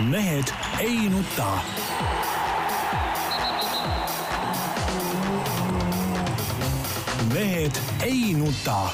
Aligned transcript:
mehed 0.00 0.44
ei 0.80 1.08
nuta. 1.08 1.58
mehed 7.34 7.72
ei 8.02 8.34
nuta. 8.34 8.88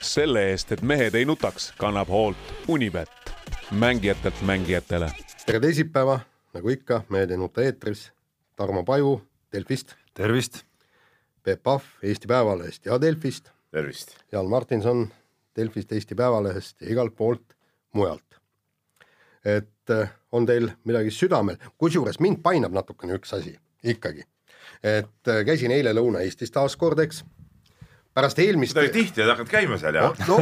selle 0.00 0.50
eest, 0.50 0.72
et 0.72 0.82
mehed 0.82 1.14
ei 1.14 1.24
nutaks, 1.24 1.72
kannab 1.78 2.08
hoolt 2.08 2.36
Unibet, 2.68 3.10
mängijatelt 3.70 4.42
mängijatele. 4.42 5.12
tere 5.46 5.60
teisipäeva, 5.60 6.20
nagu 6.54 6.68
ikka, 6.68 7.02
Mehed 7.08 7.30
ei 7.30 7.36
nuta 7.36 7.62
eetris. 7.62 8.12
Tarmo 8.56 8.84
Paju 8.84 9.22
Delfist, 9.52 9.94
tervist! 10.14 10.64
Peep 11.42 11.62
Pahv 11.62 11.82
Eesti 12.02 12.26
Päevalehest 12.26 12.86
ja 12.86 13.00
Delfist, 13.00 13.50
tervist! 13.70 14.16
Jaan 14.32 14.46
Martinson 14.46 15.08
Delfist, 15.58 15.92
Eesti 15.92 16.16
Päevalehest 16.18 16.82
ja 16.84 16.92
igalt 16.94 17.16
poolt 17.18 17.56
mujalt. 17.96 18.24
et 19.44 19.94
eh, 19.94 20.10
on 20.34 20.46
teil 20.46 20.68
midagi 20.88 21.12
südamel, 21.14 21.56
kusjuures 21.80 22.18
mind 22.20 22.42
painab 22.44 22.74
natukene 22.74 23.16
üks 23.16 23.32
asi 23.36 23.54
ikkagi, 23.86 24.24
et 24.82 25.30
eh, 25.30 25.42
käisin 25.46 25.72
eile 25.72 25.94
Lõuna-Eestis 25.96 26.52
taas 26.52 26.74
kord, 26.76 26.98
eks. 27.00 27.22
pärast 28.18 28.42
eelmist. 28.42 28.74
sa 28.74 28.84
tihti 28.92 29.22
oled 29.22 29.32
hakanud 29.32 29.52
käima 29.52 29.78
seal 29.80 29.96
ja 29.96 30.10
no, 30.10 30.40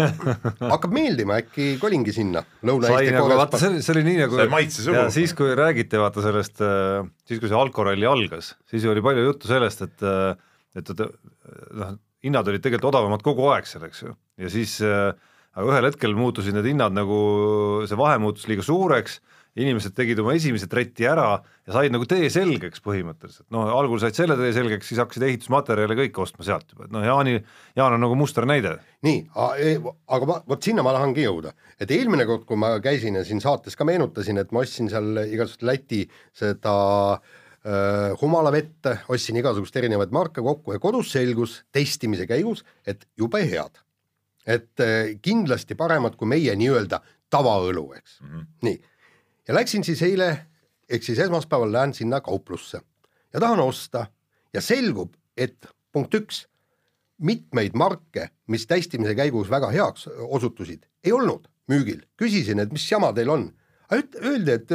no 0.62 0.72
hakkab 0.72 0.96
meeldima, 0.96 1.38
äkki 1.44 1.76
kolingi 1.82 2.16
sinna 2.16 2.42
sai 2.64 3.12
nagu, 3.12 3.30
vaata 3.36 3.60
see, 3.60 3.82
see 3.84 3.94
oli 3.94 4.06
nii 4.08 4.18
nagu 4.24 4.40
Sai 4.40 4.50
maitse 4.56 4.82
suhu. 4.82 4.96
ja 4.96 5.06
siis, 5.14 5.36
kui 5.36 5.54
räägiti 5.58 6.00
vaata 6.00 6.24
sellest, 6.24 6.64
siis 7.28 7.42
kui 7.42 7.52
see 7.52 7.60
alkoralli 7.60 8.08
algas, 8.08 8.54
siis 8.70 8.88
oli 8.90 9.04
palju 9.04 9.28
juttu 9.28 9.52
sellest, 9.52 9.86
et 9.86 10.10
et, 10.76 10.90
et 10.92 11.06
noh, 11.76 11.96
hinnad 12.26 12.50
olid 12.50 12.64
tegelikult 12.64 12.90
odavamad 12.92 13.24
kogu 13.24 13.48
aeg 13.54 13.68
seal, 13.70 13.86
eks 13.88 14.04
ju, 14.04 14.12
ja 14.42 14.52
siis 14.52 14.76
äh, 14.84 15.14
aga 15.56 15.72
ühel 15.72 15.88
hetkel 15.88 16.16
muutusid 16.18 16.56
need 16.56 16.68
hinnad 16.72 16.94
nagu, 16.96 17.18
see 17.88 17.98
vahe 17.98 18.20
muutus 18.22 18.46
liiga 18.50 18.64
suureks, 18.66 19.20
inimesed 19.56 19.94
tegid 19.96 20.18
oma 20.20 20.34
esimese 20.36 20.66
tretti 20.68 21.06
ära 21.08 21.30
ja 21.38 21.72
said 21.72 21.94
nagu 21.94 22.04
tee 22.08 22.28
selgeks 22.32 22.82
põhimõtteliselt, 22.84 23.46
noh 23.54 23.70
algul 23.72 24.00
said 24.02 24.18
selle 24.18 24.36
tee 24.36 24.50
selgeks, 24.52 24.90
siis 24.90 25.00
hakkasid 25.00 25.24
ehitusmaterjale 25.30 25.96
kõike 26.02 26.20
ostma 26.26 26.44
sealt 26.44 26.74
juba, 26.74 26.84
et 26.84 26.92
noh, 26.92 27.06
Jaani, 27.06 27.38
Jaan 27.78 27.96
on 27.96 28.04
nagu 28.04 28.18
musternäide. 28.20 28.74
nii, 29.06 29.22
aga 29.32 30.28
ma, 30.28 30.38
vot 30.52 30.68
sinna 30.68 30.84
ma 30.84 30.92
tahangi 30.98 31.24
jõuda, 31.24 31.54
et 31.80 31.96
eelmine 31.96 32.28
kord, 32.28 32.44
kui 32.48 32.60
ma 32.60 32.74
käisin 32.84 33.16
ja 33.16 33.24
siin 33.24 33.40
saates 33.40 33.80
ka 33.80 33.88
meenutasin, 33.88 34.42
et 34.44 34.52
ma 34.52 34.60
ostsin 34.66 34.92
seal 34.92 35.24
igasugust 35.24 35.64
Läti 35.64 36.04
seda 36.36 36.76
äh, 37.16 37.34
humalavett, 38.20 38.86
ostsin 39.10 39.40
igasuguseid 39.40 39.80
erinevaid 39.80 40.12
marke 40.14 40.42
kokku 40.44 40.76
ja 40.76 40.78
kodus 40.78 41.08
selgus 41.10 41.56
testimise 41.74 42.26
käigus, 42.30 42.64
et 42.86 43.08
jube 43.18 43.40
head. 43.42 43.82
et 44.46 44.80
äh, 44.80 45.16
kindlasti 45.22 45.74
paremad 45.74 46.14
kui 46.16 46.28
meie 46.30 46.52
nii-öelda 46.54 47.00
tavaõlu, 47.30 47.88
eks 47.98 48.20
mm, 48.20 48.28
-hmm. 48.28 48.44
nii. 48.62 48.82
ja 49.48 49.54
läksin 49.54 49.84
siis 49.84 50.02
eile, 50.02 50.46
ehk 50.88 51.02
siis 51.02 51.18
esmaspäeval 51.18 51.72
lähen 51.72 51.94
sinna 51.94 52.20
kauplusse 52.20 52.80
ja 53.34 53.40
tahan 53.40 53.60
osta 53.60 54.06
ja 54.54 54.60
selgub, 54.60 55.14
et 55.36 55.66
punkt 55.92 56.14
üks 56.14 56.46
mitmeid 57.18 57.74
marke, 57.74 58.30
mis 58.46 58.66
testimise 58.66 59.14
käigus 59.14 59.50
väga 59.50 59.70
heaks 59.72 60.08
osutusid, 60.28 60.86
ei 61.04 61.12
olnud 61.12 61.48
müügil. 61.68 62.02
küsisin, 62.16 62.60
et 62.60 62.72
mis 62.72 62.90
jama 62.90 63.12
teil 63.12 63.30
on. 63.30 63.50
Öeldi, 63.92 64.50
et 64.50 64.70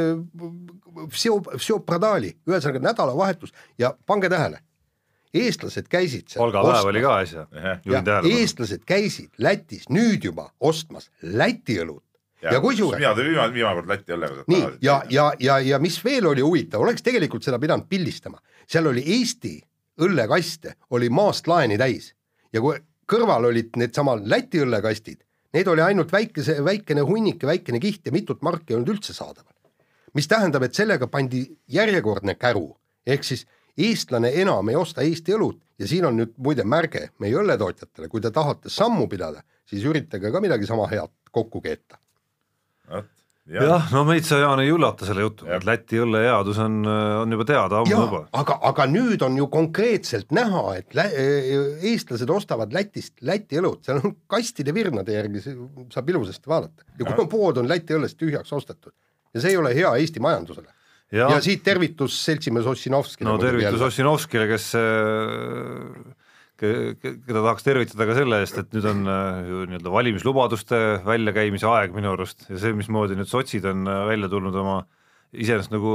Vseopradali, 1.56 2.32
ühesõnaga 2.48 2.80
nädalavahetus 2.80 3.52
ja 3.78 3.92
pange 4.06 4.30
tähele, 4.32 4.62
eestlased 5.34 5.88
käisid 5.92 6.32
seal 6.32 6.44
palgapäev 6.44 6.88
oli 6.90 7.02
ka 7.04 7.16
asja, 7.24 7.46
juhin 7.84 8.04
tähelepanu. 8.04 8.38
eestlased 8.38 8.86
käisid 8.88 9.36
Lätis 9.38 9.88
nüüd 9.92 10.24
juba 10.24 10.50
ostmas 10.60 11.10
Läti 11.22 11.78
õlut. 11.82 12.04
Ja, 12.42 12.56
ja 12.56 12.60
kusjuures 12.60 12.98
mina 12.98 13.12
tulin 13.14 13.30
viimane, 13.30 13.54
viimane 13.54 13.78
kord 13.80 13.90
Läti 13.92 14.16
õllega. 14.16 14.44
nii, 14.50 14.62
ja, 14.82 15.02
ja, 15.10 15.32
ja, 15.40 15.58
ja 15.62 15.78
mis 15.78 16.00
veel 16.04 16.26
oli 16.26 16.42
huvitav, 16.42 16.82
oleks 16.82 17.02
tegelikult 17.02 17.44
seda 17.44 17.60
pidanud 17.62 17.86
pildistama, 17.88 18.40
seal 18.66 18.88
oli 18.90 19.04
Eesti 19.16 19.60
õllekaste, 20.02 20.74
oli 20.90 21.10
maast 21.12 21.46
laeni 21.46 21.78
täis. 21.78 22.14
Ja 22.52 22.60
kui 22.60 22.80
kõrval 23.08 23.46
olid 23.52 23.76
needsamad 23.76 24.26
Läti 24.26 24.60
õllekastid, 24.64 25.22
need 25.52 25.68
oli 25.68 25.82
ainult 25.84 26.12
väikese, 26.12 26.58
väikene 26.64 27.04
hunnik 27.06 27.42
ja 27.42 27.50
väikene 27.52 27.80
kiht 27.80 28.06
ja 28.06 28.12
mitut 28.12 28.42
marki 28.42 28.72
ei 28.72 28.78
olnud 28.78 28.94
üldse 28.96 29.14
saadaval. 29.16 29.52
mis 30.14 30.28
tähendab, 30.28 30.62
et 30.62 30.74
sellega 30.74 31.06
pandi 31.08 31.46
järjekordne 31.72 32.34
käru, 32.34 32.66
ehk 33.06 33.24
siis 33.24 33.46
eestlane 33.78 34.28
enam 34.42 34.68
ei 34.68 34.76
osta 34.76 35.00
Eesti 35.00 35.32
õlut 35.32 35.62
ja 35.78 35.88
siin 35.88 36.04
on 36.04 36.18
nüüd 36.20 36.34
muide 36.36 36.64
märge 36.68 37.08
meie 37.18 37.38
õlletootjatele, 37.40 38.08
kui 38.08 38.20
te 38.20 38.30
tahate 38.30 38.68
sammu 38.70 39.08
pidada, 39.08 39.40
siis 39.64 39.84
üritage 39.88 40.32
ka 40.32 40.40
midagi 40.44 40.68
sama 40.68 40.86
head 40.90 41.10
kokku 41.32 41.62
keeta. 41.64 41.96
Jah. 43.50 43.64
Ja,, 43.66 43.78
no 43.92 44.04
meid 44.08 44.26
sa, 44.28 44.38
Jaan, 44.42 44.62
ei 44.62 44.72
üllata 44.72 45.06
selle 45.08 45.24
jutuga, 45.26 45.56
et 45.58 45.66
Läti 45.66 46.00
õlle 46.02 46.24
headus 46.24 46.60
on, 46.62 46.80
on 46.86 47.36
juba 47.36 47.46
teada 47.48 47.80
ammu 47.82 47.94
juba. 47.94 48.22
aga, 48.38 48.58
aga 48.70 48.88
nüüd 48.90 49.24
on 49.26 49.38
ju 49.40 49.48
konkreetselt 49.52 50.34
näha, 50.34 50.64
et 50.78 50.98
lä 50.98 51.08
eestlased 51.92 52.30
ostavad 52.30 52.74
Lätist 52.74 53.18
Läti 53.26 53.60
õlut, 53.60 53.82
seal 53.86 54.02
on 54.02 54.16
kastide 54.30 54.74
virnade 54.76 55.16
järgi, 55.16 55.42
saab 55.92 56.12
ilusasti 56.14 56.52
vaadata. 56.52 56.86
Ja 56.98 57.16
kui 57.16 57.30
pood 57.30 57.62
on 57.62 57.70
Läti 57.70 57.98
õllest 57.98 58.20
tühjaks 58.20 58.54
ostetud 58.54 58.94
ja 59.32 59.42
see 59.42 59.54
ei 59.54 59.60
ole 59.60 59.74
hea 59.76 59.92
Eesti 60.00 60.22
majandusele. 60.22 60.72
Ja, 61.12 61.28
ja 61.28 61.40
siit 61.44 61.60
tervitus 61.64 62.16
seltsimees 62.24 62.66
Ossinovskile. 62.68 63.28
no 63.28 63.36
tervitus 63.40 63.82
Ossinovskile, 63.84 64.46
kes, 64.48 64.70
keda 66.62 67.40
tahaks 67.40 67.66
tervitada 67.66 68.06
ka 68.06 68.16
selle 68.16 68.38
eest, 68.42 68.58
et 68.60 68.74
nüüd 68.76 68.86
on 68.86 69.04
ju 69.48 69.62
nii-öelda 69.70 69.92
valimislubaduste 69.92 70.80
väljakäimise 71.06 71.66
aeg 71.66 71.94
minu 71.96 72.12
arust 72.14 72.46
ja 72.48 72.60
see, 72.62 72.74
mismoodi 72.78 73.18
nüüd 73.18 73.30
sotsid 73.30 73.66
on 73.68 73.88
välja 74.08 74.30
tulnud 74.30 74.58
oma 74.62 74.82
iseenesest 75.32 75.72
nagu, 75.72 75.94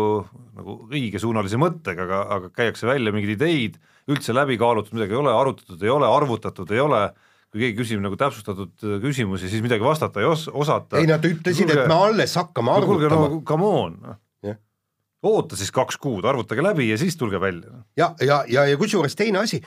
nagu 0.58 0.76
õigesuunalise 0.90 1.60
mõttega, 1.62 2.04
aga, 2.08 2.20
aga 2.36 2.52
käiakse 2.56 2.90
välja 2.90 3.14
mingeid 3.14 3.38
ideid, 3.38 3.80
üldse 4.10 4.36
läbi 4.36 4.58
kaalutud 4.60 4.98
midagi 4.98 5.14
ei 5.14 5.22
ole, 5.22 5.34
arutatud 5.34 5.84
ei 5.86 5.94
ole, 5.94 6.10
arvutatud 6.10 6.74
ei 6.74 6.84
ole 6.84 7.02
kui 7.48 7.64
keegi 7.64 7.78
küsib 7.80 8.02
nagu 8.04 8.18
täpsustatud 8.20 8.86
küsimusi, 9.04 9.48
siis 9.52 9.64
midagi 9.64 9.86
vastata 9.86 10.20
ei 10.20 10.28
os-, 10.28 10.50
osata. 10.52 11.00
ei, 11.00 11.08
nad 11.10 11.24
ütlesid, 11.24 11.72
et 11.72 11.86
me 11.88 11.96
alles 11.96 12.36
hakkame 12.40 12.74
arvutama. 12.74 13.28
kuulge, 13.30 13.38
no 13.38 13.44
come 13.48 13.70
on 13.70 13.94
yeah.. 14.44 14.58
oota 15.24 15.60
siis 15.60 15.72
kaks 15.76 16.00
kuud, 16.02 16.28
arvutage 16.28 16.66
läbi 16.66 16.90
ja 16.90 16.98
siis 17.00 17.16
tulge 17.20 17.40
välja. 17.40 17.86
ja, 18.00 18.12
ja, 18.20 18.42
ja, 18.52 18.66
ja 18.68 18.80
kusjuures 18.80 19.16
teine 19.16 19.46
asi, 19.46 19.62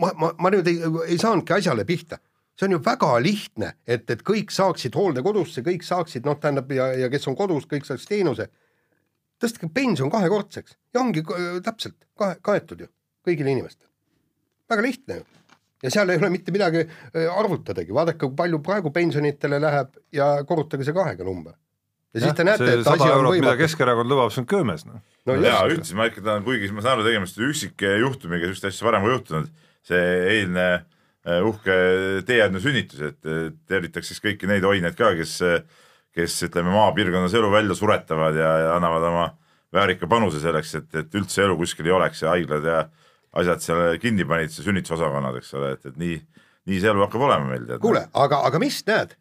ma, 0.00 0.12
ma, 0.18 0.32
ma 0.38 0.52
nüüd 0.54 0.68
ei, 0.70 0.80
ei 1.12 1.18
saanudki 1.20 1.56
asjale 1.58 1.84
pihta. 1.88 2.18
see 2.56 2.70
on 2.70 2.72
ju 2.72 2.78
väga 2.84 3.10
lihtne, 3.20 3.74
et, 3.86 4.08
et 4.10 4.22
kõik 4.24 4.52
saaksid 4.54 4.94
hooldekodusse, 4.96 5.60
kõik 5.60 5.82
saaksid, 5.84 6.24
noh, 6.24 6.38
tähendab 6.40 6.70
ja, 6.72 6.86
ja 6.96 7.10
kes 7.12 7.28
on 7.28 7.36
kodus, 7.36 7.66
kõik 7.68 7.84
saaks 7.84 8.08
teenuse. 8.08 8.48
tõstke 9.42 9.68
pension 9.68 10.10
kahekordseks 10.10 10.78
ja 10.94 11.00
ongi 11.00 11.22
täpselt 11.62 11.98
kahe, 12.16 12.38
kaetud 12.42 12.80
ju 12.80 12.92
kõigile 13.26 13.52
inimestele. 13.52 13.90
väga 14.70 14.82
lihtne 14.82 15.20
ju 15.20 15.26
ja 15.82 15.92
seal 15.92 16.10
ei 16.10 16.18
ole 16.20 16.30
mitte 16.32 16.54
midagi 16.54 16.82
arvutadagi, 17.36 17.94
vaadake, 17.94 18.18
kui 18.24 18.34
palju 18.38 18.60
praegu 18.64 18.92
pensionitele 18.94 19.60
läheb 19.62 19.94
ja 20.14 20.32
korrutage 20.48 20.86
see 20.86 20.96
kahega 20.96 21.26
number. 21.26 21.54
ja 22.14 22.20
siis 22.22 22.30
ja, 22.30 22.34
te 22.34 22.46
näete, 22.48 22.70
et 22.78 22.88
asi 22.88 23.08
on 23.10 23.26
võimatu. 23.26 23.44
mida 23.44 23.56
Keskerakond 23.60 24.10
lubab, 24.10 24.32
see 24.32 24.42
on 24.42 24.48
köömes 24.50 24.86
noh. 24.88 25.02
no. 25.28 25.36
jaa, 25.44 25.60
üldse 25.68 25.98
ma 25.98 26.08
ikka 26.10 26.24
tahan, 26.24 26.46
kuigi 26.46 26.72
ma 26.72 26.84
saan 26.84 26.96
aru, 26.96 27.06
tegemist 27.08 27.40
üksikjuhtumiga, 27.50 28.48
sellist 28.48 28.68
asja 28.70 28.88
varem 28.88 29.06
ei 29.06 29.14
juhtunud, 29.14 29.52
see 29.86 30.04
eilne 30.34 30.68
uhke 31.46 31.74
teeäärne 32.26 32.60
sünnitus, 32.62 33.00
et 33.02 33.32
tervitaks 33.66 34.12
siis 34.12 34.22
kõiki 34.22 34.46
neid 34.46 34.64
oineid 34.66 34.94
ka, 34.98 35.10
kes, 35.18 35.40
kes 36.14 36.36
ütleme, 36.46 36.70
maapiirkonnas 36.70 37.34
elu 37.34 37.50
välja 37.50 37.74
suretavad 37.74 38.38
ja, 38.38 38.52
ja 38.62 38.76
annavad 38.76 39.08
oma 39.08 39.26
väärika 39.74 40.06
panuse 40.10 40.40
selleks, 40.42 40.74
et, 40.78 40.88
et 41.02 41.18
üldse 41.18 41.42
elu 41.44 41.56
kuskil 41.58 41.88
ei 41.88 41.96
oleks 41.96 42.22
ja 42.22 42.32
haiglad 42.34 42.66
ja 42.66 42.84
asjad 43.36 43.62
seal 43.64 44.00
kinni 44.00 44.24
panid, 44.28 44.54
sünnitusosakonnad, 44.54 45.38
eks 45.40 45.52
ole, 45.58 45.74
et, 45.76 45.88
et 45.90 45.98
nii, 46.00 46.16
nii 46.70 46.80
see 46.82 46.90
elu 46.92 47.04
hakkab 47.04 47.26
olema 47.26 47.50
meil. 47.50 47.66
kuule, 47.82 48.06
aga, 48.16 48.40
aga 48.48 48.60
mis 48.62 48.78
näed, 48.88 49.16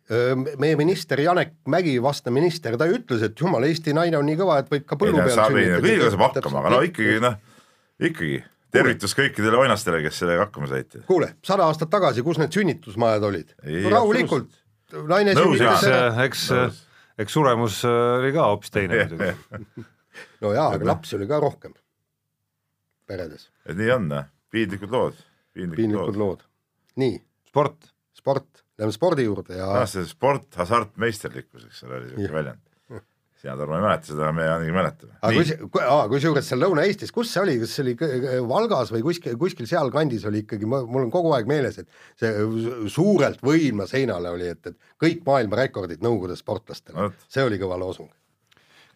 meie 0.62 0.78
minister 0.80 1.22
Janek 1.22 1.58
Mägi, 1.72 1.98
vastav 2.04 2.36
minister, 2.36 2.78
ta 2.80 2.88
ütles, 2.92 3.26
et 3.28 3.42
jumal, 3.42 3.66
Eesti 3.68 3.96
naine 3.98 4.20
on 4.22 4.30
nii 4.30 4.40
kõva, 4.40 4.62
et 4.64 4.72
võib 4.72 4.88
ka 4.88 5.00
põllu 5.00 5.20
peal 5.20 5.40
sünnitada. 5.42 5.82
kõigega 5.84 6.12
saab 6.14 6.28
hakkama, 6.30 6.62
aga 6.64 6.76
no 6.78 6.84
ikkagi 6.86 7.18
noh, 7.24 7.40
ikkagi 8.12 8.44
tervitus 8.76 9.16
kõikidele 9.18 9.62
oinastele, 9.64 10.02
kes 10.06 10.22
sellega 10.24 10.48
hakkama 10.48 10.70
said. 10.72 11.00
kuule, 11.08 11.32
sada 11.46 11.70
aastat 11.70 11.92
tagasi, 11.94 12.24
kus 12.26 12.40
need 12.42 12.54
sünnitusmajad 12.56 13.26
olid? 13.30 13.56
No, 13.64 13.94
rahulikult, 13.96 14.52
naine 15.10 15.36
sünnitas. 15.38 15.88
eks, 16.26 16.46
eks 17.26 17.40
suremus 17.40 17.82
oli 17.88 18.34
ka 18.36 18.52
hoopis 18.52 18.76
teine 18.76 19.02
muidugi. 19.02 19.88
no 20.44 20.54
jaa, 20.56 20.70
aga 20.78 20.92
lapsi 20.94 21.18
oli 21.20 21.28
ka 21.30 21.40
rohkem 21.44 21.76
peredes. 23.08 23.50
et 23.66 23.78
nii 23.78 23.92
on, 23.96 24.12
piinlikud 24.54 24.94
lood. 24.94 25.18
piinlikud 25.56 26.20
lood. 26.20 26.46
nii. 27.02 27.20
sport. 27.50 27.92
sport, 28.16 28.64
lähme 28.80 28.96
spordi 28.96 29.28
juurde 29.28 29.60
ja. 29.60 29.86
see 29.90 30.06
sport, 30.10 30.50
hasartmeisterlikkus, 30.60 31.68
eks 31.70 31.84
ole, 31.88 32.02
oli 32.02 32.14
siuke 32.14 32.34
väljend. 32.34 32.65
Sina 33.46 33.56
Tarmo 33.60 33.78
ei 33.78 33.84
mäleta 33.84 34.10
seda, 34.10 34.32
me 34.34 34.46
Jaaniga 34.48 34.74
mäletame. 34.76 35.14
aga 35.22 35.38
kus, 35.38 35.52
kusjuures 36.16 36.50
seal 36.50 36.62
Lõuna-Eestis, 36.64 37.14
kus 37.14 37.32
see 37.34 37.44
oli, 37.44 37.56
kas 37.62 37.76
see 37.78 37.84
oli 37.86 37.94
kõ- 38.00 38.34
Valgas 38.50 38.92
või 38.94 39.04
kuskil, 39.06 39.38
kuskil 39.42 39.70
sealkandis 39.70 40.26
oli 40.30 40.44
ikkagi, 40.44 40.68
mul 40.70 41.06
on 41.06 41.14
kogu 41.14 41.34
aeg 41.38 41.50
meeles, 41.50 41.78
et 41.84 41.90
see 42.20 42.90
suurelt 42.92 43.44
võima 43.46 43.88
seinale 43.90 44.34
oli, 44.34 44.50
et, 44.56 44.74
et 44.74 44.94
kõik 45.02 45.24
maailma 45.28 45.62
rekordid 45.62 46.04
Nõukogude 46.06 46.38
sportlastele 46.40 47.12
see 47.30 47.46
oli 47.46 47.62
kõva 47.62 47.78
loosung. 47.82 48.10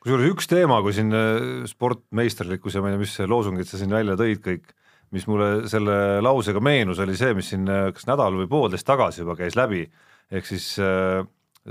kusjuures 0.01 0.33
üks 0.33 0.49
teema, 0.49 0.81
kui 0.85 0.95
siin 0.97 1.13
äh, 1.13 1.63
sportmeisterlikkus 1.69 2.75
ja 2.75 2.83
ma 2.83 2.89
ei 2.91 2.97
tea, 2.97 3.05
mis 3.05 3.17
loosungid 3.29 3.69
sa 3.69 3.79
siin 3.81 3.93
välja 3.93 4.17
tõid 4.19 4.41
kõik, 4.45 4.69
mis 5.15 5.25
mulle 5.29 5.67
selle 5.69 6.21
lausega 6.21 6.61
meenus, 6.61 7.01
oli 7.01 7.17
see, 7.17 7.33
mis 7.37 7.53
siin 7.53 7.69
äh, 7.69 7.89
kas 7.93 8.07
nädal 8.09 8.37
või 8.41 8.49
poolteist 8.49 8.87
tagasi 8.87 9.23
juba 9.23 9.37
käis 9.39 9.57
läbi, 9.59 9.85
ehk 10.31 10.45
siis 10.49 10.71
äh, 10.81 11.21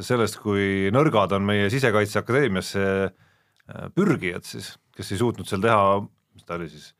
sellest, 0.04 0.38
kui 0.42 0.92
nõrgad 0.94 1.32
on 1.36 1.46
meie 1.48 1.68
Sisekaitseakadeemiasse 1.72 2.84
äh, 3.08 3.88
pürgijad 3.94 4.46
siis, 4.46 4.74
kes 4.96 5.12
ei 5.14 5.20
suutnud 5.20 5.48
seal 5.48 5.62
teha, 5.64 5.98
mis 6.34 6.46
ta 6.46 6.58
oli 6.58 6.70
siis, 6.72 6.92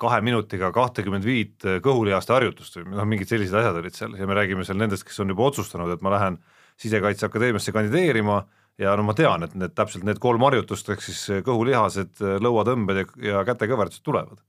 kahe 0.00 0.20
minutiga 0.24 0.70
kahtekümmend 0.74 1.26
viit 1.26 1.64
äh, 1.66 1.80
kõhulihaste 1.84 2.34
harjutust 2.36 2.78
või 2.78 2.94
noh, 2.94 3.08
mingid 3.10 3.30
sellised 3.30 3.56
asjad 3.58 3.80
olid 3.80 3.96
seal 3.96 4.14
ja 4.18 4.28
me 4.30 4.36
räägime 4.38 4.66
seal 4.66 4.78
nendest, 4.80 5.06
kes 5.08 5.20
on 5.24 5.34
juba 5.34 5.48
otsustanud, 5.50 5.92
et 5.92 6.04
ma 6.04 6.14
lähen 6.14 6.38
Sisekaitseakadeemiasse 6.80 7.74
kandideerima 7.74 8.40
ja 8.82 8.96
no 8.98 9.04
ma 9.06 9.14
tean, 9.14 9.44
et 9.46 9.54
need 9.58 9.74
täpselt 9.76 10.06
need 10.06 10.18
kolm 10.22 10.42
harjutust 10.46 10.88
ehk 10.90 11.04
siis 11.04 11.20
kõhulihased, 11.46 12.18
lõuatõmbed 12.42 12.98
ja, 12.98 13.06
ja 13.28 13.44
kätekõverdused 13.46 14.02
tulevad. 14.06 14.40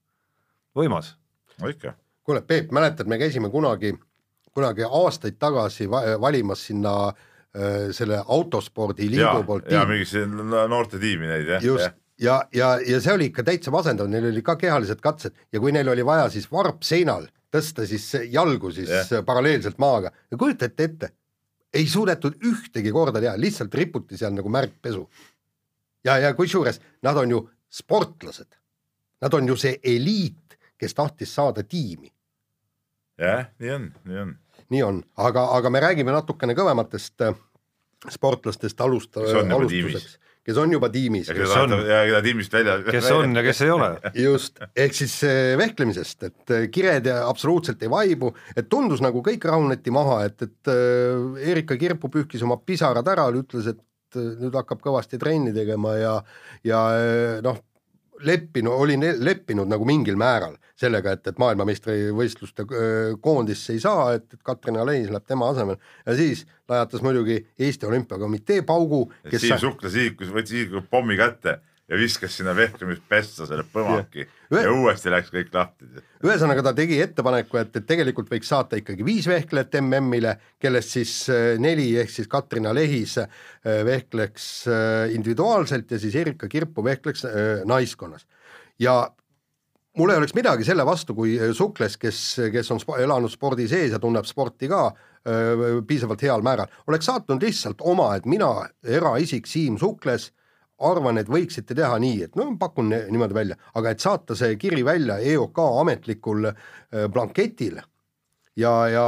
võimas. 0.76 1.14
no 1.62 1.70
ikka, 1.70 1.94
kuule, 2.26 2.42
Peep, 2.42 2.72
mäletad, 2.74 3.10
me 3.10 3.20
käisime 3.22 3.52
kunagi, 3.54 3.94
kunagi 4.54 4.88
aastaid 4.88 5.38
tagasi 5.38 5.90
va 5.92 6.02
valimas 6.22 6.66
sinna 6.66 6.96
äh, 7.10 7.24
selle 7.96 8.18
autospordi 8.28 9.06
ja 9.06 9.12
liidu, 9.12 9.44
poolt 9.48 9.70
ja 9.72 9.86
tiimi. 9.86 9.94
mingisse 9.94 10.26
noorte 10.68 11.00
tiimi 11.00 11.30
neid 11.30 11.54
jah, 11.54 11.64
just, 11.64 11.96
ja, 12.20 12.42
ja, 12.56 12.74
ja 12.84 13.00
see 13.02 13.14
oli 13.16 13.30
ikka 13.32 13.46
täitsa 13.48 13.72
masendav, 13.72 14.10
neil 14.12 14.28
oli 14.32 14.44
ka 14.46 14.58
kehalised 14.60 15.00
katsed 15.04 15.36
ja 15.54 15.62
kui 15.64 15.72
neil 15.76 15.90
oli 15.94 16.06
vaja 16.06 16.28
siis 16.34 16.50
varp 16.52 16.84
seinal 16.84 17.28
tõsta 17.56 17.86
siis 17.88 18.08
jalgu 18.32 18.72
siis 18.76 18.92
yeah. 18.92 19.24
paralleelselt 19.26 19.80
maaga 19.82 20.12
ja 20.32 20.38
kujutate 20.38 20.90
ette, 20.90 21.12
ei 21.76 21.88
suudetud 21.88 22.38
ühtegi 22.48 22.92
korda 22.96 23.22
teha, 23.24 23.36
lihtsalt 23.40 23.74
riputi 23.76 24.18
seal 24.20 24.36
nagu 24.36 24.52
märgpesu. 24.52 25.06
ja, 26.06 26.18
ja 26.18 26.34
kusjuures 26.34 26.82
nad 27.04 27.18
on 27.18 27.32
ju 27.32 27.42
sportlased, 27.72 28.52
nad 29.22 29.34
on 29.34 29.48
ju 29.48 29.58
see 29.60 29.80
eliit, 29.84 30.58
kes 30.78 30.94
tahtis 30.94 31.34
saada 31.36 31.64
tiimi, 31.64 32.12
jah, 33.20 33.48
nii 33.60 33.72
on, 33.72 33.92
nii 34.06 34.20
on. 34.24 34.36
Nii 34.74 34.84
on, 34.84 35.02
aga, 35.22 35.44
aga 35.58 35.70
me 35.70 35.80
räägime 35.84 36.14
natukene 36.16 36.56
kõvematest 36.58 37.22
äh, 37.28 37.36
sportlastest 38.10 38.82
alusta- 38.82 39.22
Kes 39.26 39.34
alustuseks, 39.54 40.18
kes 40.46 40.58
on 40.62 40.72
juba 40.76 40.90
tiimis 40.94 41.30
keda 41.34 41.62
on? 41.64 41.72
ja 41.90 42.04
keda 42.06 42.22
tiimist 42.26 42.54
välja. 42.54 42.76
kes 42.86 43.08
on 43.12 43.34
ja 43.36 43.44
kes 43.46 43.62
ei 43.66 43.72
ole. 43.74 43.90
just, 44.28 44.60
ehk 44.76 44.94
siis 44.94 45.16
äh, 45.26 45.56
vehklemisest, 45.58 46.24
et 46.30 46.54
äh, 46.54 46.68
kired 46.74 47.06
ja 47.10 47.24
absoluutselt 47.30 47.82
ei 47.86 47.90
vaibu, 47.90 48.34
et 48.56 48.70
tundus 48.70 49.02
nagu 49.06 49.22
kõik 49.26 49.46
rahuneti 49.50 49.94
maha, 49.94 50.24
et, 50.30 50.42
et 50.46 50.74
Erika 51.54 51.78
Kirpu 51.82 52.10
pühkis 52.14 52.44
oma 52.46 52.58
pisarad 52.62 53.08
ära, 53.08 53.30
ütles, 53.34 53.72
et 53.74 53.82
nüüd 54.16 54.54
hakkab 54.56 54.80
kõvasti 54.84 55.18
trenni 55.20 55.52
tegema 55.52 55.96
ja, 56.00 56.12
ja 56.64 56.82
noh, 57.44 57.58
leppinud, 58.24 58.72
oli 58.86 58.96
ne- 59.02 59.18
leppinud 59.20 59.68
nagu 59.68 59.84
mingil 59.86 60.16
määral 60.16 60.54
sellega, 60.80 61.16
et, 61.16 61.28
et 61.28 61.38
maailmameistrivõistluste 61.40 62.66
öö, 62.72 63.14
koondisse 63.24 63.76
ei 63.76 63.80
saa, 63.84 64.10
et, 64.18 64.28
et 64.34 64.42
Katrin 64.44 64.80
Aleis 64.82 65.08
läheb 65.12 65.28
tema 65.28 65.50
asemel 65.54 65.78
ja 66.06 66.18
siis 66.18 66.46
lajatas 66.70 67.06
muidugi 67.06 67.40
Eesti 67.60 67.88
Olümpiakomitee 67.88 68.62
paugu, 68.68 69.06
Siim 69.32 69.60
Suklas 69.62 69.96
liikus, 69.96 70.34
võttis 70.36 70.60
isiklikult 70.60 70.92
pommi 70.92 71.18
kätte 71.20 71.60
ja 71.90 71.98
viskas 71.98 72.34
sinna 72.38 72.56
vehklemispessa 72.58 73.46
selle 73.46 73.64
põmaki 73.74 74.26
Ühe- 74.26 74.64
ja 74.66 74.72
uuesti 74.74 75.12
läks 75.14 75.30
kõik 75.34 75.52
lahti. 75.54 75.86
ühesõnaga 76.26 76.64
ta 76.66 76.74
tegi 76.78 76.98
ettepaneku, 77.02 77.60
et, 77.62 77.76
et 77.78 77.86
tegelikult 77.86 78.32
võiks 78.34 78.50
saata 78.50 78.80
ikkagi 78.82 79.06
viis 79.06 79.28
vehklejat 79.30 79.78
MM-ile, 79.84 80.36
kellest 80.62 80.96
siis 80.98 81.14
äh, 81.30 81.60
neli 81.62 81.92
ehk 82.02 82.10
siis 82.10 82.30
Katrina 82.32 82.74
Lehis 82.74 83.20
äh, 83.22 83.30
vehkleks 83.86 84.48
äh, 84.68 85.14
individuaalselt 85.14 85.94
ja 85.94 86.02
siis 86.02 86.18
Erika 86.18 86.50
Kirpu 86.50 86.84
vehkleks 86.84 87.26
äh, 87.30 87.62
naiskonnas. 87.70 88.26
ja 88.80 88.98
mul 89.98 90.12
ei 90.12 90.20
oleks 90.20 90.36
midagi 90.36 90.66
selle 90.68 90.86
vastu, 90.88 91.16
kui 91.18 91.36
äh, 91.40 91.52
Sukles, 91.56 91.98
kes, 92.02 92.22
kes 92.54 92.72
on 92.72 92.82
spo 92.84 92.98
elanud 93.02 93.32
spordi 93.32 93.68
sees 93.72 93.96
ja 93.96 94.00
tunneb 94.02 94.28
sporti 94.28 94.70
ka 94.72 94.88
öö, 95.26 95.82
piisavalt 95.88 96.22
heal 96.22 96.44
määral, 96.46 96.72
oleks 96.88 97.08
saatnud 97.10 97.44
lihtsalt 97.44 97.82
oma, 97.82 98.12
et 98.16 98.28
mina, 98.30 98.52
eraisik 98.84 99.48
Siim 99.50 99.80
Sukles, 99.82 100.30
arvan, 100.86 101.18
et 101.18 101.32
võiksite 101.32 101.76
teha 101.76 101.98
nii, 102.02 102.24
et 102.28 102.36
no 102.36 102.50
pakun 102.60 102.92
niimoodi 102.92 103.38
välja, 103.38 103.58
aga 103.80 103.94
et 103.96 104.04
saata 104.04 104.36
see 104.36 104.58
kiri 104.60 104.84
välja 104.86 105.18
EOK 105.24 105.62
ametlikul 105.82 106.52
äh, 106.52 107.08
blanketil 107.12 107.80
ja, 108.56 108.74
ja, 108.88 109.08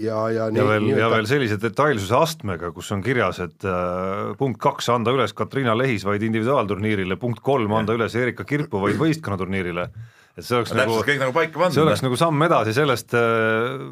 ja, 0.00 0.20
ja 0.32 0.46
ja 0.48 0.66
veel, 0.66 0.86
ja 0.96 1.08
veel 1.12 1.26
sellise 1.28 1.58
detailsuse 1.60 2.16
astmega, 2.16 2.70
kus 2.76 2.88
on 2.94 3.02
kirjas, 3.04 3.42
et 3.44 3.66
äh, 3.68 4.30
punkt 4.40 4.60
kaks, 4.62 4.88
anda 4.92 5.12
üles 5.14 5.34
Katriina 5.36 5.76
Lehis 5.76 6.06
vaid 6.08 6.24
individuaalturniirile, 6.26 7.18
punkt 7.20 7.42
kolm, 7.44 7.74
anda 7.76 7.96
üles 7.96 8.16
Erika 8.16 8.46
Kirpu 8.48 8.80
vaid 8.82 8.96
võistkonnaturniirile. 9.00 9.90
et 10.36 10.46
see 10.46 10.56
oleks 10.56 10.72
nagu 10.78 10.96
kõik 11.04 11.20
nagu 11.20 11.36
paika 11.36 11.58
pandud. 11.58 11.76
see 11.76 11.84
oleks 11.84 12.04
nagu 12.06 12.16
samm 12.16 12.48
edasi 12.48 12.72
sellest 12.76 13.14
äh, 13.18 13.84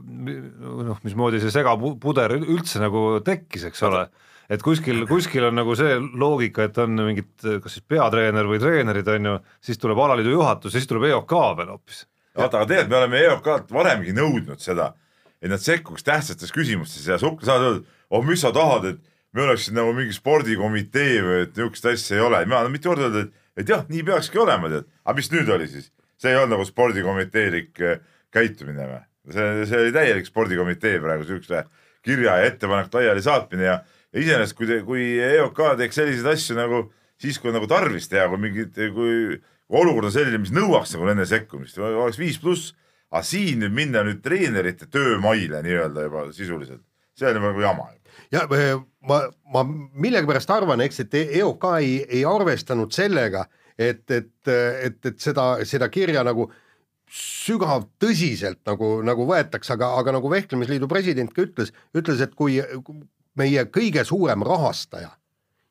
noh, 0.88 1.04
mismoodi 1.04 1.42
see 1.44 1.52
segapuder 1.52 2.38
üldse 2.38 2.80
nagu 2.80 3.20
tekkis, 3.24 3.68
eks 3.68 3.84
ole, 3.84 4.06
et 4.48 4.64
kuskil, 4.64 5.04
kuskil 5.10 5.50
on 5.50 5.58
nagu 5.60 5.76
see 5.76 5.98
loogika, 6.00 6.64
et 6.64 6.78
on 6.80 6.96
mingid 6.96 7.34
kas 7.44 7.76
siis 7.76 7.84
peatreener 7.84 8.48
või 8.48 8.62
treenerid 8.62 9.16
on 9.18 9.34
ju, 9.34 9.40
siis 9.60 9.82
tuleb 9.82 10.00
alaliidu 10.00 10.38
juhatus, 10.38 10.72
siis 10.72 10.88
tuleb 10.88 11.10
EOK 11.12 11.42
veel 11.60 11.76
hoopis. 11.76 12.06
vaata, 12.38 12.62
aga 12.62 12.68
tegelikult 12.70 12.92
me 12.92 12.98
oleme 13.02 13.20
EOK-lt 13.26 13.74
varemgi 13.74 14.14
nõudnud 14.16 14.62
seda, 14.62 14.92
et 15.42 15.52
nad 15.52 15.62
sekkuks 15.62 16.06
tähtsates 16.06 16.54
küsimustes 16.54 17.06
ja 17.10 17.18
Sukk 17.20 17.44
saavad 17.46 17.66
öelda, 17.68 17.98
oh 18.10 18.24
mis 18.24 18.42
sa 18.44 18.52
tahad, 18.54 18.88
et 18.92 19.02
me 19.36 19.44
oleksime 19.44 19.80
nagu 19.82 19.92
mingi 19.96 20.16
spordikomitee 20.16 21.18
või 21.24 21.42
et 21.44 21.58
niisugust 21.58 21.90
asja 21.92 22.16
ei 22.18 22.24
ole, 22.24 22.40
mina 22.48 22.62
olen 22.62 22.74
mitu 22.74 22.90
korda 22.90 23.08
öelnud, 23.08 23.28
et, 23.28 23.50
et 23.62 23.74
jah, 23.74 23.84
nii 23.90 24.06
peakski 24.08 24.40
olema, 24.40 24.70
tead, 24.72 24.88
aga 25.04 25.18
mis 25.18 25.30
nüüd 25.34 25.52
oli 25.54 25.68
siis? 25.70 25.92
see 26.18 26.32
ei 26.32 26.38
olnud 26.40 26.56
nagu 26.56 26.64
spordikomiteelik 26.66 27.78
äh, 27.86 28.00
käitumine 28.34 28.88
või? 28.88 29.02
see, 29.30 29.68
see 29.70 29.84
oli 29.84 29.92
täielik 29.94 30.26
spordikomitee 30.26 30.96
praegu 31.04 31.28
siukse 31.28 31.62
kirja 32.02 32.40
ja 32.40 32.48
ettepaneku 32.48 32.98
laiali 32.98 33.22
saatmine 33.22 33.68
ja 33.68 33.76
ja 34.12 34.22
iseenesest, 34.22 34.56
kui, 34.56 34.80
kui 34.86 35.04
EOK 35.20 35.60
teeks 35.78 36.00
selliseid 36.00 36.30
asju 36.32 36.56
nagu 36.58 36.82
siis, 37.20 37.38
kui 37.38 37.50
on 37.50 37.58
nagu 37.58 37.68
tarvis 37.70 38.08
teha, 38.10 38.28
kui 38.30 38.40
mingid, 38.40 38.78
kui 38.94 39.38
olukord 39.68 40.08
on 40.08 40.14
selline, 40.14 40.40
mis 40.42 40.52
nõuaks 40.54 40.94
nagu 40.94 41.08
nende 41.08 41.26
sekkumist, 41.28 41.78
oleks 41.78 42.20
viis 42.20 42.38
pluss, 42.40 42.72
aga 43.12 43.24
siin 43.26 43.62
nüüd 43.62 43.74
minna 43.76 44.04
nüüd 44.06 44.22
treenerite 44.24 44.88
töömaile 44.92 45.62
nii-öelda 45.64 46.06
juba 46.06 46.26
sisuliselt, 46.36 46.84
see 47.18 47.28
on 47.28 47.40
juba 47.40 47.52
nagu 47.52 47.64
jama. 47.64 47.88
ja 48.32 48.46
öö, 48.52 48.78
ma, 49.08 49.22
ma 49.52 49.64
millegipärast 49.66 50.50
arvan, 50.50 50.82
eks, 50.84 51.04
et 51.04 51.18
EOK 51.20 51.68
ei, 51.80 51.92
ei 52.08 52.24
arvestanud 52.28 52.92
sellega, 52.92 53.46
et, 53.78 54.04
et, 54.10 54.32
et, 54.48 54.98
et 55.06 55.20
seda, 55.22 55.50
seda 55.68 55.88
kirja 55.92 56.24
nagu 56.26 56.48
sügav 57.08 57.86
tõsiselt 58.02 58.60
nagu, 58.68 58.98
nagu 59.06 59.24
võetakse, 59.28 59.72
aga, 59.76 59.94
aga 60.00 60.18
nagu 60.18 60.30
Vehklemisliidu 60.32 60.88
president 60.90 61.32
ka 61.32 61.46
ütles, 61.46 61.72
ütles, 61.96 62.20
et 62.20 62.34
kui 62.36 62.58
meie 63.38 63.64
kõige 63.72 64.04
suurem 64.04 64.44
rahastaja 64.44 65.14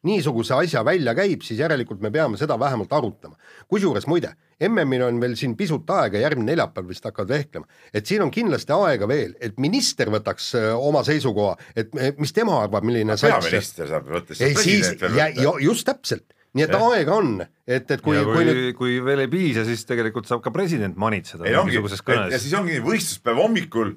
niisuguse 0.05 0.53
asja 0.53 0.83
välja 0.85 1.13
käib, 1.17 1.41
siis 1.41 1.59
järelikult 1.59 2.01
me 2.01 2.11
peame 2.13 2.37
seda 2.37 2.57
vähemalt 2.59 2.91
arutama. 2.93 3.35
kusjuures 3.67 4.05
muide, 4.07 4.29
MM-il 4.69 5.01
on 5.07 5.19
veel 5.21 5.35
siin 5.35 5.55
pisut 5.57 5.89
aega, 5.89 6.17
järgmine 6.21 6.51
neljapäev 6.51 6.87
vist 6.87 7.03
hakkavad 7.05 7.29
vehklema, 7.33 7.65
et 7.93 8.05
siin 8.05 8.21
on 8.21 8.31
kindlasti 8.31 8.73
aega 8.73 9.07
veel, 9.09 9.33
et 9.41 9.57
minister 9.57 10.09
võtaks 10.13 10.51
oma 10.77 11.03
seisukoha, 11.03 11.57
et 11.75 11.93
me- 11.93 12.13
mis 12.17 12.33
tema 12.33 12.61
arvab, 12.63 12.83
milline 12.83 13.17
peaminister 13.21 13.87
saab 13.87 14.07
võtta, 14.07 14.37
siis, 14.37 14.63
just 15.65 15.85
täpselt, 15.89 16.25
nii 16.53 16.63
et 16.65 16.71
Jah. 16.73 16.87
aega 16.93 17.13
on, 17.17 17.41
et, 17.67 17.91
et 17.91 18.01
kui, 18.01 18.15
ja 18.15 18.23
kui 18.23 18.33
kui, 18.37 18.45
nüüd 18.45 18.73
kui, 18.77 18.97
veel 19.05 19.19
ei 19.25 19.27
piisa, 19.31 19.65
siis 19.65 19.83
tegelikult 19.85 20.29
saab 20.29 20.41
ka 20.45 20.51
president 20.55 20.95
manitseda 20.97 21.43
mingisuguses 21.43 22.01
ja 22.01 22.07
kõnes. 22.13 22.37
siis 22.41 22.53
ongi 22.57 22.79
võistluspäeva 22.85 23.43
hommikul 23.43 23.95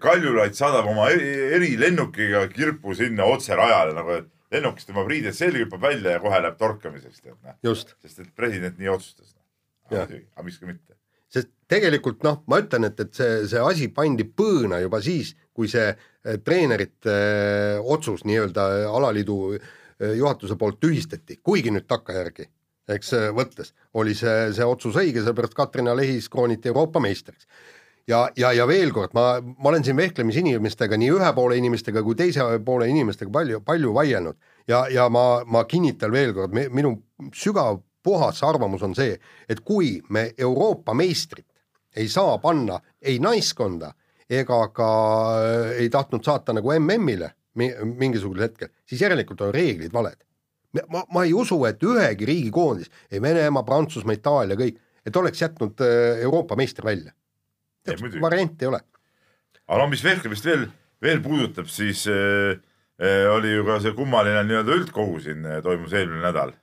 Kaljulaid 0.00 0.54
saadab 0.56 0.86
oma 0.88 1.10
eri- 1.12 1.50
erilennukiga 1.58 2.46
kirpu 2.48 2.94
sinna 2.96 3.24
otse 3.28 3.52
rajale 3.58 3.92
nagu, 3.92 4.14
et 4.16 4.28
lennukist 4.54 4.90
tõmbab 4.90 5.10
riided 5.10 5.36
selga, 5.36 5.64
hüppab 5.64 5.84
välja 5.84 6.16
ja 6.16 6.22
kohe 6.22 6.40
läheb 6.40 6.58
torkamiseks, 6.60 7.22
tead 7.22 7.38
noh. 7.38 7.56
sest 7.64 8.20
et 8.22 8.34
president 8.36 8.78
nii 8.80 8.92
otsustas. 8.92 9.34
Jah. 9.92 10.08
aga 10.08 10.46
miks 10.46 10.56
ka 10.56 10.66
mitte. 10.68 10.96
sest 11.28 11.50
tegelikult 11.68 12.22
noh, 12.24 12.40
ma 12.48 12.60
ütlen, 12.62 12.86
et, 12.88 13.00
et 13.04 13.16
see, 13.16 13.44
see 13.50 13.60
asi 13.60 13.90
pandi 13.92 14.24
põõna 14.24 14.78
juba 14.80 15.00
siis, 15.04 15.34
kui 15.52 15.68
see 15.70 15.86
eh, 15.90 16.38
treenerite 16.44 17.14
eh, 17.14 17.92
otsus 17.94 18.24
nii-öelda 18.28 18.68
eh, 18.78 18.90
alaliidu 18.90 19.38
juhatuse 20.18 20.56
poolt 20.58 20.80
tühistati, 20.82 21.36
kuigi 21.42 21.70
nüüd 21.70 21.84
takkajärgi, 21.88 22.48
eks 22.90 23.12
võttes 23.36 23.70
oli 24.00 24.12
see, 24.18 24.48
see 24.56 24.66
otsus 24.66 24.96
õige, 24.98 25.22
sellepärast 25.22 25.54
Katrina 25.56 25.94
Lehis 25.96 26.26
krooniti 26.28 26.68
Euroopa 26.68 27.00
meistriks. 27.00 27.46
ja, 28.08 28.28
ja, 28.36 28.52
ja 28.52 28.66
veel 28.68 28.92
kord, 28.92 29.14
ma, 29.16 29.40
ma 29.40 29.70
olen 29.70 29.84
siin 29.84 29.96
vehklemisinimestega, 29.96 30.98
nii 31.00 31.10
ühe 31.16 31.32
poole 31.36 31.56
inimestega 31.60 32.02
kui 32.02 32.16
teise 32.18 32.44
poole 32.64 32.88
inimestega 32.90 33.32
palju, 33.32 33.60
palju 33.64 33.94
vaielnud 33.94 34.36
ja, 34.68 34.84
ja 34.92 35.08
ma, 35.12 35.42
ma 35.46 35.64
kinnitan 35.68 36.12
veel 36.12 36.34
kord, 36.36 36.54
minu 36.54 36.96
sügav 37.34 37.80
puhas 38.04 38.42
arvamus 38.44 38.82
on 38.84 38.94
see, 38.96 39.16
et 39.48 39.60
kui 39.64 39.96
me 40.12 40.30
Euroopa 40.38 40.94
meistrit 40.94 41.46
ei 41.96 42.08
saa 42.08 42.38
panna 42.42 42.80
ei 43.02 43.18
naiskonda 43.22 43.94
ega 44.30 44.60
ka 44.74 44.90
äh, 45.38 45.72
ei 45.84 45.90
tahtnud 45.92 46.24
saata 46.24 46.52
nagu 46.56 46.72
MM-ile 46.78 47.30
mi- 47.60 47.74
mingisugusel 47.84 48.48
hetkel, 48.48 48.70
siis 48.88 49.02
järelikult 49.04 49.40
on 49.46 49.54
reeglid 49.54 49.92
valed. 49.92 50.16
ma, 50.88 51.04
ma 51.12 51.24
ei 51.24 51.32
usu, 51.32 51.60
et 51.68 51.82
ühegi 51.86 52.26
riigi 52.26 52.50
koondis, 52.50 52.90
ei 53.10 53.22
Venemaa, 53.22 53.62
Prantsusmaa, 53.62 54.16
Itaalia, 54.16 54.56
kõik, 54.58 54.80
et 55.06 55.16
oleks 55.16 55.42
jätnud 55.42 55.80
äh, 55.84 56.24
Euroopa 56.26 56.56
meistri 56.56 56.84
välja. 56.84 57.12
Varianti 58.22 58.64
ei 58.64 58.70
ole. 58.70 58.80
aga 59.66 59.80
no 59.80 59.88
mis 59.92 60.04
vehklemist 60.04 60.44
veel, 60.48 60.66
veel 61.02 61.22
puudutab, 61.24 61.68
siis 61.72 62.06
äh, 62.08 62.58
äh, 63.00 63.24
oli 63.32 63.54
ju 63.54 63.64
ka 63.66 63.78
see 63.84 63.94
kummaline 63.96 64.44
nii-öelda 64.48 64.78
üldkogu 64.78 65.20
siin 65.24 65.44
äh, 65.48 65.62
toimus 65.64 65.92
eelmine 65.96 66.22
nädal. 66.24 66.54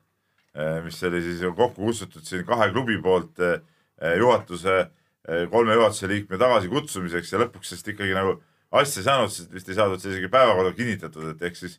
Äh,, 0.51 0.81
mis 0.85 0.97
oli 1.07 1.21
siis 1.23 1.43
kokku 1.55 1.85
kutsutud 1.87 2.25
siin 2.27 2.45
kahe 2.45 2.71
klubi 2.73 2.97
poolt 3.01 3.39
äh, 3.39 3.61
äh, 4.01 4.17
juhatuse 4.19 4.73
äh,, 4.81 5.45
kolme 5.49 5.77
juhatuse 5.77 6.09
liikme 6.11 6.37
tagasikutsumiseks 6.41 7.31
ja 7.31 7.39
lõpuks 7.45 7.71
vist 7.71 7.87
ikkagi 7.87 8.17
nagu 8.17 8.35
asja 8.71 9.03
saanud, 9.05 9.31
sest 9.31 9.53
vist 9.55 9.69
ei 9.71 9.77
saadud 9.77 10.01
see 10.01 10.11
isegi 10.13 10.29
päevakorda 10.31 10.73
kinnitatud, 10.75 11.29
et 11.33 11.45
ehk 11.47 11.57
siis, 11.59 11.77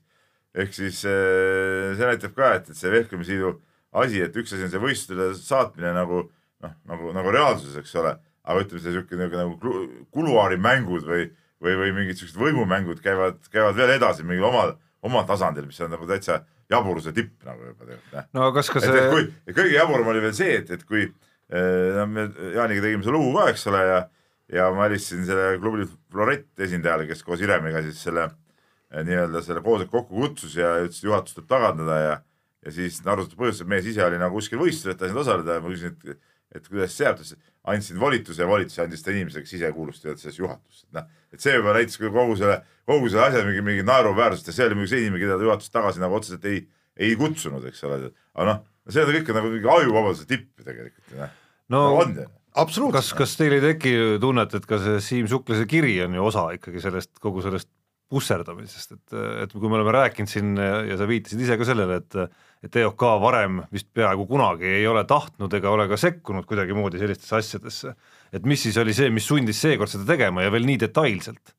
ehk 0.57 0.73
siis 0.77 1.03
äh, 1.09 1.93
see 1.99 2.09
näitab 2.09 2.35
ka, 2.37 2.55
et, 2.59 2.73
et 2.73 2.79
see 2.79 2.93
vehklemisliidu 2.93 3.55
asi, 4.03 4.23
et 4.25 4.37
üks 4.41 4.53
asi 4.57 4.67
on 4.67 4.73
see 4.73 4.83
võistlustele 4.83 5.31
saatmine 5.37 5.93
nagu 5.97 6.23
noh, 6.65 6.75
nagu, 6.89 7.13
nagu 7.17 7.33
reaalsus, 7.35 7.77
eks 7.81 7.95
ole, 8.01 8.15
aga 8.43 8.65
ütleme, 8.65 8.83
see 8.83 8.95
siuke 8.97 9.19
nagu, 9.19 9.39
nagu 9.39 9.83
kuluaarimängud 10.15 11.05
või, 11.07 11.27
või, 11.63 11.77
või 11.83 11.93
mingid 12.01 12.21
siuksed 12.21 12.41
võimumängud 12.41 13.03
käivad, 13.05 13.39
käivad 13.53 13.79
veel 13.79 13.95
edasi 13.97 14.27
mingil 14.27 14.49
omal, 14.49 14.75
omal 15.07 15.27
tasandil, 15.29 15.69
mis 15.69 15.81
on 15.85 15.93
nagu 15.95 16.09
täitsa 16.11 16.43
jaburuse 16.73 17.13
tipp 17.15 17.47
nagu 17.47 17.71
juba 17.71 17.87
tegelikult 17.87 18.35
no 18.39 18.49
kas 18.57 18.71
ka 18.73 18.83
see, 18.83 19.05
kui, 19.13 19.29
kõige 19.53 19.77
jaburam 19.77 20.11
oli 20.13 20.25
veel 20.25 20.35
see, 20.37 20.57
et, 20.63 20.73
et 20.75 20.83
kui 20.89 21.05
eh, 21.07 21.89
no 21.99 22.09
me 22.11 22.27
Jaaniga 22.57 22.87
tegime 22.87 23.07
selle 23.07 23.19
lugu 23.19 23.37
ka, 23.39 23.49
eks 23.53 23.69
ole, 23.73 23.85
ja 23.91 24.03
ja 24.53 24.67
ma 24.75 24.85
helistasin 24.85 25.25
selle 25.25 25.57
klubi 25.63 25.87
Florett 26.13 26.61
esindajale, 26.61 27.07
kes 27.09 27.23
koos 27.25 27.41
Iremiga 27.45 27.81
siis 27.85 28.03
selle 28.05 28.27
eh, 28.27 29.05
nii-öelda 29.07 29.45
selle 29.47 29.63
koosoleku 29.65 30.01
kokku 30.01 30.27
kutsus 30.27 30.59
ja 30.59 30.75
ütles, 30.83 30.99
et 30.99 31.09
juhatus 31.09 31.39
tuleb 31.39 31.49
tagandada 31.55 32.03
ja 32.03 32.21
ja 32.63 32.71
siis 32.75 33.01
arvatud 33.03 33.35
põhjusel 33.39 33.67
mees 33.71 33.87
ise 33.91 34.05
oli 34.05 34.21
nagu 34.21 34.39
kuskil 34.39 34.61
võistlusel, 34.61 34.95
et 34.95 35.01
ta 35.01 35.09
ei 35.09 35.11
saanud 35.11 35.25
osaleda 35.25 35.57
ja 35.57 35.63
ma 35.65 35.73
küsisin, 35.73 35.97
et 35.97 36.29
et 36.53 36.69
kuidas 36.69 36.93
see 36.95 37.07
jääb, 37.07 37.17
ta 37.17 37.25
ütles, 37.25 37.33
et 37.39 37.52
andsin 37.71 38.01
volituse 38.01 38.43
ja 38.43 38.49
volituse 38.49 38.83
andis 38.83 39.05
ta 39.05 39.13
inimesele, 39.13 39.45
kes 39.47 39.55
ise 39.59 39.71
kuulus 39.75 40.03
tead 40.03 40.19
selles 40.19 40.39
juhatusse, 40.41 40.87
et 40.89 40.99
noh, 40.99 41.09
et 41.33 41.43
see 41.45 41.55
juba 41.55 41.75
näitas 41.77 41.99
kogu 42.01 42.37
selle, 42.39 42.59
kogu 42.89 43.11
selle 43.13 43.29
asja 43.29 43.45
mingi, 43.47 43.63
mingi 43.67 43.87
naeruväärsust 43.87 44.51
ja 44.51 44.57
see 44.57 44.67
oli 44.67 44.81
muidugi 44.81 44.95
see 44.95 45.05
inimene, 45.07 45.23
keda 45.23 45.39
ta 45.39 45.47
juhatusest 45.47 45.75
tagasi 45.77 46.03
nagu 46.03 46.19
otseselt 46.19 46.49
ei, 46.51 46.65
ei 47.07 47.15
kutsunud, 47.21 47.65
eks 47.71 47.85
ole, 47.87 48.01
aga 48.35 48.49
noh, 48.49 48.63
see 48.91 49.05
on 49.05 49.15
kõik 49.15 49.35
nagu 49.39 49.53
mingi 49.53 49.71
ajuvabaduse 49.77 50.27
tipp 50.31 50.65
tegelikult 50.65 51.15
ju 51.15 51.21
noh, 51.23 51.37
no 51.77 51.85
on 52.01 52.17
ju. 52.19 52.27
absoluutselt. 52.65 52.99
Kas, 52.99 53.13
kas 53.21 53.37
teil 53.39 53.55
ei 53.59 53.65
teki 53.69 53.95
tunnet, 54.23 54.59
et 54.59 54.67
ka 54.67 54.81
see 54.83 54.99
Siim 55.07 55.31
Suklase 55.31 55.69
kiri 55.71 55.95
on 56.07 56.19
ju 56.19 56.27
osa 56.33 56.49
ikkagi 56.59 56.83
sellest, 56.83 57.15
kogu 57.23 57.45
sellest 57.47 57.71
pusserdamisest, 58.13 58.99
et, 58.99 59.21
et 59.47 59.53
kui 59.55 59.71
me 59.71 59.79
oleme 59.79 59.95
rääkinud 59.95 60.29
siin 60.29 60.57
ja 60.59 60.99
sa 61.01 61.07
viitasid 61.09 61.41
ise 61.41 61.57
ka 61.57 61.65
sellele, 61.65 62.03
et 62.03 62.19
et 62.63 62.77
EOK 62.79 63.05
varem 63.23 63.63
vist 63.75 63.89
peaaegu 63.95 64.27
kunagi 64.31 64.69
ei 64.79 64.87
ole 64.87 65.03
tahtnud 65.09 65.53
ega 65.59 65.71
ole 65.75 65.89
ka 65.91 65.99
sekkunud 65.99 66.47
kuidagimoodi 66.47 67.01
sellistesse 67.01 67.37
asjadesse, 67.41 67.95
et 68.33 68.47
mis 68.47 68.63
siis 68.63 68.79
oli 68.79 68.95
see, 68.95 69.11
mis 69.11 69.27
sundis 69.27 69.59
seekord 69.65 69.91
seda 69.91 70.07
tegema 70.13 70.45
ja 70.45 70.53
veel 70.55 70.67
nii 70.69 70.79
detailselt? 70.85 71.57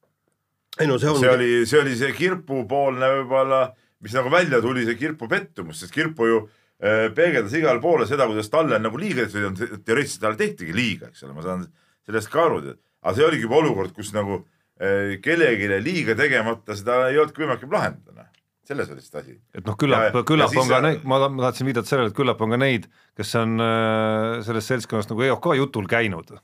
ei 0.80 0.88
no 0.90 0.98
see 0.98 1.12
on 1.12 1.20
see 1.22 1.30
oli, 1.30 1.50
see 1.70 1.82
oli 1.82 1.96
see 2.00 2.14
kirpupoolne 2.18 3.10
võib-olla, 3.20 3.66
mis 4.04 4.16
nagu 4.18 4.32
välja 4.34 4.62
tuli, 4.64 4.88
see 4.88 4.98
kirpu 4.98 5.30
pettumus, 5.30 5.84
sest 5.84 5.94
kirpu 5.94 6.30
ju 6.30 6.40
äh, 6.42 7.12
peegeldas 7.16 7.54
igale 7.60 7.84
poole 7.84 8.08
seda, 8.10 8.26
kuidas 8.30 8.50
talle 8.54 8.80
on 8.80 8.88
nagu 8.88 9.02
liiga 9.02 9.28
tehtud, 9.28 9.84
teoreetiliselt 9.86 10.24
talle 10.24 10.40
tehtigi 10.40 10.74
liiga, 10.76 11.12
eks 11.12 11.28
ole, 11.28 11.36
ma 11.38 11.46
saan 11.46 11.68
sellest 12.08 12.32
ka 12.34 12.48
aru, 12.48 12.64
aga 13.04 13.16
see 13.18 13.28
oligi 13.28 13.46
juba 13.46 13.60
olukord, 13.62 13.94
kus 13.94 14.10
nagu 14.16 14.40
äh, 14.82 15.20
kellelegi 15.24 15.70
liiga 15.84 16.18
tegemata 16.18 16.80
seda 16.80 17.04
ei 17.12 17.22
olnudki 17.22 17.44
võimalik 17.44 17.70
lahendada, 17.70 18.24
noh, 18.24 18.33
selles 18.68 18.90
oli 18.94 19.04
see 19.04 19.20
asi. 19.20 19.36
et 19.56 19.68
noh, 19.68 19.76
küllap 19.80 20.14
Ja-, 20.16 20.24
küllap 20.28 20.56
ja 20.56 20.62
on 20.64 20.72
ka 20.72 20.82
neid, 20.86 21.04
ma 21.04 21.20
ta- 21.20 21.30
ma 21.34 21.46
tahtsin 21.48 21.68
viidata 21.70 21.90
sellele, 21.90 22.14
et 22.14 22.18
küllap 22.18 22.42
on 22.42 22.56
ka 22.56 22.60
neid, 22.62 22.88
kes 23.20 23.36
on 23.42 23.60
äh, 23.60 24.42
sellest 24.48 24.74
seltskonnast 24.74 25.14
nagu 25.14 25.30
EOK 25.30 25.54
jutul 25.60 25.88
käinud. 25.92 26.36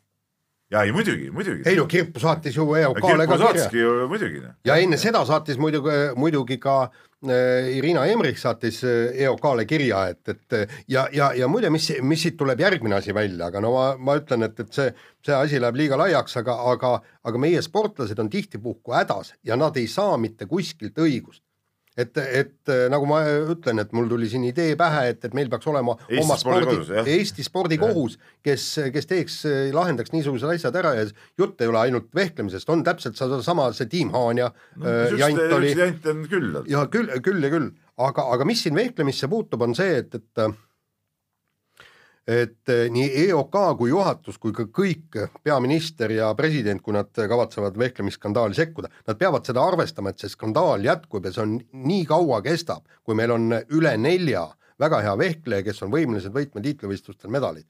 ja 0.70 0.84
ei 0.86 0.92
muidugi, 0.94 1.32
muidugi. 1.34 1.64
ei 1.66 1.78
no 1.80 1.88
Kirpu 1.90 2.20
saatis 2.22 2.58
ju 2.58 2.68
EOK-le 2.78 3.28
ka 3.28 3.38
kirja 3.38 4.08
muidugi. 4.08 4.42
noh. 4.44 4.58
ja 4.66 4.76
enne 4.78 4.98
seda 5.02 5.24
saatis 5.26 5.58
muidugi, 5.58 5.96
muidugi 6.16 6.60
ka 6.62 6.76
äh, 6.84 7.72
Irina 7.80 8.06
Emrich 8.06 8.38
saatis 8.44 8.84
äh, 8.84 9.16
EOK-le 9.26 9.66
kirja, 9.66 10.04
et, 10.14 10.22
et 10.30 10.54
äh, 10.60 10.78
ja, 10.88 11.08
ja, 11.12 11.32
ja 11.34 11.48
muide, 11.48 11.72
mis, 11.74 11.90
mis 12.02 12.22
siit 12.22 12.38
tuleb 12.38 12.60
järgmine 12.60 13.00
asi 13.00 13.16
välja, 13.16 13.48
aga 13.48 13.64
no 13.66 13.74
ma, 13.74 13.90
ma 13.98 14.20
ütlen, 14.20 14.46
et, 14.46 14.60
et 14.60 14.74
see, 14.76 14.92
see 15.26 15.34
asi 15.36 15.60
läheb 15.64 15.80
liiga 15.80 15.98
laiaks, 15.98 16.38
aga, 16.44 16.60
aga, 16.76 16.98
aga 17.24 17.42
meie 17.42 17.64
sportlased 17.66 18.20
on 18.20 18.30
tihtipuhku 18.30 18.94
hädas 18.94 19.34
ja 19.44 19.56
nad 19.58 19.78
ei 19.80 19.88
saa 19.88 20.18
mitte 20.22 20.46
kuskilt 20.46 21.00
õigust. 21.00 21.42
et, 21.98 22.18
et 22.18 22.72
äh, 22.72 22.86
nagu 22.92 23.08
ma 23.10 23.22
ütlen, 23.54 23.82
et 23.84 23.92
mul 23.96 24.10
tuli 24.12 24.30
siin 24.32 24.46
idee 24.48 24.76
pähe, 24.80 25.10
et, 25.14 25.26
et 25.26 25.36
meil 25.38 25.50
peaks 25.52 25.68
olema 25.72 25.96
Eesti 26.06 26.24
oma 26.24 26.38
spordi 26.40 26.78
Eesti 27.02 27.46
spordikohus, 27.48 28.20
kes, 28.46 28.68
kes 28.94 29.10
teeks, 29.10 29.42
lahendaks 29.76 30.14
niisugused 30.16 30.54
asjad 30.54 30.80
ära 30.80 30.96
ja 31.00 31.06
jutt 31.40 31.62
ei 31.62 31.72
ole 31.72 31.84
ainult 31.88 32.10
vehklemisest, 32.16 32.70
on 32.70 32.86
täpselt 32.88 33.20
sedasama, 33.20 33.72
see 33.78 33.90
Tiim 33.92 34.14
Haanja 34.16 34.52
no, 34.52 34.96
jant 35.20 35.44
oli 35.58 35.76
jant 35.76 36.10
on 36.14 36.26
küll. 36.30 36.64
ja 36.70 36.86
küll, 36.92 37.12
küll 37.26 37.46
ja 37.46 37.54
küll, 37.54 37.70
aga, 38.00 38.30
aga 38.36 38.48
mis 38.48 38.64
siin 38.66 38.78
vehklemisse 38.78 39.30
puutub, 39.32 39.68
on 39.68 39.78
see, 39.78 40.00
et, 40.04 40.20
et 40.20 40.50
et 42.30 42.72
nii 42.94 43.08
EOK 43.26 43.56
kui 43.80 43.90
juhatus 43.90 44.38
kui 44.42 44.54
ka 44.54 44.68
kõik 44.70 45.18
peaminister 45.44 46.12
ja 46.14 46.30
president, 46.38 46.82
kui 46.86 46.94
nad 46.94 47.10
kavatsevad 47.10 47.78
vehklemisskandaali 47.80 48.58
sekkuda, 48.58 48.92
nad 49.08 49.18
peavad 49.18 49.48
seda 49.50 49.64
arvestama, 49.66 50.14
et 50.14 50.22
see 50.22 50.30
skandaal 50.30 50.86
jätkub 50.86 51.26
ja 51.26 51.34
see 51.34 51.46
on 51.46 51.56
nii 51.90 52.04
kaua 52.10 52.42
kestab, 52.46 52.86
kui 53.04 53.18
meil 53.18 53.34
on 53.34 53.56
üle 53.76 53.96
nelja 53.98 54.46
väga 54.80 55.02
hea 55.08 55.16
vehkleja, 55.20 55.66
kes 55.66 55.82
on 55.86 55.94
võimelised 55.94 56.36
võitma 56.36 56.64
tiitlivõistlustel 56.64 57.34
medaleid. 57.34 57.66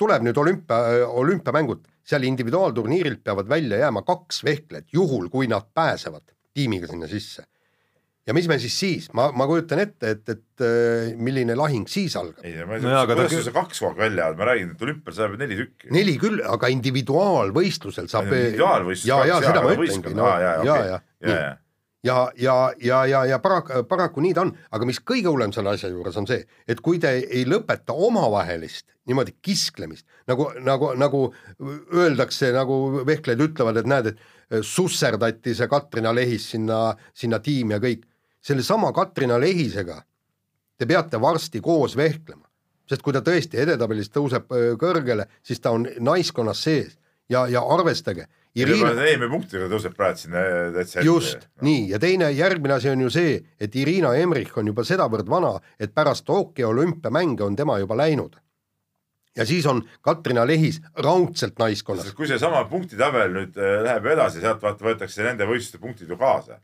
tuleb 0.00 0.22
nüüd 0.24 0.38
olümpia, 0.40 1.06
olümpiamängud, 1.06 1.84
seal 2.02 2.24
individuaalturniirilt 2.24 3.22
peavad 3.24 3.48
välja 3.48 3.78
jääma 3.84 4.02
kaks 4.02 4.40
vehklejat, 4.44 4.88
juhul 4.92 5.28
kui 5.28 5.46
nad 5.46 5.68
pääsevad 5.74 6.32
tiimiga 6.54 6.88
sinna 6.88 7.06
sisse 7.06 7.44
ja 8.26 8.34
mis 8.34 8.48
me 8.50 8.58
siis 8.62 8.78
siis, 8.78 9.08
ma, 9.16 9.28
ma 9.36 9.46
kujutan 9.48 9.82
ette, 9.84 10.14
et, 10.16 10.32
et 10.34 10.64
äh, 10.66 11.12
milline 11.18 11.54
lahing 11.58 11.86
siis 11.90 12.16
algab. 12.18 12.42
ei, 12.44 12.56
ma 12.66 12.78
ei 12.78 12.86
tea, 12.86 13.04
kuidas 13.12 13.34
küll- 13.34 13.44
sa 13.46 13.54
kaks 13.54 13.82
kogu 13.82 13.92
aeg 13.92 14.00
välja 14.06 14.26
ajad, 14.26 14.40
ma 14.40 14.48
räägin, 14.50 14.72
et 14.74 14.88
olümpial 14.88 15.18
saab 15.18 15.36
neli 15.40 15.60
tükki. 15.60 15.92
neli 15.94 16.16
küll, 16.22 16.42
aga 16.56 16.72
individuaalvõistlusel 16.74 18.10
saab. 18.12 18.32
individuaalvõistlus 18.32 19.12
ja, 19.12 19.22
ja 19.30 19.38
seda 19.44 19.62
ma 19.62 19.76
ütlengi, 19.76 20.16
no. 20.18 20.32
Ja, 20.32 20.58
ja, 20.64 20.80
ja, 20.86 20.98
ja 21.30 21.54
ja, 22.06 22.32
ja, 22.38 22.72
ja, 22.78 23.06
ja, 23.06 23.24
ja 23.26 23.38
paraku, 23.42 23.82
paraku 23.88 24.22
nii 24.22 24.34
ta 24.36 24.44
on, 24.46 24.52
aga 24.74 24.86
mis 24.88 25.00
kõige 25.02 25.30
hullem 25.30 25.52
selle 25.54 25.72
asja 25.74 25.90
juures 25.90 26.16
on 26.20 26.28
see, 26.28 26.44
et 26.68 26.80
kui 26.84 27.00
te 27.02 27.10
ei 27.24 27.44
lõpeta 27.48 27.96
omavahelist 28.06 28.92
niimoodi 29.06 29.36
kisklemist, 29.42 30.06
nagu, 30.30 30.48
nagu, 30.66 30.92
nagu 30.98 31.22
öeldakse, 31.94 32.50
nagu 32.54 33.04
vehklejad 33.06 33.44
ütlevad, 33.48 33.80
et 33.80 33.90
näed, 33.90 34.10
et 34.10 34.66
susserdati 34.66 35.54
see 35.54 35.70
Katrina 35.70 36.14
Lehis 36.14 36.50
sinna, 36.54 36.80
sinna 37.14 37.40
tiimi 37.42 37.76
ja 37.76 37.82
kõik, 37.82 38.04
sellesama 38.46 38.92
Katrina 38.94 39.40
Lehisega 39.42 40.00
te 40.78 40.86
peate 40.86 41.20
varsti 41.20 41.60
koos 41.64 41.96
vehklema, 41.96 42.44
sest 42.86 43.02
kui 43.02 43.14
ta 43.16 43.24
tõesti 43.24 43.58
edetabelis 43.62 44.12
tõuseb 44.14 44.50
kõrgele, 44.80 45.26
siis 45.42 45.60
ta 45.60 45.72
on 45.74 45.88
naiskonnas 46.00 46.62
sees 46.62 46.98
ja, 47.32 47.46
ja 47.50 47.64
arvestage, 47.64 48.28
Irina 48.56 48.94
EM-i 49.04 49.28
punktidega 49.28 49.68
tõuseb 49.68 49.92
praegu 49.96 50.22
sinna 50.22 50.42
täitsa 50.72 51.04
just, 51.04 51.44
nii, 51.64 51.90
ja 51.90 52.00
teine, 52.00 52.30
järgmine 52.32 52.76
asi 52.78 52.88
on 52.88 53.02
ju 53.04 53.10
see, 53.12 53.36
et 53.60 53.74
Irina 53.76 54.14
Emrich 54.16 54.56
on 54.56 54.70
juba 54.70 54.84
sedavõrd 54.86 55.28
vana, 55.28 55.52
et 55.80 55.92
pärast 55.96 56.24
Tokyo 56.24 56.70
olümpiamänge 56.72 57.44
on 57.44 57.56
tema 57.56 57.76
juba 57.82 57.98
läinud. 58.00 58.38
ja 59.36 59.44
siis 59.44 59.66
on 59.66 59.82
Katrina 60.00 60.46
Lehis 60.46 60.80
raudselt 60.94 61.58
naiskonnas. 61.58 62.14
kui 62.14 62.26
seesama 62.26 62.64
punktitabel 62.64 63.34
nüüd 63.34 63.58
äh, 63.60 63.82
läheb 63.84 64.06
edasi, 64.14 64.40
sealt 64.40 64.62
vaata 64.62 64.84
võetakse 64.84 65.22
nende 65.22 65.44
võistluste 65.44 65.78
punktid 65.78 66.08
ju 66.08 66.16
kaasa. 66.16 66.60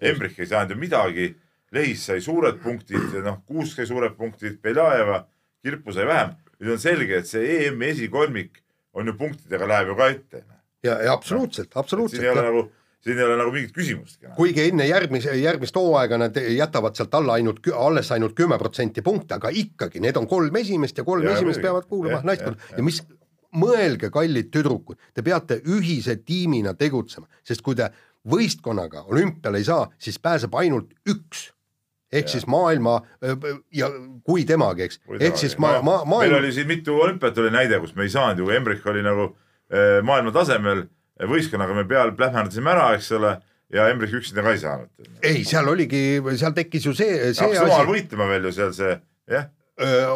Embrich 0.00 0.40
ei 0.40 0.46
saanud 0.50 0.74
ju 0.74 0.80
midagi, 0.80 1.30
Lehis 1.74 2.04
sai 2.06 2.20
suured 2.22 2.60
punktid, 2.62 3.16
noh, 3.24 3.40
Kuusk 3.46 3.80
sai 3.80 3.88
suured 3.88 4.14
punktid, 4.18 4.60
Beljajeva, 4.62 5.24
Kirpu 5.64 5.92
sai 5.92 6.06
vähem. 6.06 6.36
nüüd 6.56 6.72
on 6.72 6.78
selge, 6.80 7.18
et 7.20 7.28
see 7.28 7.66
EM-i 7.66 7.90
esikolmik 7.92 8.62
on 8.96 9.10
ju 9.10 9.12
punktidega 9.18 9.66
läheb 9.68 9.90
ju 9.92 9.96
ka 9.98 10.06
ette. 10.08 10.44
ja, 10.82 11.02
ja 11.04 11.12
absoluutselt, 11.12 11.68
siin 11.72 12.22
ei 12.22 12.30
ole 12.30 12.40
absoluutselt. 12.40 12.46
nagu, 12.46 12.62
siin 13.04 13.18
ei 13.18 13.24
ole 13.24 13.36
nagu 13.36 13.52
mingit 13.52 13.74
küsimustki. 13.76 14.30
kuigi 14.36 14.68
enne 14.70 14.86
järgmise, 14.88 15.34
järgmist 15.36 15.76
hooaega 15.76 16.18
nad 16.18 16.40
jätavad 16.40 16.96
sealt 16.96 17.14
alla 17.14 17.36
ainult, 17.36 17.60
alles 17.74 18.12
ainult 18.12 18.36
kümme 18.38 18.58
protsenti 18.58 19.02
punkte, 19.02 19.36
aga 19.36 19.52
ikkagi 19.52 20.00
need 20.00 20.16
on 20.16 20.28
kolm 20.30 20.56
esimest 20.56 20.96
ja 20.96 21.04
kolm 21.04 21.28
Jaa, 21.28 21.36
esimest 21.36 21.60
peavad 21.60 21.84
kuuluma 21.90 22.22
jah, 22.24 22.56
ja 22.76 22.84
mis 22.86 23.02
mõelge, 23.56 24.10
kallid 24.12 24.48
tüdrukud, 24.52 24.98
te 25.14 25.24
peate 25.24 25.60
ühise 25.72 26.16
tiimina 26.24 26.74
tegutsema, 26.74 27.28
sest 27.44 27.64
kui 27.64 27.76
te 27.76 27.90
võistkonnaga 28.30 29.04
olümpiale 29.10 29.62
ei 29.62 29.68
saa, 29.68 29.86
siis 29.98 30.18
pääseb 30.22 30.54
ainult 30.58 30.92
üks 31.08 31.50
ehk 32.12 32.28
ja. 32.28 32.32
siis 32.36 32.46
maailma 32.50 33.00
ja 33.74 33.88
kui 34.26 34.44
temagi, 34.46 34.86
eks, 34.86 35.00
ehk 35.18 35.40
siis 35.40 35.56
ma, 35.58 35.78
ma, 35.80 36.00
maailma. 36.04 36.20
meil 36.22 36.38
oli 36.38 36.52
siin 36.54 36.68
mitu 36.70 36.94
olümpiat 37.02 37.38
oli 37.42 37.50
näide, 37.54 37.80
kus 37.82 37.96
me 37.96 38.06
ei 38.06 38.12
saanud 38.12 38.44
ju, 38.44 38.52
Embrich 38.54 38.86
oli 38.86 39.02
nagu 39.04 39.32
maailma 40.06 40.32
tasemel, 40.34 40.84
võistkonnaga 41.26 41.74
me 41.74 41.84
peal 41.88 42.14
plähmerdasime 42.16 42.70
ära, 42.70 42.92
eks 42.94 43.10
ole, 43.18 43.34
ja 43.74 43.88
Embrich 43.90 44.14
üksinda 44.14 44.44
ka 44.46 44.54
ei 44.54 44.62
saanud. 44.62 45.10
ei, 45.22 45.42
seal 45.48 45.68
oligi, 45.68 46.02
seal 46.38 46.54
tekkis 46.54 46.86
ju 46.86 46.94
see, 46.94 47.34
see 47.34 47.60
omal 47.64 47.90
võitlema 47.90 48.30
veel 48.30 48.46
ju 48.50 48.54
seal 48.60 48.74
see, 48.76 48.94
jah 49.34 49.50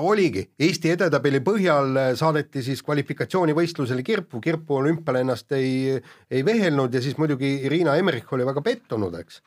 oligi, 0.01 0.47
Eesti 0.59 0.95
edetabeli 0.95 1.43
põhjal 1.45 1.99
saadeti 2.17 2.63
siis 2.65 2.81
kvalifikatsioonivõistlusele 2.87 4.03
Kirpu, 4.03 4.41
Kirpu 4.41 4.79
olümpiale 4.81 5.21
ennast 5.21 5.53
ei, 5.53 5.99
ei 6.31 6.45
vehelnud 6.45 6.95
ja 6.95 7.03
siis 7.05 7.19
muidugi 7.21 7.59
Irina 7.69 7.99
Emmerich 8.01 8.33
oli 8.33 8.47
väga 8.49 8.63
pettunud, 8.65 9.19
eks. 9.21 9.43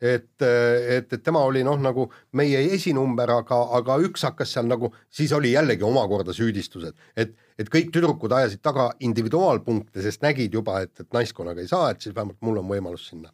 Et, 0.00 0.30
et, 0.40 1.10
et 1.12 1.22
tema 1.22 1.42
oli 1.44 1.60
noh, 1.66 1.76
nagu 1.76 2.06
meie 2.40 2.62
esinumber, 2.72 3.34
aga, 3.42 3.58
aga 3.76 3.98
üks 4.00 4.22
hakkas 4.24 4.54
seal 4.54 4.70
nagu, 4.70 4.88
siis 5.12 5.32
oli 5.36 5.50
jällegi 5.52 5.84
omakorda 5.84 6.32
süüdistused, 6.32 6.96
et, 7.20 7.34
et 7.60 7.68
kõik 7.68 7.90
tüdrukud 7.92 8.32
ajasid 8.32 8.62
taga 8.64 8.86
individuaalpunkte, 9.04 10.00
sest 10.00 10.24
nägid 10.24 10.56
juba, 10.56 10.78
et, 10.86 10.94
et 11.04 11.10
naiskonnaga 11.12 11.60
ei 11.60 11.68
saa, 11.68 11.90
et 11.92 12.00
siis 12.00 12.16
vähemalt 12.16 12.40
mul 12.40 12.62
on 12.62 12.70
võimalus 12.70 13.10
sinna. 13.10 13.28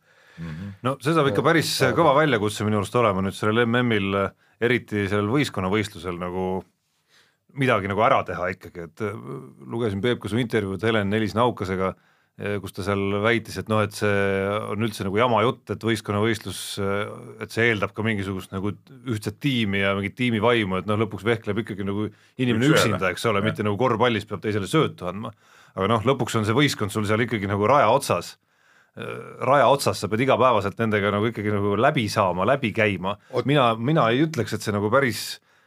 No 0.87 0.97
see 1.01 1.15
saab 1.17 1.31
ikka 1.31 1.45
päris 1.47 1.71
kõva 1.97 2.17
väljakutse 2.21 2.67
minu 2.67 2.81
arust 2.83 2.97
olema 2.99 3.25
nüüd 3.25 3.37
sellel 3.37 3.65
MM-il, 3.67 4.19
eriti 4.61 5.07
sellel 5.09 5.31
võistkonnavõistlusel 5.33 6.19
nagu 6.21 6.49
midagi 7.57 7.89
nagu 7.89 8.03
ära 8.05 8.21
teha 8.29 8.51
ikkagi, 8.53 8.91
et 8.91 9.07
lugesin 9.65 10.03
Peep 10.05 10.21
ka 10.21 10.29
su 10.29 10.41
intervjuud 10.41 10.83
Helen 10.85 11.09
Nelis-Naukasega 11.13 11.95
kus 12.61 12.75
ta 12.77 12.85
seal 12.85 13.15
väitis, 13.25 13.57
et 13.57 13.71
noh, 13.73 13.81
et 13.81 13.95
see 13.97 14.17
on 14.69 14.85
üldse 14.85 15.07
nagu 15.07 15.17
jama 15.17 15.39
jutt, 15.41 15.71
et 15.73 15.85
võistkonnavõistlus, 15.89 16.59
et 17.41 17.55
see 17.55 17.71
eeldab 17.71 17.95
ka 17.97 18.05
mingisugust 18.05 18.53
nagu 18.53 18.75
ühtset 19.09 19.39
tiimi 19.41 19.81
ja 19.81 19.95
mingit 19.97 20.19
tiimivaimu, 20.19 20.83
et 20.83 20.91
noh, 20.91 21.01
lõpuks 21.01 21.25
vehkleb 21.25 21.63
ikkagi 21.63 21.87
nagu 21.89 22.11
inimene 22.37 22.69
Üks 22.69 22.83
üksinda, 22.83 23.09
eks 23.15 23.25
ole, 23.31 23.41
mitte 23.45 23.65
nagu 23.65 23.81
korvpallis 23.81 24.29
peab 24.29 24.45
teisele 24.45 24.69
söötu 24.69 25.09
andma. 25.09 25.33
aga 25.77 25.89
noh, 25.95 26.05
lõpuks 26.05 26.37
on 26.37 26.45
see 26.45 26.57
võistkond 26.57 26.93
sul 26.93 27.09
seal 27.09 27.25
ikkagi 27.25 27.49
nagu 27.49 27.65
raja 27.73 27.89
otsas, 27.93 28.35
raja 28.97 29.67
otsas, 29.69 29.99
sa 30.01 30.09
pead 30.09 30.23
igapäevaselt 30.25 30.79
nendega 30.81 31.11
nagu 31.13 31.29
ikkagi 31.29 31.53
nagu 31.53 31.75
läbi 31.81 32.07
saama, 32.13 32.47
läbi 32.49 32.73
käima, 32.77 33.17
mina, 33.45 33.75
mina 33.77 34.07
ei 34.13 34.23
ütleks, 34.25 34.57
et 34.57 34.65
see 34.65 34.73
nagu 34.73 34.89
päris, 34.93 35.25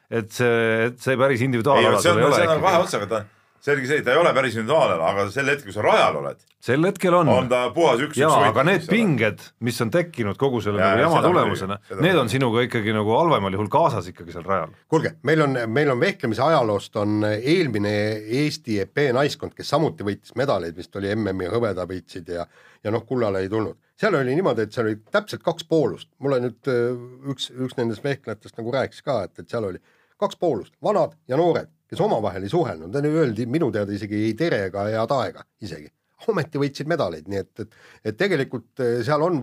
et 0.09 0.31
see, 0.33 0.87
et 0.87 1.03
see 1.03 1.19
päris 1.19 1.43
individuaalala 1.45 2.01
sul 2.01 2.17
ei 2.17 2.25
ole. 2.25 2.39
see 2.39 2.49
on 2.49 2.63
kahe 2.65 2.81
otsaga, 2.85 3.09
ta 3.11 3.25
selge 3.63 3.89
see, 3.89 4.03
ta 4.05 4.13
ei 4.13 4.19
ole 4.21 4.31
päris 4.35 4.55
individuaalne, 4.57 4.99
aga 5.09 5.25
sel 5.33 5.49
hetkel, 5.51 5.69
kui 5.69 5.75
sa 5.75 5.83
rajal 5.83 6.19
oled, 6.21 6.39
sel 6.63 6.87
hetkel 6.87 7.17
on. 7.17 7.31
on 7.33 7.49
ta 7.51 7.61
puhas 7.75 8.01
üks-üks 8.05 8.21
jaa, 8.21 8.37
aga 8.49 8.63
need 8.67 8.87
pinged, 8.89 9.43
mis 9.65 9.79
on 9.83 9.91
tekkinud 9.93 10.39
kogu 10.39 10.61
selle 10.63 10.81
ja, 10.81 10.93
nagu 10.93 11.05
jama 11.07 11.21
tulemusena, 11.25 11.79
need 11.99 12.21
on 12.21 12.31
sinuga 12.31 12.63
ikkagi 12.67 12.95
nagu 12.95 13.13
halvemal 13.17 13.57
juhul 13.57 13.69
kaasas 13.73 14.09
ikkagi 14.11 14.35
seal 14.35 14.47
rajal. 14.47 14.73
kuulge, 14.91 15.15
meil 15.27 15.43
on, 15.45 15.59
meil 15.71 15.91
on 15.93 16.01
vehklemise 16.01 16.43
ajaloost 16.45 16.99
on 17.01 17.27
eelmine 17.29 17.93
Eesti 18.41 18.79
EP 18.85 19.09
naiskond, 19.15 19.55
kes 19.57 19.75
samuti 19.75 20.07
võitis 20.07 20.35
medaleid, 20.39 20.77
vist 20.77 20.95
oli 20.99 21.11
MM-i 21.15 21.51
hõbeda 21.51 21.87
võitsid 21.89 22.35
ja 22.35 22.47
ja 22.83 22.91
noh, 22.95 23.03
kullale 23.05 23.41
ei 23.43 23.49
tulnud. 23.51 23.75
seal 23.99 24.15
oli 24.15 24.35
niimoodi, 24.35 24.63
et 24.63 24.75
seal 24.75 24.87
oli 24.87 25.01
täpselt 25.11 25.43
kaks 25.43 25.65
poolust, 25.67 26.07
mulle 26.23 26.39
nüüd 26.45 26.69
äh, 26.71 26.93
üks, 27.31 27.49
üks 27.51 27.75
nendest 27.75 28.03
vehklejatest 28.03 28.55
nagu 28.55 28.71
rääkis 28.71 29.03
ka, 29.03 29.23
et, 29.27 29.35
et 29.39 29.51
seal 29.51 29.67
oli 29.67 29.81
kaks 30.19 30.39
poolust, 30.39 30.73
vanad 30.83 31.17
ja 31.27 31.39
noored 31.39 31.67
kes 31.89 32.01
omavahel 32.05 32.45
ei 32.45 32.51
suhelnud, 32.51 32.99
öeldi 33.09 33.47
minu 33.49 33.71
teada 33.73 33.95
isegi 33.95 34.27
ei 34.29 34.35
tere 34.37 34.65
ega 34.69 34.85
head 34.89 35.15
aega 35.15 35.45
isegi. 35.65 35.89
ometi 36.27 36.59
võitsid 36.59 36.89
medaleid, 36.91 37.29
nii 37.31 37.39
et, 37.39 37.61
et, 37.63 37.75
et 38.11 38.17
tegelikult 38.19 38.81
eh, 38.83 38.97
seal 39.07 39.23
on 39.23 39.37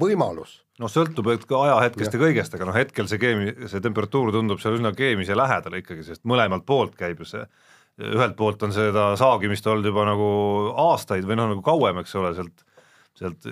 võimalus. 0.00 0.62
noh, 0.80 0.90
sõltub 0.90 1.28
ajahetkest 1.30 2.14
ja, 2.14 2.18
ja 2.18 2.22
kõigest, 2.22 2.54
aga 2.56 2.70
noh, 2.70 2.76
hetkel 2.76 3.10
see 3.10 3.20
keemi, 3.20 3.52
see 3.68 3.84
temperatuur 3.84 4.32
tundub 4.32 4.62
seal 4.62 4.78
üsna 4.78 4.94
keemise 4.96 5.36
lähedal 5.36 5.76
ikkagi, 5.82 6.06
sest 6.06 6.24
mõlemalt 6.24 6.64
poolt 6.68 6.96
käib 6.98 7.20
ju 7.20 7.28
see 7.28 7.44
ühelt 7.98 8.36
poolt 8.38 8.62
on 8.62 8.72
seda 8.74 9.10
saagimist 9.18 9.66
olnud 9.66 9.90
juba 9.90 10.04
nagu 10.06 10.28
aastaid 10.86 11.26
või 11.26 11.38
noh, 11.40 11.50
nagu 11.52 11.64
kauem, 11.66 11.98
eks 12.02 12.14
ole, 12.18 12.32
sealt 12.36 12.64
sealt, 13.18 13.48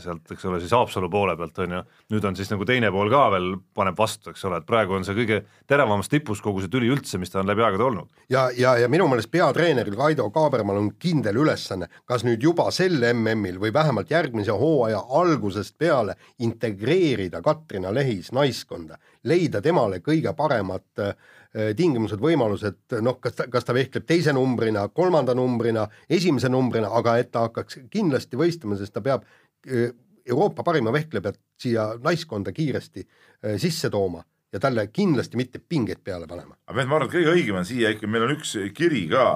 sealt, 0.00 0.32
eks 0.32 0.44
ole, 0.48 0.60
siis 0.62 0.72
Haapsalu 0.74 1.10
poole 1.12 1.36
pealt 1.38 1.58
on 1.64 1.74
ju, 1.76 1.80
nüüd 2.14 2.26
on 2.28 2.36
siis 2.38 2.50
nagu 2.52 2.66
teine 2.68 2.90
pool 2.94 3.10
ka 3.12 3.26
veel, 3.34 3.50
paneb 3.76 3.98
vastu, 3.98 4.32
eks 4.32 4.44
ole, 4.48 4.60
et 4.60 4.68
praegu 4.68 4.96
on 4.96 5.06
see 5.06 5.16
kõige 5.18 5.42
teravamas 5.70 6.10
tipus 6.12 6.42
kogu 6.44 6.62
see 6.64 6.72
tüli 6.72 6.90
üldse, 6.92 7.20
mis 7.20 7.32
ta 7.32 7.42
on 7.42 7.50
läbi 7.50 7.64
aegade 7.66 7.86
olnud. 7.86 8.08
ja, 8.32 8.48
ja, 8.56 8.76
ja 8.80 8.88
minu 8.92 9.08
meelest 9.10 9.30
peatreeneril 9.32 9.98
Kaido 9.98 10.30
Kaabermal 10.34 10.80
on 10.80 10.92
kindel 10.98 11.42
ülesanne, 11.44 11.90
kas 12.08 12.24
nüüd 12.26 12.42
juba 12.42 12.70
sel 12.74 12.98
MM-il 13.12 13.60
või 13.62 13.74
vähemalt 13.74 14.10
järgmise 14.10 14.56
hooaja 14.56 15.02
algusest 15.20 15.76
peale 15.78 16.16
integreerida 16.38 17.42
Katrina 17.44 17.94
Lehis 17.94 18.32
naiskonda, 18.36 18.98
leida 19.24 19.60
temale 19.60 20.00
kõige 20.04 20.32
paremat 20.36 21.04
äh, 21.04 21.14
tingimused, 21.50 22.20
võimalused, 22.22 22.78
noh, 23.02 23.16
kas 23.18 23.34
ta, 23.34 23.48
kas 23.50 23.66
ta 23.66 23.74
vehkleb 23.74 24.04
teise 24.06 24.30
numbrina, 24.36 24.84
kolmanda 24.94 25.34
numbrina, 25.34 25.88
esimese 26.06 26.48
numbrina, 26.48 26.92
aga 26.94 27.16
et 27.18 27.32
ta 27.34 27.48
hakkaks 27.48 27.80
kindlasti 27.90 28.38
võistlema, 28.38 28.78
sest 28.78 28.94
ta 28.94 29.02
peab 29.02 29.24
äh, 29.66 29.90
Euroopa 30.30 30.62
parima 30.62 30.92
vehklejat 30.94 31.40
siia 31.58 31.88
naiskonda 32.02 32.52
kiiresti 32.54 33.02
äh, 33.02 33.56
sisse 33.58 33.90
tooma 33.90 34.22
ja 34.52 34.60
talle 34.62 34.86
kindlasti 34.92 35.38
mitte 35.38 35.58
pingeid 35.58 36.02
peale 36.04 36.26
panema. 36.30 36.56
aga 36.66 36.86
ma 36.86 36.98
arvan, 36.98 37.08
et 37.08 37.14
kõige 37.14 37.34
õigem 37.34 37.58
on 37.60 37.66
siia 37.66 37.90
ikka, 37.94 38.06
meil 38.10 38.26
on 38.26 38.34
üks 38.36 38.56
kiri 38.74 39.06
ka 39.10 39.26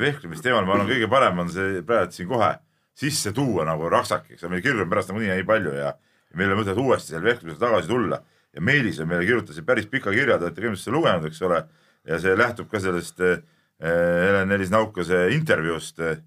vehklemisteemal, 0.00 0.64
ma 0.64 0.76
arvan, 0.76 0.88
kõige 0.88 1.08
parem 1.12 1.44
on 1.44 1.52
see 1.52 1.82
praegu 1.86 2.16
siin 2.16 2.28
kohe 2.32 2.52
sisse 2.96 3.32
tuua 3.36 3.64
nagu 3.68 3.88
raksakiks, 3.92 4.44
meil 4.48 4.64
kirju 4.64 4.84
on 4.84 4.92
pärast 4.92 5.12
nagunii 5.12 5.32
nii 5.32 5.48
palju 5.48 5.72
ja 5.76 5.94
meil 6.36 6.52
on 6.52 6.62
mõtet 6.62 6.80
uuesti 6.80 7.14
seal 7.14 7.24
vehklemisele 7.24 7.60
tagasi 7.60 7.92
tulla 7.92 8.22
ja 8.52 8.64
Meelis 8.64 9.00
on 9.00 9.08
meile 9.10 9.26
kirjutasid 9.26 9.66
päris 9.66 9.88
pika 9.90 10.12
kirja, 10.12 10.38
te 10.38 10.48
olete 10.48 10.64
kindlasti 10.64 10.92
lugenud, 10.92 11.26
eks 11.28 11.42
ole, 11.48 11.62
ja 12.08 12.18
see 12.20 12.36
lähtub 12.36 12.68
ka 12.70 12.80
sellest 12.82 13.22
äh, 13.24 13.40
Helen 13.82 14.52
Nelis-Naukase 14.52 15.28
intervjuust 15.36 16.02
äh,. 16.02 16.20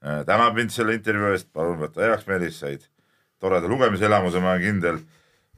tänab 0.00 0.56
mind 0.56 0.72
selle 0.72 0.94
intervjuu 0.96 1.34
eest, 1.34 1.50
palun 1.52 1.80
võta 1.80 2.06
heaks, 2.06 2.28
Meelis, 2.28 2.60
said 2.62 2.86
toreda 3.40 3.68
lugemiselamuse, 3.68 4.40
ma 4.40 4.54
olen 4.54 4.62
kindel. 4.62 5.02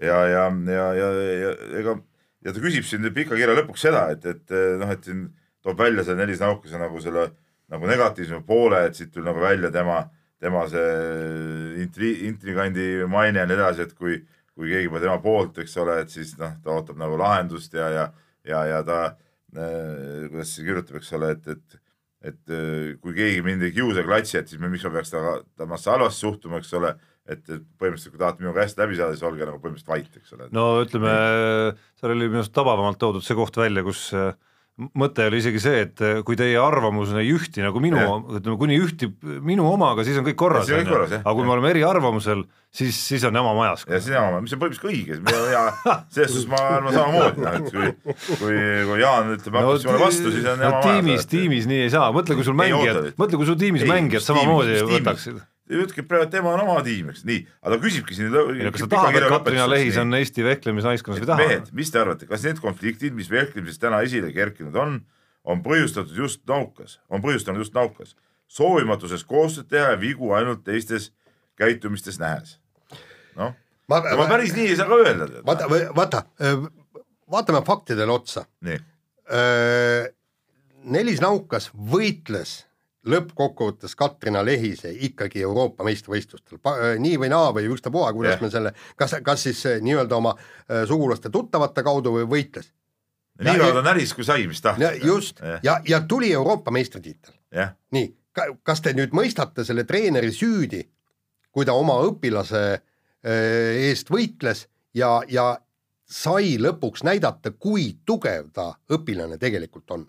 ja, 0.02 0.16
ja, 0.26 0.48
ja, 0.66 0.88
ja, 0.94 1.12
ja 1.42 1.52
ega 1.78 1.98
ja 2.42 2.54
ta 2.54 2.62
küsib 2.62 2.86
siin 2.86 3.06
pika 3.14 3.36
kirja 3.36 3.54
lõpuks 3.54 3.86
seda, 3.86 4.08
et, 4.14 4.26
et 4.26 4.54
noh, 4.80 4.90
et 4.90 5.04
siin 5.06 5.28
toob 5.62 5.78
välja 5.78 6.04
selle 6.04 6.24
Nelis-Naukase 6.24 6.80
nagu 6.80 7.00
selle 7.02 7.30
nagu 7.72 7.88
negatiivsema 7.88 8.42
poole, 8.46 8.82
et 8.86 8.98
siit 8.98 9.12
tuli 9.14 9.26
nagu 9.26 9.40
välja 9.40 9.70
tema, 9.72 10.02
tema 10.42 10.66
see 10.68 11.82
intri-, 11.84 12.18
intrigandi 12.28 13.06
maine 13.08 13.40
ja 13.40 13.46
nii 13.48 13.56
edasi, 13.56 13.86
et 13.86 13.94
kui 13.96 14.18
kui 14.56 14.72
keegi 14.72 14.90
pole 14.92 15.04
tema 15.04 15.20
poolt, 15.22 15.62
eks 15.62 15.76
ole, 15.82 16.00
et 16.04 16.12
siis 16.12 16.34
noh, 16.40 16.56
ta 16.64 16.74
ootab 16.74 16.98
nagu 17.00 17.16
lahendust 17.20 17.72
ja, 17.78 17.88
ja, 17.92 18.08
ja, 18.48 18.64
ja 18.68 18.82
ta 18.86 18.98
äh,, 19.12 20.28
kuidas 20.28 20.56
see 20.56 20.66
kirjutab, 20.66 20.98
eks 21.00 21.14
ole, 21.18 21.32
et, 21.36 21.48
et, 21.56 21.80
et 22.32 22.52
äh, 22.52 22.92
kui 23.00 23.16
keegi 23.16 23.40
mind 23.46 23.64
ei 23.68 23.74
kiusa 23.76 24.04
klatsi, 24.06 24.38
et 24.40 24.52
siis 24.52 24.60
me, 24.60 24.70
miks 24.72 24.84
ma 24.88 24.94
peaks 24.98 25.14
temasse 25.14 25.92
halvasti 25.92 26.26
suhtuma, 26.26 26.60
eks 26.60 26.76
ole 26.80 26.92
et, 27.28 27.42
et 27.46 27.62
põhimõtteliselt, 27.78 28.14
kui 28.14 28.20
tahate 28.20 28.42
minuga 28.42 28.64
hästi 28.64 28.82
läbi 28.82 28.98
saada, 28.98 29.16
siis 29.16 29.26
olge 29.26 29.46
nagu 29.46 29.60
põhimõtteliselt 29.62 29.92
vait, 29.92 30.16
eks 30.18 30.34
ole. 30.36 30.48
no 30.54 30.66
ütleme, 30.82 31.12
seal 32.00 32.14
oli 32.14 32.28
minu 32.28 32.42
arust 32.42 32.54
tabavamalt 32.56 32.98
toodud 33.00 33.24
see 33.26 33.38
koht 33.38 33.58
välja, 33.60 33.84
kus 33.86 34.08
äh, 34.18 34.32
mõte 34.80 35.26
oli 35.28 35.38
isegi 35.42 35.60
see, 35.60 35.82
et 35.84 36.00
eh, 36.04 36.20
kui 36.26 36.36
teie 36.38 36.56
arvamus 36.60 37.12
ei 37.20 37.28
ühti 37.34 37.60
nagu 37.64 37.80
minu, 37.82 38.00
ütleme 38.38 38.56
kuni 38.60 38.78
ühtib 38.80 39.18
minu 39.44 39.66
omaga, 39.68 40.04
siis 40.06 40.16
on 40.18 40.26
kõik 40.26 40.38
korras, 40.40 40.70
on 40.72 40.80
ju, 40.80 41.00
aga 41.18 41.34
kui 41.36 41.44
me 41.44 41.54
oleme 41.54 41.72
eriarvamusel, 41.74 42.46
siis, 42.72 42.96
siis 42.96 43.26
on 43.28 43.36
jama 43.36 43.52
majas. 43.58 43.84
ja 43.84 44.00
siis 44.00 44.14
on 44.14 44.18
jama, 44.18 44.40
mis 44.44 44.56
on 44.56 44.62
põhimõtteliselt 44.62 44.88
õige, 44.88 45.52
ja 45.52 45.64
selles 46.14 46.32
suhtes 46.32 46.48
ma 46.50 46.64
arvan 46.78 46.96
samamoodi, 46.96 47.44
noh 47.44 47.58
et 47.60 47.70
kui, 47.76 48.16
kui, 48.40 48.58
kui 48.88 49.00
Jaan 49.04 49.34
ütleb 49.36 49.58
no, 49.58 49.64
hakkab 49.68 49.88
mulle 49.90 50.04
vastu, 50.06 50.34
siis 50.34 50.46
on 50.46 50.66
jama 50.66 50.76
no, 50.78 50.78
majas. 50.78 50.88
tiimis, 50.88 51.30
tiimis 51.36 51.70
nii 51.70 51.86
ei 51.86 51.92
saa, 51.92 52.08
mõtle, 52.16 52.38
kui 52.38 52.48
sul 52.48 52.56
mängijad, 52.58 53.12
mõtle, 53.20 53.42
kui 53.42 53.50
sul 53.52 53.60
tiimis 53.60 53.84
ei, 53.84 53.92
mängijad 53.92 54.24
samamoodi 54.24 54.80
võtaksid 54.88 55.42
ütlebki 55.78 56.04
praegu, 56.08 56.26
et 56.26 56.34
tema 56.34 56.52
on 56.52 56.62
oma 56.64 56.82
tiim, 56.86 57.10
eks, 57.12 57.24
nii, 57.28 57.40
aga 57.62 57.76
ta 57.76 57.80
küsibki 57.82 58.16
siin. 58.16 58.34
kas 58.34 58.84
ta 58.84 58.90
tahab, 58.96 59.16
et 59.18 59.28
Katrina 59.32 59.66
Lehis 59.70 59.98
on 60.02 60.14
Eesti 60.18 60.44
vehklemisnaiskonnas 60.46 61.22
või 61.22 61.30
tahab? 61.30 61.42
mehed, 61.46 61.72
mis 61.76 61.92
te 61.92 62.00
arvate, 62.02 62.28
kas 62.30 62.46
need 62.46 62.60
konfliktid, 62.62 63.16
mis 63.16 63.30
vehklemises 63.32 63.80
täna 63.82 64.02
esile 64.06 64.32
kerkinud 64.34 64.76
on, 64.78 65.00
on 65.44 65.64
põhjustatud 65.64 66.18
just 66.24 66.42
naukas, 66.50 66.98
on 67.10 67.24
põhjustanud 67.24 67.64
just 67.64 67.76
naukas, 67.76 68.16
soovimatuses 68.52 69.24
koostööd 69.28 69.70
teha 69.72 69.94
ja 69.94 70.00
vigu 70.00 70.32
ainult 70.36 70.64
teistes 70.66 71.10
käitumistes 71.58 72.18
nähes. 72.20 72.58
noh, 73.38 73.54
ma, 73.88 74.02
ma 74.18 74.28
päris 74.30 74.54
nii 74.56 74.72
ei 74.72 74.78
saa 74.78 74.90
ka 74.90 74.98
öelda. 75.04 75.28
vaata, 75.46 75.70
vaata, 75.96 76.24
vaatame 77.30 77.62
faktidele 77.66 78.12
otsa. 78.12 78.44
Nelis 80.82 81.20
Naukas 81.22 81.70
võitles 81.72 82.64
lõppkokkuvõttes 83.06 83.96
Katrina 83.98 84.44
Lehise 84.44 84.92
ikkagi 85.08 85.42
Euroopa 85.42 85.84
meistrivõistlustel, 85.86 86.60
äh, 86.70 86.84
nii 87.02 87.18
või 87.18 87.30
naa 87.32 87.50
või 87.54 87.66
ükstapuha, 87.72 88.12
kuidas 88.14 88.36
yeah. 88.36 88.42
me 88.44 88.50
selle, 88.50 88.72
kas, 88.96 89.16
kas 89.26 89.42
siis 89.48 89.64
äh, 89.66 89.80
nii-öelda 89.82 90.16
oma 90.16 90.34
äh, 90.36 90.84
sugulaste 90.88 91.30
tuttavate 91.30 91.82
kaudu 91.82 92.14
või 92.18 92.28
võitles. 92.30 92.70
nii 93.42 93.58
kaua 93.58 93.74
ta 93.78 93.82
näris, 93.88 94.14
kui 94.14 94.24
sai, 94.24 94.46
mis 94.46 94.62
tahtis. 94.62 95.02
just 95.04 95.42
yeah. 95.42 95.60
ja, 95.62 95.80
ja 95.88 96.00
tuli 96.08 96.32
Euroopa 96.32 96.70
meistritiitel 96.70 97.34
jah, 97.50 97.74
nii, 97.90 98.12
kas 98.62 98.80
te 98.80 98.94
nüüd 98.94 99.14
mõistate 99.16 99.64
selle 99.64 99.84
treeneri 99.84 100.30
süüdi, 100.32 100.84
kui 101.52 101.66
ta 101.66 101.74
oma 101.74 101.98
õpilase 102.06 102.62
eest 103.22 104.08
võitles 104.10 104.66
ja, 104.94 105.20
ja 105.28 105.52
sai 106.10 106.56
lõpuks 106.58 107.04
näidata, 107.06 107.52
kui 107.58 107.92
tugev 108.06 108.50
ta 108.54 108.72
õpilane 108.92 109.38
tegelikult 109.38 109.90
on? 109.94 110.06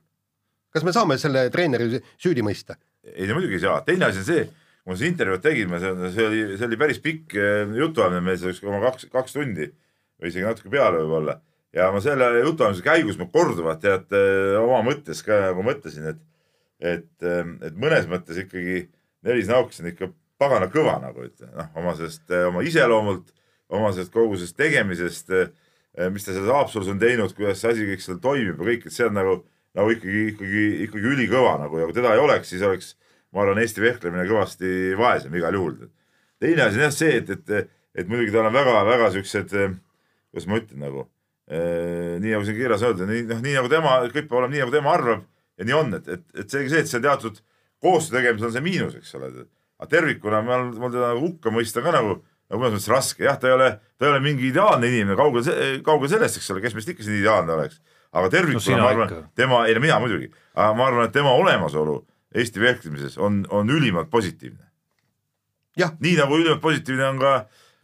Kas 0.73 0.85
me 0.85 0.93
saame 0.95 1.19
selle 1.21 1.45
treeneri 1.53 2.01
süüdi 2.17 2.43
mõista? 2.45 2.77
ei 3.03 3.27
no 3.27 3.37
muidugi 3.37 3.59
ei 3.59 3.63
saa, 3.65 3.81
teine 3.85 4.07
asi 4.07 4.21
on 4.23 4.27
see, 4.27 4.43
kui 4.83 4.91
ma 4.91 4.97
seda 4.97 5.09
intervjuud 5.11 5.43
tegin, 5.43 5.71
ma 5.71 5.79
see, 5.81 6.27
oli, 6.27 6.43
see 6.57 6.67
oli 6.69 6.79
päris 6.79 7.01
pikk 7.03 7.35
eh, 7.37 7.73
jutuajamine 7.79 8.23
meil, 8.23 8.39
see 8.39 8.49
oleks 8.49 8.63
oma 8.65 8.79
kaks, 8.85 9.09
kaks 9.13 9.35
tundi 9.35 9.67
või 9.69 10.31
isegi 10.31 10.47
natuke 10.47 10.71
peale 10.73 11.03
võib-olla. 11.03 11.37
ja 11.75 11.89
ma 11.93 12.01
selle 12.03 12.29
jutuajamise 12.39 12.85
käigus 12.85 13.19
ma 13.19 13.27
korduvalt 13.33 13.83
tead 13.83 14.17
eh, 14.17 14.55
oma 14.61 14.81
mõttes 14.87 15.23
ka 15.25 15.39
nagu 15.49 15.65
mõtlesin, 15.67 16.09
et, 16.13 16.21
et, 16.95 17.27
et 17.27 17.79
mõnes 17.79 18.09
mõttes 18.11 18.39
ikkagi 18.45 18.87
Nelis 19.23 19.51
Nauks 19.51 19.79
on 19.83 19.91
ikka 19.91 20.09
pagana 20.41 20.67
kõva 20.71 20.97
nagu 21.03 21.27
ütleme, 21.27 21.53
noh 21.55 21.79
oma 21.79 21.93
sellest, 21.99 22.25
oma 22.49 22.63
iseloomult, 22.65 23.29
oma 23.71 23.91
sellest 23.93 24.15
kogu 24.15 24.35
sellest 24.39 24.57
tegemisest, 24.59 25.31
mis 26.11 26.25
ta 26.25 26.33
selles 26.33 26.51
Haapsalus 26.51 26.89
on 26.91 26.99
teinud, 26.99 27.31
kuidas 27.37 27.61
see 27.61 27.71
asi 27.71 27.85
kõik 27.87 28.03
seal 28.03 28.19
toimib 28.23 28.59
ja 28.59 28.67
kõik, 28.67 28.87
et 28.89 28.95
see 28.95 29.07
on 29.07 29.15
nagu, 29.15 29.37
nagu 29.77 29.93
ikkagi, 29.95 30.25
ikkagi, 30.33 30.65
ikkagi 30.87 31.09
ülikõva 31.15 31.55
nagu 31.61 31.79
ja 31.81 31.87
kui 31.89 31.97
teda 31.97 32.13
ei 32.15 32.21
oleks, 32.21 32.51
siis 32.53 32.65
oleks, 32.65 32.93
ma 33.33 33.43
arvan, 33.43 33.61
Eesti 33.63 33.81
vehklemine 33.83 34.27
kõvasti 34.29 34.93
vaesem 34.99 35.33
igal 35.39 35.57
juhul. 35.57 35.79
teine 36.41 36.67
asi 36.67 36.77
on 36.77 36.85
jah 36.87 36.93
see, 36.93 37.17
et, 37.21 37.29
et, 37.33 37.71
et 37.95 38.09
muidugi 38.09 38.33
tal 38.35 38.49
on 38.49 38.55
väga-väga 38.55 39.09
siuksed, 39.15 39.55
kuidas 40.29 40.49
ma 40.49 40.59
ütlen 40.59 40.85
nagu, 40.85 41.07
nii 41.49 42.33
nagu 42.33 42.45
siin 42.45 42.57
kirjas 42.57 42.83
öeldud, 42.85 43.09
nii 43.09 43.25
noh, 43.29 43.41
nii 43.43 43.55
nagu 43.57 43.71
tema, 43.71 43.97
kõik 44.09 44.27
peab 44.29 44.39
olema 44.41 44.53
nii 44.53 44.63
nagu 44.65 44.75
tema 44.75 44.93
arvab 44.93 45.25
ja 45.57 45.67
nii 45.67 45.75
on, 45.77 45.97
et, 45.97 46.07
et, 46.07 46.23
et 46.43 46.53
seegi 46.53 46.71
see, 46.71 46.83
et 46.83 46.95
on 46.99 47.05
teatud 47.07 47.41
koostöö 47.83 48.19
tegemisel 48.19 48.49
on 48.49 48.53
see 48.55 48.63
miinus, 48.63 48.95
eks 48.99 49.15
ole. 49.17 49.31
aga 49.79 49.89
tervikuna 49.91 50.41
ma, 50.45 50.59
mul 50.71 50.93
teda 50.93 51.11
hukka 51.19 51.51
mõista 51.53 51.83
ka 51.83 51.91
nagu, 51.95 52.19
nagu 52.49 52.61
mõnes 52.61 52.77
mõttes 52.77 52.91
raske, 52.91 53.25
jah, 53.27 53.39
ta 53.39 53.49
ei 53.49 53.57
ole, 53.57 53.69
ta 53.97 54.07
ei 54.07 54.13
ole 54.13 54.21
mingi 54.23 54.47
ideaalne 54.49 54.87
inimene, 54.87 55.17
kaugel, 55.19 55.81
kaugel 55.85 56.11
sellest, 56.11 56.39
eks 56.39 56.53
ole, 56.53 56.63
kes 56.63 56.77
meist 56.77 56.93
ikka 56.93 57.05
siin 57.05 57.19
ideaalne 57.19 57.57
oleks. 57.57 57.81
Aga 58.13 58.29
tervikuna 58.29 58.77
no, 58.77 58.83
ma 58.83 58.91
arvan 58.93 59.13
tema, 59.35 59.63
ei 59.67 59.75
no 59.77 59.83
mina 59.83 59.99
muidugi, 60.01 60.29
aga 60.53 60.73
ma 60.77 60.87
arvan, 60.89 61.09
et 61.09 61.15
tema 61.15 61.33
olemasolu 61.37 61.99
Eesti 62.33 62.61
vehklemises 62.63 63.19
on, 63.21 63.43
on 63.53 63.69
ülimalt 63.69 64.09
positiivne. 64.09 64.65
jah, 65.77 65.93
nii 66.01 66.15
nagu 66.17 66.37
ülimalt 66.39 66.61
positiivne 66.61 67.05
on 67.11 67.21
ka, 67.21 67.33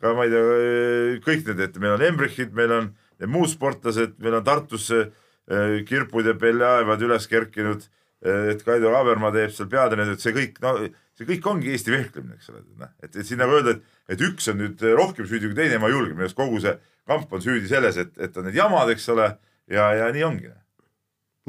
ka 0.02 0.14
ma 0.18 0.26
ei 0.26 0.34
tea, 0.34 1.20
kõik 1.26 1.46
need, 1.50 1.62
et 1.68 1.78
meil 1.82 1.98
on 1.98 2.06
Embrichid, 2.06 2.54
meil 2.58 2.74
on 2.74 2.90
muud 3.30 3.50
sportlased, 3.52 4.18
meil 4.24 4.40
on 4.40 4.46
Tartusse 4.46 5.00
eh, 5.06 5.80
kirpud 5.86 6.30
ja 6.30 6.34
Beljajevad 6.38 7.06
üles 7.06 7.28
kerkinud, 7.30 7.86
et 8.20 8.66
Kaido 8.68 8.90
Kaaberma 8.92 9.30
teeb 9.32 9.54
seal 9.56 9.70
peatreenerit, 9.72 10.18
et 10.18 10.24
see 10.24 10.34
kõik, 10.36 10.58
no 10.64 10.74
see 11.16 11.28
kõik 11.28 11.46
ongi 11.48 11.72
Eesti 11.72 11.94
vehklemine, 11.94 12.36
eks 12.36 12.50
ole, 12.52 12.66
noh, 12.82 12.90
et, 13.00 13.14
et 13.14 13.28
siin 13.28 13.40
nagu 13.40 13.54
öelda, 13.56 13.78
et, 13.78 14.00
et 14.12 14.24
üks 14.28 14.50
on 14.52 14.60
nüüd 14.60 14.82
rohkem 14.98 15.28
süüdi 15.30 15.48
kui 15.48 15.56
teine, 15.56 15.78
ma 15.80 15.88
ei 15.88 15.96
julge, 15.96 16.16
minu 16.16 16.28
arust 16.28 16.38
kogu 16.38 16.60
see 16.64 16.74
kamp 17.08 17.32
on 17.34 17.44
süüdi 17.44 17.72
selles, 17.72 17.98
et, 18.02 18.12
et 18.20 18.36
on 18.38 18.46
need 18.48 18.60
jamad, 18.60 18.92
eks 18.92 19.08
ole, 19.16 19.30
ja, 19.70 19.92
ja 19.94 20.08
nii 20.16 20.24
ongi. 20.24 20.50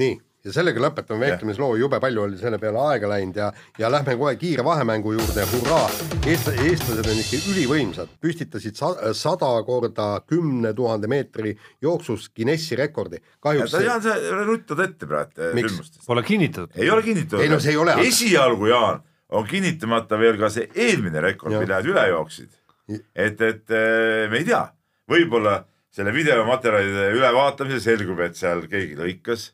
nii, 0.01 0.15
ja 0.45 0.53
sellega 0.55 0.81
lõpetame 0.81 1.21
vehklemisloo, 1.27 1.75
jube 1.77 1.99
palju 2.01 2.23
oli 2.23 2.39
selle 2.41 2.57
peale 2.59 2.79
aega 2.93 3.09
läinud 3.11 3.37
ja, 3.37 3.51
ja 3.79 3.91
lähme 3.93 4.15
kohe 4.17 4.37
kiire 4.41 4.65
vahemängu 4.65 5.13
juurde, 5.13 5.45
hurraa. 5.53 5.89
Eest-, 6.31 6.53
eestlased 6.65 7.09
on 7.13 7.21
ikka 7.21 7.41
ülivõimsad, 7.53 8.15
püstitasid 8.25 8.79
sa- 8.81 9.13
sada 9.17 9.51
korda 9.67 10.09
kümne 10.29 10.73
tuhande 10.77 11.09
meetri 11.13 11.53
jooksus 11.83 12.31
Guinessi 12.37 12.77
rekordi. 12.81 13.21
kahjuks 13.41 13.71
sa, 13.77 13.83
Jaan, 13.85 14.03
sa 14.03 14.17
ruttad 14.49 14.81
ette 14.87 15.07
praegu 15.07 15.53
Miks? 15.55 15.73
sündmustest. 15.75 16.07
Pole 16.07 16.23
kinnitatud. 16.23 16.73
ei 16.81 16.91
ole 16.91 17.03
kinnitatud. 17.03 17.45
Ei 17.45 17.49
no 17.53 17.61
see 17.61 17.73
ei 17.73 17.77
ole, 17.77 17.95
esialgu, 18.09 18.67
Jaan, 18.73 19.03
on 19.29 19.45
kinnitamata 19.47 20.19
veel 20.19 20.39
ka 20.41 20.49
see 20.51 20.69
eelmine 20.75 21.21
rekord, 21.21 21.53
mille 21.53 21.75
nad 21.75 21.85
üle 21.87 22.09
jooksid 22.15 22.49
Ja-. 22.91 22.99
et, 23.15 23.41
et 23.41 23.71
eh, 23.71 24.25
me 24.33 24.41
ei 24.41 24.45
tea, 24.49 24.65
võib-olla 25.11 25.61
selle 25.95 26.13
videomaterjalide 26.15 27.09
ülevaatamisel 27.17 27.83
selgub, 27.83 28.23
et 28.25 28.39
seal 28.39 28.63
keegi 28.71 28.97
lõikas, 28.99 29.51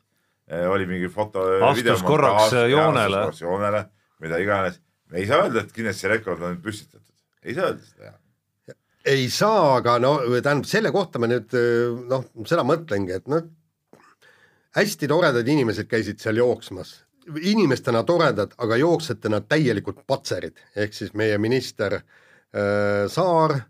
oli 0.69 0.85
mingi 0.89 1.09
foto. 1.11 1.43
Astus 1.67 2.03
korraks 2.05 2.53
joonele. 2.71 3.25
joonele, 3.41 3.83
mida 4.23 4.39
iganes. 4.41 4.79
me 5.11 5.21
ei 5.21 5.27
saa 5.27 5.45
öelda, 5.45 5.63
et 5.63 5.73
Guinessi 5.75 6.07
rekord 6.11 6.41
on 6.43 6.57
püstitatud, 6.61 7.15
ei 7.43 7.55
saa 7.55 7.71
öelda 7.71 7.83
seda. 7.87 8.13
ei 9.07 9.29
saa, 9.31 9.77
aga 9.79 9.97
no 10.03 10.17
tähendab, 10.35 10.67
selle 10.67 10.91
kohta 10.91 11.19
ma 11.19 11.29
nüüd 11.31 11.55
noh, 12.11 12.25
seda 12.45 12.65
mõtlengi, 12.67 13.15
et 13.15 13.29
noh, 13.31 13.45
hästi 14.77 15.09
toredad 15.09 15.47
inimesed 15.47 15.87
käisid 15.89 16.19
seal 16.21 16.41
jooksmas, 16.43 16.93
inimestena 17.41 18.03
toredad, 18.07 18.53
aga 18.61 18.77
jooksjatena 18.79 19.41
täielikult 19.47 20.03
patserid, 20.07 20.59
ehk 20.75 20.93
siis 20.95 21.15
meie 21.17 21.39
minister 21.41 21.97
äh, 21.97 23.07
Saar 23.11 23.55
äh,, 23.57 23.65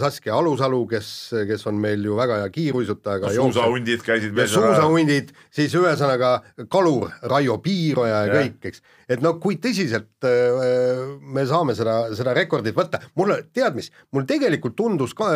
Saskia 0.00 0.32
Alusalu, 0.38 0.80
kes, 0.88 1.08
kes 1.48 1.66
on 1.68 1.76
meil 1.80 2.04
ju 2.06 2.16
väga 2.16 2.38
hea 2.42 2.48
kiiruisutaja. 2.54 3.32
suusahundid 3.34 4.04
käisid 4.06 4.32
ja 4.32 4.38
meil 4.38 4.48
suusahundid, 4.48 5.32
siis 5.52 5.74
ühesõnaga 5.76 6.30
kalur 6.72 7.10
Raio 7.28 7.58
Piiroja 7.64 8.22
ja 8.24 8.32
Jah. 8.32 8.38
kõik, 8.40 8.70
eks. 8.70 8.82
et 9.08 9.24
no 9.24 9.34
kui 9.42 9.58
tõsiselt 9.60 10.28
äh, 10.28 11.12
me 11.20 11.44
saame 11.50 11.76
seda, 11.76 12.00
seda 12.16 12.34
rekordit 12.38 12.76
võtta, 12.76 13.02
mulle, 13.20 13.42
tead 13.52 13.76
mis, 13.76 13.92
mul 14.16 14.24
tegelikult 14.28 14.76
tundus 14.78 15.12
ka 15.18 15.30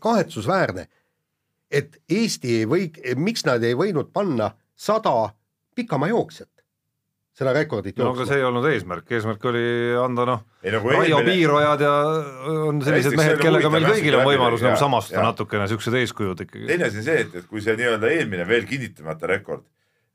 kahetsusväärne, 0.00 0.88
et 1.70 2.00
Eesti 2.10 2.60
ei 2.60 2.68
või, 2.68 2.88
miks 3.16 3.46
nad 3.48 3.64
ei 3.64 3.78
võinud 3.78 4.12
panna 4.12 4.52
sada 4.76 5.30
pikamajooksjat 5.78 6.49
seda 7.40 7.54
rekordit 7.56 7.96
no 7.96 8.10
aga 8.10 8.20
jooksma. 8.20 8.28
see 8.28 8.38
ei 8.40 8.46
olnud 8.46 8.66
eesmärk, 8.68 9.12
eesmärk 9.16 9.44
oli 9.48 9.64
anda 9.96 10.26
noh, 10.28 10.42
nagu 10.76 10.92
Raio 10.92 11.20
Piirojad 11.24 11.84
ja 11.84 11.92
on 12.68 12.80
sellised 12.84 13.16
mehed, 13.16 13.40
kellega 13.40 13.72
meil 13.72 13.88
kõigil 13.88 14.18
on 14.18 14.26
võimalus 14.28 14.64
nagu 14.66 14.80
samastuda 14.80 15.24
natukene, 15.24 15.68
siuksed 15.70 15.96
eeskujud 16.02 16.44
ikkagi. 16.46 16.66
teine 16.68 16.88
asi 16.90 17.00
on 17.00 17.06
see, 17.08 17.24
et, 17.24 17.36
et 17.40 17.50
kui 17.50 17.64
see 17.64 17.76
nii-öelda 17.80 18.12
eelmine 18.12 18.46
veel 18.48 18.68
kinnitamata 18.68 19.30
rekord 19.30 19.64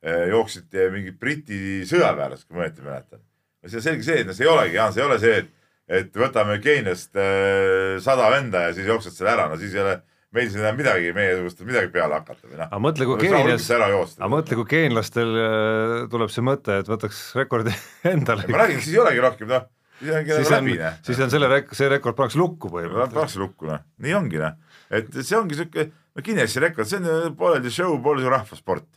eh, 0.05 0.27
jooksid 0.33 0.79
mingid 0.93 1.19
Briti 1.21 1.59
sõjaväelased, 1.89 2.45
kui 2.47 2.59
ma 2.59 2.67
õieti 2.67 2.85
mäletan. 2.85 3.23
no 3.23 3.73
see 3.73 3.81
on 3.81 3.88
selge 3.89 4.07
see, 4.07 4.21
et 4.21 4.29
no 4.29 4.38
see 4.38 4.45
ei 4.45 4.53
olegi, 4.53 4.77
Jaan, 4.77 4.93
see 4.93 5.01
ei 5.01 5.09
ole 5.09 5.21
see, 5.23 5.39
et, 5.41 5.53
et 6.01 6.21
võtame 6.21 6.59
Keeniast 6.61 7.17
eh, 7.17 7.95
sada 8.05 8.29
venda 8.35 8.67
ja 8.67 8.75
siis 8.77 8.91
jooksed 8.91 9.17
selle 9.17 9.33
ära, 9.33 9.49
no 9.49 9.57
siis 9.61 9.73
ei 9.73 9.81
ole 9.85 9.97
meil 10.35 10.49
siin 10.51 10.63
enam 10.63 10.77
midagi, 10.79 11.11
meiesugustel 11.15 11.69
midagi 11.69 11.91
peale 11.93 12.19
hakata 12.19 12.49
või 12.49 12.59
noh. 12.59 12.67
aga 12.67 12.81
mõtle, 12.83 13.07
kui 13.07 13.29
joosta 13.29 13.77
aga. 14.19 14.31
mõtle, 14.33 14.57
kui 14.59 14.67
keenlastel 14.73 15.37
äh, 15.41 15.95
tuleb 16.11 16.33
see 16.33 16.45
mõte, 16.45 16.79
et 16.81 16.91
võtaks 16.91 17.21
rekordi 17.39 17.73
endale. 18.13 18.47
ma 18.51 18.63
räägin, 18.63 18.81
siis 18.83 18.95
ei 18.95 19.01
olegi 19.03 19.23
rohkem, 19.25 19.51
noh, 19.53 19.69
siis 20.01 20.17
ongi 20.19 20.35
siis 20.35 20.51
nagu 20.51 20.67
läbi, 20.67 20.75
noh., 20.81 20.99
siis 21.07 21.23
on 21.25 21.33
selle 21.33 21.51
rek-, 21.51 21.71
see 21.77 21.89
rekord 21.91 22.19
pannakse 22.19 22.41
lukku 22.41 22.73
põhimõtteliselt. 22.73 23.15
pannakse 23.15 23.41
lukku, 23.43 23.69
noh, 23.71 23.87
nii 24.05 24.17
ongi, 24.19 24.43
noh. 24.43 24.59
et 24.99 25.17
see 25.21 25.39
ongi 25.39 25.61
siuke, 25.61 25.87
no 26.15 26.27
Guinessi 26.27 26.63
rekord, 26.63 26.91
see 26.91 27.01
on 27.01 27.39
pooleldi 27.39 27.73
show, 27.73 27.95
pooleldi 28.03 28.35
rahvasport. 28.35 28.91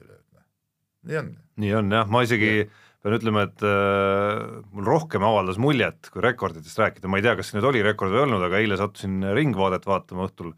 nii 1.09 1.23
on. 1.23 1.33
nii 1.63 1.75
on 1.81 1.99
jah, 1.99 2.11
ma 2.11 2.27
isegi 2.27 2.69
pean 2.99 3.15
ütlema, 3.15 3.45
et 3.47 3.63
äh, 3.63 4.63
mul 4.75 4.87
rohkem 4.89 5.23
avaldas 5.23 5.59
muljet, 5.63 6.11
kui 6.13 6.23
rekorditest 6.25 6.81
rääkida, 6.83 7.11
ma 7.11 7.21
ei 7.21 7.27
tea, 7.27 7.37
kas 7.39 7.51
see 7.51 7.59
nüüd 7.59 7.69
oli 7.71 7.83
rekord 7.87 8.11
või 8.11 8.25
ei 8.25 8.27
olnud, 8.27 8.43
aga 8.49 8.59
eile 8.59 8.79
sattusin 8.81 9.21
Ringvaadet 9.37 9.87
vaatama 9.87 10.27
õhtul 10.27 10.51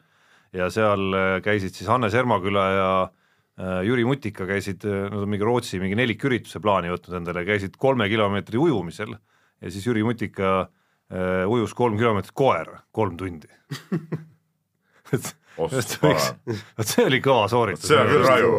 ja 0.56 0.68
seal 0.72 1.14
äh, 1.14 1.32
käisid 1.44 1.76
siis 1.76 1.88
Hannes 1.90 2.14
Ermaküla 2.14 2.66
ja 2.74 2.90
äh, 3.04 3.80
Jüri 3.86 4.04
Mutika 4.08 4.46
käisid, 4.48 4.84
nad 4.86 5.20
on 5.22 5.30
mingi 5.30 5.46
Rootsi 5.46 5.80
mingi 5.82 5.98
nelikürituse 5.98 6.62
plaani 6.62 6.92
võtnud 6.92 7.20
endale, 7.20 7.44
käisid 7.48 7.78
kolme 7.80 8.08
kilomeetri 8.10 8.60
ujumisel 8.60 9.14
ja 9.14 9.70
siis 9.70 9.86
Jüri 9.86 10.04
Mutika 10.06 10.56
äh, 10.64 11.46
ujus 11.50 11.74
kolm 11.78 11.98
kilomeetrit 12.00 12.34
koera 12.34 12.82
kolm 12.96 13.16
tundi 13.20 13.50
et 15.14 15.32
vot 15.58 16.86
see 16.86 17.06
oli 17.06 17.22
kõva 17.24 17.48
sooritus. 17.50 17.88
see 17.88 17.98
on 17.98 18.10
küll 18.10 18.26
raju. 18.26 18.52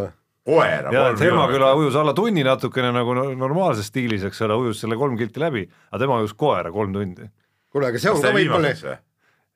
koera. 0.47 0.93
ja 0.93 1.06
et 1.12 1.23
Hermaküla 1.23 1.73
ujus 1.80 1.97
alla 1.99 2.15
tunni 2.17 2.43
natukene 2.45 2.91
nagu 2.95 3.15
no- 3.17 3.30
normaalses 3.38 3.91
stiilis, 3.91 4.25
eks 4.27 4.41
ole, 4.47 4.58
ujus 4.65 4.84
selle 4.84 4.97
kolm 4.99 5.17
kilti 5.19 5.41
läbi, 5.43 5.67
aga 5.91 6.04
tema 6.06 6.19
ujus 6.21 6.36
koera 6.38 6.73
kolm 6.73 6.93
tundi. 6.95 7.30
kuule, 7.71 7.91
aga 7.91 8.01
see 8.01 8.13
on 8.13 8.21
ka 8.23 8.36
võib-olla? 8.36 8.99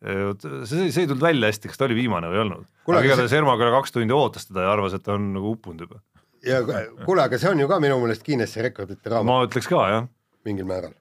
see, 0.05 0.91
see 0.91 1.03
ei 1.03 1.09
tulnud 1.09 1.23
välja 1.23 1.49
hästi, 1.49 1.69
kas 1.71 1.79
ta 1.79 1.87
oli 1.87 1.97
viimane 1.97 2.29
või 2.29 2.37
ei 2.37 2.43
olnud. 2.43 2.67
Aga 2.85 3.01
igatahes 3.07 3.33
Hermaküla 3.33 3.71
kaks 3.79 3.95
tundi 3.95 4.15
ootas 4.15 4.45
teda 4.49 4.67
ja 4.67 4.73
arvas, 4.75 4.95
et 4.97 5.05
ta 5.05 5.15
on 5.15 5.31
nagu 5.33 5.55
uppunud 5.55 5.85
juba. 5.85 6.01
ja 6.45 6.59
kuule, 7.05 7.23
aga 7.23 7.39
see 7.41 7.49
on 7.49 7.63
ju 7.63 7.69
ka 7.71 7.79
minu 7.81 7.97
meelest 8.03 8.25
Guinessi 8.25 8.61
rekordite 8.65 9.09
raamat 9.09 9.31
ma 9.31 9.39
ütleks 9.47 9.69
ka 9.71 9.81
jah, 9.89 10.07
mingil 10.45 10.67
määral. 10.69 10.93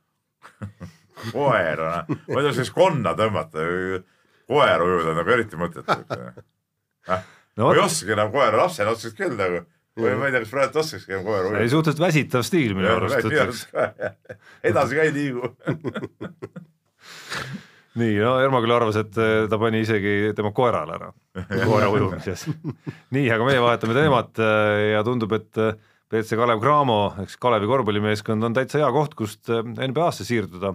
koera, 1.34 1.92
ma 2.08 2.40
ei 2.40 2.48
tea, 2.48 2.56
kas 2.62 2.72
konna 2.74 3.12
tõmmata, 3.18 3.68
koera 4.48 4.88
ujuda 4.88 5.12
on 5.12 5.20
nagu 5.20 5.36
eriti 5.36 5.60
mõttetu. 5.60 5.98
no 7.60 7.68
ma 7.68 7.76
ei 7.76 7.84
oskagi 7.84 8.16
enam 8.16 8.32
koera, 8.32 8.56
lapsena 8.62 8.96
oskaks 8.96 9.20
küll 9.20 9.36
nagu. 9.36 9.66
või 10.00 10.16
ma 10.16 10.30
ei 10.30 10.34
tea, 10.34 10.46
kas 10.46 10.56
praegu 10.56 10.80
oskakski 10.80 11.18
enam 11.18 11.28
koera 11.28 11.44
ei 11.44 11.52
ujuda. 11.52 11.70
suhteliselt 11.76 12.06
väsitav 12.06 12.48
stiil 12.48 12.72
minu 12.78 12.88
arust 12.96 13.68
edasi 14.72 14.92
ka 14.96 15.04
ei 15.04 15.12
liigu. 15.12 15.52
nii, 18.00 18.14
no 18.18 18.36
Hermaküla 18.42 18.78
arvas, 18.80 18.98
et 19.00 19.18
eh, 19.20 19.44
ta 19.50 19.58
pani 19.60 19.82
isegi 19.84 20.32
tema 20.36 20.50
koerale 20.54 20.96
ära, 20.96 21.10
koera 21.64 21.90
ujumises. 21.94 22.46
nii, 23.14 23.28
aga 23.34 23.46
meie 23.48 23.62
vahetame 23.62 23.96
teemat 23.96 24.40
eh, 24.42 24.80
ja 24.94 25.04
tundub, 25.06 25.34
et 25.36 25.60
eh, 25.62 25.76
BC 26.10 26.38
Kalev 26.38 26.62
Cramo 26.62 26.98
ehk 27.22 27.30
siis 27.32 27.40
Kalevi 27.42 27.70
korvpallimeeskond 27.70 28.46
on 28.46 28.56
täitsa 28.56 28.82
hea 28.82 28.90
koht, 28.94 29.14
kust 29.18 29.50
NBA-sse 29.50 30.26
siirduda. 30.26 30.74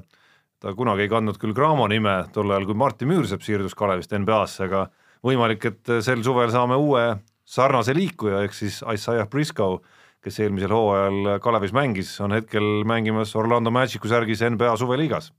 ta 0.60 0.74
kunagi 0.76 1.06
ei 1.06 1.12
kandnud 1.12 1.38
küll 1.40 1.56
Cramo 1.56 1.88
nime, 1.88 2.24
tol 2.36 2.52
ajal 2.52 2.68
kui 2.68 2.76
Martti 2.76 3.08
Müürsepp 3.08 3.44
siirdus 3.46 3.76
Kalevist 3.80 4.16
NBA-sse, 4.16 4.68
aga 4.68 4.88
võimalik, 5.24 5.66
et 5.66 5.94
sel 6.04 6.24
suvel 6.24 6.52
saame 6.52 6.76
uue 6.80 7.06
sarnase 7.50 7.96
liikuja, 7.96 8.44
ehk 8.46 8.56
siis 8.56 8.82
Isaiah 8.94 9.28
Briscoe, 9.30 9.80
kes 10.24 10.40
eelmisel 10.44 10.74
hooajal 10.76 11.38
Kalevis 11.44 11.72
mängis, 11.76 12.12
on 12.24 12.36
hetkel 12.36 12.84
mängimas 12.88 13.32
Orlando 13.40 13.72
Magicu 13.72 14.12
särgis 14.12 14.44
NBA 14.44 14.76
suveliigas. 14.78 15.32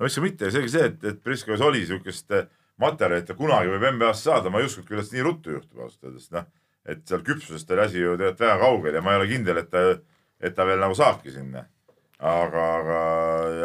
No 0.00 0.08
mis 0.08 0.16
see 0.16 0.24
mitte, 0.24 0.48
seegi 0.48 0.72
see, 0.72 0.86
et, 0.88 1.02
et 1.04 1.18
Briscoe's 1.24 1.60
oli 1.64 1.82
niisugust 1.82 2.32
materjali, 2.80 3.20
et 3.20 3.28
ta 3.28 3.36
kunagi 3.36 3.68
võib 3.68 3.84
NBA-sse 3.98 4.30
saada, 4.30 4.52
ma 4.52 4.62
ei 4.62 4.68
uskunud 4.68 4.88
küll, 4.88 5.02
et 5.02 5.08
see 5.08 5.18
nii 5.18 5.26
ruttu 5.26 5.52
juhtub 5.52 5.82
ausalt 5.84 6.08
öeldes, 6.08 6.30
noh. 6.32 6.46
et 6.88 7.02
seal 7.08 7.20
küpsusest 7.26 7.74
oli 7.74 7.84
asi 7.84 8.00
ju 8.00 8.14
tegelikult 8.16 8.46
väga 8.46 8.56
kaugel 8.62 8.96
ja 8.96 9.02
ma 9.04 9.12
ei 9.12 9.20
ole 9.20 9.28
kindel, 9.28 9.60
et 9.60 9.68
ta, 9.68 9.82
et 10.40 10.56
ta 10.56 10.64
veel 10.64 10.80
nagu 10.80 10.96
saabki 10.96 11.34
sinna. 11.34 11.66
aga, 12.20 12.62
aga, 12.78 13.00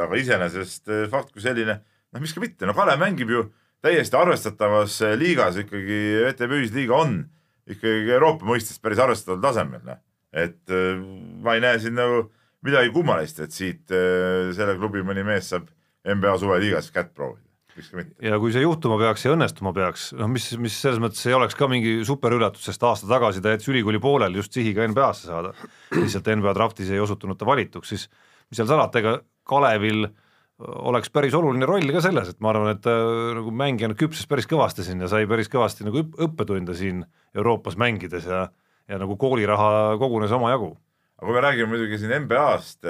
aga 0.05 0.17
iseenesest 0.19 0.91
fakt 1.11 1.31
kui 1.35 1.43
selline, 1.43 1.77
noh, 2.11 2.23
miks 2.23 2.35
ka 2.35 2.43
mitte, 2.43 2.67
no 2.67 2.75
Kalev 2.75 2.99
mängib 2.99 3.31
ju 3.31 3.45
täiesti 3.83 4.15
arvestatavas 4.19 4.99
liigas 5.19 5.59
ikkagi, 5.63 6.01
VTB 6.25 6.59
ühisliiga 6.59 6.95
on 6.99 7.17
ikkagi 7.71 8.11
Euroopa 8.15 8.47
mõistes 8.47 8.79
päris 8.83 8.99
arvestataval 9.03 9.43
tasemel, 9.47 9.83
noh. 9.87 10.03
et 10.35 10.75
ma 11.43 11.55
ei 11.55 11.63
näe 11.63 11.79
siin 11.79 11.95
nagu 11.95 12.25
midagi 12.65 12.91
kummalist, 12.91 13.39
et 13.39 13.55
siit 13.55 13.91
selle 13.91 14.75
klubi 14.79 15.03
mõni 15.05 15.23
mees 15.23 15.51
saab 15.53 15.69
NBA 16.05 16.37
suveliigas 16.41 16.91
kätt 16.95 17.13
proovida, 17.17 17.45
miks 17.75 17.91
ka 17.91 17.99
mitte. 17.99 18.15
ja 18.25 18.39
kui 18.41 18.53
see 18.55 18.65
juhtuma 18.65 18.97
peaks 19.01 19.25
ja 19.25 19.33
õnnestuma 19.35 19.73
peaks, 19.75 20.09
noh 20.17 20.29
mis, 20.31 20.49
mis 20.61 20.75
selles 20.85 21.01
mõttes 21.03 21.23
ei 21.27 21.37
oleks 21.37 21.57
ka 21.57 21.69
mingi 21.71 21.97
superüllatus, 22.07 22.67
sest 22.69 22.83
aasta 22.87 23.09
tagasi 23.09 23.43
ta 23.43 23.55
jättis 23.55 23.71
ülikooli 23.73 24.01
pooleli 24.03 24.41
just 24.41 24.55
sihiga 24.55 24.85
NBA-sse 24.89 25.31
saada. 25.31 25.55
lihtsalt 25.95 26.29
NBA 26.35 26.53
draftis 26.57 26.91
ei 26.93 27.01
osutunud 27.03 27.39
ta 27.39 27.47
valituks, 27.49 27.95
siis 27.95 28.09
mis 28.49 28.61
seal 28.61 28.69
salata, 28.69 29.01
ega 29.01 29.17
Kalevil 29.45 30.07
oleks 30.57 31.11
päris 31.11 31.33
oluline 31.35 31.67
roll 31.67 31.91
ka 31.91 32.01
selles, 32.01 32.29
et 32.31 32.39
ma 32.41 32.53
arvan, 32.53 32.71
et 32.71 32.83
ta 32.85 32.93
nagu 33.35 33.51
mängijana 33.51 33.97
küpses 33.99 34.29
päris 34.29 34.47
kõvasti 34.47 34.85
siin 34.87 35.03
ja 35.03 35.09
sai 35.11 35.27
päris 35.27 35.51
kõvasti 35.51 35.83
nagu 35.85 35.99
õp 35.99 36.21
õppetunde 36.29 36.77
siin 36.77 37.03
Euroopas 37.35 37.75
mängides 37.77 38.29
ja 38.29 38.45
ja 38.89 38.99
nagu 39.01 39.17
kooliraha 39.17 39.97
kogunes 40.01 40.33
omajagu. 40.35 40.75
aga 41.17 41.27
kui 41.27 41.35
me 41.35 41.41
räägime 41.41 41.71
muidugi 41.71 41.99
siin 41.99 42.13
NBA-st, 42.25 42.89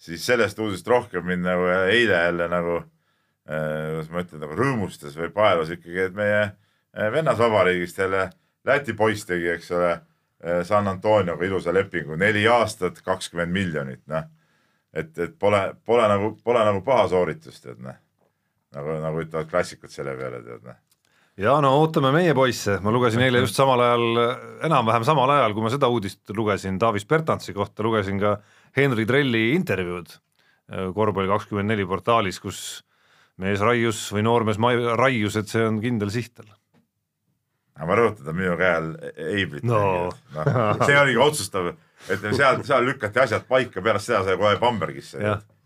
siis 0.00 0.24
sellest 0.26 0.58
uudisest 0.58 0.88
rohkem 0.88 1.26
mind 1.28 1.44
nagu 1.44 1.68
eile 1.70 2.24
jälle 2.24 2.48
nagu 2.48 2.76
äh, 2.80 3.86
kuidas 3.92 4.10
ma 4.10 4.24
ütlen, 4.24 4.44
nagu 4.46 4.58
rõõmustas 4.58 5.16
või 5.20 5.30
paelus 5.34 5.72
ikkagi, 5.76 6.08
et 6.08 6.16
meie 6.16 6.42
äh, 6.42 7.10
vennasvabariigist 7.12 8.04
jälle 8.04 8.30
Läti 8.68 8.92
poiss 8.92 9.24
tegi, 9.24 9.46
eks 9.54 9.70
ole, 9.72 9.94
äh, 10.44 10.60
San 10.68 10.88
Antonioga 10.88 11.46
ilusa 11.46 11.72
lepingu, 11.72 12.18
neli 12.20 12.42
aastat, 12.48 12.98
kakskümmend 13.06 13.54
miljonit, 13.54 14.02
noh 14.10 14.26
et, 14.92 15.10
et 15.18 15.34
pole, 15.38 15.60
pole 15.86 16.06
nagu, 16.10 16.30
pole 16.44 16.62
nagu 16.66 16.82
paha 16.86 17.08
sooritus, 17.12 17.60
tead 17.62 17.80
noh. 17.84 17.98
nagu, 18.74 19.00
nagu 19.02 19.24
ütlevad 19.24 19.50
klassikud 19.50 19.92
selle 19.92 20.16
peale, 20.18 20.42
tead 20.46 20.64
noh. 20.66 20.78
ja 21.40 21.56
no 21.62 21.72
ootame 21.80 22.12
meie 22.14 22.34
poisse, 22.36 22.78
ma 22.82 22.94
lugesin 22.94 23.22
eile 23.26 23.42
just 23.44 23.58
samal 23.58 23.82
ajal, 23.84 24.22
enam-vähem 24.68 25.06
samal 25.06 25.34
ajal, 25.36 25.54
kui 25.56 25.66
ma 25.66 25.72
seda 25.72 25.90
uudist 25.92 26.34
lugesin 26.36 26.80
Davis 26.80 27.06
Bertansi 27.08 27.54
kohta, 27.56 27.86
lugesin 27.86 28.20
ka 28.22 28.38
Henri 28.76 29.06
Trelli 29.08 29.50
intervjuud 29.56 30.14
äh, 30.14 30.88
korvpalli 30.94 31.30
kakskümmend 31.30 31.72
neli 31.72 31.86
portaalis, 31.88 32.40
kus 32.42 32.62
mees 33.40 33.62
raius 33.64 34.06
või 34.14 34.24
noormees 34.26 34.60
raius, 35.00 35.36
et 35.40 35.48
see 35.48 35.62
on 35.66 35.80
kindel 35.82 36.12
siht 36.12 36.34
tal 36.36 36.50
aga 37.80 37.88
ma 37.88 37.96
rõhutan, 37.96 38.26
ta 38.26 38.34
minu 38.36 38.56
käe 38.60 38.72
all 38.76 38.90
Eiblit 39.30 39.64
no. 39.64 40.10
no, 40.36 40.42
see 40.84 40.98
oligi 41.00 41.22
otsustav 41.24 41.70
et 41.72 42.26
seal, 42.36 42.60
seal 42.66 42.84
lükati 42.84 43.22
asjad 43.24 43.46
paika, 43.48 43.80
pärast 43.84 44.10
seda 44.10 44.22
sai 44.26 44.36
kohe 44.40 44.58
Bambergisse. 44.60 45.20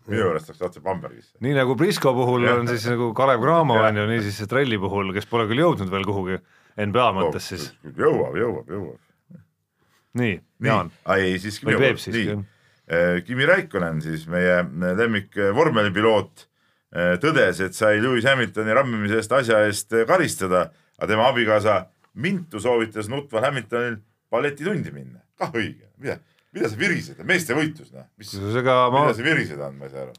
minu 0.07 0.21
juurest 0.21 0.51
läks 0.51 0.63
otse 0.69 0.83
Bambergisse. 0.83 1.35
nii 1.43 1.55
nagu 1.57 1.75
Prisko 1.79 2.13
puhul 2.15 2.47
ja. 2.47 2.55
on 2.59 2.71
siis 2.71 2.87
nagu 2.91 3.11
Kalev 3.17 3.43
Cramo 3.43 3.79
on 3.81 4.01
ju, 4.01 4.07
nii 4.13 4.23
siis 4.27 4.47
Trelli 4.51 4.79
puhul, 4.79 5.11
kes 5.15 5.27
pole 5.31 5.47
küll 5.51 5.63
jõudnud 5.63 5.91
veel 5.91 6.07
kuhugi 6.07 6.39
NBA 6.79 7.11
mõttes 7.19 7.51
siis. 7.51 7.69
jõuab, 7.83 8.39
jõuab, 8.39 8.71
jõuab. 8.71 9.41
nii, 10.21 10.39
Jaan. 10.63 10.91
ei, 11.17 11.35
siis 11.43 11.59
Kimi, 11.59 11.75
nii. 11.75 12.27
Äh, 12.31 12.43
Kimi 13.25 13.47
Raikkonen 13.49 13.97
siis, 14.03 14.27
meie 14.29 14.59
lemmik 14.97 15.33
vormelipiloot, 15.57 16.45
äh, 16.93 17.15
tõdes, 17.21 17.63
et 17.65 17.73
sai 17.77 17.97
Lewis 17.97 18.27
Hamiltoni 18.29 18.75
rammimise 18.77 19.17
eest 19.21 19.33
asja 19.33 19.63
eest 19.65 19.95
karistada, 20.05 20.67
aga 20.99 21.09
tema 21.09 21.29
abikaasa 21.31 21.85
Mintu 22.15 22.61
soovitas 22.63 23.09
nutval 23.11 23.43
Hamiltonil 23.43 23.97
balletitundi 24.31 24.93
minna. 24.95 25.19
Kah 25.35 25.51
õige, 25.51 25.89
mida, 25.99 26.15
mida 26.55 26.69
sa 26.71 26.77
virised, 26.79 27.19
meestevõitlus 27.27 27.91
noh, 27.91 28.05
mis, 28.15 28.31
mida 28.39 28.75
ma... 28.93 29.01
sa 29.11 29.25
virised 29.25 29.59
on, 29.59 29.75
ma 29.81 29.89
ei 29.89 29.91
saa 29.91 30.05
aru. 30.05 30.13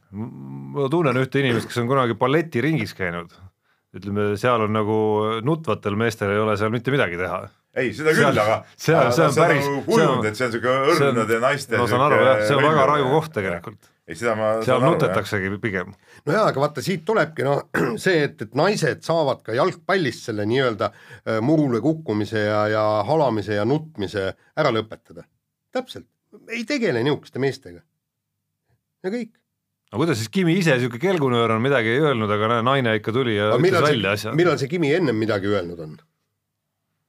ma 0.77 0.89
tunnen 0.93 1.23
ühte 1.23 1.41
inimest, 1.41 1.71
kes 1.71 1.81
on 1.81 1.89
kunagi 1.89 2.19
balletiringis 2.21 2.93
käinud, 2.99 3.33
ütleme, 3.97 4.35
seal 4.41 4.67
on 4.67 4.77
nagu 4.77 4.99
nutvatel 5.47 5.97
meestel 5.97 6.35
ei 6.35 6.43
ole 6.43 6.59
seal 6.61 6.75
mitte 6.75 6.93
midagi 6.93 7.17
teha 7.23 7.47
ei, 7.77 7.93
seda 7.97 8.15
küll, 8.17 8.41
aga 8.41 8.57
seal, 8.73 9.11
see 9.15 9.27
on 9.27 9.37
päris, 9.37 9.67
see 9.67 10.07
on, 10.07 10.25
et 10.29 10.39
see 10.39 10.49
on 10.49 10.55
siuke 10.55 10.73
õrnade 10.95 11.39
naiste 11.43 11.79
ma 11.81 11.87
saan 11.91 12.07
aru 12.07 12.19
jah, 12.23 12.43
see 12.49 12.57
on 12.57 12.65
väga 12.65 12.89
raju 12.93 13.13
koht 13.13 13.33
tegelikult. 13.37 13.91
ei, 14.07 14.17
seda 14.17 14.35
ma 14.39 14.51
seal 14.67 14.85
nutetaksegi 14.85 15.53
pigem. 15.63 15.93
no 16.25 16.37
jaa, 16.37 16.47
aga 16.53 16.63
vaata, 16.65 16.85
siit 16.85 17.05
tulebki 17.09 17.47
noh, 17.47 17.67
see, 18.05 18.25
et, 18.29 18.47
et 18.47 18.59
naised 18.59 19.05
saavad 19.07 19.43
ka 19.47 19.57
jalgpallist 19.59 20.31
selle 20.31 20.49
nii-öelda 20.49 20.91
äh, 20.93 21.41
murule 21.45 21.83
kukkumise 21.85 22.47
ja, 22.47 22.63
ja 22.73 22.85
halamise 23.09 23.61
ja 23.61 23.67
nutmise 23.69 24.31
ära 24.57 24.73
lõpetada. 24.75 25.27
täpselt, 25.77 26.09
ei 26.49 26.65
tegele 26.69 27.05
niisuguste 27.05 27.43
meestega. 27.43 27.85
ja 29.05 29.13
kõik 29.13 29.35
no 29.93 30.01
kuidas 30.01 30.19
siis 30.23 30.33
Kimi 30.33 30.57
ise, 30.59 30.75
niisugune 30.81 31.05
kelgunöör 31.05 31.59
on, 31.59 31.65
midagi 31.65 31.93
ei 31.93 32.05
öelnud, 32.09 32.33
aga 32.33 32.55
näe, 32.57 32.69
naine 32.73 32.97
ikka 32.99 33.13
tuli 33.15 33.37
ja 33.37 33.53
aga 33.53 33.63
ütles 33.63 33.91
välja 33.93 34.17
asja. 34.17 34.37
millal 34.39 34.57
see 34.61 34.73
Kimi 34.73 34.97
ennem 34.97 35.19
midagi 35.21 35.53
öelnud 35.53 35.83
on? 35.85 35.99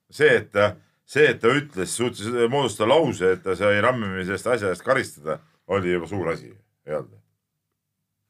See, 0.09 0.29
et 0.39 0.51
ta, 0.51 0.71
see, 1.07 1.27
et 1.31 1.39
ta 1.41 1.51
ütles, 1.55 1.93
suutis 1.93 2.27
moodustada 2.51 2.89
lause, 2.91 3.33
et 3.35 3.43
ta 3.43 3.55
sai 3.59 3.81
rammimise 3.83 4.35
eest 4.35 4.47
asja 4.53 4.71
eest 4.73 4.85
karistada, 4.85 5.39
oli 5.73 5.95
juba 5.95 6.09
suur 6.09 6.31
asi, 6.33 6.51
olnud? 6.87 7.17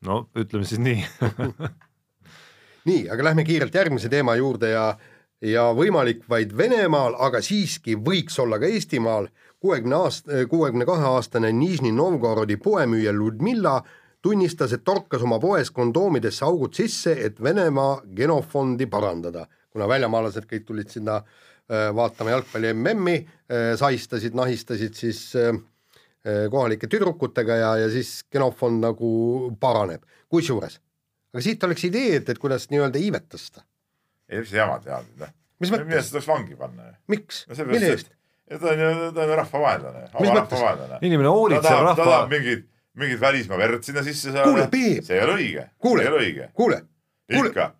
no 0.07 0.23
ütleme 0.37 0.67
siis 0.67 0.81
nii. 0.81 1.03
Nii, 2.87 3.01
aga 3.11 3.23
lähme 3.25 3.43
kiirelt 3.43 3.73
järgmise 3.75 4.07
teema 4.07 4.37
juurde 4.39 4.69
ja, 4.71 4.83
ja 5.43 5.65
võimalik 5.75 6.21
vaid 6.31 6.53
Venemaal, 6.55 7.17
aga 7.19 7.41
siiski 7.43 7.97
võiks 7.99 8.37
olla 8.39 8.61
ka 8.61 8.69
Eestimaal, 8.71 9.27
kuuekümne 9.59 9.97
aasta, 9.97 10.45
kuuekümne 10.47 10.87
kahe 10.87 11.03
aastane 11.09 11.51
Nižni 11.51 11.91
Novgorodi 11.91 12.55
poemüüja 12.63 13.11
Ludmilla 13.11 13.81
tunnistas, 14.23 14.71
et 14.71 14.85
torkas 14.87 15.25
oma 15.27 15.35
poes 15.43 15.67
kondoomidesse 15.75 16.45
augud 16.47 16.79
sisse, 16.79 17.11
et 17.27 17.43
Venemaa 17.43 18.05
genofondi 18.15 18.87
parandada, 18.87 19.43
kuna 19.67 19.89
väljamaalased 19.91 20.47
kõik 20.47 20.63
tulid 20.71 20.95
sinna 20.95 21.19
Äh, 21.19 21.46
vaatama 21.69 22.31
jalgpalli 22.31 22.73
MM-i, 22.73 23.17
äh, 23.51 23.71
sahistasid, 23.79 24.35
nahistasid 24.37 24.95
siis 24.95 25.21
äh, 25.35 25.55
kohalike 26.51 26.87
tüdrukutega 26.91 27.55
ja, 27.55 27.71
ja 27.83 27.89
siis 27.91 28.21
genofond 28.31 28.83
nagu 28.83 29.09
paraneb, 29.59 30.03
kusjuures. 30.31 30.79
aga 31.33 31.43
siit 31.43 31.63
oleks 31.67 31.83
idee, 31.87 32.15
et, 32.21 32.29
et 32.29 32.39
kuidas 32.41 32.69
nii-öelda 32.71 33.01
iivet 33.01 33.27
tõsta. 33.33 33.65
ei, 34.29 34.39
mis 34.43 34.53
jama 34.53 34.79
tead, 34.83 35.09
noh. 35.19 35.33
mis 35.59 35.73
mõttes? 35.73 35.89
millest 35.91 36.15
tuleks 36.15 36.29
vangi 36.31 36.55
panna? 36.59 36.93
miks 37.11 37.43
no,? 37.49 37.59
mille 37.71 37.91
eest? 37.95 38.13
ta 38.47 38.71
on 38.71 38.85
ju, 38.85 39.11
ta 39.11 39.23
on 39.25 39.33
ju 39.33 39.39
rahvavaenlane, 39.41 40.07
rahvavaenlane. 40.13 41.01
inimene 41.01 41.35
hoolitseb 41.35 41.71
rahva. 41.71 41.95
ta 41.95 42.03
tahab 42.03 42.31
mingit, 42.31 42.63
mingit 42.97 43.21
välismaa 43.21 43.59
verd 43.59 43.83
sinna 43.83 44.03
sisse 44.07 44.31
saada. 44.31 44.47
kuule, 44.47 44.69
Peep. 44.71 45.03
see 45.03 45.19
ei 45.19 45.25
ole 45.27 45.37
õige. 45.41 45.67
kuule, 45.83 46.07
kuule, 46.55 46.81
ikka, 47.27 47.71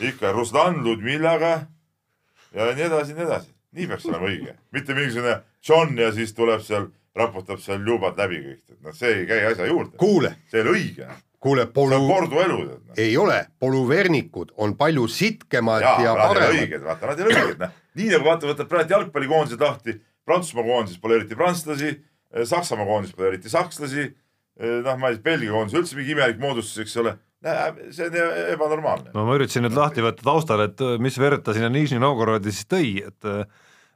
ikka 0.00 0.32
Ruslan 0.32 0.80
Ludmillaga 0.84 1.54
ja 2.54 2.70
nii 2.74 2.86
edasi, 2.88 3.14
nii 3.14 3.26
edasi. 3.26 3.52
nii 3.74 3.90
peaks 3.90 4.06
olema 4.10 4.30
õige, 4.30 4.56
mitte 4.74 4.94
mingisugune 4.94 5.36
John 5.68 5.98
ja 5.98 6.10
siis 6.14 6.34
tuleb 6.36 6.62
seal, 6.64 6.88
raputab 7.16 7.60
seal 7.62 7.84
jubad 7.86 8.18
läbi 8.20 8.40
kõik, 8.44 8.64
et 8.70 8.80
noh, 8.80 8.96
see 8.96 9.12
ei 9.20 9.28
käi 9.28 9.44
asja 9.50 9.68
juurde. 9.70 9.98
see 10.50 10.60
ei 10.60 10.64
ole 10.64 10.74
õige. 10.78 11.08
kuule, 11.44 11.66
polu. 11.66 11.92
see 11.92 12.00
on 12.00 12.08
korduelu. 12.08 12.58
No. 12.70 12.96
ei 12.96 13.16
ole, 13.20 13.38
polüvernikud 13.60 14.54
on 14.56 14.76
palju 14.80 15.06
sitkemad 15.08 15.84
ja, 15.84 15.94
ja 16.06 16.16
paremad. 16.20 16.58
õiged, 16.62 16.82
vaata, 16.86 17.10
nad 17.10 17.22
ei 17.22 17.26
ole 17.28 17.38
õiged, 17.42 17.62
noh. 17.64 17.78
nii 18.00 18.10
nagu 18.14 18.30
vaata, 18.30 18.50
võtad 18.52 18.70
praegu 18.70 18.98
jalgpallikoondised 18.98 19.64
lahti, 19.68 19.98
Prantsusmaa 20.24 20.64
koondises 20.64 21.00
pole 21.02 21.18
eriti 21.18 21.36
prantslasi, 21.36 21.90
Saksamaa 22.48 22.86
koondises 22.88 23.16
pole 23.16 23.34
eriti 23.34 23.50
sakslasi, 23.52 24.06
noh, 24.56 24.94
ma 24.96 25.10
ei 25.10 25.18
tea, 25.18 25.24
Belgia 25.26 25.52
koondis 25.52 25.76
üldse 25.76 25.98
mingi 25.98 26.14
imelik 26.14 26.40
moodustus, 26.40 26.80
eks 26.80 26.96
ole 27.02 27.12
see 27.44 28.08
on 28.08 28.16
ebanormaalne. 28.54 29.12
no 29.14 29.26
ma 29.28 29.36
üritasin 29.36 29.66
nüüd 29.66 29.76
lahti 29.76 30.04
võtta 30.04 30.24
taustal, 30.24 30.64
et 30.68 30.80
mis 31.02 31.18
verd 31.20 31.44
ta 31.44 31.54
sinna 31.56 31.68
Nižni 31.72 32.00
Novgorodi 32.02 32.52
siis 32.54 32.68
tõi, 32.70 32.96
et 33.04 33.32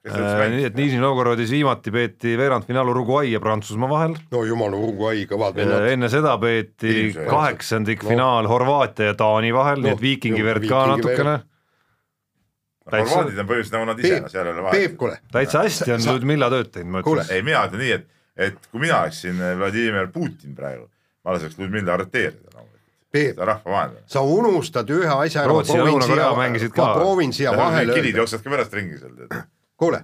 nii 0.07 0.67
et 0.69 0.77
Nižni 0.79 1.01
Novgorodis 1.03 1.51
viimati 1.53 1.91
peeti 1.93 2.37
veerandfinaal 2.39 2.89
Uruguay 2.93 3.33
ja 3.33 3.41
Prantsusmaa 3.41 3.91
vahel. 3.91 4.17
no 4.31 4.45
jumal, 4.47 4.75
Uruguay, 4.79 5.25
kõvad 5.29 5.57
vennad. 5.59 5.87
enne 5.93 6.09
seda 6.13 6.37
peeti 6.39 7.13
kaheksandikfinaal 7.17 8.47
no. 8.47 8.53
Horvaatia 8.53 9.13
ja 9.13 9.17
Taani 9.19 9.53
vahel 9.55 9.83
no,, 9.83 9.89
nii 9.89 9.97
et 9.97 10.05
viikingi 10.05 10.45
verd 10.45 10.69
ka 10.69 10.85
natukene. 10.93 11.39
Horvaadid 12.89 13.43
on 13.43 13.49
põhimõtteliselt 13.49 13.75
nagu 13.77 13.89
nad 13.91 13.99
ise 14.01 14.21
seal 14.33 14.47
ei 14.47 14.55
ole 14.55 14.63
vahet. 14.69 15.19
täitsa 15.35 15.65
hästi 15.67 15.93
on 15.97 16.07
Ludmilla 16.09 16.49
tööd 16.55 16.71
teinud, 16.73 16.93
ma 16.95 17.03
ütleks. 17.03 17.35
ei, 17.35 17.45
mina 17.45 17.67
ütlen 17.69 17.85
nii, 17.85 17.99
et, 17.99 18.07
et 18.49 18.71
kui 18.71 18.87
mina 18.87 19.03
oleksin 19.03 19.43
Vladimir 19.61 20.09
Putin 20.15 20.55
praegu, 20.57 20.89
ma 21.25 21.37
laseks 21.37 21.59
Ludmilla 21.61 21.99
arreteerida 21.99 22.55
loomulikult, 22.55 22.78
Peep, 23.13 23.33
seda 23.39 23.45
rahvavaenlane. 23.55 24.03
sa 24.07 24.21
unustad 24.21 24.91
ühe 24.93 25.09
asja 25.09 25.43
ära, 25.47 25.49
ma 25.49 25.55
Rootsi 25.63 25.73
ja 25.73 25.81
proovin 25.81 25.95
Lõuna-Korea 25.95 26.29
siia, 26.29 26.37
mängisid 26.43 26.75
ma 26.77 26.77
ka. 26.85 26.93
proovin 27.01 27.33
siia 27.33 27.57
vahele 27.57 27.95
kilid 27.97 28.11
öelda, 28.13 28.21
jooksvad 28.25 28.43
ka 28.45 28.51
pärast 28.53 28.75
ringi 28.77 28.99
seal, 29.01 29.43
kuule, 29.81 30.01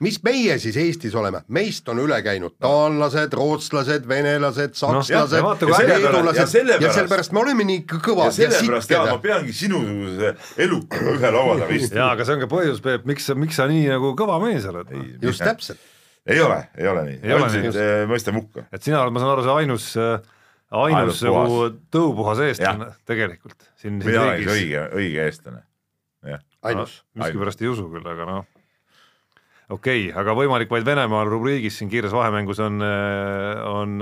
mis 0.00 0.16
meie 0.24 0.56
siis 0.62 0.78
Eestis 0.80 1.14
oleme, 1.20 1.42
meist 1.52 1.88
on 1.92 2.00
üle 2.00 2.16
käinud 2.24 2.54
taanlased, 2.64 3.36
rootslased, 3.36 4.08
venelased, 4.08 4.72
sakslased 4.80 5.36
ja 5.36 5.42
vaata, 5.44 5.68
kui 5.68 5.76
äge- 5.76 5.92
ja 5.92 5.98
leedulased 6.06 6.40
ja 6.40 6.46
sellepärast- 6.48 6.96
sellepärast 6.96 7.36
me 7.36 7.42
oleme 7.44 7.68
nii 7.68 7.82
ja 7.84 8.00
kõvad 8.08 8.32
ja 8.32 8.32
sellepärast 8.38 8.90
ja 8.96 9.02
ma 9.04 9.10
sitked. 9.10 9.22
peangi 9.28 9.52
sinusuguse 9.60 10.32
elukaga 10.64 11.14
ühe 11.18 11.34
laua 11.36 11.58
taga 11.60 11.76
istuma. 11.76 12.00
jaa, 12.00 12.10
aga 12.16 12.24
see 12.24 12.38
on 12.38 12.40
ka 12.46 12.50
põhjus, 12.56 12.80
Peep, 12.88 13.04
miks 13.12 13.28
sa, 13.28 13.36
miks 13.36 13.60
sa 13.60 13.68
nii 13.68 13.86
nagu 13.92 14.14
kõva 14.16 14.40
mees 14.46 14.64
oled. 14.72 14.88
just. 15.20 15.44
täpselt, 15.44 15.78
ei 16.24 16.40
ole, 16.40 16.62
ei 16.80 16.88
ole 16.88 17.04
nii. 17.04 17.20
Ei 17.22 17.32
ole 17.36 17.52
nii, 17.52 17.64
just. 17.68 17.84
mõista 18.08 18.32
hukka. 18.32 18.64
et 18.72 18.80
sina 18.82 19.02
oled, 19.04 19.12
ma 19.12 19.20
saan 19.20 19.36
aru, 19.36 19.44
see 19.44 19.58
ainus, 19.60 19.90
ainus 20.00 20.38
Ainus 20.70 21.22
nagu 21.26 21.46
puhas. 21.46 21.76
tõupuhas 21.90 22.40
eestlane 22.46 22.92
tegelikult 23.08 23.58
siin, 23.74 23.98
siin 23.98 24.04
mina 24.04 24.22
olen 24.22 24.40
ikka 24.42 24.54
riigis. 24.54 24.62
õige, 24.62 24.82
õige 25.00 25.26
eestlane. 25.26 25.62
jah, 26.36 26.42
ainus. 26.62 27.00
miskipärast 27.18 27.62
ei 27.64 27.70
usu 27.72 27.88
küll, 27.90 28.06
aga 28.06 28.28
noh, 28.28 28.48
okei 29.68 30.08
okay,, 30.08 30.18
aga 30.22 30.36
võimalik 30.38 30.70
vaid 30.70 30.86
Venemaal 30.86 31.30
rubriigis 31.30 31.80
siin 31.80 31.90
kiires 31.90 32.14
vahemängus 32.14 32.62
on, 32.62 32.78
on 33.66 33.96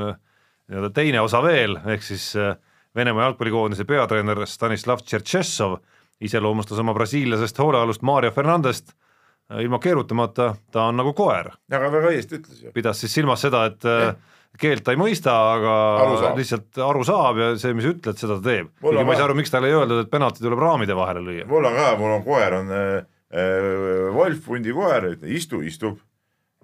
nii-öelda 0.69 0.91
teine 0.95 1.21
osa 1.25 1.43
veel, 1.43 1.79
ehk 1.89 2.05
siis 2.05 2.31
äh, 2.37 2.57
Venemaa 2.97 3.29
jalgpallikoondise 3.29 3.85
peatreener 3.85 4.41
Stanislav 4.49 5.03
Tšertšessov 5.05 5.77
iseloomustas 6.25 6.81
oma 6.83 6.95
brasiillasest 6.97 7.61
hoolealust 7.61 8.03
Mario 8.03 8.31
Fernandest 8.35 8.93
äh, 8.93 9.63
ilma 9.65 9.79
keerutamata, 9.79 10.55
ta 10.73 10.89
on 10.91 10.99
nagu 11.01 11.15
koer, 11.17 11.53
aga 11.73 11.93
väga 11.93 12.13
õigesti 12.13 12.41
ütles 12.41 12.65
ju. 12.65 12.73
pidas 12.75 13.01
siis 13.01 13.15
silmas 13.17 13.45
seda, 13.45 13.65
et 13.71 13.89
äh, 13.89 14.13
keelt 14.59 14.85
ta 14.87 14.95
ei 14.95 14.99
mõista, 15.01 15.35
aga 15.55 15.75
Aru 16.03 16.17
saab. 16.23 16.39
lihtsalt 16.41 16.81
aru 16.83 17.05
saab 17.07 17.41
ja 17.43 17.49
see, 17.61 17.75
mis 17.79 17.87
ütled, 17.89 18.19
seda 18.19 18.39
ta 18.39 18.49
teeb. 18.49 18.71
Kuigi 18.83 19.05
ma 19.05 19.15
ei 19.15 19.21
saa 19.21 19.29
aru, 19.29 19.37
miks 19.39 19.53
talle 19.55 19.71
ei 19.71 19.77
öeldud, 19.77 20.03
et 20.05 20.11
penalti 20.11 20.43
tuleb 20.43 20.63
raamide 20.63 20.97
vahele 20.99 21.23
lüüa. 21.27 21.47
mul 21.51 21.69
on 21.69 21.77
ka, 21.79 21.91
mul 22.01 22.17
on 22.17 22.25
koer 22.27 22.57
on 22.59 22.73
äh, 22.75 22.89
äh, 23.31 24.09
Wolf 24.17 24.49
hundi 24.51 24.75
koer, 24.75 25.13
istu, 25.29 25.63
istub, 25.67 26.01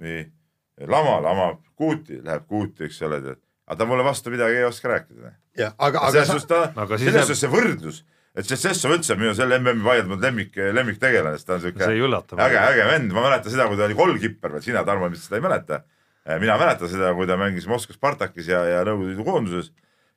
nii, 0.02 0.24
lama, 0.90 1.20
lamab, 1.22 1.60
kuuti, 1.78 2.18
läheb 2.24 2.48
kuuti, 2.50 2.88
eks 2.88 3.02
ole, 3.06 3.20
tead. 3.22 3.40
aga 3.68 3.78
ta 3.78 3.86
mulle 3.88 4.04
vastu 4.04 4.32
midagi 4.34 4.58
ei 4.58 4.66
oska 4.66 4.90
rääkida. 4.90 5.36
jah, 5.58 5.76
aga, 5.78 6.08
aga 6.08 6.12
selles 6.18 6.34
suhtes 6.34 6.50
ta, 6.50 6.88
selles 6.98 7.28
suhtes 7.28 7.44
see 7.44 7.52
võrdlus, 7.52 8.02
et 8.34 8.48
see 8.48 8.58
Sessov 8.58 8.96
üldse 8.96 9.14
on 9.14 9.20
minu 9.22 9.34
selle 9.38 9.60
MM-i 9.62 9.84
vaieldamatu 9.86 10.26
lemmik, 10.26 10.56
lemmiktegelane, 10.74 11.38
sest 11.38 11.46
ta 11.46 11.60
on 11.60 11.62
siuke 11.62 11.86
äge, 11.86 12.58
äge 12.58 12.88
vend, 12.90 13.12
ma 13.14 13.28
mäletan 13.28 13.54
seda, 13.54 13.68
kui 13.70 13.78
ta 13.78 13.86
oli 13.86 13.94
golkipper 13.98 14.56
veel, 14.56 14.64
sina, 14.66 14.82
Tarmo, 14.84 15.06
ilmselt 15.06 15.28
seda 15.28 15.38
ei 15.38 15.44
mäleta. 15.46 15.84
Mina 16.40 16.56
mäletan 16.60 16.88
seda, 16.90 17.12
kui 17.16 17.28
ta 17.28 17.36
mängis 17.40 17.66
Moskva 17.68 17.96
Spartakis 17.96 18.48
ja, 18.48 18.62
ja 18.68 18.84
Nõukogude 18.86 19.12
Liidu 19.12 19.26
koonduses 19.26 19.72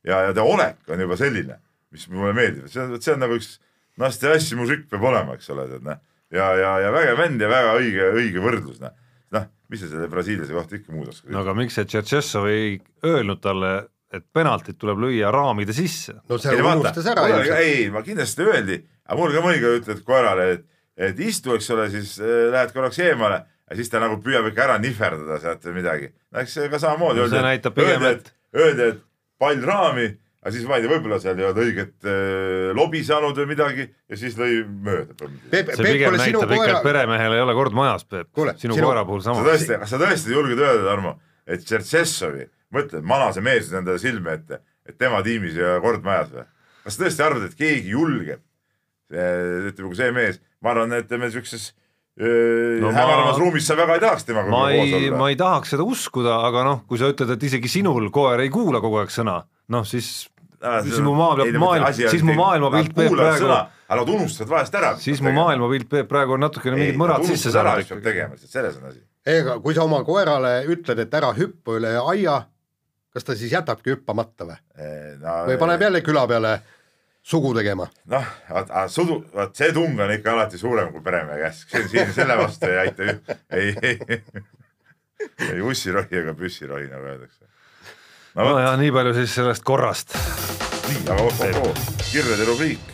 ja, 0.07 0.21
ja 0.27 0.35
ta 0.35 0.45
olek 0.47 0.93
on 0.93 1.03
juba 1.03 1.17
selline, 1.19 1.57
mis 1.93 2.07
mulle 2.11 2.33
meeldib, 2.37 2.69
see 2.71 2.83
on, 2.83 2.95
see 3.01 3.15
on 3.15 3.23
nagu 3.25 3.35
üks 3.37 3.57
nasteassi 3.99 4.57
mužikk 4.59 4.87
peab 4.91 5.03
olema, 5.09 5.35
eks 5.37 5.51
ole, 5.53 5.67
tead 5.71 5.83
noh. 5.87 5.99
ja, 6.33 6.47
ja, 6.59 6.71
ja 6.85 6.93
vägev 6.95 7.19
vend 7.19 7.43
ja 7.43 7.51
väga 7.51 7.75
õige, 7.81 8.07
õige 8.21 8.43
võrdlus, 8.43 8.79
noh. 8.83 8.95
noh, 9.35 9.49
mis 9.71 9.83
sa 9.83 9.91
selle 9.91 10.07
brasiillase 10.11 10.55
kohta 10.55 10.79
ikka 10.79 10.95
muud 10.95 11.11
oskad 11.11 11.33
no 11.33 11.43
aga 11.43 11.55
miks 11.57 11.77
see 11.79 11.89
Tšetšessov 11.91 12.47
ei 12.51 12.77
öelnud 13.07 13.43
talle, 13.43 13.73
et 14.13 14.23
penaltit 14.33 14.79
tuleb 14.79 15.03
lüüa 15.03 15.33
raamide 15.33 15.75
sisse? 15.75 16.15
no 16.29 16.39
see 16.39 16.55
unustas 16.61 17.11
ära 17.11 17.27
ei, 17.27 17.35
ilmselt. 17.35 17.59
ei, 17.65 17.85
ma 17.91 18.05
kindlasti 18.05 18.47
öeldi, 18.47 18.81
aga 19.07 19.19
mul 19.19 19.35
ka 19.35 19.43
mõnikord 19.43 19.83
ütled 19.83 20.01
koerale, 20.07 20.49
et, 20.55 20.65
et 21.09 21.21
istu, 21.27 21.57
eks 21.57 21.71
ole, 21.75 21.91
siis 21.93 22.15
äh, 22.23 22.47
lähed 22.53 22.71
korraks 22.75 23.03
eemale 23.03 23.43
ja 23.69 23.75
siis 23.79 23.89
ta 23.91 23.99
nagu 24.03 24.19
püüab 24.23 24.47
ikka 24.51 24.63
ära 24.67 24.77
nihverdada 24.83 25.39
sealt 25.43 25.65
või 25.67 25.75
midagi. 25.81 26.11
no 26.31 26.39
eks 26.43 26.53
see 26.59 26.69
ka 26.71 26.79
samamoodi 26.79 27.19
No 27.23 27.27
see 27.31 27.43
näitab 27.43 27.75
pigem, 27.75 28.01
öeldi, 28.03 28.13
et, 28.23 28.31
öeldi, 28.55 28.87
et 28.93 29.01
pall 29.41 29.61
raami, 29.67 30.05
aga 30.41 30.53
siis 30.55 30.65
ma 30.69 30.77
ei 30.77 30.85
tea, 30.85 30.91
võib-olla 30.93 31.19
seal 31.21 31.37
ei 31.41 31.45
olnud 31.49 31.61
õiget 31.65 32.07
äh, 32.07 32.69
lobi 32.77 33.01
saanud 33.05 33.37
või 33.41 33.49
midagi 33.51 33.87
ja 33.89 34.19
siis 34.19 34.37
lõi 34.39 34.61
mööda. 34.65 35.17
See 35.51 35.63
pigem 35.83 36.15
näitab 36.17 36.47
ikka, 36.47 36.55
koera 36.55 36.77
et, 36.77 36.83
peremehel 36.87 37.35
ei 37.37 37.43
ole 37.43 37.55
kord 37.57 37.75
majas, 37.75 38.07
Peep 38.07 38.31
sinu 38.33 38.77
sinu- 38.77 38.87
koera 38.87 39.03
puhul 39.05 39.21
sa 39.25 39.33
sama. 39.33 39.43
tõesti, 39.49 39.75
kas 39.83 39.91
sa 39.93 39.99
tõesti 40.01 40.31
julged 40.35 40.63
öelda, 40.63 40.85
Tarmo, 40.87 41.17
et 41.47 41.65
Tšertšessovi, 41.67 42.47
mõtle, 42.77 43.01
manase 43.03 43.43
mees 43.43 43.69
endale 43.73 43.99
silme 44.01 44.37
ette, 44.39 44.61
et 44.87 44.97
tema 44.97 45.19
tiimis 45.25 45.57
ei 45.59 45.67
ole 45.73 45.81
kord 45.83 46.07
majas 46.07 46.31
või? 46.33 46.47
kas 46.87 46.95
sa 46.95 47.03
tõesti 47.03 47.23
arvad, 47.27 47.49
et 47.49 47.57
keegi 47.59 47.91
julgeb? 47.91 48.39
ütleme, 49.11 49.87
kui 49.87 49.95
see 49.99 50.11
mees, 50.15 50.39
ma 50.63 50.73
arvan, 50.73 50.91
et 50.97 51.05
ütleme 51.05 51.29
siukses 51.31 51.69
No 52.17 52.87
no, 52.87 52.91
ma- 52.91 52.97
hämaramas 52.97 53.37
ruumis 53.37 53.67
sa 53.69 53.75
väga 53.77 53.93
ei 53.93 54.01
tahaks 54.01 54.25
temaga 54.25 54.49
ma 54.49 54.63
koos 54.71 54.87
ei, 54.87 54.93
olla 55.09 55.17
ma 55.19 55.27
ei 55.29 55.35
tahaks 55.37 55.69
seda 55.75 55.83
uskuda, 55.85 56.39
aga 56.47 56.63
noh, 56.65 56.79
kui 56.89 56.97
sa 56.97 57.11
ütled, 57.11 57.29
et 57.35 57.43
isegi 57.45 57.69
sinul 57.69 58.09
koer 58.13 58.41
ei 58.41 58.49
kuula 58.49 58.81
kogu 58.81 58.97
aeg 59.03 59.13
sõna, 59.13 59.43
noh 59.69 59.85
siis, 59.85 60.27
Ah, 60.57 60.79
siis 60.81 60.97
mu 61.05 61.11
maailma- 61.13 61.45
maailm- 61.61 61.93
siis 61.93 62.23
mu 62.25 62.33
maailmapilt 62.33 62.95
Peep 62.97 63.11
praegu- 63.13 63.45
aga 63.45 63.99
nad 64.01 64.09
unustavad 64.09 64.49
vahest 64.55 64.73
ära. 64.79 64.95
siis 64.97 65.21
mu 65.21 65.29
maailmapilt, 65.31 65.85
Peep, 65.89 66.07
praegu 66.09 66.33
on 66.33 66.39
natukene 66.41 66.75
mingid 66.79 66.97
mõrad 66.97 67.21
sisse 67.29 67.51
saanud 67.53 67.83
ikkagi. 67.85 67.99
ikkagi. 67.99 68.03
tegema, 68.03 68.37
selles 68.41 68.77
on 68.81 68.89
asi. 68.89 68.99
ega 69.23 69.59
kui 69.59 69.75
sa 69.77 69.83
oma 69.83 70.03
koerale 70.03 70.65
ütled, 70.65 70.97
et 70.99 71.13
ära 71.13 71.29
hüppa 71.37 71.77
üle 71.77 71.93
aia, 72.09 72.39
kas 73.13 73.23
ta 73.23 73.35
siis 73.35 73.51
jätabki 73.53 73.93
hüppamata 73.93 74.45
või? 74.49 74.57
no, 75.21 75.35
või 75.45 75.57
paneb 75.61 75.81
jälle 75.85 76.01
küla 76.01 76.25
peale 76.27 76.61
sugu 77.27 77.53
tegema? 77.55 77.87
noh, 78.11 78.27
vaat 78.49 78.91
sudu, 78.91 79.19
vaat 79.35 79.55
see 79.59 79.73
tung 79.75 79.99
on 79.99 80.11
ikka 80.15 80.33
alati 80.33 80.59
suurem 80.59 80.91
kui 80.93 81.03
peremehe 81.03 81.41
käsk, 81.43 81.71
siin, 81.73 81.89
siin 81.91 82.13
selle 82.15 82.37
vastu 82.39 82.69
ei 82.71 82.77
aita, 82.85 83.09
ei, 83.57 83.73
ei, 83.83 84.21
ei 85.49 85.63
ussirohi 85.65 86.21
ega 86.21 86.35
püssirohi, 86.37 86.87
nagu 86.91 87.09
öeldakse. 87.11 87.49
no 88.35 88.45
vot, 88.47 88.59
nojah, 88.59 88.77
nii 88.79 88.93
palju 88.95 89.15
siis 89.17 89.35
sellest 89.39 89.65
korrast. 89.67 90.15
nii, 90.87 91.01
aga 91.03 91.17
oh, 91.25 91.43
oh, 91.49 91.65
oh, 91.65 91.81
kirjade 92.05 92.47
rubriik. 92.47 92.93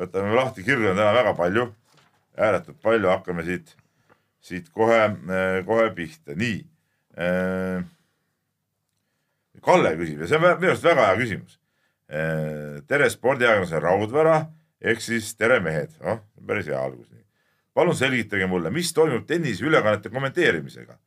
võtame 0.00 0.34
lahti, 0.34 0.66
kirju 0.66 0.90
on 0.90 0.98
täna 0.98 1.14
väga 1.20 1.36
palju, 1.38 1.68
ääretult 2.40 2.82
palju, 2.82 3.12
hakkame 3.12 3.46
siit, 3.46 3.74
siit 4.42 4.68
kohe, 4.74 5.02
kohe 5.68 5.88
pihta, 5.94 6.34
nii. 6.34 6.58
Kalle 9.60 9.90
küsib 9.98 10.22
ja 10.22 10.28
see 10.30 10.38
on 10.38 10.46
minu 10.46 10.70
arust 10.72 10.86
väga 10.86 11.10
hea 11.10 11.16
küsimus. 11.20 11.59
Tere 12.10 13.10
spordiajakirjanduse 13.10 13.80
Raudvara 13.80 14.40
ehk 14.82 15.00
siis 15.04 15.34
tere 15.38 15.60
mehed, 15.62 15.92
noh, 16.02 16.24
päris 16.46 16.66
hea 16.66 16.80
algus. 16.80 17.06
palun 17.74 17.94
selgitage 17.94 18.46
mulle, 18.50 18.70
mis 18.70 18.92
toimub 18.92 19.26
tenniseülekannete 19.26 20.10
kommenteerimisega 20.10 20.98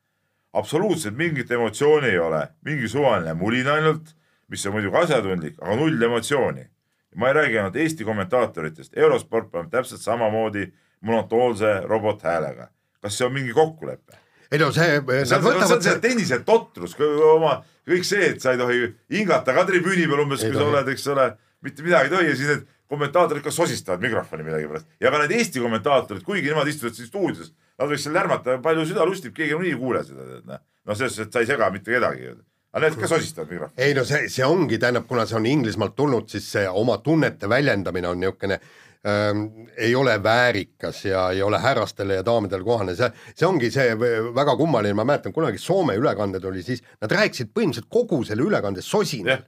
absoluutselt 0.53 1.17
mingit 1.17 1.51
emotsiooni 1.51 2.07
ei 2.07 2.19
ole, 2.19 2.47
mingi 2.65 2.87
suvaline 2.87 3.33
mulin 3.33 3.67
ainult, 3.67 4.13
mis 4.47 4.65
on 4.67 4.75
muidugi 4.77 4.97
asjatundlik, 4.97 5.57
aga 5.61 5.75
null 5.75 6.09
emotsiooni. 6.09 6.69
ma 7.15 7.27
ei 7.27 7.33
räägi 7.33 7.57
ainult 7.57 7.75
Eesti 7.75 8.05
kommentaatoritest, 8.05 8.97
eurosport 8.97 9.51
paneb 9.51 9.69
täpselt 9.71 10.01
samamoodi 10.01 10.71
monotoonse 11.01 11.81
robothäälega. 11.85 12.67
kas 13.01 13.17
see 13.17 13.25
on 13.25 13.33
mingi 13.33 13.53
kokkulepe? 13.53 14.22
Ei 14.53 14.61
no 14.61 14.69
see, 14.75 14.99
see 15.01 15.39
on, 15.39 15.47
see 15.63 15.77
on 15.77 15.81
see 15.87 15.95
tennise 16.03 16.39
totrus, 16.47 16.93
oma 17.33 17.57
kõik 17.89 18.05
see, 18.07 18.29
et 18.33 18.43
sa 18.43 18.53
ei 18.53 18.61
tohi 18.61 18.85
hingata 19.13 19.55
ka 19.55 19.65
tribüüni 19.69 20.05
peal 20.09 20.23
umbes, 20.23 20.45
kui 20.45 20.55
sa 20.55 20.67
oled, 20.67 20.93
eks 20.93 21.09
ole, 21.13 21.27
mitte 21.65 21.85
midagi 21.85 22.11
ei 22.11 22.13
tohi 22.13 22.29
ja 22.29 22.37
siis 22.37 22.51
need 22.53 22.63
kommentaatorid 22.93 23.43
ka 23.43 23.51
sosistavad 23.51 24.03
mikrofoni 24.03 24.45
millegipärast 24.45 24.87
ja 25.01 25.11
ka 25.11 25.23
need 25.23 25.35
Eesti 25.39 25.63
kommentaatorid, 25.63 26.23
kuigi 26.27 26.51
nemad 26.51 26.69
istuvad 26.69 26.95
siin 26.97 27.09
stuudios, 27.09 27.51
nad 27.79 27.89
võiks 27.89 28.05
seal 28.05 28.15
lärmata, 28.15 28.59
palju 28.63 28.85
süda 28.89 29.07
lustib, 29.09 29.33
keegi 29.35 29.55
nagunii 29.55 29.73
ei 29.73 29.79
kuule 29.79 30.03
seda, 30.05 30.27
tead 30.29 30.49
noh. 30.49 30.63
noh, 30.85 30.97
selles 30.97 31.15
suhtes, 31.15 31.31
et 31.31 31.35
sa 31.35 31.43
ei 31.43 31.49
sega 31.49 31.71
mitte 31.73 31.95
kedagi 31.95 32.33
aga 32.73 32.87
need 32.87 32.99
ka 32.99 33.09
sosistavad 33.09 33.51
mikrofoni. 33.53 33.85
ei 33.85 33.97
no 33.97 34.05
see, 34.07 34.29
see 34.33 34.45
ongi, 34.45 34.79
tähendab, 34.81 35.05
kuna 35.09 35.25
see 35.29 35.37
on 35.39 35.49
Inglismaalt 35.49 35.95
tulnud, 35.97 36.29
siis 36.29 36.47
see 36.55 36.65
oma 36.69 36.99
tunnete 37.05 37.49
väljendamine 37.49 38.09
on 38.09 38.21
niisugune 38.21 38.59
ähm, 39.07 39.67
ei 39.77 39.95
ole 39.95 40.15
väärikas 40.23 41.05
ja 41.05 41.29
ei 41.31 41.41
ole 41.43 41.59
härrastele 41.59 42.19
ja 42.19 42.25
daamidele 42.25 42.63
kohane, 42.63 42.95
see, 42.95 43.09
see 43.35 43.47
ongi 43.47 43.71
see 43.73 43.95
väga 44.35 44.55
kummaline, 44.59 44.95
ma 44.97 45.05
mäletan 45.07 45.35
kunagi 45.35 45.61
Soome 45.61 45.97
ülekanded 45.99 46.45
oli 46.49 46.63
siis, 46.63 46.83
nad 47.01 47.11
rääkisid 47.11 47.51
põhimõtteliselt 47.53 47.89
kogu 47.91 48.23
selle 48.27 48.45
ülekande 48.47 48.81
sosinal 48.85 49.37
Jah. 49.37 49.43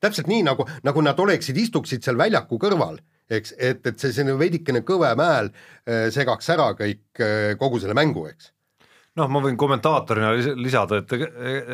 täpselt 0.00 0.30
nii 0.30 0.44
nagu, 0.46 0.66
nagu 0.86 1.02
nad 1.04 1.18
oleksid, 1.20 1.58
istuksid 1.58 2.06
seal 2.06 2.18
väljaku 2.20 2.60
kõrval, 2.62 3.00
eks, 3.30 3.54
et, 3.58 3.82
et 3.86 3.98
see 3.98 4.14
selline 4.14 4.38
veidikene 4.38 4.84
kõvem 4.86 5.22
hääl 5.24 5.50
äh, 5.50 6.08
segaks 6.14 6.48
ära 6.54 6.70
kõik 6.78 7.22
äh, 7.22 7.52
kogu 7.58 7.82
selle 7.82 7.98
mängu, 7.98 8.26
eks. 8.30 8.52
noh, 9.18 9.28
ma 9.28 9.42
võin 9.42 9.58
kommentaatorina 9.58 10.32
lis- 10.38 10.54
lisada, 10.56 11.02
et 11.02 11.12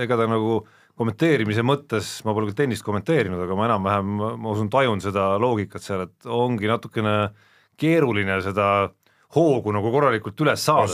ega 0.05 0.17
ta 0.17 0.29
nagu 0.31 0.63
kommenteerimise 0.97 1.65
mõttes, 1.67 2.13
ma 2.25 2.35
pole 2.37 2.51
küll 2.51 2.61
tennist 2.63 2.85
kommenteerinud, 2.87 3.41
aga 3.45 3.57
ma 3.59 3.67
enam-vähem, 3.69 4.15
ma 4.41 4.53
usun, 4.55 4.71
tajun 4.73 5.03
seda 5.05 5.35
loogikat 5.43 5.85
seal, 5.85 6.07
et 6.07 6.31
ongi 6.31 6.71
natukene 6.71 7.17
keeruline 7.81 8.39
seda 8.45 8.69
hoogu 9.37 9.75
nagu 9.75 9.91
korralikult 9.93 10.41
üles 10.41 10.63
saada 10.65 10.87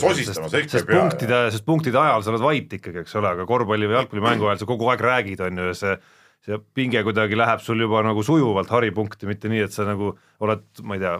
No 0.42 0.50
sest 0.50 0.88
pea, 0.88 1.04
punktide, 1.04 1.38
sest 1.54 1.66
punktide 1.68 2.00
ajal 2.00 2.24
sa 2.24 2.32
oled 2.32 2.42
vait 2.42 2.74
ikkagi, 2.78 3.04
eks 3.04 3.14
ole, 3.20 3.30
aga 3.36 3.46
korvpalli 3.46 3.86
või 3.86 4.00
jalgpallimängu 4.00 4.48
ajal 4.48 4.62
sa 4.64 4.68
kogu 4.72 4.90
aeg 4.90 5.06
räägid, 5.06 5.44
on 5.46 5.62
ju, 5.62 5.70
ja 5.70 5.78
see 5.78 5.94
see 6.42 6.58
pinge 6.74 7.02
kuidagi 7.06 7.38
läheb 7.38 7.62
sul 7.62 7.78
juba 7.78 8.02
nagu 8.02 8.22
sujuvalt 8.26 8.70
haripunkti, 8.74 9.28
mitte 9.30 9.50
nii, 9.50 9.62
et 9.68 9.74
sa 9.74 9.86
nagu 9.86 10.10
oled, 10.42 10.64
ma 10.82 10.98
ei 10.98 11.02
tea, 11.04 11.12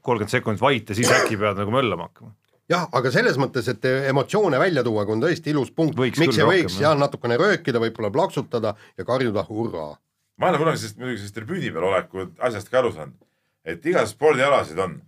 kolmkümmend 0.00 0.32
sekundit 0.32 0.64
vait 0.64 0.88
ja 0.88 0.96
siis 0.96 1.10
äkki 1.12 1.36
pead 1.40 1.60
nagu 1.60 1.74
möllama 1.74 2.08
hakkama. 2.08 2.32
jah, 2.70 2.86
aga 2.96 3.12
selles 3.14 3.38
mõttes, 3.40 3.68
et 3.72 3.88
emotsioone 4.12 4.60
välja 4.62 4.84
tuua, 4.86 5.06
kui 5.06 5.16
on 5.16 5.24
tõesti 5.24 5.52
ilus 5.54 5.72
punkt, 5.74 5.98
Võiks 5.98 6.20
miks 6.22 6.38
ei 6.38 6.48
võiks 6.48 6.78
jah. 6.80 6.96
natukene 6.98 7.38
röökida, 7.40 7.82
võib-olla 7.82 8.12
plaksutada 8.14 8.76
ja 8.98 9.06
karjuda 9.08 9.44
hurraa. 9.48 9.96
ma 10.40 10.48
ei 10.48 10.54
ole 10.54 10.62
kunagi 10.62 10.82
sellest 10.82 11.00
muidugi 11.00 11.22
sellest 11.22 11.36
tribüüni 11.36 11.72
peal 11.74 11.88
oleku 11.90 12.28
asjast 12.38 12.70
ka 12.70 12.80
aru 12.80 12.92
saanud, 12.96 13.16
et 13.64 13.86
iga 13.86 14.06
spordialasid 14.08 14.78
on, 14.78 15.00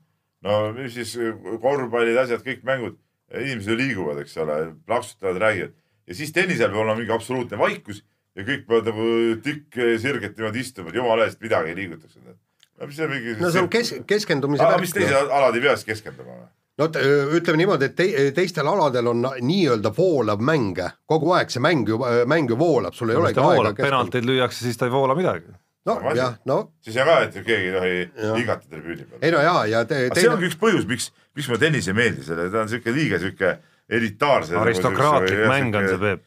no 0.44 0.58
mis 0.76 0.96
siis 0.98 1.14
korvpallid, 1.62 2.18
asjad, 2.24 2.42
kõik 2.44 2.66
mängud, 2.68 2.98
inimesed 3.32 3.72
ju 3.72 3.78
liiguvad, 3.78 4.18
eks 4.20 4.36
ole, 4.42 4.58
plaksutavad, 4.86 5.40
räägivad 5.40 5.78
ja 6.06 6.16
siis 6.16 6.32
tennisel 6.34 6.70
peab 6.70 6.82
olema 6.82 6.98
mingi 6.98 7.14
absoluutne 7.14 7.58
vaikus 7.60 8.02
ja 8.36 8.46
kõik 8.46 8.64
peavad 8.68 8.90
nagu 8.90 9.06
tikk 9.44 9.78
sirget 10.02 10.34
niimoodi 10.38 10.64
istuma, 10.64 10.90
et 10.90 10.98
jumala 10.98 11.28
eest 11.28 11.40
midagi 11.42 11.72
ei 11.72 11.78
liigutaks. 11.78 12.18
no 12.22 12.88
mis 12.88 12.98
see 12.98 13.08
mingi. 13.08 13.36
no 13.40 13.52
see 13.54 13.62
on 13.62 13.70
kes-, 13.72 13.94
keskendumise 14.08 14.66
aga 14.66 14.80
mis 14.82 14.94
teised 14.96 15.32
alad 15.38 15.56
ei 15.56 15.64
pea 15.64 15.76
siis 15.78 15.88
keskenduma 15.92 16.36
või? 16.40 16.50
No 16.80 16.88
ütleme 17.36 17.58
niimoodi, 17.60 17.88
et 17.90 17.96
te, 17.96 18.06
teistel 18.36 18.68
aladel 18.70 19.10
on 19.12 19.26
nii-öelda 19.44 19.92
voolav 19.96 20.40
mäng, 20.44 20.78
kogu 21.08 21.34
aeg 21.36 21.50
see 21.52 21.60
mäng 21.62 21.88
ju, 21.88 21.98
mäng 22.30 22.48
ju 22.50 22.56
voolab, 22.58 22.94
sul 22.96 23.12
ei 23.12 23.18
kui 23.18 23.26
olegi 23.26 23.38
ta 23.40 23.44
aega 23.48 23.58
voolab, 23.60 23.76
penalteid 23.82 24.28
lüüakse, 24.28 24.64
siis 24.64 24.80
ta 24.80 24.88
ei 24.88 24.94
voola 24.94 25.16
midagi. 25.18 25.52
no 25.86 25.96
jah, 26.14 26.36
no 26.46 26.58
siis 26.84 26.96
on 27.02 27.08
ka, 27.10 27.18
et 27.26 27.34
keegi 27.42 27.68
ei 27.68 27.74
tohi 27.74 27.94
Jah. 28.00 28.36
hingata 28.38 28.68
tribüüni 28.70 29.04
peal. 29.08 29.18
ei 29.22 29.32
no 29.34 29.40
jaa, 29.42 29.66
ja 29.66 29.84
te, 29.84 30.04
aga 30.08 30.20
see 30.20 30.30
ongi 30.30 30.48
üks 30.48 30.58
põhjus, 30.60 30.86
miks, 30.88 31.10
miks 31.36 31.48
mulle 31.50 31.60
tennis 31.64 31.88
ei 31.90 31.96
meeldi, 31.98 32.22
selle, 32.24 32.48
ta 32.54 32.62
on 32.62 32.70
siuke 32.70 32.94
liiga 32.94 33.18
siuke 33.18 33.56
elitaarse. 33.90 34.56
aristokraatlik 34.62 35.42
mäng 35.50 35.74
on 35.76 35.88
see, 35.90 35.98
Peep. 35.98 36.22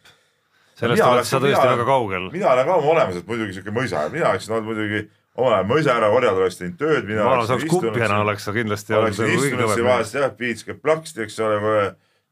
sellest 0.75 1.01
oled 1.01 1.13
oleks- 1.21 1.31
sa 1.31 1.39
tõesti 1.39 1.67
väga 1.71 1.85
kaugel. 1.87 2.29
mina 2.35 2.51
olen 2.51 2.67
ka 2.67 2.75
oma 2.81 2.91
olemuselt 2.97 3.27
muidugi 3.31 3.57
siuke 3.57 3.71
mõisa, 3.71 4.05
mina 4.11 4.29
oleksin 4.33 4.53
olnud 4.59 4.73
muidugi 4.73 5.05
omal 5.35 5.53
ajal 5.57 5.69
mõisa 5.69 5.95
ära, 5.97 6.09
orjad 6.15 6.39
oleks 6.39 6.59
teinud 6.59 6.77
tööd, 6.79 7.07
mina 7.09 7.25
ma 7.27 7.37
oleksin 7.37 7.55
oleks 7.57 7.71
kupjana, 7.71 8.19
oleks 8.23 8.47
sa 8.47 8.53
kindlasti 8.55 8.95
oleksin 8.95 9.25
nagu 9.25 9.35
kõige 9.35 9.49
istunud 9.49 9.73
siin 9.73 9.87
vahest 9.89 10.17
jah, 10.19 10.35
piitske 10.39 10.75
plaksti, 10.79 11.25
eks 11.25 11.39
ole, 11.43 11.57
kohe 11.63 11.85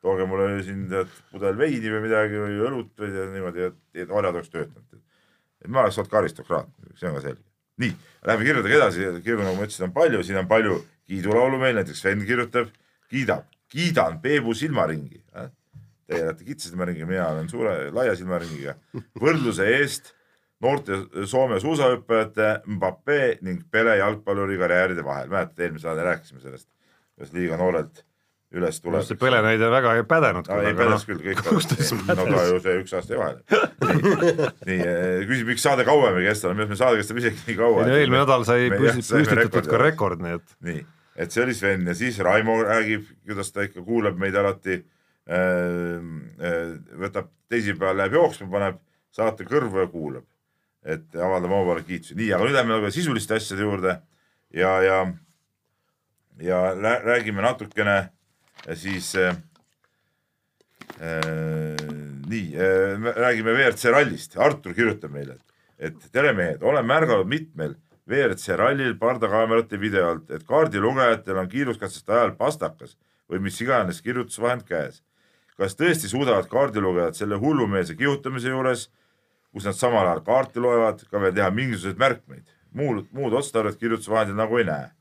tooge 0.04 0.28
mulle 0.28 0.48
siin 0.66 0.86
tead 0.92 1.12
pudel 1.32 1.58
veini 1.60 1.92
või 1.94 2.04
midagi 2.06 2.40
või 2.40 2.60
õlut 2.68 2.92
või 3.00 3.12
tead, 3.16 3.34
niimoodi, 3.36 3.68
et, 3.96 4.08
orjad 4.10 4.36
oleks 4.36 4.52
töötanud. 4.54 5.02
et 5.64 5.72
ma 5.72 5.84
oleks 5.84 6.00
olnud 6.00 6.12
ka 6.12 6.22
aristokraat, 6.22 6.72
see 7.00 7.10
on 7.10 7.18
ka 7.18 7.26
selge. 7.28 7.44
nii, 7.84 7.94
lähme 8.30 8.48
kirjadega 8.48 8.80
edasi, 8.82 9.10
kirju 9.26 9.44
nagu 9.44 9.58
ma 9.58 9.68
ütlesin, 9.68 9.88
on 9.90 9.96
palju, 9.96 10.24
siin 10.24 10.40
on 10.44 10.50
palju 10.52 10.80
kiidulaulu 11.10 11.60
meil, 11.60 11.76
näiteks 11.80 12.04
Sven 12.04 12.24
kirjutab, 12.28 12.72
kiidab, 13.12 13.48
kiidan 13.72 14.20
Peebu 14.24 14.56
silmaringi. 14.56 15.24
Teie 16.08 16.26
olete 16.28 16.46
kitsa 16.46 16.70
silmaringi, 16.70 17.08
mina 17.08 17.30
olen 17.32 17.48
suure 17.50 17.90
laia 17.96 18.14
silmaringiga. 18.20 18.76
võrdluse 19.24 19.66
eest 19.80 20.14
noorte 20.64 21.28
Soome 21.30 21.60
suusahüppajate 21.60 22.50
Mbappe 22.78 23.20
ning 23.42 23.62
Pele 23.72 23.98
jalgpalluri 24.00 24.58
karjääride 24.62 25.06
vahel. 25.06 25.30
mäletate, 25.30 25.68
eelmisel 25.68 25.92
nädalal 25.92 26.14
rääkisime 26.14 26.44
sellest, 26.44 26.70
kuidas 27.16 27.34
liiga 27.36 27.60
noorelt 27.60 28.04
üles 28.54 28.80
tuleb. 28.82 29.04
see 29.06 29.18
Pele 29.20 29.42
näide 29.46 29.70
väga 29.72 29.96
ei 29.98 30.06
pädenud. 30.08 30.48
no 30.50 30.60
ei 30.62 30.76
pädes 30.78 31.06
küll, 31.10 31.22
kõik 31.24 31.42
no 31.44 32.26
ta 32.30 32.46
ju 32.50 32.60
see 32.64 32.80
üks 32.84 32.96
aasta 32.98 33.16
jäi 33.16 33.22
vahele. 33.22 33.62
nii, 34.70 34.80
nii, 34.80 35.28
küsib, 35.30 35.50
miks 35.50 35.66
saade 35.66 35.86
kauem 35.88 36.20
ei 36.22 36.28
kesta, 36.30 36.54
meie 36.58 36.80
saade 36.80 37.02
kestab 37.02 37.22
isegi 37.22 37.48
nii 37.50 37.60
kaua. 37.60 37.86
eelmine 37.88 38.22
nädal 38.22 38.46
sai 38.48 38.70
püstitatud 38.74 39.70
ka 39.70 39.82
rekord, 39.82 40.24
nii 40.24 40.38
et 40.38 40.58
nii, 40.70 40.84
et 41.26 41.36
see 41.36 41.46
oli 41.46 41.58
Sven 41.58 41.88
ja 41.90 41.98
siis 41.98 42.20
Raimo 42.24 42.60
räägib, 42.68 43.08
kuidas 43.28 43.54
ta 43.56 43.66
ikka 43.68 43.86
kuulab 43.86 44.22
meid 44.22 44.38
alati. 44.40 44.82
võtab 47.00 47.30
teisipäeval 47.48 48.02
läheb 48.02 48.18
jooksma, 48.18 48.50
paneb 48.52 48.82
saate 49.14 49.46
kõrvu 49.48 49.80
ja 49.80 49.88
kuulab, 49.88 50.26
et 50.84 51.16
avaldame 51.16 51.56
omavahel 51.56 51.86
kiitusi, 51.88 52.16
nii, 52.20 52.32
aga 52.36 52.48
nüüd 52.48 52.58
lähme 52.58 52.76
nagu 52.76 52.92
sisuliste 52.92 53.38
asjade 53.38 53.64
juurde 53.64 53.94
ja, 54.54 54.74
ja, 54.84 54.98
ja 56.44 56.60
räägime 57.06 57.46
natukene 57.46 57.98
siis 58.80 59.14
äh, 59.16 59.38
äh, 61.00 61.80
nii 62.28 62.52
äh,, 62.56 63.08
räägime 63.16 63.56
WRC 63.56 63.94
rallist, 63.96 64.38
Artur 64.38 64.76
kirjutab 64.76 65.16
meile, 65.16 65.40
et 65.80 65.98
tere 66.12 66.34
mehed, 66.36 66.64
olen 66.64 66.86
märganud 66.88 67.32
mitmel 67.32 67.78
WRC 68.10 68.58
rallil 68.60 68.98
pardakaamerate 69.00 69.80
video 69.80 70.10
alt, 70.12 70.32
et 70.32 70.44
kaardilugejatel 70.48 71.40
on 71.40 71.50
kiiruskatsete 71.50 72.12
ajal 72.12 72.36
pastakas 72.40 72.98
või 73.32 73.40
mis 73.46 73.60
iganes 73.64 74.02
kirjutusvahend 74.04 74.68
käes. 74.68 75.02
kas 75.58 75.76
tõesti 75.78 76.10
suudavad 76.10 76.48
kaardilugejad 76.50 77.14
selle 77.16 77.38
hullumeelse 77.38 77.96
kihutamise 77.96 78.50
juures, 78.50 78.90
kus 79.54 79.68
nad 79.70 79.78
samal 79.78 80.08
ajal 80.08 80.24
kaarti 80.26 80.62
loevad, 80.64 81.06
ka 81.10 81.22
veel 81.22 81.34
teha 81.38 81.50
mingisuguseid 81.54 82.02
märkmeid, 82.02 82.52
muud, 82.74 83.06
muud 83.14 83.36
otstarvet 83.38 83.78
kirjutusvahendil 83.80 84.38
nagu 84.40 84.60
ei 84.60 84.68
näe? 84.70 84.92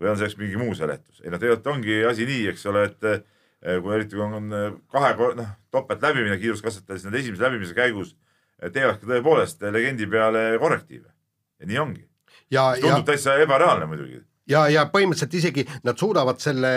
või 0.00 0.08
on 0.08 0.16
selleks 0.16 0.38
mingi 0.40 0.56
muu 0.56 0.74
seletus? 0.76 1.20
ei 1.20 1.32
no 1.32 1.38
tegelikult 1.40 1.74
ongi 1.74 1.98
asi 2.08 2.26
nii, 2.28 2.46
eks 2.52 2.66
ole, 2.70 2.86
et 2.88 3.08
eh, 3.10 3.80
kui 3.82 3.94
eriti 3.96 4.16
kui 4.16 4.24
on 4.24 4.52
eh, 4.56 4.78
kahe, 4.92 5.12
noh, 5.36 5.50
topelt 5.72 6.04
läbimine 6.04 6.38
kiiruskatsetel, 6.40 6.96
siis 6.96 7.08
nad 7.08 7.18
esimese 7.20 7.44
läbimise 7.44 7.76
käigus 7.76 8.14
eh, 8.14 8.70
teevadki 8.72 9.08
tõepoolest 9.08 9.66
legendi 9.68 10.08
peale 10.10 10.44
korrektiive. 10.62 11.12
ja 11.60 11.68
nii 11.68 11.82
ongi. 11.84 12.06
ja, 12.50 12.70
ja 12.76 12.80
tundub, 12.80 13.06
täitsa 13.12 13.36
ebareaalne 13.44 13.88
muidugi. 13.90 14.22
ja, 14.50 14.64
ja 14.72 14.86
põhimõtteliselt 14.92 15.36
isegi 15.38 15.64
nad 15.86 15.98
suudavad 15.98 16.40
selle 16.42 16.70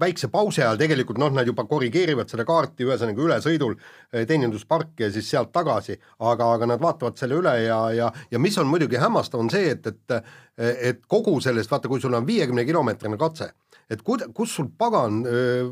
väikse 0.00 0.30
pausi 0.32 0.62
ajal 0.62 0.80
tegelikult 0.80 1.20
noh, 1.20 1.32
nad 1.36 1.48
juba 1.48 1.64
korrigeerivad 1.68 2.30
seda 2.32 2.46
kaarti 2.48 2.86
ühesõnaga 2.86 3.26
ülesõidul 3.26 3.76
eh, 3.76 4.24
teenindusparki 4.28 5.06
ja 5.06 5.10
siis 5.14 5.28
sealt 5.30 5.52
tagasi, 5.54 5.98
aga, 6.18 6.52
aga 6.56 6.70
nad 6.74 6.82
vaatavad 6.82 7.20
selle 7.20 7.38
üle 7.40 7.56
ja, 7.64 7.82
ja, 7.96 8.12
ja 8.30 8.40
mis 8.42 8.58
on 8.58 8.70
muidugi 8.70 9.00
hämmastav, 9.00 9.42
on 9.42 9.52
see, 9.52 9.74
et, 9.76 9.92
et 9.92 10.22
et 10.62 10.98
kogu 11.08 11.38
sellest, 11.40 11.70
vaata, 11.70 11.88
kui 11.88 12.00
sul 12.00 12.12
on 12.14 12.26
viiekümne 12.28 12.64
kilomeetrine 12.68 13.16
katse, 13.16 13.48
et 13.90 14.02
kud-, 14.04 14.26
kus 14.36 14.52
sul 14.58 14.68
pagan 14.78 15.22
öö, 15.26 15.62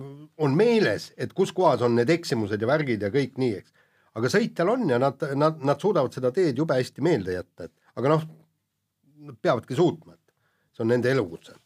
on 0.41 0.57
meeles, 0.57 1.11
et 1.21 1.35
kus 1.37 1.53
kohas 1.53 1.85
on 1.85 1.99
need 1.99 2.11
eksimused 2.11 2.61
ja 2.61 2.69
värgid 2.71 3.05
ja 3.05 3.11
kõik 3.13 3.37
nii, 3.41 3.59
eks. 3.61 3.75
aga 4.17 4.31
sõitjal 4.33 4.73
on 4.73 4.89
ja 4.91 4.99
nad, 5.03 5.21
nad, 5.37 5.61
nad 5.65 5.85
suudavad 5.85 6.17
seda 6.17 6.33
teed 6.35 6.59
jube 6.59 6.79
hästi 6.81 7.05
meelde 7.05 7.37
jätta, 7.37 7.69
et 7.69 8.01
aga 8.01 8.15
noh, 8.15 8.25
nad 9.29 9.37
peavadki 9.43 9.77
suutma, 9.77 10.17
see 10.81 10.87
on 10.87 10.95
nende 10.95 11.13
elukutse 11.13 11.57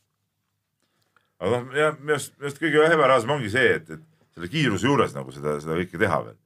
aga 1.40 1.60
noh, 1.60 1.76
ja 1.78 1.90
minu 1.98 2.16
arust, 2.16 2.34
minu 2.38 2.48
arust 2.48 2.62
kõige 2.62 2.88
ebareaalsem 2.94 3.34
ongi 3.36 3.52
see, 3.52 3.76
et, 3.78 3.92
et 3.94 4.34
selle 4.34 4.50
kiiruse 4.52 4.88
juures 4.88 5.14
nagu 5.16 5.34
seda, 5.34 5.58
seda 5.62 5.78
kõike 5.80 6.00
teha 6.00 6.20
veel. 6.24 6.40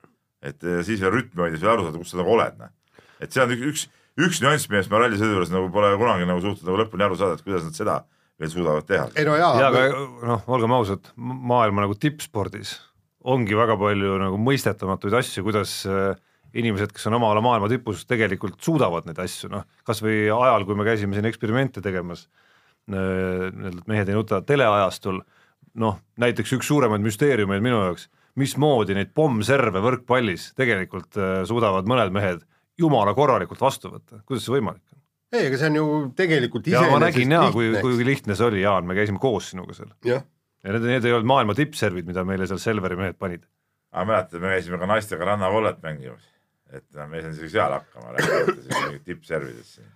et 0.51 0.67
eh, 0.67 0.83
siis 0.87 1.01
veel 1.03 1.15
rütmi 1.15 1.45
hoida, 1.45 1.57
siis 1.57 1.71
aru 1.71 1.87
saada, 1.87 2.01
kus 2.01 2.13
sa 2.13 2.21
nagu 2.21 2.35
oled, 2.37 2.61
noh. 2.61 2.75
et 3.19 3.35
see 3.35 3.45
on 3.45 3.55
üks, 3.57 3.67
üks, 3.73 3.89
üks 4.29 4.45
nüanss, 4.45 4.69
millest 4.71 4.93
ma 4.93 5.03
rallisõidu 5.03 5.37
juures 5.37 5.55
nagu 5.55 5.73
pole 5.75 5.95
kunagi 6.01 6.29
nagu 6.29 6.45
suutnud 6.45 6.69
nagu 6.69 6.81
lõpuni 6.83 7.09
aru 7.09 7.19
saada, 7.21 7.39
et 7.39 7.47
kuidas 7.47 7.67
nad 7.67 7.79
seda 7.79 7.99
veel 8.39 8.53
suudavad 8.53 8.87
teha. 8.87 9.09
ei 9.19 9.27
no 9.27 9.35
jaa 9.39 9.53
ja 9.59 9.73
aga 9.73 9.85
noh, 10.31 10.47
olgem 10.55 10.77
ausad, 10.77 11.11
maailma 11.17 11.87
nagu 11.87 11.99
tippspordis 11.99 12.77
ongi 13.29 13.57
väga 13.59 13.75
palju 13.81 14.19
nagu 14.23 14.39
mõistetamatuid 14.41 15.17
asju, 15.19 15.43
kuidas 15.47 15.81
äh, 15.91 16.13
inimesed, 16.59 16.93
kes 16.95 17.09
on 17.11 17.19
oma 17.19 17.33
ala 17.33 17.43
maailma 17.45 17.69
tipus, 17.71 18.05
tegelikult 18.09 18.61
suudavad 18.65 19.09
neid 19.09 19.19
asju, 19.21 19.51
noh 19.53 19.67
kasvõi 19.87 20.29
ajal, 20.33 20.65
kui 20.69 20.79
me 20.79 20.87
käisime 20.87 21.19
siin 21.19 21.29
eksperimente 21.29 21.83
tegemas, 21.85 22.29
nii-öelda 22.93 23.85
Mehed 23.91 24.13
ei 24.13 24.17
nuta 24.17 24.41
teleajastul, 24.47 25.21
noh 25.79 25.99
näiteks 26.21 26.57
üks 26.59 26.71
suuremaid 26.71 27.05
müsteeriumeid 27.05 27.65
minu 27.65 27.83
jaoks, 27.85 28.09
mismoodi 28.39 28.97
neid 28.97 29.13
pommserve 29.17 29.83
võrkpallis 29.85 30.53
tegelikult 30.59 31.19
äh, 31.19 31.43
suudavad 31.49 31.89
mõned 31.91 32.15
mehed 32.15 32.47
jumala 32.79 33.15
korralikult 33.17 33.61
vastu 33.61 33.93
võtta, 33.93 34.23
kuidas 34.27 34.47
see 34.47 34.55
võimalik 34.55 34.85
on? 34.93 35.03
ei, 35.35 35.47
aga 35.51 35.61
see 35.61 35.71
on 35.73 35.79
ju 35.79 35.87
tegelikult 36.17 36.69
ja 36.71 36.81
ma 36.81 36.89
iseenesest 36.89 37.07
nägin 37.07 37.37
jaa, 37.37 37.53
kui, 37.53 37.71
lihtne, 37.73 37.85
kui 37.85 38.07
lihtne 38.07 38.39
see 38.39 38.49
oli, 38.49 38.63
Jaan, 38.65 38.87
me 38.89 38.97
käisime 38.97 39.21
koos 39.23 39.51
sinuga 39.53 39.77
seal 39.77 39.93
ja 40.65 40.75
need, 40.75 40.89
need 40.89 41.07
ei 41.07 41.15
olnud 41.17 41.29
maailma 41.31 41.57
tippservid, 41.59 42.09
mida 42.09 42.25
meile 42.29 42.49
seal 42.51 42.61
Selveri 42.63 42.99
mehed 42.99 43.19
panid. 43.21 43.45
aga 43.93 44.09
mäletad, 44.09 44.43
me 44.43 44.55
käisime 44.55 44.81
ka 44.81 44.89
naistega 44.91 45.31
rannavollet 45.33 45.81
mängimas, 45.85 46.25
et 46.73 46.85
no, 46.97 47.07
me 47.09 47.19
ei 47.19 47.25
saanud 47.25 47.39
isegi 47.39 47.55
seal 47.57 47.77
hakkama, 47.77 48.17
rääkimata 48.17 48.57
siis 48.63 48.83
mingit 48.83 49.07
tippservidest 49.09 49.79
siin. 49.79 49.95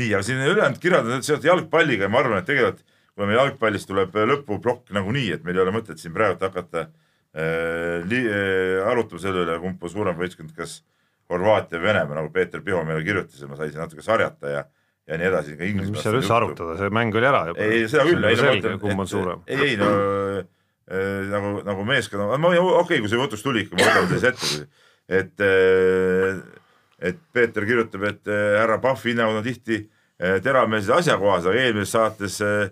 nii, 0.00 0.14
aga 0.16 0.26
siin 0.26 0.40
ülejäänud 0.42 0.80
kirjad 0.82 1.08
on 1.08 1.22
seotud 1.26 1.48
jalgpalliga 1.50 2.08
ja 2.08 2.12
ma 2.12 2.24
arvan, 2.24 2.40
et 2.40 2.48
tegelikult 2.48 2.86
kui 3.20 3.28
meil 3.28 3.40
jalgpallis 3.40 3.84
tuleb 3.88 4.14
lõpuplokk 4.30 4.94
nagunii, 4.96 5.28
et 5.34 5.44
meil 5.44 5.58
ei 5.58 5.64
ole 5.64 5.74
mõtet 5.74 6.00
siin 6.00 6.14
praegu 6.14 6.40
hakata 6.40 6.86
äh, 6.86 8.00
äh, 8.00 8.80
arutama 8.88 9.22
selle 9.22 9.44
üle, 9.44 9.58
kumb 9.62 9.82
on 9.84 9.92
suurem 9.92 10.18
võistkond, 10.20 10.54
kas 10.56 10.80
Horvaatia 11.30 11.78
või 11.78 11.86
Venemaa, 11.86 12.16
nagu 12.18 12.30
Peeter 12.34 12.62
Piho 12.64 12.80
meile 12.82 13.04
kirjutas 13.06 13.38
ja 13.38 13.46
ma 13.46 13.58
sain 13.58 13.70
siin 13.70 13.84
natuke 13.84 14.02
sarjata 14.02 14.50
ja, 14.50 14.62
ja 15.06 15.18
nii 15.18 15.28
edasi. 15.28 15.58
mis 15.60 16.00
seal 16.02 16.16
üldse 16.18 16.34
arutada, 16.34 16.78
see 16.80 16.94
mäng 16.94 17.14
oli 17.14 17.28
ära 17.28 17.44
juba. 17.50 17.66
ei, 17.66 17.84
seda 17.90 18.06
küll, 18.08 18.24
ei 18.26 18.38
no 18.38 18.48
ma 18.48 18.56
ütlen, 18.56 18.80
kumb 18.82 19.04
on 19.04 19.10
suurem. 19.10 19.44
ei, 19.46 19.60
ei 19.68 19.76
no 19.78 19.90
äh, 20.40 21.28
nagu, 21.30 21.52
nagu 21.66 21.86
meeskond, 21.86 22.34
ma 22.34 22.50
okei 22.50 22.64
okay,, 22.80 23.02
kui 23.04 23.12
see 23.12 23.20
jutus 23.20 23.46
tuli 23.46 23.66
ikka, 23.66 23.78
ma 23.78 23.92
võtan 24.00 24.10
selle 24.16 24.32
ette, 24.32 24.64
et 25.20 25.46
äh, 25.46 26.42
et 27.00 27.18
Peeter 27.32 27.64
kirjutab, 27.66 28.04
et 28.10 28.28
äh, 28.28 28.60
härra 28.60 28.78
Pahvi 28.82 29.14
hinnangud 29.14 29.40
on 29.40 29.44
tihti 29.46 29.80
äh, 29.80 30.38
teravmeelsed 30.44 30.92
ja 30.92 31.00
asjakohased, 31.00 31.48
aga 31.50 31.64
eelmises 31.64 31.96
saates 31.96 32.40
äh, 32.44 32.70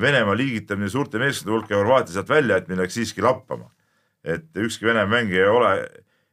Venemaa 0.00 0.34
liigitamine 0.36 0.90
suurte 0.92 1.16
meeskondade 1.16 1.54
hulka 1.54 1.72
ja 1.72 1.78
Horvaatia 1.80 2.12
sealt 2.12 2.28
välja 2.28 2.58
jätmine 2.58 2.82
läks 2.82 2.98
siiski 2.98 3.22
lappama. 3.24 3.70
et 4.24 4.56
ükski 4.56 4.84
Vene 4.84 5.06
mängija 5.06 5.46
ei 5.46 5.48
ole 5.48 5.70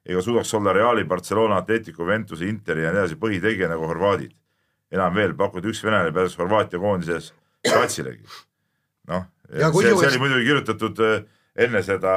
ega 0.05 0.21
suudaks 0.21 0.53
olla 0.53 0.73
Reali, 0.73 1.05
Barcelona, 1.05 1.61
Atletico, 1.61 2.05
Ventuse, 2.05 2.49
Interi 2.49 2.83
ja 2.83 2.91
nii 2.91 2.99
edasi 2.99 3.15
põhitegija 3.15 3.69
nagu 3.71 3.87
horvaadid. 3.87 4.33
enam 4.91 5.15
veel 5.15 5.33
pakuti 5.37 5.71
üks 5.71 5.83
venelane 5.83 6.11
pääses 6.11 6.37
Horvaatia 6.37 6.79
koondises 6.79 7.33
platsilegi. 7.63 8.25
noh, 9.07 9.23
Ja 9.53 9.71
see, 9.71 9.93
see 9.93 10.07
oli 10.09 10.19
muidugi 10.19 10.45
kirjutatud 10.47 10.99
enne 11.55 11.81
seda 11.85 12.13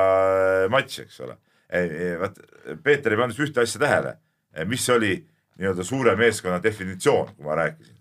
matši, 0.72 1.03
eks 1.03 1.20
ole. 1.20 1.37
vaat 2.18 2.39
Peeter 2.83 3.12
ei 3.12 3.20
pannud 3.20 3.39
ühte 3.45 3.61
asja 3.62 3.81
tähele, 3.81 4.16
mis 4.66 4.88
oli 4.90 5.14
nii-öelda 5.59 5.84
suure 5.84 6.16
meeskonna 6.16 6.62
definitsioon, 6.62 7.34
kui 7.36 7.44
ma 7.44 7.57
rääkisin. 7.59 7.94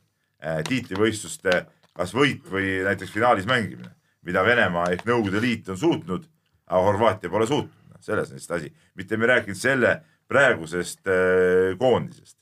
tiitlivõistluste 0.68 1.66
kas 1.98 2.14
võit 2.16 2.46
või 2.52 2.78
näiteks 2.86 3.14
finaalis 3.14 3.48
mängimine, 3.50 3.90
mida 4.26 4.44
Venemaa 4.46 4.92
ehk 4.94 5.06
Nõukogude 5.08 5.42
Liit 5.42 5.70
on 5.74 5.80
suutnud, 5.82 6.26
aga 6.68 6.82
Horvaatia 6.86 7.32
pole 7.34 7.48
suutnud, 7.50 8.02
selles 8.04 8.32
on 8.32 8.38
lihtsalt 8.38 8.60
asi, 8.60 8.74
mitte 8.96 9.18
me 9.18 9.26
ei 9.26 9.34
rääkinud 9.34 9.60
selle 9.60 9.94
praegusest 10.30 11.08
äh, 11.10 11.78
koondisest. 11.80 12.36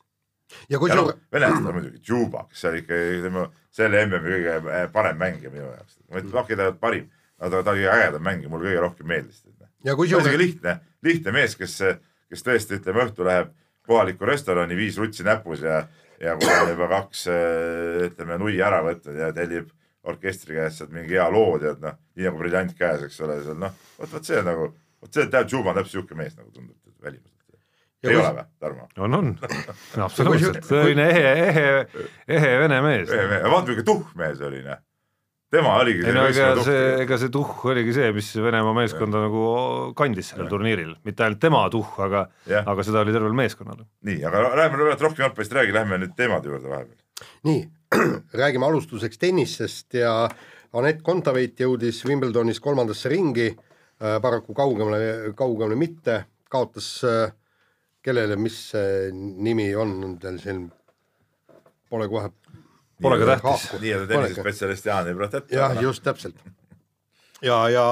ja 0.69 0.77
noh 0.77 0.83
kusjuures, 0.83 1.21
venelastel 1.33 1.69
on 1.71 1.77
muidugi 1.79 2.01
Džuba, 2.03 2.45
kes 2.49 2.65
oli 2.69 2.81
ikka 2.83 2.97
ütleme 3.19 3.45
selle 3.73 4.05
MM-i 4.05 4.33
kõige 4.33 4.87
parem 4.93 5.21
mängija 5.21 5.51
minu 5.53 5.69
jaoks. 5.69 5.99
ma 6.09 6.19
ei 6.19 6.25
ütle, 6.25 6.39
okei, 6.41 6.55
ta 6.55 6.65
ei 6.65 6.71
olnud 6.71 6.81
parim, 6.81 7.07
aga 7.39 7.61
ta, 7.63 7.75
oli 7.75 7.87
ägedam 7.91 8.27
mängija, 8.27 8.51
mulle 8.51 8.69
kõige 8.69 8.83
rohkem 8.83 9.11
meeldis. 9.13 9.43
ja 9.87 9.95
kusjuures, 9.95 10.37
lihtne, 10.41 10.79
lihtne 11.05 11.35
mees, 11.35 11.55
kes, 11.55 11.79
kes 12.29 12.43
tõesti 12.43 12.81
ütleme 12.81 13.07
õhtul 13.07 13.29
läheb 13.29 13.55
kohalikku 13.87 14.25
restorani, 14.29 14.75
viis 14.77 14.97
rutsi 15.01 15.23
näpus 15.27 15.61
ja, 15.65 15.83
ja 16.21 16.35
kui 16.39 16.49
on 16.61 16.69
juba 16.73 16.87
kaks 16.95 17.27
äh, 17.31 18.05
ütleme 18.09 18.37
nui 18.41 18.57
ära 18.61 18.81
võtnud 18.85 19.17
ja 19.19 19.31
tellib 19.35 19.69
orkestri 20.05 20.55
käest 20.59 20.77
sealt 20.81 20.91
mingi 20.93 21.15
hea 21.17 21.25
loo, 21.33 21.55
tead 21.61 21.79
noh, 21.81 21.95
nii 22.15 22.27
nagu 22.27 22.37
briljant 22.41 22.75
käes, 22.77 23.01
eks 23.07 23.21
ole, 23.25 23.39
seal 23.45 23.57
noh, 23.61 23.71
vot, 23.97 24.11
vot 24.13 24.27
see 24.27 24.41
nagu, 24.45 24.67
vot 25.01 25.09
see 25.13 25.23
tähendab, 25.25 25.47
Džuba 25.49 25.71
on 25.73 25.79
täpselt 25.79 25.95
siuke 25.99 26.17
mees 26.19 26.35
nagu 26.37 26.51
tundub 26.53 26.77
välimuselt. 27.01 27.31
Ja 28.05 28.11
ei 28.11 28.17
kus- 28.19 28.25
ole 28.27 28.33
või, 28.37 28.43
Tarmo? 28.61 28.83
on, 29.01 29.15
on, 29.17 29.31
absoluutselt, 30.05 30.59
tõeline 30.69 31.07
ehe, 31.09 31.31
ehe, 31.47 32.09
ehe 32.37 32.51
vene 32.61 32.81
mees. 32.85 33.09
vaata, 33.09 33.65
milline 33.71 33.85
tuhh 33.87 34.11
mees 34.19 34.41
oli, 34.45 34.61
noh. 34.67 34.77
Tema 35.55 35.75
oligi 35.81 36.03
ei 36.05 36.15
no 36.15 36.25
ega 36.29 36.49
see, 36.65 36.81
ega 37.05 37.19
see 37.21 37.31
tuhh 37.33 37.63
oligi 37.71 37.95
see, 37.95 38.09
mis 38.15 38.31
Venemaa 38.45 38.75
meeskonda 38.77 39.21
nagu 39.25 39.45
kandis 39.97 40.33
sellel 40.33 40.49
turniiril, 40.51 40.95
mitte 41.07 41.25
ainult 41.25 41.41
tema 41.43 41.63
tuhh, 41.73 41.95
aga, 42.05 42.25
aga 42.61 42.85
seda 42.87 43.03
oli 43.05 43.15
tervel 43.15 43.37
meeskonnal. 43.37 43.85
nii, 44.07 44.19
aga 44.29 44.43
läheme 44.61 44.81
nüüd 44.81 45.05
rohkem 45.07 45.25
jalgpallist 45.25 45.55
räägi, 45.59 45.75
lähme 45.75 46.01
nüüd 46.03 46.13
teemade 46.19 46.51
juurde 46.51 46.71
vahepeal. 46.71 47.31
nii, 47.49 47.63
räägime 48.41 48.69
alustuseks 48.69 49.21
tennisest 49.21 49.97
ja 50.01 50.13
Anett 50.75 50.99
Kontaveit 51.07 51.59
jõudis 51.63 52.01
Wimbledonis 52.07 52.59
kolmandasse 52.59 53.09
ringi 53.13 53.47
äh,, 53.47 54.17
paraku 54.21 54.55
kaugemale, 54.57 55.33
kaugemale 55.37 55.77
mitte, 55.79 56.25
kaotas 56.51 56.89
äh, 57.07 57.29
kellele, 58.05 58.37
mis 58.37 58.57
see 58.73 59.11
nimi 59.15 59.69
on 59.79 60.17
teil 60.21 60.37
siin, 60.41 60.65
pole 61.89 62.09
kohe 62.11 62.29
Pole 63.01 63.17
ka 63.19 63.25
tähtis. 63.35 63.65
nii-öelda 63.81 64.07
tennisespetsialist 64.07 64.85
Jaan 64.85 65.07
ei 65.07 65.15
protesta. 65.17 65.55
jah, 65.55 65.81
just 65.81 66.03
täpselt. 66.03 66.35
ja, 67.41 67.57
ja 67.69 67.85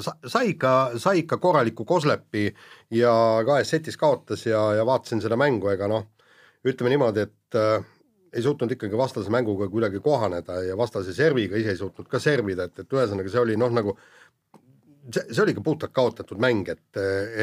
sa- 0.00 0.16
sai 0.26 0.48
ikka, 0.54 0.90
sai 0.96 1.18
ikka 1.18 1.36
korraliku 1.36 1.84
koslepi 1.84 2.54
ja 2.90 3.12
kahes 3.46 3.70
setis 3.70 3.96
kaotas 4.00 4.46
ja, 4.46 4.62
ja 4.74 4.86
vaatasin 4.86 5.20
seda 5.20 5.36
mängu, 5.36 5.68
ega 5.68 5.88
noh, 5.88 6.06
ütleme 6.64 6.88
niimoodi, 6.94 7.20
et 7.20 7.54
äh, 7.60 7.84
ei 8.32 8.42
suutnud 8.42 8.70
ikkagi 8.72 8.96
vastase 8.96 9.30
mänguga 9.30 9.68
kuidagi 9.68 10.00
kohaneda 10.00 10.62
ja 10.62 10.76
vastase 10.76 11.12
serviga 11.12 11.56
ise 11.56 11.70
ei 11.74 11.76
suutnud 11.76 12.08
ka 12.08 12.18
servida, 12.18 12.64
et, 12.70 12.78
et 12.78 12.92
ühesõnaga 12.96 13.28
see 13.32 13.40
oli 13.44 13.56
noh, 13.60 13.70
nagu 13.74 13.96
see, 15.08 15.22
see 15.30 15.42
oli 15.42 15.54
ikka 15.54 15.62
puhtalt 15.64 15.92
kaotatud 15.96 16.40
mäng, 16.42 16.68
et, 16.70 16.82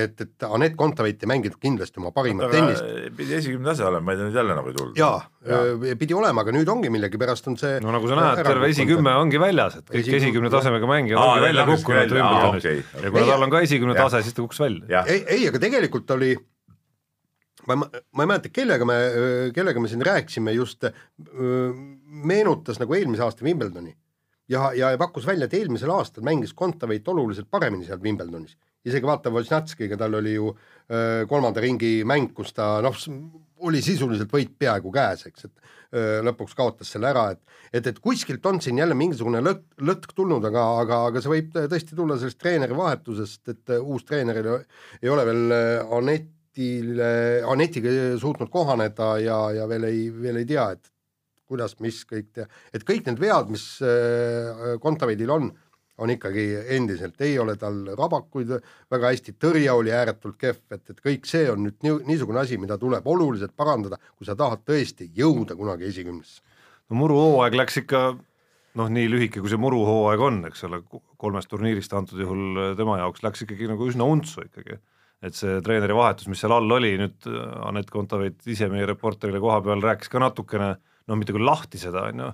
et, 0.04 0.22
et 0.24 0.46
Anett 0.48 0.76
Kontaveit 0.80 1.24
ei 1.24 1.30
mänginud 1.32 1.58
kindlasti 1.62 2.02
oma 2.02 2.12
parimat 2.16 2.52
tennist. 2.54 2.84
pidi 3.18 3.38
esikümne 3.40 3.72
tase 3.72 3.86
olema, 3.88 4.06
ma 4.08 4.14
ei 4.16 4.20
tea 4.20 4.28
nüüd 4.30 4.40
jälle 4.40 4.58
nagu 4.58 4.72
ei 4.72 4.78
tulnud. 4.78 5.00
jaa, 5.00 5.96
pidi 6.00 6.18
olema, 6.18 6.44
aga 6.46 6.54
nüüd 6.56 6.72
ongi 6.74 6.92
millegipärast 6.94 7.50
on 7.52 7.58
see 7.62 7.80
no 7.84 7.94
nagu 7.96 8.10
sa 8.12 8.20
näed, 8.20 8.44
terve 8.48 8.72
esikümme 8.74 9.16
ongi 9.24 9.42
väljas, 9.42 9.80
et 9.82 9.88
kõik 9.90 10.02
Esikümne- 10.04 10.22
esikümne 10.24 10.54
tasemega 10.54 10.92
mängijad 10.94 11.24
ongi 11.24 11.46
välja 11.48 11.68
kukkunud 11.72 12.16
Wimbledonis 12.18 12.68
okei, 12.68 12.84
ja 13.04 13.12
kuna 13.16 13.26
tal 13.32 13.48
on 13.48 13.56
ka 13.56 13.64
esikümne 13.68 13.98
tase, 13.98 14.24
siis 14.28 14.38
ta 14.38 14.46
kukkus 14.46 14.64
välja. 14.66 15.04
ei, 15.08 15.24
ei, 15.38 15.48
aga 15.52 15.64
tegelikult 15.68 16.16
oli, 16.18 16.34
ma 17.68 17.78
ei, 17.78 18.02
ma 18.14 18.26
ei 18.26 18.34
mäleta, 18.34 18.54
kellega 18.54 18.88
me, 18.88 19.00
kellega 19.56 19.84
me 19.84 19.92
siin 19.92 20.06
rääkisime 20.06 20.54
just, 20.58 20.88
meenutas 22.28 22.80
nagu 22.80 22.94
eelmise 22.98 23.26
aasta 23.26 23.46
Wimbledoni 23.48 23.96
ja, 24.50 24.72
ja 24.76 24.94
pakkus 25.00 25.28
välja, 25.28 25.48
et 25.48 25.58
eelmisel 25.58 25.92
aastal 25.94 26.26
mängis 26.28 26.54
Kontaveit 26.58 27.08
oluliselt 27.08 27.50
paremini 27.52 27.88
seal 27.88 28.02
Wimbledonis. 28.04 28.58
isegi 28.88 29.06
vaata, 29.06 29.32
Wozniackiga 29.34 29.98
tal 30.00 30.14
oli 30.16 30.34
ju 30.38 30.54
öö, 30.92 31.26
kolmanda 31.28 31.62
ringi 31.62 32.04
mäng, 32.08 32.32
kus 32.34 32.54
ta 32.56 32.78
noh, 32.82 32.96
oli 33.68 33.82
sisuliselt 33.82 34.32
võit 34.32 34.54
peaaegu 34.60 34.92
käes, 34.94 35.26
eks, 35.28 35.46
et 35.50 35.94
öö, 35.94 36.22
lõpuks 36.30 36.56
kaotas 36.56 36.94
selle 36.94 37.10
ära, 37.10 37.32
et 37.36 37.42
et, 37.74 37.88
et 37.88 38.00
kuskilt 38.00 38.46
on 38.46 38.62
siin 38.64 38.80
jälle 38.80 38.96
mingisugune 38.96 39.42
lõtk, 39.44 39.66
lõtk 39.84 40.16
tulnud, 40.16 40.46
aga, 40.48 40.64
aga, 40.84 41.02
aga 41.12 41.22
see 41.22 41.34
võib 41.34 41.56
tõesti 41.58 41.98
tulla 41.98 42.18
sellest 42.20 42.40
treeneri 42.40 42.78
vahetusest, 42.78 43.44
et 43.52 43.76
äh, 43.76 43.84
uus 43.84 44.06
treener 44.08 44.40
ei, 44.40 45.10
ole 45.12 45.26
veel 45.28 45.56
äh, 45.56 45.96
Anetile, 45.98 47.10
Anetiga 47.52 47.94
suutnud 48.22 48.52
kohaneda 48.54 49.18
ja, 49.24 49.42
ja 49.60 49.68
veel 49.70 49.90
ei, 49.90 50.06
veel 50.14 50.40
ei 50.44 50.48
tea, 50.48 50.70
et 50.78 50.94
kuidas, 51.48 51.78
mis 51.84 52.02
kõik 52.08 52.34
teha, 52.36 52.50
et 52.74 52.84
kõik 52.88 53.08
need 53.08 53.22
vead, 53.22 53.50
mis 53.54 53.66
äh, 53.86 54.76
Kontaveidil 54.84 55.32
on, 55.34 55.50
on 55.98 56.14
ikkagi 56.14 56.46
endiselt, 56.76 57.18
ei 57.26 57.38
ole 57.42 57.56
tal 57.58 57.80
rabakuid 57.98 58.52
väga 58.92 59.12
hästi, 59.14 59.34
tõrje 59.42 59.72
oli 59.74 59.94
ääretult 59.96 60.38
kehv, 60.40 60.60
et, 60.76 60.84
et 60.94 61.02
kõik 61.04 61.26
see 61.30 61.48
on 61.52 61.64
nüüd 61.66 61.80
nii, 61.86 61.96
niisugune 62.12 62.44
asi, 62.44 62.60
mida 62.62 62.78
tuleb 62.82 63.08
oluliselt 63.08 63.56
parandada, 63.58 63.98
kui 64.18 64.28
sa 64.28 64.38
tahad 64.38 64.62
tõesti 64.68 65.10
jõuda 65.18 65.58
kunagi 65.58 65.90
esikümnesse. 65.90 66.42
no 66.90 67.02
muruhooaeg 67.02 67.58
läks 67.58 67.82
ikka 67.82 68.04
noh, 68.78 68.92
nii 68.94 69.10
lühike, 69.10 69.42
kui 69.42 69.52
see 69.52 69.62
muruhooaeg 69.62 70.24
on, 70.28 70.44
eks 70.52 70.68
ole, 70.68 70.82
kolmest 71.22 71.50
turniirist 71.52 71.94
antud 71.98 72.22
juhul 72.22 72.62
äh, 72.62 72.76
tema 72.78 73.00
jaoks 73.02 73.26
läks 73.26 73.46
ikkagi 73.48 73.72
nagu 73.72 73.90
üsna 73.90 74.08
untsu 74.08 74.46
ikkagi. 74.46 74.80
et 75.26 75.34
see 75.34 75.56
treeneri 75.66 75.96
vahetus, 75.98 76.28
mis 76.30 76.38
seal 76.44 76.54
all 76.54 76.76
oli, 76.76 76.92
nüüd 77.02 77.26
äh, 77.26 77.40
Anett 77.66 77.90
Kontaveit 77.90 78.46
ise 78.46 78.70
meie 78.70 78.86
reporterile 78.86 79.42
koha 79.42 79.64
peal 79.66 79.82
rääkis 79.82 80.14
ka 80.14 80.22
natukene, 80.22 80.76
no 81.08 81.18
mitte 81.18 81.36
küll 81.36 81.48
lahti 81.48 81.80
seda, 81.82 82.08
on 82.12 82.24
ju, 82.24 82.30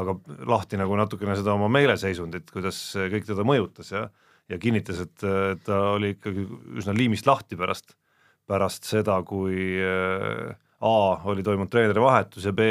aga 0.00 0.16
lahti 0.50 0.80
nagu 0.80 0.96
natukene 0.98 1.36
seda 1.38 1.54
oma 1.54 1.68
meeleseisundit, 1.72 2.50
kuidas 2.50 2.78
kõik 2.96 3.28
teda 3.28 3.46
mõjutas 3.46 3.92
ja 3.94 4.08
ja 4.52 4.58
kinnitas, 4.60 4.98
et 5.00 5.22
ta 5.64 5.76
oli 5.94 6.10
ikkagi 6.18 6.42
üsna 6.76 6.92
liimist 6.92 7.24
lahti 7.24 7.56
pärast, 7.56 7.94
pärast 8.44 8.84
seda, 8.84 9.16
kui 9.24 9.78
äh, 9.80 10.52
A 10.84 10.96
oli 11.30 11.40
toimunud 11.40 11.70
treeneri 11.72 12.02
vahetus 12.02 12.44
ja 12.44 12.52
B 12.52 12.66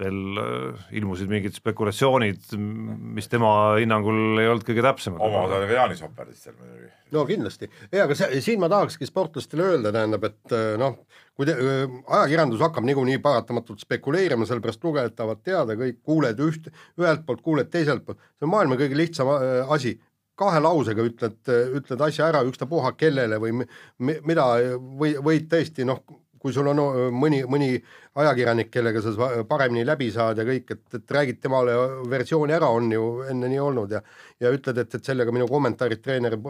veel 0.00 0.40
äh, 0.40 0.82
ilmusid 1.00 1.30
mingid 1.30 1.54
spekulatsioonid, 1.56 2.50
mis 2.58 3.28
tema 3.30 3.50
hinnangul 3.78 4.40
ei 4.40 4.48
olnud 4.50 4.64
kõige 4.66 4.84
täpsemad. 4.86 5.20
oma 5.22 5.44
osa 5.46 5.58
oli 5.60 5.68
ka 5.70 5.76
Jaanis 5.78 6.02
Hoperdist 6.04 6.46
seal 6.48 6.56
muidugi. 6.58 6.90
no 7.14 7.24
kindlasti, 7.28 7.70
ei 7.92 8.02
aga 8.04 8.16
see, 8.18 8.40
siin 8.44 8.60
ma 8.62 8.68
tahakski 8.72 9.08
sportlastele 9.08 9.66
öelda, 9.72 9.92
tähendab, 9.94 10.24
et 10.30 10.56
äh, 10.56 10.74
noh, 10.80 10.98
kui 11.36 11.48
te, 11.48 11.54
öö, 11.56 11.86
ajakirjandus 12.18 12.60
hakkab 12.64 12.84
niikuinii 12.88 13.18
paratamatult 13.24 13.80
spekuleerima, 13.84 14.48
sellepärast 14.48 14.82
lugejad 14.84 15.14
tahavad 15.16 15.40
teada 15.46 15.76
kõik, 15.80 16.00
kuuled 16.04 16.40
üht, 16.44 16.68
ühelt 17.00 17.26
poolt, 17.28 17.40
kuuled 17.46 17.70
teiselt 17.72 18.04
poolt, 18.06 18.20
see 18.36 18.48
on 18.48 18.52
maailma 18.56 18.76
kõige 18.80 18.98
lihtsam 18.98 19.30
asi, 19.72 19.94
kahe 20.40 20.60
lausega 20.64 21.04
ütled, 21.04 21.38
ütled 21.80 22.00
asja 22.06 22.30
ära, 22.30 22.40
ükstapuha 22.48 22.94
kellele 22.96 23.36
või 23.42 23.52
mi- 23.60 23.66
mi- 23.98 24.20
mida 24.24 24.46
või, 24.80 25.14
võid 25.20 25.48
tõesti 25.52 25.84
noh, 25.88 26.00
kui 26.40 26.54
sul 26.56 26.68
on 26.70 26.80
mõni, 27.12 27.42
mõni 27.48 27.74
ajakirjanik, 28.20 28.70
kellega 28.72 29.02
sa 29.04 29.30
paremini 29.48 29.84
läbi 29.84 30.08
saad 30.12 30.40
ja 30.40 30.46
kõik, 30.48 30.72
et, 30.72 30.84
et 30.96 31.14
räägid 31.16 31.40
temale 31.42 31.74
versiooni 32.08 32.56
ära, 32.56 32.70
on 32.72 32.88
ju 32.94 33.08
enne 33.28 33.50
nii 33.52 33.60
olnud 33.60 33.92
ja 33.96 34.00
ja 34.40 34.52
ütled, 34.54 34.80
et, 34.80 34.94
et 34.96 35.10
sellega 35.10 35.34
minu 35.36 35.48
kommentaarid 35.50 36.00
treeneri 36.04 36.40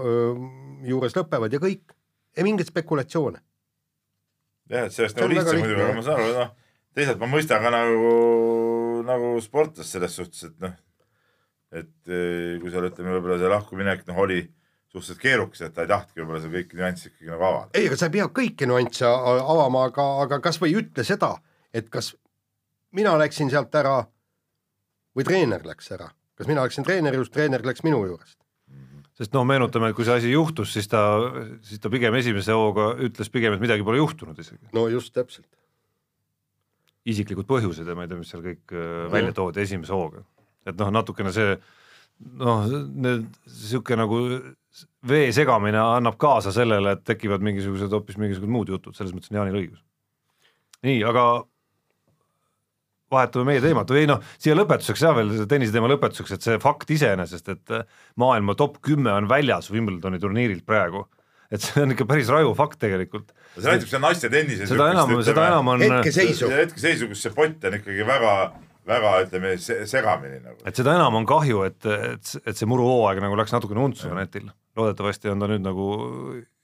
juures 0.87 1.17
lõpevad 1.19 1.57
ja 1.57 1.63
kõik, 1.63 1.97
ei 2.37 2.47
mingeid 2.47 2.71
spekulatsioone. 2.71 3.43
jah, 4.71 4.87
et 4.87 4.95
sellest 4.95 5.19
nagu 5.19 5.33
lihtsam 5.35 5.59
muidugi, 5.59 5.83
aga 5.83 5.99
ma 5.99 6.07
saan 6.07 6.23
aru, 6.23 6.37
noh, 6.39 6.55
teisalt 6.95 7.19
ma 7.23 7.31
mõistan 7.35 7.67
ka 7.67 7.75
nagu, 7.75 8.15
nagu 9.11 9.35
sportlast 9.43 9.99
selles 9.99 10.15
suhtes, 10.15 10.47
et 10.47 10.63
noh, 10.63 10.79
et 11.83 11.93
kui 12.63 12.71
seal 12.71 12.87
ütleme, 12.93 13.17
võib-olla 13.19 13.43
see 13.43 13.51
lahkuminek 13.51 14.07
noh, 14.07 14.23
oli 14.23 14.45
suhteliselt 14.91 15.21
keerukas, 15.23 15.63
et 15.63 15.75
ta 15.75 15.85
ei 15.85 15.91
tahtnudki 15.91 16.23
võib-olla 16.23 16.41
seda 16.43 16.57
kõiki 16.57 16.79
nüansse 16.79 17.11
ikkagi 17.11 17.31
nagu 17.31 17.47
avada. 17.47 17.69
ei, 17.79 17.87
aga 17.87 17.99
sa 17.99 18.09
ei 18.09 18.15
pea 18.17 18.27
kõiki 18.41 18.67
nüansse 18.67 19.07
avama, 19.07 19.85
aga, 19.91 20.07
aga 20.25 20.41
kas 20.43 20.59
või 20.63 20.75
ütle 20.81 21.05
seda, 21.07 21.37
et 21.75 21.91
kas 21.95 22.11
mina 22.97 23.15
läksin 23.21 23.53
sealt 23.53 23.75
ära 23.79 24.01
või 25.17 25.27
treener 25.29 25.65
läks 25.67 25.93
ära, 25.95 26.11
kas 26.39 26.51
mina 26.51 26.67
läksin 26.67 26.87
treeneri 26.87 27.21
juurest, 27.21 27.35
treener 27.37 27.65
läks 27.67 27.87
minu 27.87 28.03
juurest. 28.09 28.37
sest 29.21 29.35
no 29.37 29.45
meenutame, 29.45 29.91
et 29.91 29.97
kui 29.97 30.07
see 30.09 30.17
asi 30.17 30.31
juhtus, 30.33 30.73
siis 30.75 30.89
ta, 30.91 31.07
siis 31.63 31.81
ta 31.81 31.91
pigem 31.93 32.15
esimese 32.19 32.57
hooga 32.57 32.95
ütles 32.99 33.31
pigem, 33.31 33.55
et 33.55 33.63
midagi 33.63 33.87
pole 33.87 34.03
juhtunud 34.03 34.39
isegi. 34.39 34.73
no 34.75 34.89
just 34.91 35.15
täpselt. 35.15 35.47
isiklikud 37.07 37.47
põhjused 37.47 37.87
ja 37.87 37.95
ma 37.95 38.07
ei 38.07 38.11
tea, 38.11 38.19
mis 38.19 38.31
seal 38.35 38.43
kõik 38.43 38.75
äh, 38.75 39.05
välja 39.13 39.37
toodi 39.39 39.63
esimese 39.63 39.95
hooga. 39.95 40.27
et 40.67 40.75
noh, 40.75 40.91
natukene 40.91 41.31
see 41.37 41.61
noh, 42.43 42.67
need 43.07 43.29
sihuke 43.47 43.97
nagu 43.97 44.19
vee 45.09 45.31
segamine 45.33 45.81
annab 45.81 46.19
kaasa 46.21 46.53
sellele, 46.55 46.97
et 46.97 47.05
tekivad 47.09 47.45
mingisugused 47.45 47.93
hoopis 47.95 48.19
mingisugused 48.21 48.53
muud 48.53 48.73
jutud, 48.73 48.97
selles 48.97 49.15
mõttes 49.17 49.33
on 49.33 49.41
Jaanil 49.41 49.61
õigus. 49.63 49.81
nii, 50.85 51.01
aga 51.09 51.25
vahetame 53.11 53.51
meie 53.51 53.63
teemat 53.65 53.91
või 53.91 54.05
ei 54.05 54.11
noh, 54.11 54.21
siia 54.39 54.55
lõpetuseks 54.57 55.03
ja 55.05 55.15
veel 55.17 55.33
tennise 55.51 55.75
teema 55.75 55.91
lõpetuseks, 55.91 56.37
et 56.37 56.47
see 56.47 56.61
fakt 56.63 56.93
iseenesest, 56.95 57.49
et 57.53 57.75
maailma 58.21 58.55
top 58.59 58.79
kümme 58.85 59.13
on 59.17 59.29
väljas 59.31 59.71
Wimbledoni 59.75 60.21
turniirilt 60.23 60.67
praegu, 60.69 61.07
et 61.51 61.65
see 61.65 61.83
on 61.83 61.97
ikka 61.97 62.07
päris 62.07 62.31
raju 62.31 62.55
fakt 62.59 62.79
tegelikult. 62.85 63.33
see 63.57 63.67
näitab, 63.67 63.89
see 63.91 63.99
on 63.99 64.07
naiste 64.07 64.31
tennises. 64.33 64.71
seda 64.71 64.91
enam, 64.95 65.17
seda 65.27 65.49
enam 65.51 65.73
on 65.75 65.87
hetkeseisu, 65.87 66.51
hetkeseisu, 66.55 67.11
kus 67.11 67.25
see 67.27 67.35
pott 67.35 67.71
on 67.71 67.81
ikkagi 67.81 68.07
väga 68.07 68.35
väga 68.91 69.11
ütleme 69.25 69.53
segamini 69.61 70.41
nagu. 70.41 70.57
et 70.67 70.77
seda 70.77 70.95
enam 70.97 71.19
on 71.21 71.27
kahju, 71.29 71.65
et, 71.69 71.87
et, 71.87 72.33
et 72.45 72.57
see 72.57 72.69
muruhooaeg 72.71 73.21
nagu 73.23 73.39
läks 73.39 73.55
natukene 73.55 73.83
untsu 73.85 74.11
Netil, 74.17 74.49
loodetavasti 74.81 75.31
on 75.33 75.45
ta 75.45 75.51
nüüd 75.51 75.65
nagu 75.65 75.91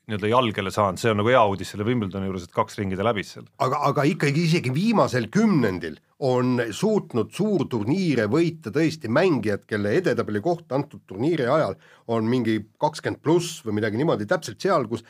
nii-öelda 0.06 0.28
jalgele 0.30 0.70
saanud, 0.70 1.00
see 1.02 1.10
on 1.10 1.18
nagu 1.18 1.30
hea 1.32 1.40
uudis 1.50 1.72
selle 1.72 1.84
Wimbledoni 1.86 2.28
juures, 2.28 2.44
et 2.46 2.54
kaks 2.54 2.78
ringi 2.78 2.98
ta 2.98 3.04
läbis 3.06 3.32
seal. 3.34 3.46
aga, 3.62 3.80
aga 3.88 4.04
ikkagi 4.06 4.44
isegi 4.46 4.70
viimasel 4.74 5.26
kümnendil 5.34 5.96
on 6.26 6.60
suutnud 6.72 7.32
suurturniire 7.34 8.28
võita 8.30 8.70
tõesti 8.72 9.10
mängijad, 9.12 9.66
kelle 9.68 9.96
edetabeli 9.98 10.40
koht 10.44 10.70
antud 10.72 11.02
turniiri 11.10 11.48
ajal 11.50 11.74
on 12.14 12.30
mingi 12.30 12.60
kakskümmend 12.80 13.20
pluss 13.22 13.64
või 13.66 13.80
midagi 13.80 13.98
niimoodi, 13.98 14.28
täpselt 14.30 14.62
seal, 14.62 14.86
kus 14.88 15.02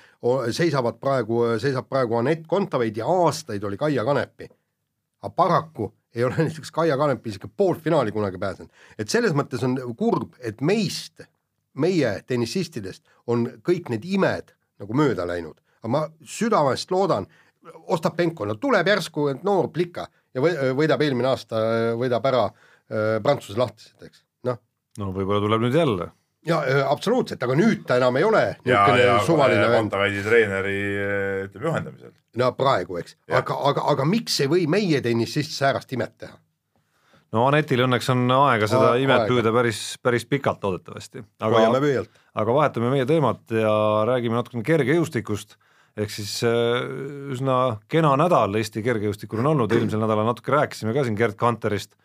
seisavad 0.57 0.97
praegu, 1.03 1.45
seisab 1.63 1.91
praegu 1.93 2.17
Anett 2.23 2.49
Kontaveit 2.49 2.97
ja 2.97 3.07
aastaid 3.07 3.65
oli 3.69 3.77
Kaia 3.77 4.05
Kanepi. 4.05 4.49
aga 5.21 5.35
paraku 5.37 5.93
ei 6.17 6.25
ole 6.25 6.41
näiteks 6.49 6.73
Kaia 6.73 6.97
Kanepi 6.97 7.35
isegi 7.35 7.53
poolfinaali 7.57 8.17
kunagi 8.17 8.41
pääsenud. 8.41 8.73
et 8.99 9.13
selles 9.13 9.37
mõttes 9.37 9.63
on 9.63 9.77
kurb, 9.97 10.33
et 10.41 10.61
meist, 10.61 11.21
meie 11.81 12.13
tennisistidest 12.27 13.05
on 13.27 13.47
kõik 13.67 13.91
need 13.93 14.05
imed 14.09 14.53
nagu 14.81 14.97
mööda 14.97 15.27
läinud, 15.29 15.57
aga 15.83 15.93
ma 15.93 16.05
südamest 16.27 16.93
loodan, 16.93 17.29
Ostapenko, 17.91 18.45
no 18.47 18.55
tuleb 18.63 18.87
järsku, 18.87 19.25
noor 19.43 19.73
plika 19.75 20.05
ja 20.37 20.43
võidab 20.79 21.03
eelmine 21.03 21.33
aasta, 21.33 21.63
võidab 21.99 22.29
ära 22.31 22.45
äh, 22.47 23.17
Prantsuse 23.25 23.59
lahtised, 23.59 23.97
eks, 24.07 24.23
noh. 24.47 24.61
no 25.01 25.11
võib-olla 25.17 25.43
tuleb 25.43 25.65
nüüd 25.65 25.75
jälle. 25.75 26.07
ja 26.47 26.61
äh, 26.63 26.83
absoluutselt, 26.87 27.43
aga 27.43 27.57
nüüd 27.59 27.83
ta 27.89 27.99
enam 27.99 28.21
ei 28.21 28.29
ole 28.29 28.45
niisugune 28.61 29.19
suvaline 29.27 29.67
vend. 29.67 29.89
Kontaveidi 29.89 30.23
treeneri 30.29 30.79
ütleme 31.49 31.71
juhendamisel. 31.73 32.15
no 32.39 32.53
praegu, 32.55 33.01
eks, 33.03 33.19
aga, 33.33 33.59
aga, 33.73 33.89
aga 33.97 34.07
miks 34.15 34.39
ei 34.45 34.53
või 34.53 34.69
meie 34.71 35.03
tennisist 35.03 35.57
säärast 35.59 35.97
imet 35.99 36.15
teha? 36.23 36.39
No 37.37 37.45
Anetil 37.51 37.85
õnneks 37.85 38.09
on 38.15 38.25
aega 38.39 38.69
seda 38.71 38.95
A 38.95 39.01
imet 39.01 39.29
püüda 39.29 39.53
päris, 39.55 39.83
päris 40.03 40.27
pikalt 40.29 40.65
loodetavasti. 40.65 41.25
hoiame 41.43 41.83
pöialt. 41.83 42.11
aga 42.37 42.57
vahetame 42.59 42.91
meie 42.93 43.07
teemat 43.09 43.55
ja 43.55 43.77
räägime 44.09 44.39
natukene 44.39 44.65
kergejõustikust, 44.67 45.57
ehk 45.97 46.13
siis 46.13 46.39
äh, 46.47 46.83
üsna 47.35 47.79
kena 47.93 48.15
nädal 48.21 48.57
Eesti 48.61 48.85
kergejõustikul 48.85 49.45
on 49.45 49.53
olnud, 49.55 49.73
eelmisel 49.73 50.03
nädalal 50.03 50.29
natuke 50.29 50.55
rääkisime 50.55 50.97
ka 50.97 51.07
siin 51.07 51.17
Gerd 51.19 51.39
Kanterist, 51.41 51.97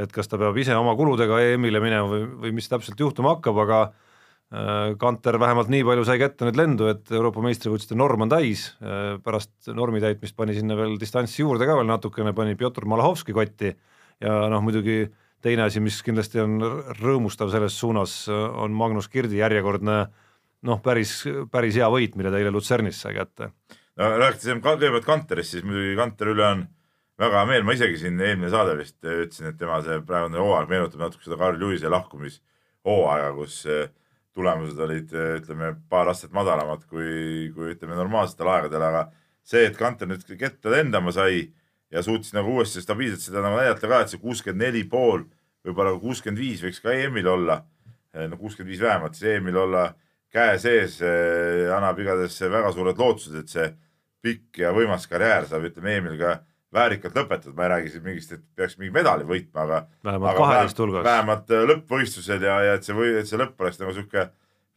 et 0.00 0.12
kas 0.12 0.28
ta 0.28 0.40
peab 0.40 0.56
ise 0.60 0.76
oma 0.76 0.96
kuludega 0.98 1.40
EM-ile 1.50 1.82
minema 1.84 2.08
või, 2.10 2.24
või 2.46 2.56
mis 2.56 2.68
täpselt 2.70 3.00
juhtuma 3.00 3.36
hakkab, 3.36 3.60
aga 3.64 3.80
äh, 3.84 4.92
Kanter 5.00 5.40
vähemalt 5.40 5.72
nii 5.72 5.84
palju 5.86 6.06
sai 6.08 6.20
kätte 6.22 6.48
nüüd 6.48 6.60
lendu, 6.60 6.90
et 6.92 7.12
Euroopa 7.12 7.44
meistrivõistluste 7.44 7.96
norm 8.00 8.26
on 8.26 8.32
täis, 8.32 8.70
äh, 8.84 9.16
pärast 9.24 9.72
normi 9.72 10.02
täitmist 10.04 10.36
pani 10.36 10.56
sinna 10.56 10.76
veel 10.78 10.96
distantsi 11.00 11.42
juurde 11.44 11.68
ka 11.68 11.80
veel 11.80 11.92
natukene, 11.92 12.36
pani 12.36 12.56
Pjotor 12.58 12.88
Malahovski 12.90 13.36
kotti 13.36 13.76
ja 14.22 14.44
noh, 14.52 14.62
muidugi 14.64 15.04
teine 15.44 15.66
asi, 15.66 15.80
mis 15.84 15.98
kindlasti 16.04 16.40
on 16.40 16.58
rõõmustav 17.00 17.50
selles 17.52 17.76
suunas, 17.78 18.14
on 18.30 18.72
Magnus 18.76 19.10
Kirdi 19.12 19.40
järjekordne 19.42 19.98
noh, 20.64 20.80
päris, 20.84 21.18
päris 21.52 21.76
hea 21.80 21.88
võit, 21.92 22.14
mille 22.16 22.32
ta 22.32 22.40
eile 22.40 22.52
Lutsernis 22.54 23.02
sai 23.04 23.16
kätte. 23.18 23.50
no 24.00 24.14
rääkides 24.20 24.62
kõigepealt 24.64 25.08
Kanterist, 25.08 25.56
siis 25.56 25.66
muidugi 25.66 25.98
Kanter 25.98 26.32
üle 26.32 26.46
on 26.46 26.64
väga 27.20 27.42
hea 27.42 27.50
meel, 27.50 27.66
ma 27.66 27.74
isegi 27.76 28.00
siin 28.00 28.20
eelmine 28.20 28.50
saade 28.52 28.76
vist 28.78 28.98
ütlesin, 29.02 29.50
et 29.50 29.58
tema 29.60 29.80
see 29.84 30.00
praegune 30.06 30.40
hooaeg 30.40 30.70
meenutab 30.70 31.04
natuke 31.04 31.26
seda 31.26 31.38
Karl 31.40 31.60
Lewise 31.60 31.92
lahkumishooaega, 31.92 33.34
kus 33.36 33.60
eh, 33.70 33.84
tulemused 34.34 34.80
olid, 34.82 35.12
ütleme, 35.42 35.74
paar 35.90 36.10
astet 36.10 36.32
madalamad 36.34 36.88
kui, 36.90 37.52
kui 37.54 37.74
ütleme 37.76 37.94
normaalsetel 37.98 38.50
aegadel, 38.50 38.88
aga 38.88 39.04
see, 39.46 39.68
et 39.68 39.76
Kanter 39.78 40.10
nüüd 40.10 40.24
ketta 40.40 40.72
lendama 40.72 41.12
sai 41.14 41.44
ja 41.92 42.02
suutis 42.02 42.32
nagu 42.34 42.56
uuesti 42.56 42.82
stabiilselt 42.82 43.28
seda 43.28 43.42
nagu 43.44 43.58
näidata 43.60 43.90
ka, 43.90 44.00
et 44.00 44.12
see 44.12 44.22
kuuskümmend 44.22 44.64
neli 44.66 44.84
pool, 44.88 45.26
võib-olla 45.64 45.94
kuuskümmend 46.00 46.40
viis 46.40 46.62
võiks 46.64 46.80
ka 46.84 46.94
EM-il 46.94 47.28
olla, 47.30 47.60
no 48.28 48.38
kuuskümmend 48.40 48.72
viis 48.72 48.82
vähemalt, 48.82 49.18
siis 49.18 49.36
EM-il 49.36 49.60
olla 49.66 49.88
käe 50.34 50.56
sees 50.62 50.98
eh, 51.04 51.70
annab 51.74 52.00
igatahes 52.02 52.40
väga 52.50 52.72
suured 52.74 52.98
lootused, 52.98 53.36
et 53.38 53.52
see 53.52 53.68
pikk 54.24 54.64
ja 54.64 54.72
võimas 54.74 55.06
karjäär 55.10 55.46
saab, 55.50 55.66
ütleme 55.68 55.98
EM-il 55.98 56.18
ka 56.20 56.38
väärikalt 56.74 57.14
lõpetatud, 57.14 57.54
ma 57.54 57.68
ei 57.68 57.72
räägi 57.76 57.92
siin 57.92 58.06
mingist, 58.06 58.32
et 58.34 58.42
peaks 58.58 58.74
mingi 58.80 58.90
medali 58.94 59.26
võitma, 59.28 59.66
aga 59.66 59.82
vähemalt 60.06 60.40
kaheteist 60.40 60.80
hulgas. 60.82 61.04
vähemalt 61.06 61.52
eh, 61.54 61.68
lõppvõistlusel 61.70 62.48
ja, 62.48 62.56
ja 62.68 62.80
et 62.80 62.88
see 62.88 62.96
või, 62.96 63.12
et 63.20 63.30
see 63.30 63.38
lõpp 63.38 63.62
oleks 63.62 63.78
nagu 63.82 63.94
sihuke 63.94 64.26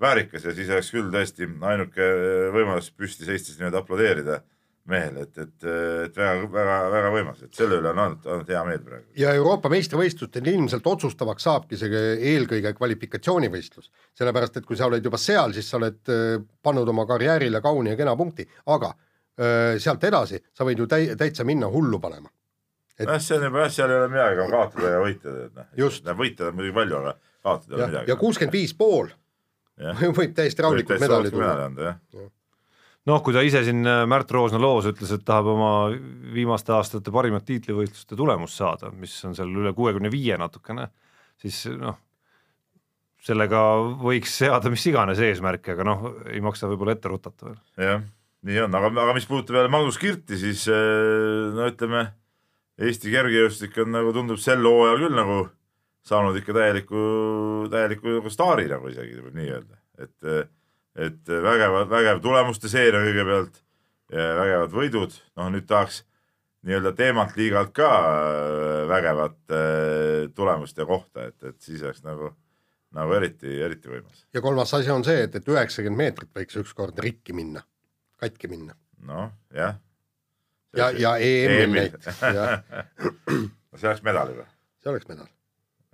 väärikas 0.02 0.46
ja 0.46 0.54
siis 0.54 0.70
oleks 0.70 0.92
küll 0.94 1.10
tõesti 1.14 1.48
ainuke 1.72 2.12
võimalus 2.54 2.92
püsti 2.94 3.26
seistes 3.26 3.58
nii-öelda 3.58 3.82
aplodeerida 3.82 4.44
mehele, 4.92 5.26
et, 5.28 5.38
et, 5.42 5.66
et 6.08 6.18
väga-väga-väga 6.18 7.10
võimas, 7.12 7.42
et 7.44 7.58
selle 7.58 7.80
üle 7.82 7.92
on 7.92 8.02
olnud, 8.04 8.28
olnud 8.28 8.52
hea 8.54 8.62
meel 8.68 8.84
praegu. 8.86 9.06
ja 9.20 9.34
Euroopa 9.36 9.72
meistrivõistlustel 9.72 10.48
ilmselt 10.54 10.88
otsustavaks 10.88 11.48
saabki 11.48 11.80
see 11.80 12.04
eelkõige 12.32 12.72
kvalifikatsioonivõistlus, 12.78 13.92
sellepärast 14.18 14.62
et 14.62 14.68
kui 14.68 14.80
sa 14.80 14.88
oled 14.88 15.04
juba 15.04 15.20
seal, 15.22 15.56
siis 15.58 15.68
sa 15.70 15.80
oled 15.80 16.14
äh, 16.14 16.40
pannud 16.64 16.88
oma 16.94 17.08
karjäärile 17.10 17.62
kauni 17.64 17.94
ja 17.94 18.00
kena 18.00 18.16
punkti, 18.20 18.48
aga 18.74 18.94
öö, 18.94 19.52
äh, 19.76 19.76
sealt 19.84 20.08
edasi 20.08 20.42
sa 20.56 20.68
võid 20.68 20.84
ju 20.84 20.90
täi-, 20.90 21.14
täitsa 21.20 21.48
minna 21.48 21.70
hullu 21.72 22.00
panema. 22.04 22.32
Et... 22.98 23.06
noh, 23.06 23.20
see 23.22 23.38
on 23.38 23.46
juba 23.50 23.66
jah, 23.66 23.76
seal 23.76 23.94
ei 23.94 24.00
ole 24.00 24.10
midagi, 24.14 24.40
aga 24.40 24.50
kaotada 24.56 24.96
ja 24.96 25.04
võita, 25.04 25.36
et 25.46 25.62
noh, 26.08 26.18
võita 26.24 26.50
on 26.50 26.58
muidugi 26.58 26.78
palju, 26.80 27.04
aga 27.04 27.16
kaotada 27.44 27.76
ei 27.76 27.82
ole 27.82 27.92
midagi. 27.92 28.12
ja 28.14 28.20
kuuskümmend 28.24 28.56
viis 28.56 28.74
pool 28.78 29.12
võib 30.18 30.34
täiesti 30.34 30.64
rahulikult 30.66 31.04
medali 31.04 31.30
tuua 31.34 32.32
noh, 33.08 33.22
kui 33.24 33.36
ta 33.36 33.44
ise 33.46 33.64
siin 33.66 33.88
äh, 33.88 34.04
Märt 34.10 34.32
Roosna 34.36 34.60
loos 34.62 34.88
ütles, 34.90 35.14
et 35.16 35.24
tahab 35.28 35.52
oma 35.54 35.72
viimaste 36.34 36.76
aastate 36.76 37.14
parimat 37.14 37.46
tiitlivõistluste 37.48 38.18
tulemust 38.20 38.60
saada, 38.60 38.92
mis 38.92 39.16
on 39.28 39.38
seal 39.38 39.54
üle 39.54 39.74
kuuekümne 39.78 40.12
viie 40.14 40.38
natukene, 40.40 40.90
siis 41.42 41.64
noh, 41.78 41.98
sellega 43.24 43.64
võiks 44.02 44.38
seada 44.44 44.72
mis 44.74 44.86
iganes 44.90 45.22
eesmärke, 45.24 45.74
aga 45.76 45.88
noh, 45.88 46.08
ei 46.32 46.44
maksa 46.44 46.70
võib-olla 46.70 46.96
ette 46.98 47.12
rutata 47.12 47.50
veel. 47.50 47.60
jah, 47.88 48.06
nii 48.48 48.64
on, 48.66 48.80
aga, 48.80 48.92
aga 49.06 49.18
mis 49.18 49.28
puudutab 49.30 49.62
jälle 49.62 49.74
Magnus 49.74 50.00
Kirti, 50.02 50.40
siis 50.40 50.68
äh, 50.72 51.52
no 51.56 51.70
ütleme, 51.72 52.10
Eesti 52.78 53.10
kergejõustik 53.10 53.74
on 53.82 53.90
nagu 53.90 54.12
tundub 54.14 54.38
sel 54.38 54.62
hooajal 54.62 55.00
küll 55.02 55.16
nagu 55.18 55.38
saanud 56.06 56.36
ikka 56.38 56.54
täieliku, 56.54 57.00
täieliku 57.74 58.20
nagu 58.20 58.30
staari 58.30 58.68
nagu 58.70 58.92
isegi 58.92 59.18
võib 59.18 59.34
nii 59.40 59.50
öelda, 59.56 59.80
et 59.98 60.30
äh, 60.30 60.44
et 60.98 61.30
vägevad, 61.30 61.90
vägev 61.92 62.22
tulemuste 62.24 62.70
seeria 62.72 63.04
kõigepealt, 63.06 63.64
vägevad 64.12 64.74
võidud, 64.74 65.18
noh 65.38 65.52
nüüd 65.54 65.68
tahaks 65.70 66.02
nii-öelda 66.68 66.92
teemant 66.98 67.38
liigalt 67.38 67.72
ka 67.76 67.88
äh, 67.88 68.82
vägevat 68.90 69.38
äh, 69.54 70.28
tulemust 70.36 70.78
ja 70.78 70.86
kohta, 70.86 71.28
et, 71.30 71.38
et 71.44 71.62
siis 71.64 71.84
oleks 71.84 72.04
nagu, 72.06 72.32
nagu 72.98 73.16
eriti, 73.18 73.60
eriti 73.64 73.92
võimas. 73.92 74.26
ja 74.34 74.44
kolmas 74.44 74.74
asi 74.76 74.92
on 74.92 75.06
see, 75.08 75.24
et, 75.28 75.36
et 75.40 75.52
üheksakümmend 75.54 76.02
meetrit 76.02 76.34
võiks 76.36 76.60
ükskord 76.64 77.00
rikki 77.04 77.36
minna, 77.38 77.64
katki 78.20 78.52
minna. 78.52 78.76
noh, 79.08 79.32
jah. 79.56 79.80
ja, 80.76 80.92
ja 80.92 81.16
EM-il 81.18 81.76
näiteks, 81.78 82.22
jah. 82.36 82.64
no 83.72 83.80
see 83.80 83.92
oleks 83.92 84.04
medal 84.08 84.34
juba. 84.36 84.48
see 84.84 84.94
oleks 84.94 85.12
medal. 85.12 85.30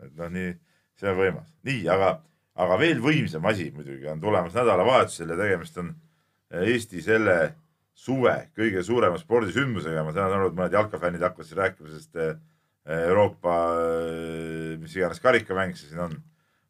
et 0.02 0.14
noh, 0.18 0.32
nii, 0.40 0.54
see 1.00 1.12
on 1.12 1.20
võimas, 1.20 1.52
nii, 1.70 1.86
aga 1.94 2.16
aga 2.54 2.78
veel 2.78 3.02
võimsam 3.02 3.46
asi 3.50 3.70
muidugi 3.74 4.08
on 4.12 4.22
tulemas 4.22 4.54
nädalavahetusel 4.58 5.34
ja 5.34 5.38
tegemist 5.40 5.78
on 5.82 5.94
eh, 6.54 6.74
Eesti 6.74 7.02
selle 7.02 7.38
suve 7.94 8.36
kõige 8.58 8.84
suurema 8.86 9.20
spordisündmusega, 9.22 10.04
ma 10.06 10.14
saan 10.14 10.34
aru, 10.34 10.50
et 10.50 10.58
mõned 10.58 10.76
jalkafännid 10.78 11.26
hakkasid 11.26 11.58
rääkima 11.58 11.90
sellest 11.90 12.22
eh, 12.22 12.36
Euroopa, 13.08 13.58
eh, 13.80 14.76
mis 14.82 14.94
iganes 14.98 15.22
karikamäng 15.24 15.78
see 15.78 15.90
siin 15.90 16.06
on. 16.10 16.22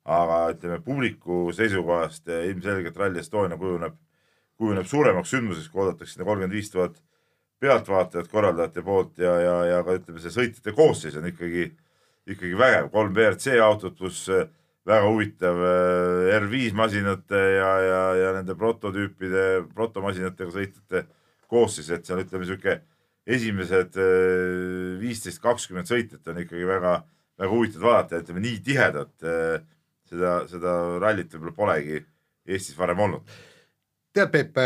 aga 0.03 0.49
ütleme 0.51 0.81
publiku 0.83 1.45
seisukohast 1.55 2.27
ilmselgelt 2.27 2.97
Rally 2.99 3.21
Estonia 3.21 3.55
kujuneb, 3.55 3.93
kujuneb 4.59 4.87
suuremaks 4.87 5.31
sündmuseks, 5.31 5.69
kui 5.71 5.79
oodatakse 5.79 6.17
sinna 6.17 6.25
kolmkümmend 6.27 6.51
viis 6.57 6.71
tuhat 6.73 6.97
pealtvaatajat 7.63 8.27
korraldajate 8.27 8.83
poolt 8.83 9.21
ja, 9.23 9.37
ja, 9.39 9.53
ja 9.69 9.77
ka 9.87 9.95
ütleme, 9.95 10.19
see 10.19 10.33
sõitjate 10.35 10.73
koosseis 10.75 11.15
on 11.15 11.29
ikkagi, 11.29 11.69
ikkagi 12.35 12.59
vägev, 12.59 12.89
kolm 12.91 13.15
WRC 13.15 13.55
autot 13.63 13.95
pluss 13.95 14.27
väga 14.87 15.07
huvitav 15.07 15.59
äh, 15.63 16.31
R5 16.37 16.73
masinate 16.75 17.41
ja, 17.55 17.69
ja, 17.83 18.01
ja 18.19 18.31
nende 18.37 18.55
prototüüpide, 18.59 19.45
protomasinatega 19.75 20.51
sõitjate 20.51 21.05
koosseis, 21.51 21.91
et 21.93 22.07
seal 22.07 22.23
ütleme 22.23 22.47
sihuke 22.47 22.81
esimesed 23.23 23.95
äh, 24.01 24.97
viisteist, 24.99 25.41
kakskümmend 25.43 25.87
sõitjat 25.87 26.27
on 26.33 26.41
ikkagi 26.43 26.67
väga, 26.67 26.97
väga 27.39 27.51
huvitav 27.53 27.87
vaadata 27.87 28.23
ütleme 28.25 28.43
nii 28.43 28.59
tihedat 28.65 29.27
äh, 29.27 29.55
seda, 30.09 30.41
seda 30.51 30.77
rallit 31.03 31.31
võib-olla 31.31 31.57
polegi 31.63 32.03
Eestis 32.43 32.75
varem 32.75 32.99
olnud. 32.99 33.35
tead, 34.13 34.27
Peep, 34.33 34.57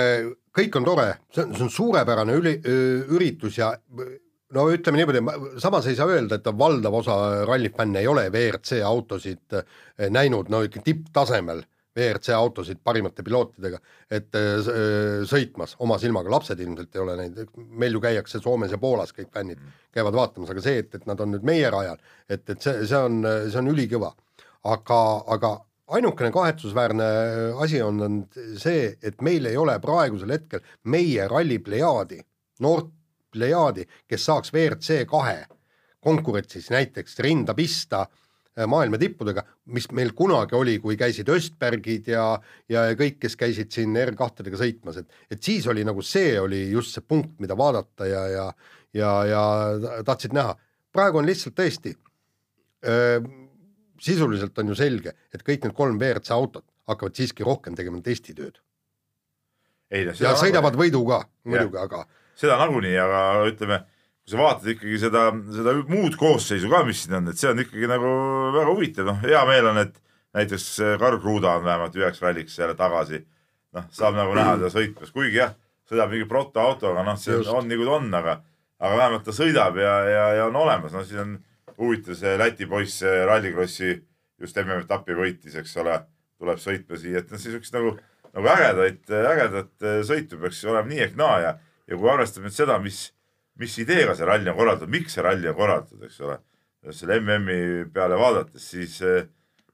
kõik 0.57 0.79
on 0.79 0.85
tore, 0.87 1.11
see 1.29 1.43
on, 1.45 1.51
see 1.53 1.65
on 1.67 1.69
suurepärane 1.71 2.33
üli, 2.39 2.55
üritus 3.13 3.59
ja 3.59 3.69
no 4.55 4.67
ütleme 4.71 5.01
niimoodi, 5.01 5.21
samas 5.61 5.87
ei 5.89 5.97
saa 5.97 6.09
öelda, 6.11 6.37
et 6.37 6.51
valdav 6.59 6.99
osa 7.01 7.17
rallifänne 7.47 8.03
ei 8.03 8.07
ole 8.07 8.27
WRC 8.29 8.81
autosid 8.85 9.57
eh, 9.59 10.07
näinud 10.13 10.51
no 10.53 10.61
ikka 10.65 10.83
tipptasemel 10.85 11.63
WRC 11.97 12.35
autosid 12.37 12.79
parimate 12.85 13.25
pilootidega, 13.25 13.79
et 14.13 14.37
eh, 14.37 14.69
sõitmas 15.27 15.75
oma 15.83 15.97
silmaga, 16.01 16.31
lapsed 16.31 16.59
ilmselt 16.63 16.95
ei 16.95 17.03
ole 17.03 17.17
näinud, 17.19 17.53
meil 17.83 17.97
ju 17.97 18.03
käiakse 18.03 18.41
Soomes 18.43 18.71
ja 18.71 18.79
Poolas 18.81 19.15
kõik 19.17 19.31
fännid 19.33 19.61
käivad 19.95 20.15
vaatamas, 20.15 20.53
aga 20.53 20.63
see, 20.63 20.83
et, 20.85 20.93
et 20.95 21.07
nad 21.09 21.21
on 21.23 21.33
nüüd 21.35 21.47
meie 21.47 21.71
rajal, 21.73 21.99
et, 22.29 22.45
et 22.47 22.61
see, 22.61 22.85
see 22.87 23.05
on, 23.09 23.23
see 23.49 23.61
on 23.63 23.73
ülikõva. 23.73 24.13
aga, 24.67 24.99
aga 25.33 25.57
ainukene 25.87 26.31
kahetsusväärne 26.35 27.05
asi 27.63 27.81
on, 27.81 28.01
on 28.03 28.15
see, 28.59 28.91
et 29.01 29.21
meil 29.23 29.45
ei 29.47 29.57
ole 29.57 29.77
praegusel 29.79 30.33
hetkel 30.35 30.63
meie 30.83 31.27
ralli 31.27 31.59
plejaadi, 31.63 32.19
noort 32.63 32.91
plejaadi, 33.31 33.85
kes 34.07 34.25
saaks 34.29 34.53
WRC 34.53 35.03
kahe 35.09 35.45
konkurentsis 36.03 36.69
näiteks 36.71 37.19
rinda 37.25 37.53
pista 37.57 38.05
äh, 38.05 38.67
maailma 38.69 38.99
tippudega, 39.01 39.43
mis 39.73 39.89
meil 39.91 40.13
kunagi 40.17 40.55
oli, 40.55 40.77
kui 40.83 40.97
käisid 40.99 41.29
Östbergid 41.33 42.11
ja, 42.13 42.27
ja 42.69 42.85
kõik, 42.99 43.19
kes 43.23 43.35
käisid 43.39 43.73
siin 43.73 43.95
R2-dega 44.05 44.59
sõitmas, 44.61 45.01
et, 45.01 45.19
et 45.31 45.43
siis 45.43 45.67
oli 45.67 45.85
nagu 45.87 46.05
see 46.05 46.37
oli 46.39 46.67
just 46.71 46.95
see 46.95 47.05
punkt, 47.05 47.35
mida 47.43 47.57
vaadata 47.57 48.07
ja, 48.09 48.23
ja, 48.31 48.47
ja, 48.97 49.11
ja 49.31 49.43
tahtsid 50.07 50.35
näha. 50.37 50.55
praegu 50.93 51.21
on 51.21 51.27
lihtsalt 51.27 51.57
tõesti 51.57 51.93
öö, 52.87 53.19
sisuliselt 54.01 54.57
on 54.57 54.71
ju 54.71 54.77
selge, 54.77 55.13
et 55.33 55.43
kõik 55.43 55.65
need 55.65 55.75
kolm 55.77 55.99
WRC 55.99 56.31
autot 56.35 56.65
hakkavad 56.87 57.17
siiski 57.17 57.45
rohkem 57.45 57.75
tegema 57.75 58.01
testitööd. 58.01 58.61
ja 59.91 60.35
sõidavad 60.39 60.75
võidu 60.77 61.03
ka 61.07 61.21
muidugi, 61.47 61.77
aga 61.79 62.05
seda 62.37 62.57
nagunii, 62.61 62.95
aga 63.01 63.21
ütleme, 63.49 63.79
kui 64.23 64.33
sa 64.33 64.41
vaatad 64.41 64.73
ikkagi 64.73 64.99
seda, 65.01 65.29
seda 65.55 65.73
muud 65.89 66.17
koosseisu 66.19 66.69
ka, 66.71 66.83
mis 66.87 67.05
siin 67.05 67.17
on, 67.19 67.31
et 67.31 67.39
see 67.39 67.49
on 67.51 67.63
ikkagi 67.63 67.89
nagu 67.89 68.11
väga 68.55 68.67
huvitav, 68.71 69.07
noh, 69.09 69.21
hea 69.23 69.43
meel 69.49 69.71
on, 69.71 69.79
et 69.85 69.95
näiteks 70.37 70.67
Karl 71.01 71.19
Kruda 71.23 71.55
on 71.57 71.65
vähemalt 71.65 71.95
üheks 71.97 72.21
ralliks 72.21 72.57
jälle 72.59 72.75
tagasi. 72.77 73.23
noh, 73.75 73.83
saab 73.91 74.15
nagu 74.15 74.31
näha 74.33 74.55
teda 74.57 74.69
sõitmas, 74.71 75.09
kuigi 75.13 75.41
jah, 75.41 75.51
sõidab 75.89 76.13
mingi 76.13 76.25
protoautoga, 76.29 77.03
noh, 77.05 77.17
see 77.19 77.35
Just. 77.35 77.51
on 77.51 77.67
nii 77.67 77.77
kui 77.77 77.87
ta 77.87 77.95
on, 77.97 78.07
aga, 78.15 78.37
aga 78.79 78.99
vähemalt 79.01 79.25
ta 79.27 79.35
sõidab 79.35 79.79
ja, 79.81 79.95
ja, 80.07 80.25
ja 80.39 80.45
on 80.47 80.55
olemas, 80.55 80.95
no 80.95 81.03
siis 81.05 81.19
on 81.21 81.35
huvitav 81.77 82.15
see 82.17 82.37
Läti 82.39 82.65
poiss 82.69 83.03
Rallycrossi 83.03 83.91
just 84.41 84.57
MM-etappi 84.61 85.17
võitis, 85.17 85.57
eks 85.59 85.75
ole, 85.83 85.99
tuleb 86.39 86.61
sõitma 86.61 86.99
siia, 87.01 87.21
et 87.21 87.31
noh, 87.33 87.41
siukest 87.41 87.75
nagu, 87.75 87.95
nagu 88.31 88.51
ägedaid, 88.53 89.03
ägedat 89.33 89.87
sõitu 90.07 90.39
peaks 90.41 90.63
olema 90.65 90.87
nii 90.89 91.03
ehk 91.05 91.19
naa 91.19 91.37
ja 91.43 91.53
ja 91.87 91.97
kui 91.97 92.11
arvestame 92.11 92.49
nüüd 92.49 92.57
seda, 92.57 92.77
mis, 92.83 93.07
mis 93.61 93.77
ideega 93.83 94.15
see 94.17 94.27
ralli 94.27 94.51
on 94.51 94.59
korraldatud, 94.59 94.91
miks 94.93 95.17
see 95.17 95.25
ralli 95.25 95.49
on 95.51 95.57
korraldatud, 95.57 96.03
eks 96.07 96.19
ole, 96.25 96.37
selle 96.95 97.19
MM-i 97.21 97.87
peale 97.93 98.19
vaadates, 98.19 98.67
siis, 98.75 98.99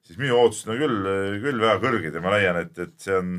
siis 0.04 0.22
minu 0.22 0.38
ootused 0.40 0.72
on 0.74 0.80
küll, 0.82 1.12
küll 1.44 1.62
väga 1.62 1.82
kõrged 1.84 2.16
ja 2.16 2.24
ma 2.24 2.38
leian, 2.38 2.62
et, 2.64 2.78
et 2.80 2.96
see 3.02 3.18
on, 3.18 3.36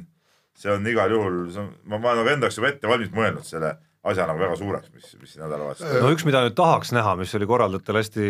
see 0.58 0.74
on 0.74 0.86
igal 0.90 1.14
juhul, 1.14 1.40
ma, 1.84 1.98
ma 1.98 2.12
olen 2.12 2.22
nagu 2.22 2.34
enda 2.34 2.50
jaoks 2.50 2.60
juba 2.60 2.72
ette 2.74 2.90
valmis 2.90 3.14
mõelnud 3.14 3.46
selle 3.46 3.76
asja 4.04 4.26
nagu 4.28 4.40
väga 4.42 4.56
suureks, 4.60 4.90
mis, 4.92 5.14
mis 5.20 5.36
nädalavahetusel. 5.40 6.02
no 6.04 6.10
üks, 6.12 6.26
mida 6.28 6.42
nüüd 6.44 6.56
tahaks 6.58 6.92
näha, 6.92 7.14
mis 7.16 7.32
oli 7.38 7.48
korraldajatel 7.48 7.98
hästi 8.00 8.26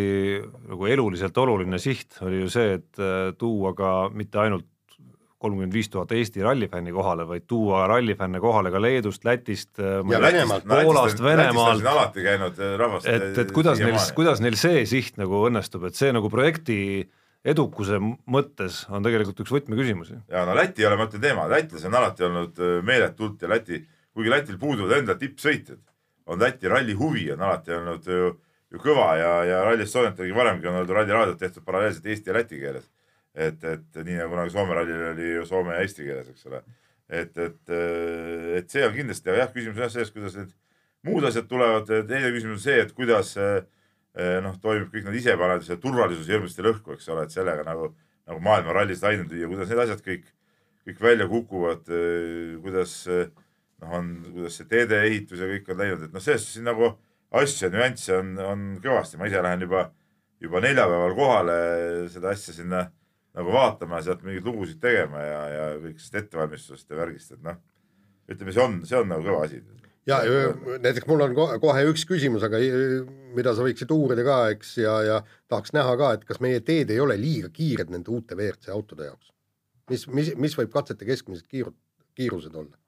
nagu 0.71 0.91
eluliselt 0.91 1.41
oluline 1.43 1.81
siht, 1.83 2.21
oli 2.23 2.45
ju 2.45 2.53
see, 2.53 2.77
et 2.79 3.03
äh, 3.03 3.33
tuua 3.39 3.75
ka 3.79 3.95
mitte 4.15 4.39
ainult 4.45 4.69
kolmkümmend 5.45 5.75
viis 5.77 5.91
tuhat 5.93 6.13
Eesti 6.17 6.43
rallifänni 6.45 6.93
kohale, 6.95 7.27
vaid 7.29 7.45
tuua 7.51 7.85
rallifänne 7.91 8.41
kohale 8.41 8.73
ka 8.73 8.81
Leedust, 8.81 9.25
Lätist, 9.29 9.77
Venemaalt, 9.79 10.65
Poolast, 10.69 11.21
Venemaalt. 11.23 11.85
alati 11.91 12.25
käinud 12.25 12.61
äh, 12.61 12.77
rahvast. 12.81 13.09
et, 13.11 13.43
et 13.43 13.53
kuidas 13.53 13.83
neil, 13.83 13.99
kuidas 14.17 14.41
neil 14.45 14.57
see 14.61 14.87
siht 14.89 15.21
nagu 15.21 15.45
õnnestub, 15.51 15.85
et 15.89 15.99
see 15.99 16.15
nagu 16.17 16.31
projekti 16.33 16.79
edukuse 17.45 17.99
mõttes 18.01 18.85
on 18.89 19.05
tegelikult 19.05 19.45
üks 19.45 19.53
võtmeküsimusi. 19.53 20.17
ja 20.33 20.47
no 20.49 20.57
Läti 20.57 20.85
ei 20.85 20.89
ole 20.89 20.99
mõte 21.03 21.21
teema, 21.21 21.45
lätlased 21.51 21.91
on 21.91 21.99
alati 22.01 22.29
olnud 22.31 22.65
äh, 22.65 22.79
meeletult 22.87 23.45
ja 23.45 23.53
Läti, 23.53 23.83
kuigi 24.17 24.33
Lätil 24.33 24.59
puuduvad 24.61 24.97
enda 25.03 25.19
tippsõitjad, 25.21 25.83
on 26.33 26.41
Läti 26.41 26.73
ralli 26.73 26.97
huvi 26.97 27.29
on 27.37 27.45
alati 27.45 27.77
olnud 27.77 28.09
ju, 28.09 28.35
ju 28.73 28.81
kõva 28.81 29.13
ja, 29.21 29.33
ja 29.51 29.63
Rally 29.69 29.85
Estoniat 29.85 30.17
tegi 30.17 30.33
varemgi 30.35 30.73
on 30.73 30.81
olnud 30.81 30.97
ralliraadiot 30.97 31.41
tehtud 31.45 31.69
paralleelselt 31.69 32.09
eesti 32.09 32.33
ja 32.33 32.41
läti 32.41 32.65
keeles 32.65 32.89
et, 33.35 33.65
et 33.65 34.01
nii 34.01 34.19
nagu 34.21 34.33
kunagi 34.33 34.55
Soome 34.55 34.77
rallil 34.79 35.07
oli 35.11 35.31
ju 35.35 35.47
soome 35.49 35.75
ja 35.75 35.85
eesti 35.85 36.07
keeles, 36.07 36.31
eks 36.31 36.47
ole. 36.51 36.61
et, 37.09 37.37
et, 37.37 37.73
et 38.61 38.71
see 38.71 38.85
on 38.87 38.95
kindlasti, 38.95 39.31
aga 39.31 39.43
jah, 39.43 39.51
küsimus 39.55 39.79
on 39.79 39.85
jah 39.85 39.93
selles, 39.93 40.13
kuidas 40.15 40.39
need 40.39 40.55
muud 41.05 41.27
asjad 41.29 41.49
tulevad, 41.51 41.91
teine 42.09 42.31
küsimus 42.33 42.61
on 42.61 42.65
see, 42.65 42.79
et 42.81 42.95
kuidas 42.97 43.35
noh, 44.45 44.57
toimib 44.63 44.93
kõik 44.95 45.09
need 45.09 45.19
isepanevad, 45.21 45.67
turvalisus 45.83 46.31
hirmsasti 46.31 46.65
lõhku, 46.65 46.95
eks 46.95 47.11
ole, 47.13 47.27
et 47.27 47.35
sellega 47.35 47.67
nagu, 47.67 47.91
nagu 48.31 48.41
maailma 48.45 48.77
rallis 48.79 49.03
laine 49.05 49.27
lüüa, 49.29 49.51
kuidas 49.51 49.73
need 49.73 49.83
asjad 49.85 50.05
kõik, 50.07 50.31
kõik 50.87 51.03
välja 51.03 51.27
kukuvad, 51.29 51.91
kuidas 52.63 52.95
noh, 53.11 53.91
on, 53.99 54.15
kuidas 54.31 54.61
see 54.61 54.71
teedeehitus 54.71 55.43
ja 55.43 55.51
kõik 55.51 55.75
on 55.75 55.83
läinud, 55.83 56.07
et 56.07 56.15
noh, 56.15 56.25
selles 56.25 56.47
suhtes 56.47 56.65
nagu 56.65 56.95
asju 57.35 57.67
ja 57.67 57.73
nüansse 57.75 58.17
on, 58.17 58.35
on 58.39 58.67
kõvasti, 58.85 59.19
ma 59.19 59.29
ise 59.29 59.43
lähen 59.43 59.67
juba, 59.67 59.89
juba 60.43 60.63
neljapäeval 60.63 61.17
kohale 61.19 61.57
seda 62.13 62.31
asja 62.33 62.55
sinna 62.55 62.87
nagu 63.35 63.55
vaatama 63.55 63.99
ja 63.99 64.09
sealt 64.09 64.27
mingeid 64.27 64.47
lugusid 64.47 64.81
tegema 64.83 65.23
ja, 65.23 65.41
ja 65.51 65.71
kõikidest 65.83 66.19
ettevalmistusest 66.21 66.91
ja 66.91 66.99
värgist, 66.99 67.33
et 67.35 67.43
noh, 67.47 67.59
ütleme, 68.31 68.55
see 68.55 68.63
on, 68.65 68.77
see 68.87 69.01
on 69.01 69.11
nagu 69.11 69.27
kõva 69.27 69.49
asi. 69.49 69.59
ja 70.09 70.21
näiteks 70.85 71.09
mul 71.11 71.25
on 71.27 71.35
kohe 71.63 71.85
üks 71.91 72.07
küsimus, 72.09 72.47
aga 72.47 72.61
mida 73.35 73.57
sa 73.57 73.67
võiksid 73.67 73.91
uurida 73.95 74.27
ka, 74.27 74.39
eks, 74.55 74.77
ja, 74.85 74.95
ja 75.09 75.19
tahaks 75.51 75.75
näha 75.75 75.97
ka, 76.01 76.13
et 76.19 76.29
kas 76.29 76.41
meie 76.45 76.63
teed 76.65 76.95
ei 76.95 77.03
ole 77.03 77.19
liiga 77.21 77.51
kiired 77.55 77.91
nende 77.91 78.13
uute 78.15 78.39
WRC 78.39 78.71
autode 78.75 79.11
jaoks. 79.11 79.33
mis, 79.91 80.07
mis, 80.07 80.31
mis 80.39 80.55
võib 80.61 80.71
katsete 80.73 81.09
keskmised 81.09 81.49
kiirud, 81.51 81.77
kiirused 82.15 82.55
olla? 82.55 82.79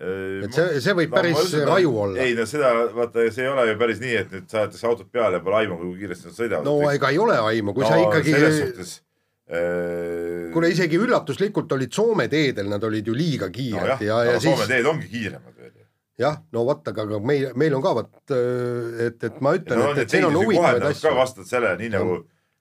et 0.00 0.54
see, 0.56 0.80
see 0.80 0.94
võib 0.96 1.12
päris 1.12 1.36
no, 1.36 1.42
ütlen, 1.44 1.66
raju 1.68 1.90
olla. 2.06 2.24
ei 2.24 2.34
no 2.34 2.46
seda, 2.48 2.72
vaata, 2.96 3.26
see 3.30 3.44
ei 3.44 3.52
ole 3.52 3.68
ju 3.68 3.76
päris 3.82 4.00
nii, 4.00 4.14
et 4.16 4.30
nüüd 4.32 4.50
saadetakse 4.50 4.88
autod 4.88 5.10
peale 5.12 5.36
ja 5.36 5.44
pole 5.44 5.58
aimu, 5.60 5.76
kui 5.76 5.92
kiiresti 6.00 6.30
nad 6.30 6.38
sõidavad. 6.38 6.66
no 6.66 6.90
ega 6.90 7.12
ei 7.12 7.20
ole 7.20 7.36
aimu, 7.36 7.76
kui 7.76 7.84
no, 7.84 7.92
sa 7.92 8.00
ikkagi. 8.00 8.32
selles 8.32 8.60
suhtes 8.64 8.94
Äh, 8.94 9.09
kuule, 9.50 10.70
isegi 10.70 10.98
üllatuslikult 11.00 11.72
olid 11.74 11.94
Soome 11.94 12.28
teedel, 12.30 12.68
nad 12.70 12.84
olid 12.86 13.06
ju 13.10 13.14
liiga 13.16 13.50
kiired 13.50 13.96
no. 13.96 14.06
ja, 14.06 14.18
ja 14.28 14.36
siis. 14.38 14.52
Soome 14.54 14.68
teed 14.70 14.86
ongi 14.86 15.10
kiiremad 15.10 15.56
veel 15.56 15.72
ju. 15.72 15.86
jah, 16.22 16.38
no 16.54 16.64
vot, 16.68 16.86
aga, 16.92 17.06
aga 17.08 17.20
meil, 17.32 17.48
meil 17.58 17.74
on 17.74 17.82
ka 17.84 17.94
vot, 17.98 18.12
äh, 18.36 19.06
et, 19.08 19.18
et 19.26 19.42
ma 19.42 19.56
ütlen 19.58 19.82
no,, 19.82 19.90
et, 19.94 20.04
et 20.04 20.14
siin 20.14 20.28
on 20.28 20.38
huvitavaid 20.38 20.86
asju. 20.92 21.08
ka 21.08 21.16
vastavad 21.18 21.50
sellele, 21.50 21.80
nii 21.82 21.92
nagu, 21.96 22.16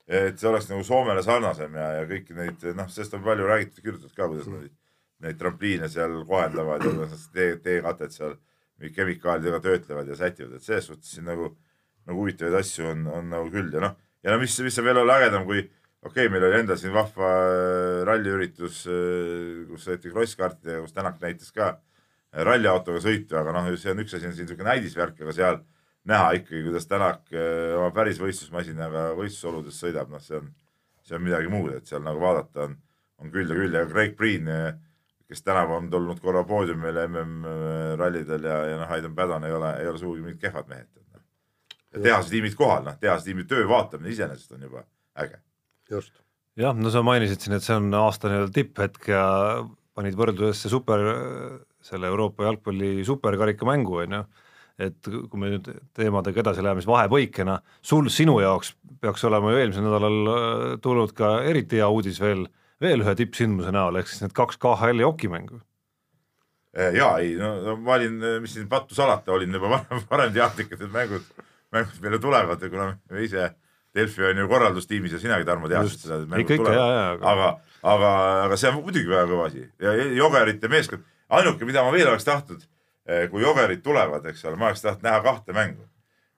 et 0.10 0.42
see 0.42 0.50
oleks 0.50 0.70
nagu 0.72 0.86
Soomele 0.88 1.24
sarnasem 1.26 1.78
ja, 1.78 1.88
ja 2.00 2.10
kõiki 2.10 2.38
neid, 2.38 2.70
noh, 2.78 2.90
sellest 2.90 3.18
on 3.20 3.26
palju 3.26 3.50
räägitud, 3.54 3.84
kirjutatud 3.86 4.16
ka, 4.16 4.30
kuidas 4.32 4.50
nad 4.50 4.70
neid 5.28 5.40
trampliine 5.40 5.90
seal 5.92 6.22
kohendavad 6.26 6.86
ja 6.86 6.94
kuidas 6.94 7.18
nad 7.18 7.34
tee, 7.36 7.50
teekatet 7.64 8.16
seal 8.16 8.38
kemikaalidega 8.96 9.60
töötlevad 9.62 10.08
ja 10.08 10.16
sätivad, 10.18 10.56
et 10.56 10.66
selles 10.66 10.88
suhtes 10.90 11.12
siin 11.14 11.28
nagu, 11.28 11.52
nagu 12.08 12.24
huvitavaid 12.24 12.64
asju 12.64 12.88
on, 12.96 13.10
on 13.12 13.34
nagu 13.36 13.52
küll 13.54 13.70
ja 13.76 13.84
noh, 13.84 13.98
ja 14.24 14.34
no 14.34 14.40
mis, 14.42 14.56
mis 14.64 14.80
on 14.80 14.88
veel 14.88 15.04
ägedam, 15.04 15.46
kui 15.46 15.68
okei 16.06 16.26
okay,, 16.26 16.32
meil 16.32 16.48
oli 16.48 16.62
endal 16.62 16.80
siin 16.80 16.94
vahva 16.96 17.30
äh, 17.30 18.00
ralliüritus, 18.08 18.84
äh, 18.88 19.66
kus 19.70 19.88
sõiti 19.90 20.14
krosskaartidega, 20.14 20.84
kus 20.86 20.96
Tänak 20.96 21.20
näitas 21.24 21.52
ka 21.56 21.70
äh, 21.74 22.44
ralliautoga 22.48 23.02
sõitu, 23.04 23.36
aga 23.40 23.54
noh, 23.56 23.68
see 23.76 23.92
on 23.92 24.04
üks 24.06 24.16
asi 24.16 24.30
on 24.30 24.36
siin 24.36 24.48
niisugune 24.48 24.72
näidisvärk, 24.72 25.20
aga 25.26 25.36
seal 25.36 25.64
näha 26.10 26.32
ikkagi, 26.40 26.64
kuidas 26.70 26.88
Tänak 26.88 27.34
oma 27.78 27.90
päris 27.96 28.22
võistlusmasinaga 28.22 29.10
võistlusoludes 29.20 29.80
sõidab, 29.84 30.12
noh, 30.14 30.24
see 30.24 30.40
on, 30.40 30.54
see 31.04 31.18
on 31.18 31.26
midagi 31.26 31.52
muud, 31.52 31.74
et 31.76 31.90
seal 31.90 32.06
nagu 32.06 32.22
vaadata 32.24 32.70
on, 32.70 32.78
on 33.20 33.34
küll 33.34 33.52
ja 33.52 33.58
küll 33.60 33.76
ja 33.76 33.84
Craig 33.90 34.16
Priin, 34.18 34.48
kes 35.30 35.44
tänavu 35.46 35.76
on 35.76 35.92
tulnud 35.92 36.24
korra 36.24 36.46
poodiumile 36.48 37.04
MM-rallidel 37.12 38.48
ja, 38.48 38.56
ja 38.72 38.80
noh, 38.80 38.96
Aidan 38.96 39.14
Pädan 39.18 39.44
ei 39.46 39.54
ole, 39.54 39.76
ei 39.84 39.92
ole 39.92 40.00
sugugi 40.02 40.24
mingid 40.24 40.40
kehvad 40.42 40.72
mehed. 40.72 40.88
Noh. 41.12 42.02
tehase 42.02 42.32
tiimid 42.32 42.56
kohal, 42.58 42.88
noh, 42.88 42.98
tehase 42.98 43.30
tiimi 43.30 43.44
töö 43.50 43.68
vaatamine 43.70 44.16
iseenesest 44.16 44.56
on 44.56 44.66
juba 44.66 44.88
äge. 45.20 45.38
Jah, 46.60 46.76
no 46.76 46.92
sa 46.94 47.04
mainisid 47.06 47.42
siin, 47.44 47.56
et 47.58 47.66
see 47.66 47.78
on 47.78 47.90
aasta 47.98 48.32
nii-öelda 48.32 48.54
tipphetk 48.56 49.10
ja 49.12 49.24
panid 49.98 50.18
võrdlusesse 50.20 50.72
super, 50.72 51.04
selle 51.84 52.12
Euroopa 52.12 52.48
jalgpalli 52.48 53.00
superkarika 53.08 53.68
mängu, 53.68 54.00
on 54.04 54.18
ju, 54.20 54.22
et 54.80 55.10
kui 55.10 55.42
me 55.42 55.52
nüüd 55.54 55.68
teemadega 55.98 56.44
edasi 56.44 56.64
läheme, 56.64 56.84
siis 56.84 56.92
vahepõikena, 56.92 57.58
sul, 57.84 58.08
sinu 58.14 58.38
jaoks 58.44 58.74
peaks 59.04 59.24
olema 59.28 59.54
ju 59.54 59.62
eelmisel 59.62 59.86
nädalal 59.86 60.32
äh, 60.34 60.76
tulnud 60.84 61.16
ka 61.16 61.40
eriti 61.48 61.80
hea 61.80 61.88
uudis 61.92 62.20
veel, 62.24 62.46
veel 62.84 63.04
ühe 63.04 63.16
tippsündmuse 63.20 63.74
näol, 63.76 64.00
ehk 64.00 64.12
siis 64.12 64.24
need 64.24 64.36
kaks 64.36 64.60
KHL-i 64.60 65.08
hokimängu. 65.08 65.62
Äh, 66.78 66.94
ja 66.96 67.12
ei, 67.20 67.34
no, 67.40 67.76
ma 67.80 67.98
olin, 67.98 68.20
mis 68.44 68.56
siin 68.56 68.70
pattu 68.72 68.96
salata, 68.98 69.34
olin 69.36 69.56
juba 69.56 69.72
varem, 69.76 70.04
varem 70.12 70.36
teadlik, 70.36 70.72
et 70.76 70.84
need 70.84 70.96
mängud, 70.96 71.34
mängud 71.76 72.04
meile 72.04 72.22
tulevad 72.24 72.64
ja 72.64 72.72
kuna 72.72 72.92
me 73.12 73.26
ise 73.28 73.50
Delfi 74.00 74.24
on 74.32 74.42
ju 74.42 74.48
korraldustiimis 74.50 75.14
ja 75.18 75.22
sinagi, 75.22 75.46
Tarmo, 75.48 75.70
teadsid 75.72 76.08
seda, 76.08 76.20
aga, 77.20 77.54
aga, 77.84 78.12
aga 78.48 78.60
see 78.60 78.72
on 78.72 78.80
muidugi 78.82 79.10
väga 79.12 79.28
kõva 79.30 79.48
asi 79.50 79.66
ja 79.84 79.94
Jogerite 80.18 80.72
meeskond, 80.72 81.06
ainuke, 81.30 81.68
mida 81.68 81.84
ma 81.86 81.94
veel 81.94 82.10
oleks 82.10 82.28
tahtnud, 82.28 82.64
eh, 83.08 83.28
kui 83.32 83.44
Jogerid 83.44 83.84
tulevad, 83.86 84.26
eks 84.32 84.46
ole, 84.46 84.60
ma 84.60 84.70
oleks 84.70 84.84
tahtnud 84.86 85.06
näha 85.08 85.22
kahte 85.26 85.56
mängu. 85.56 85.86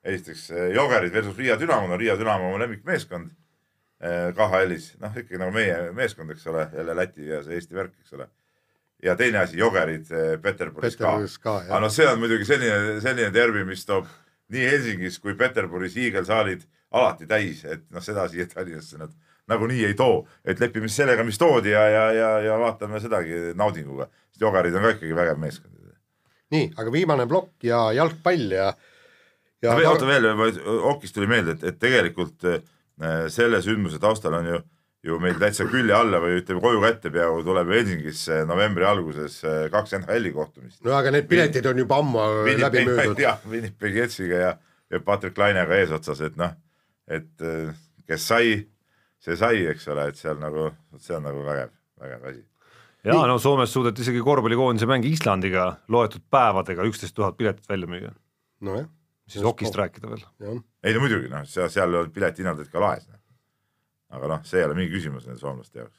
esiteks 0.04 0.50
eh, 0.52 0.74
Jogerid 0.74 1.14
versus 1.14 1.38
Riia 1.38 1.60
Dünamo, 1.60 1.88
no 1.88 1.98
Riia 1.98 2.16
Dünamo 2.18 2.54
on 2.54 2.62
lemmikmeeskond 2.64 3.30
eh, 4.02 4.32
KHL-is, 4.34 4.96
noh 5.00 5.14
ikkagi 5.14 5.38
nagu 5.38 5.54
meie 5.54 5.92
meeskond, 5.94 6.32
eks 6.34 6.48
ole, 6.48 6.68
jälle 6.74 6.96
Läti 6.98 7.28
ja 7.28 7.44
see 7.46 7.60
Eesti 7.60 7.78
värk, 7.78 7.94
eks 8.02 8.18
ole. 8.18 8.28
ja 9.04 9.16
teine 9.16 9.46
asi, 9.46 9.58
Jogerid 9.58 10.10
Peterburis 10.42 10.98
ka. 10.98 11.20
Ka, 11.42 11.56
aga 11.70 11.80
noh, 11.86 11.94
see 11.94 12.08
on 12.10 12.20
muidugi 12.22 12.46
selline, 12.46 13.00
selline 13.02 13.32
derbi, 13.34 13.64
mis 13.66 13.86
toob 13.86 14.10
nii 14.52 14.68
Helsingis 14.68 15.20
kui 15.22 15.36
Peterburis 15.38 15.96
hiigelsaalid 15.96 16.66
alati 16.92 17.28
täis, 17.28 17.64
et 17.66 17.84
noh, 17.92 18.04
seda 18.04 18.28
siia 18.32 18.48
Tallinnasse 18.52 19.00
nad 19.00 19.12
nagunii 19.52 19.86
ei 19.88 19.98
too, 19.98 20.24
et 20.46 20.60
lepime 20.62 20.90
siis 20.90 21.02
sellega, 21.04 21.26
mis 21.28 21.40
toodi 21.40 21.74
ja, 21.74 21.84
ja, 21.90 22.08
ja, 22.16 22.32
ja 22.46 22.58
vaatame 22.62 23.02
sedagi 23.04 23.52
naudinguga, 23.58 24.08
sest 24.32 24.44
Jogerid 24.44 24.76
on 24.78 24.88
ka 24.88 24.96
ikkagi 24.96 25.18
vägev 25.18 25.40
meeskond. 25.42 25.78
nii, 26.52 26.68
aga 26.76 26.92
viimane 26.92 27.28
plokk 27.32 27.64
ja 27.64 27.86
jalgpall 27.96 28.52
ja, 28.52 28.68
ja 29.64 29.76
oota 29.88 30.08
veel, 30.08 30.28
Okist 30.92 31.16
tuli 31.16 31.30
meelde, 31.32 31.56
et, 31.56 31.64
et 31.72 31.80
tegelikult 31.80 32.48
äh, 32.50 32.62
selle 33.32 33.62
sündmuse 33.64 34.02
taustal 34.04 34.36
on 34.40 34.50
ju, 34.50 34.60
ju 35.08 35.20
meil 35.24 35.40
täitsa 35.42 35.66
külje 35.70 35.96
alla 35.96 36.20
või 36.22 36.42
ütleme 36.42 36.64
koju 36.64 36.82
kätte 36.84 37.12
peaaegu 37.14 37.46
tuleb 37.48 37.72
Helsingisse 37.72 38.42
novembri 38.50 38.88
alguses 38.88 39.40
äh, 39.48 39.62
kaks 39.74 39.96
NHL-i 40.02 40.34
kohtumist. 40.36 40.82
no 40.84 40.98
aga 40.98 41.16
need 41.16 41.30
piletid 41.32 41.72
on 41.72 41.80
juba 41.86 42.02
ammu 42.04 42.28
läbi 42.52 42.84
müüdud. 42.90 43.24
jah, 43.28 43.40
Winnipegi 43.48 44.04
Jetsiga 44.04 44.44
ja, 44.44 44.52
ja 44.92 45.02
Patrick 45.06 45.40
Lainega 45.40 45.80
eesotsas, 45.80 46.20
et 46.28 46.36
noh, 46.40 46.52
et 47.12 47.44
äh, 47.46 47.74
kes 48.08 48.28
sai, 48.32 48.56
see 49.22 49.38
sai, 49.40 49.66
eks 49.72 49.88
ole, 49.92 50.08
et 50.12 50.20
seal 50.20 50.40
nagu, 50.42 50.70
see 51.02 51.16
on 51.18 51.28
nagu 51.28 51.44
vägev, 51.46 51.74
vägev 52.02 52.26
asi. 52.32 52.44
ja 53.08 53.18
no 53.30 53.38
Soomes 53.42 53.74
suudeti 53.74 54.06
isegi 54.06 54.24
korvpallikoondise 54.26 54.90
mäng 54.90 55.08
Islandiga 55.10 55.68
loetud 55.92 56.24
päevadega 56.34 56.86
üksteist 56.90 57.18
tuhat 57.18 57.38
piletit 57.40 57.70
välja 57.70 57.90
müüa, 57.92 58.12
nojah, 58.68 58.90
siis 59.30 59.48
Okist 59.48 59.78
rääkida 59.80 60.12
veel. 60.12 60.62
ei 60.84 60.94
no 60.96 61.04
muidugi 61.04 61.32
noh, 61.32 61.48
seal, 61.50 61.72
seal 61.74 62.00
olid 62.04 62.14
piletihinnad 62.16 62.62
olid 62.62 62.72
ka 62.74 62.84
laes. 62.84 63.10
aga 64.12 64.36
noh, 64.36 64.46
see 64.48 64.62
ei 64.62 64.70
ole 64.70 64.78
mingi 64.78 64.94
küsimus 64.94 65.28
nende 65.28 65.42
soomlaste 65.42 65.84
jaoks. 65.84 65.98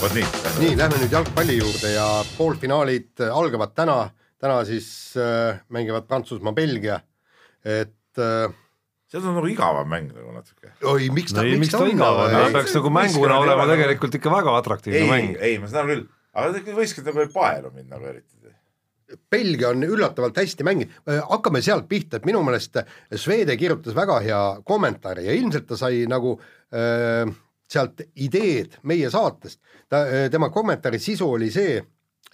vot 0.00 0.16
nii. 0.16 0.26
nii, 0.62 0.72
lähme 0.80 1.02
nüüd 1.02 1.18
jalgpalli 1.18 1.60
juurde 1.60 1.94
ja 1.94 2.08
poolfinaalid 2.36 3.26
äh, 3.26 3.36
algavad 3.36 3.76
täna, 3.76 4.00
täna 4.40 4.64
siis 4.68 4.90
äh, 5.20 5.60
mängivad 5.68 6.08
Prantsusmaa, 6.08 6.56
Belgia, 6.56 7.00
et 7.64 8.18
äh, 8.18 8.52
see 9.18 9.28
on 9.28 9.36
nagu 9.36 9.50
igavam 9.50 9.88
mäng 9.90 10.10
nagu 10.14 10.32
natuke. 10.34 10.72
oi, 10.86 11.10
miks 11.14 11.34
ta, 11.34 11.42
no 11.42 11.50
ei, 11.50 11.58
miks 11.60 11.74
ta 11.74 11.82
igav 11.88 12.24
on, 12.24 12.34
ta 12.36 12.46
peaks 12.54 12.76
nagu 12.78 12.92
mänguna 12.94 13.40
olema 13.42 13.66
tegelikult 13.70 14.18
ikka 14.20 14.32
väga 14.32 14.56
atraktiivne 14.62 15.00
ei 15.00 15.10
mäng,. 15.10 15.36
ei, 15.40 15.58
ma 15.62 15.70
saan 15.70 15.86
aru 15.86 15.96
küll, 15.96 16.06
aga 16.42 16.76
võistkond 16.78 17.10
nagu 17.10 17.26
paelu 17.34 17.72
mind 17.74 17.90
nagu 17.90 18.10
eriti. 18.12 18.36
Belgia 19.30 19.72
on 19.72 19.82
üllatavalt 19.82 20.36
hästi 20.38 20.62
mänginud, 20.62 20.98
hakkame 21.32 21.58
sealt 21.66 21.88
pihta, 21.90 22.20
et 22.20 22.26
minu 22.28 22.44
meelest 22.46 22.76
Swede 23.18 23.56
kirjutas 23.58 23.96
väga 23.96 24.20
hea 24.22 24.42
kommentaari 24.62 25.24
ja 25.26 25.34
ilmselt 25.34 25.66
ta 25.66 25.78
sai 25.80 26.04
nagu 26.10 26.36
äh, 26.70 27.24
sealt 27.70 28.04
ideed 28.22 28.76
meie 28.86 29.10
saatest. 29.10 29.58
ta, 29.90 30.04
tema 30.30 30.50
kommentaari 30.54 30.98
sisu 31.02 31.32
oli 31.32 31.50
see, 31.50 31.80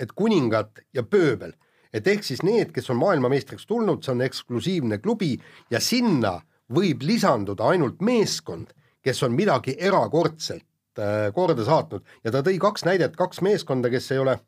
et 0.00 0.12
kuningad 0.12 0.82
ja 0.92 1.06
pööbel, 1.08 1.54
et 1.92 2.06
ehk 2.06 2.24
siis 2.24 2.42
need, 2.44 2.72
kes 2.76 2.90
on 2.92 3.00
maailmameistriks 3.00 3.64
tulnud, 3.66 4.02
see 4.04 4.12
on 4.12 4.24
eksklusiivne 4.26 5.00
klubi 5.00 5.32
ja 5.72 5.80
sinna 5.80 6.36
võib 6.72 7.02
lisanduda 7.06 7.68
ainult 7.72 8.00
meeskond, 8.00 8.72
kes 9.02 9.22
on 9.22 9.36
midagi 9.38 9.76
erakordselt 9.78 10.98
äh, 10.98 11.30
korda 11.34 11.64
saatnud 11.64 12.04
ja 12.24 12.32
ta 12.34 12.42
tõi 12.42 12.58
kaks 12.58 12.84
näidet, 12.88 13.16
kaks 13.16 13.40
meeskonda, 13.46 13.90
kes 13.90 14.10
ei 14.12 14.18
ole 14.18 14.38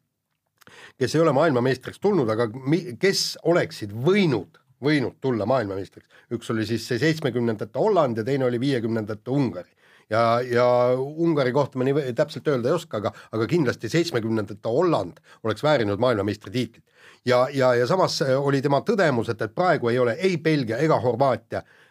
kes 0.98 1.14
ei 1.14 1.20
ole 1.22 1.32
maailmameistriks 1.32 2.00
tulnud, 2.00 2.28
aga 2.28 2.48
mi- 2.52 2.96
kes 3.00 3.38
oleksid 3.48 3.92
võinud, 3.92 4.58
võinud 4.84 5.18
tulla 5.20 5.46
maailmameistriks. 5.46 6.08
üks 6.32 6.50
oli 6.50 6.66
siis 6.66 6.86
see 6.86 6.98
seitsmekümnendate 6.98 7.78
Holland 7.78 8.18
ja 8.18 8.24
teine 8.24 8.44
oli 8.44 8.60
viiekümnendate 8.60 9.30
Ungari. 9.30 9.70
ja, 10.10 10.40
ja 10.40 10.94
Ungari 10.98 11.52
kohta 11.52 11.78
ma 11.78 11.84
nii 11.84 12.12
täpselt 12.12 12.48
öelda 12.48 12.68
ei 12.68 12.74
oska, 12.74 12.96
aga, 12.96 13.12
aga 13.32 13.46
kindlasti 13.46 13.88
seitsmekümnendate 13.88 14.68
Holland 14.68 15.20
oleks 15.42 15.62
väärinud 15.62 15.98
maailmameistritiitlit. 15.98 16.84
ja, 17.24 17.48
ja, 17.52 17.74
ja 17.74 17.86
samas 17.86 18.22
äh, 18.22 18.36
oli 18.40 18.62
tema 18.62 18.80
tõdemus, 18.80 19.30
et, 19.30 19.42
et 19.42 19.54
praegu 19.54 19.88
ei 19.88 19.98
ole 19.98 20.12
ei 20.12 20.36
Belgia 20.38 20.78
ega 20.78 21.00
Horvaatia 21.00 21.58
eh, 21.58 21.86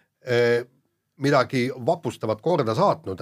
midagi 1.17 1.67
vapustavat 1.85 2.41
korda 2.41 2.75
saatnud 2.75 3.21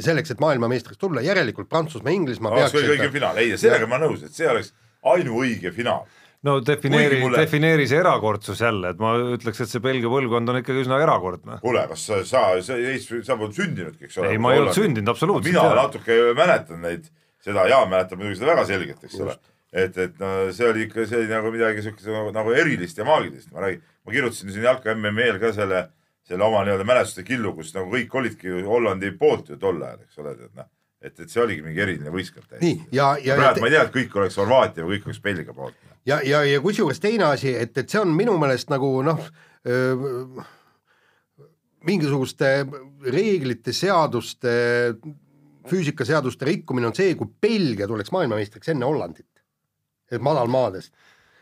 selleks, 0.00 0.32
et 0.32 0.40
maailmameistriks 0.40 1.00
tulla, 1.00 1.20
järelikult 1.24 1.68
Prantsusmaa, 1.68 2.12
Inglismaa 2.14 2.52
oleks 2.52 2.72
kõige 2.72 2.86
peaksid 2.86 2.96
õigem 2.96 3.12
finaal, 3.12 3.40
ei 3.42 3.56
sellega 3.60 3.88
ma 3.88 3.98
olen 3.98 4.12
nõus, 4.12 4.24
et 4.24 4.36
see 4.36 4.48
oleks 4.48 4.72
ainuõige 5.12 5.72
finaal. 5.74 6.06
no 6.42 6.56
defineeri 6.64 7.20
mulle- 7.20 7.38
defineeri 7.38 7.86
see 7.86 7.98
erakordsus 8.00 8.60
jälle, 8.60 8.90
et 8.90 8.98
ma 8.98 9.12
ütleks, 9.36 9.60
et 9.62 9.68
see 9.70 9.80
Belgia 9.84 10.08
põlvkond 10.10 10.48
on 10.48 10.58
ikkagi 10.62 10.82
üsna 10.86 10.98
erakordne. 11.02 11.58
kuule, 11.60 11.84
kas 11.88 12.06
sa, 12.06 12.24
sa, 12.24 12.42
sa, 12.62 12.78
sa 13.22 13.36
polnud 13.36 13.54
sündinudki, 13.54 14.08
eks 14.08 14.18
ole. 14.18 14.32
ei, 14.32 14.38
ma 14.38 14.54
ei 14.54 14.62
olnud 14.62 14.74
sündinud 14.74 15.12
absoluutselt. 15.12 15.52
mina 15.52 15.68
natuke 15.76 16.18
mäletan 16.38 16.80
neid, 16.82 17.06
seda, 17.44 17.66
Jaan 17.68 17.90
mäletab 17.90 18.18
muidugi 18.18 18.40
seda 18.40 18.54
väga 18.54 18.64
selgelt, 18.66 19.04
eks 19.04 19.20
ole. 19.20 19.36
et, 19.72 19.98
et 19.98 20.18
no 20.18 20.52
see 20.52 20.68
oli 20.68 20.86
ikka, 20.88 21.06
see 21.06 21.20
oli 21.20 21.30
nagu 21.30 21.52
midagi 21.52 21.84
siukest 21.84 22.08
nagu, 22.08 22.32
nagu 22.34 22.56
erilist 22.56 22.98
ja 22.98 23.04
maagilist, 23.04 23.52
ma 23.52 23.66
räägin, 23.66 23.84
ma 24.06 24.12
kirjutasin 24.16 24.50
siin 24.56 24.64
jalka 24.64 24.94
MM-il 24.96 25.38
ka 25.42 25.52
selle, 25.52 25.90
selle 26.28 26.44
oma 26.46 26.62
nii-öelda 26.66 26.86
mälestuste 26.86 27.24
killu, 27.26 27.54
kus 27.56 27.72
nagu 27.76 27.90
kõik 27.92 28.14
olidki 28.20 28.62
Hollandi 28.66 29.10
poolt 29.18 29.52
ju 29.52 29.58
tol 29.60 29.82
ajal, 29.82 30.04
eks 30.06 30.22
ole, 30.22 30.34
tead 30.38 30.52
noh. 30.58 30.68
et, 31.02 31.14
et 31.18 31.28
see 31.28 31.42
oligi 31.42 31.64
mingi 31.64 31.82
eriline 31.82 32.12
võistkond 32.14 32.46
täiesti. 32.48 32.74
ja, 32.94 33.12
ja, 33.22 33.36
praegu 33.40 33.64
ma 33.64 33.70
ei 33.70 33.76
tea, 33.76 33.86
et 33.88 33.94
kõik 33.96 34.18
oleks 34.20 34.38
Horvaatia 34.40 34.86
või 34.86 34.98
kõik 34.98 35.10
oleks 35.10 35.22
Belgia 35.24 35.56
poolt. 35.56 35.78
ja, 36.06 36.20
ja, 36.26 36.44
ja 36.46 36.62
kusjuures 36.64 37.02
teine 37.02 37.30
asi, 37.32 37.54
et, 37.58 37.74
et 37.78 37.90
see 37.90 38.02
on 38.02 38.14
minu 38.16 38.36
meelest 38.40 38.70
nagu 38.72 38.94
noh, 39.06 39.24
mingisuguste 41.86 42.52
reeglite, 43.10 43.74
seaduste, 43.74 44.52
füüsikaseaduste 45.70 46.46
rikkumine 46.46 46.88
on 46.90 46.96
see, 46.96 47.14
kui 47.18 47.30
Belgia 47.42 47.88
tuleks 47.90 48.12
maailmameistriks 48.14 48.72
enne 48.72 48.86
Hollandit, 48.86 49.42
et 50.10 50.22
madalmaadest, 50.22 50.94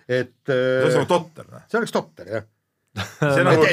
et 0.09 0.35
see 0.49 0.81
oleks 0.85 0.99
nagu 0.99 1.11
totter, 1.11 1.49
noh. 1.53 1.69
see 1.69 1.81
oleks 1.81 1.95
totter 1.95 2.33
jah. 2.37 2.49
See 2.99 3.43
nagu 3.47 3.67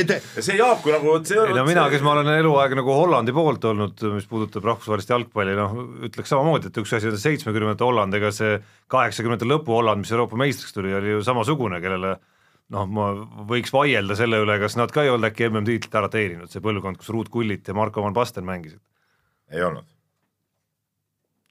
see 0.46 0.56
Jaaku 0.60 0.92
nagu, 0.94 1.14
see 1.26 1.40
ei 1.42 1.56
no 1.58 1.64
mina, 1.66 1.88
kes 1.90 2.04
ma 2.06 2.14
olen 2.14 2.30
eluaeg 2.36 2.76
nagu 2.78 2.94
Hollandi 2.94 3.34
poolt 3.34 3.64
olnud, 3.66 4.04
mis 4.14 4.28
puudutab 4.30 4.68
rahvusvahelist 4.68 5.14
jalgpalli, 5.14 5.56
noh 5.58 5.74
ütleks 6.06 6.30
samamoodi, 6.30 6.70
et 6.70 6.78
üks 6.84 6.94
asi 6.94 7.10
on 7.10 7.18
seitsmekümnendate 7.22 7.86
Holland, 7.88 8.14
ega 8.14 8.30
see 8.36 8.60
kaheksakümnendate 8.94 9.50
lõpu 9.50 9.74
Holland, 9.74 10.06
mis 10.06 10.14
Euroopa 10.14 10.38
meistriks 10.38 10.76
tuli, 10.76 10.94
oli 10.94 11.16
ju 11.16 11.24
samasugune, 11.26 11.82
kellele 11.82 12.14
noh, 12.76 12.86
ma 12.94 13.10
võiks 13.50 13.74
vaielda 13.74 14.20
selle 14.20 14.44
üle, 14.44 14.60
kas 14.62 14.78
nad 14.78 14.94
ka 14.94 15.06
ei 15.06 15.10
olnud 15.14 15.32
äkki 15.32 15.50
MM-tiitlit 15.50 15.98
ära 15.98 16.12
teeninud, 16.14 16.52
see 16.54 16.62
põlvkond, 16.64 17.02
kus 17.02 17.10
Ruut 17.16 17.34
Kullit 17.34 17.66
ja 17.66 17.78
Marko 17.78 18.06
van 18.06 18.16
Basten 18.18 18.46
mängisid. 18.46 18.84
ei 19.50 19.66
olnud, 19.66 19.90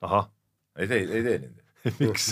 ahah, 0.07 0.31
ei 0.79 0.87
tee, 0.87 1.03
ei 1.03 1.27
teeninud, 1.27 1.67
miks? 2.05 2.31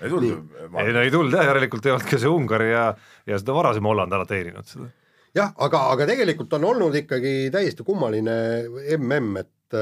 Ei 0.00 0.10
tulnud. 0.10 0.54
ei 0.82 0.92
no 0.92 1.02
ei 1.04 1.10
tulnud 1.10 1.38
jah, 1.38 1.48
järelikult 1.50 1.86
ei 1.86 1.94
olnud 1.96 2.10
ka 2.10 2.20
see 2.20 2.32
Ungari 2.32 2.70
ja, 2.72 2.86
ja 3.26 3.40
seda 3.40 3.56
varasem 3.56 3.88
Holland 3.88 4.12
ära 4.12 4.28
teeninud 4.28 4.68
seda. 4.68 4.90
jah, 5.36 5.54
aga, 5.56 5.86
aga 5.94 6.10
tegelikult 6.12 6.52
on 6.58 6.68
olnud 6.72 7.00
ikkagi 7.02 7.34
täiesti 7.54 7.86
kummaline 7.86 8.36
mm, 8.98 9.42
et, 9.42 9.80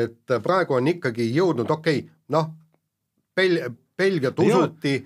et 0.00 0.36
praegu 0.42 0.78
on 0.78 0.92
ikkagi 0.94 1.30
jõudnud, 1.34 1.70
okei 1.70 2.04
okay,, 2.04 2.12
noh, 2.34 2.52
Bel-, 3.34 3.64
Belgiat 3.98 4.38
usuti, 4.38 4.98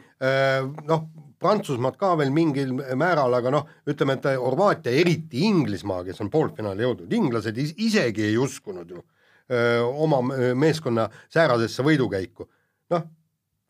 noh, 0.88 1.06
Prantsusmaad 1.38 1.94
ka 2.00 2.16
veel 2.18 2.32
mingil 2.34 2.72
määral, 2.98 3.36
aga 3.38 3.52
noh, 3.54 3.68
ütleme, 3.88 4.16
et 4.18 4.26
Horvaatia, 4.42 4.90
eriti 4.90 5.44
Inglismaa, 5.46 6.02
kes 6.06 6.18
on 6.24 6.30
poolfinaali 6.32 6.82
jõudnud, 6.82 7.12
inglased 7.14 7.60
is- 7.62 7.76
isegi 7.78 8.24
ei 8.26 8.38
uskunud 8.42 8.90
ju 8.90 9.04
öö, 9.52 9.84
oma 10.02 10.18
meeskonna 10.54 11.08
säärasesse 11.30 11.82
võidukäiku. 11.86 12.48
noh, 12.90 13.02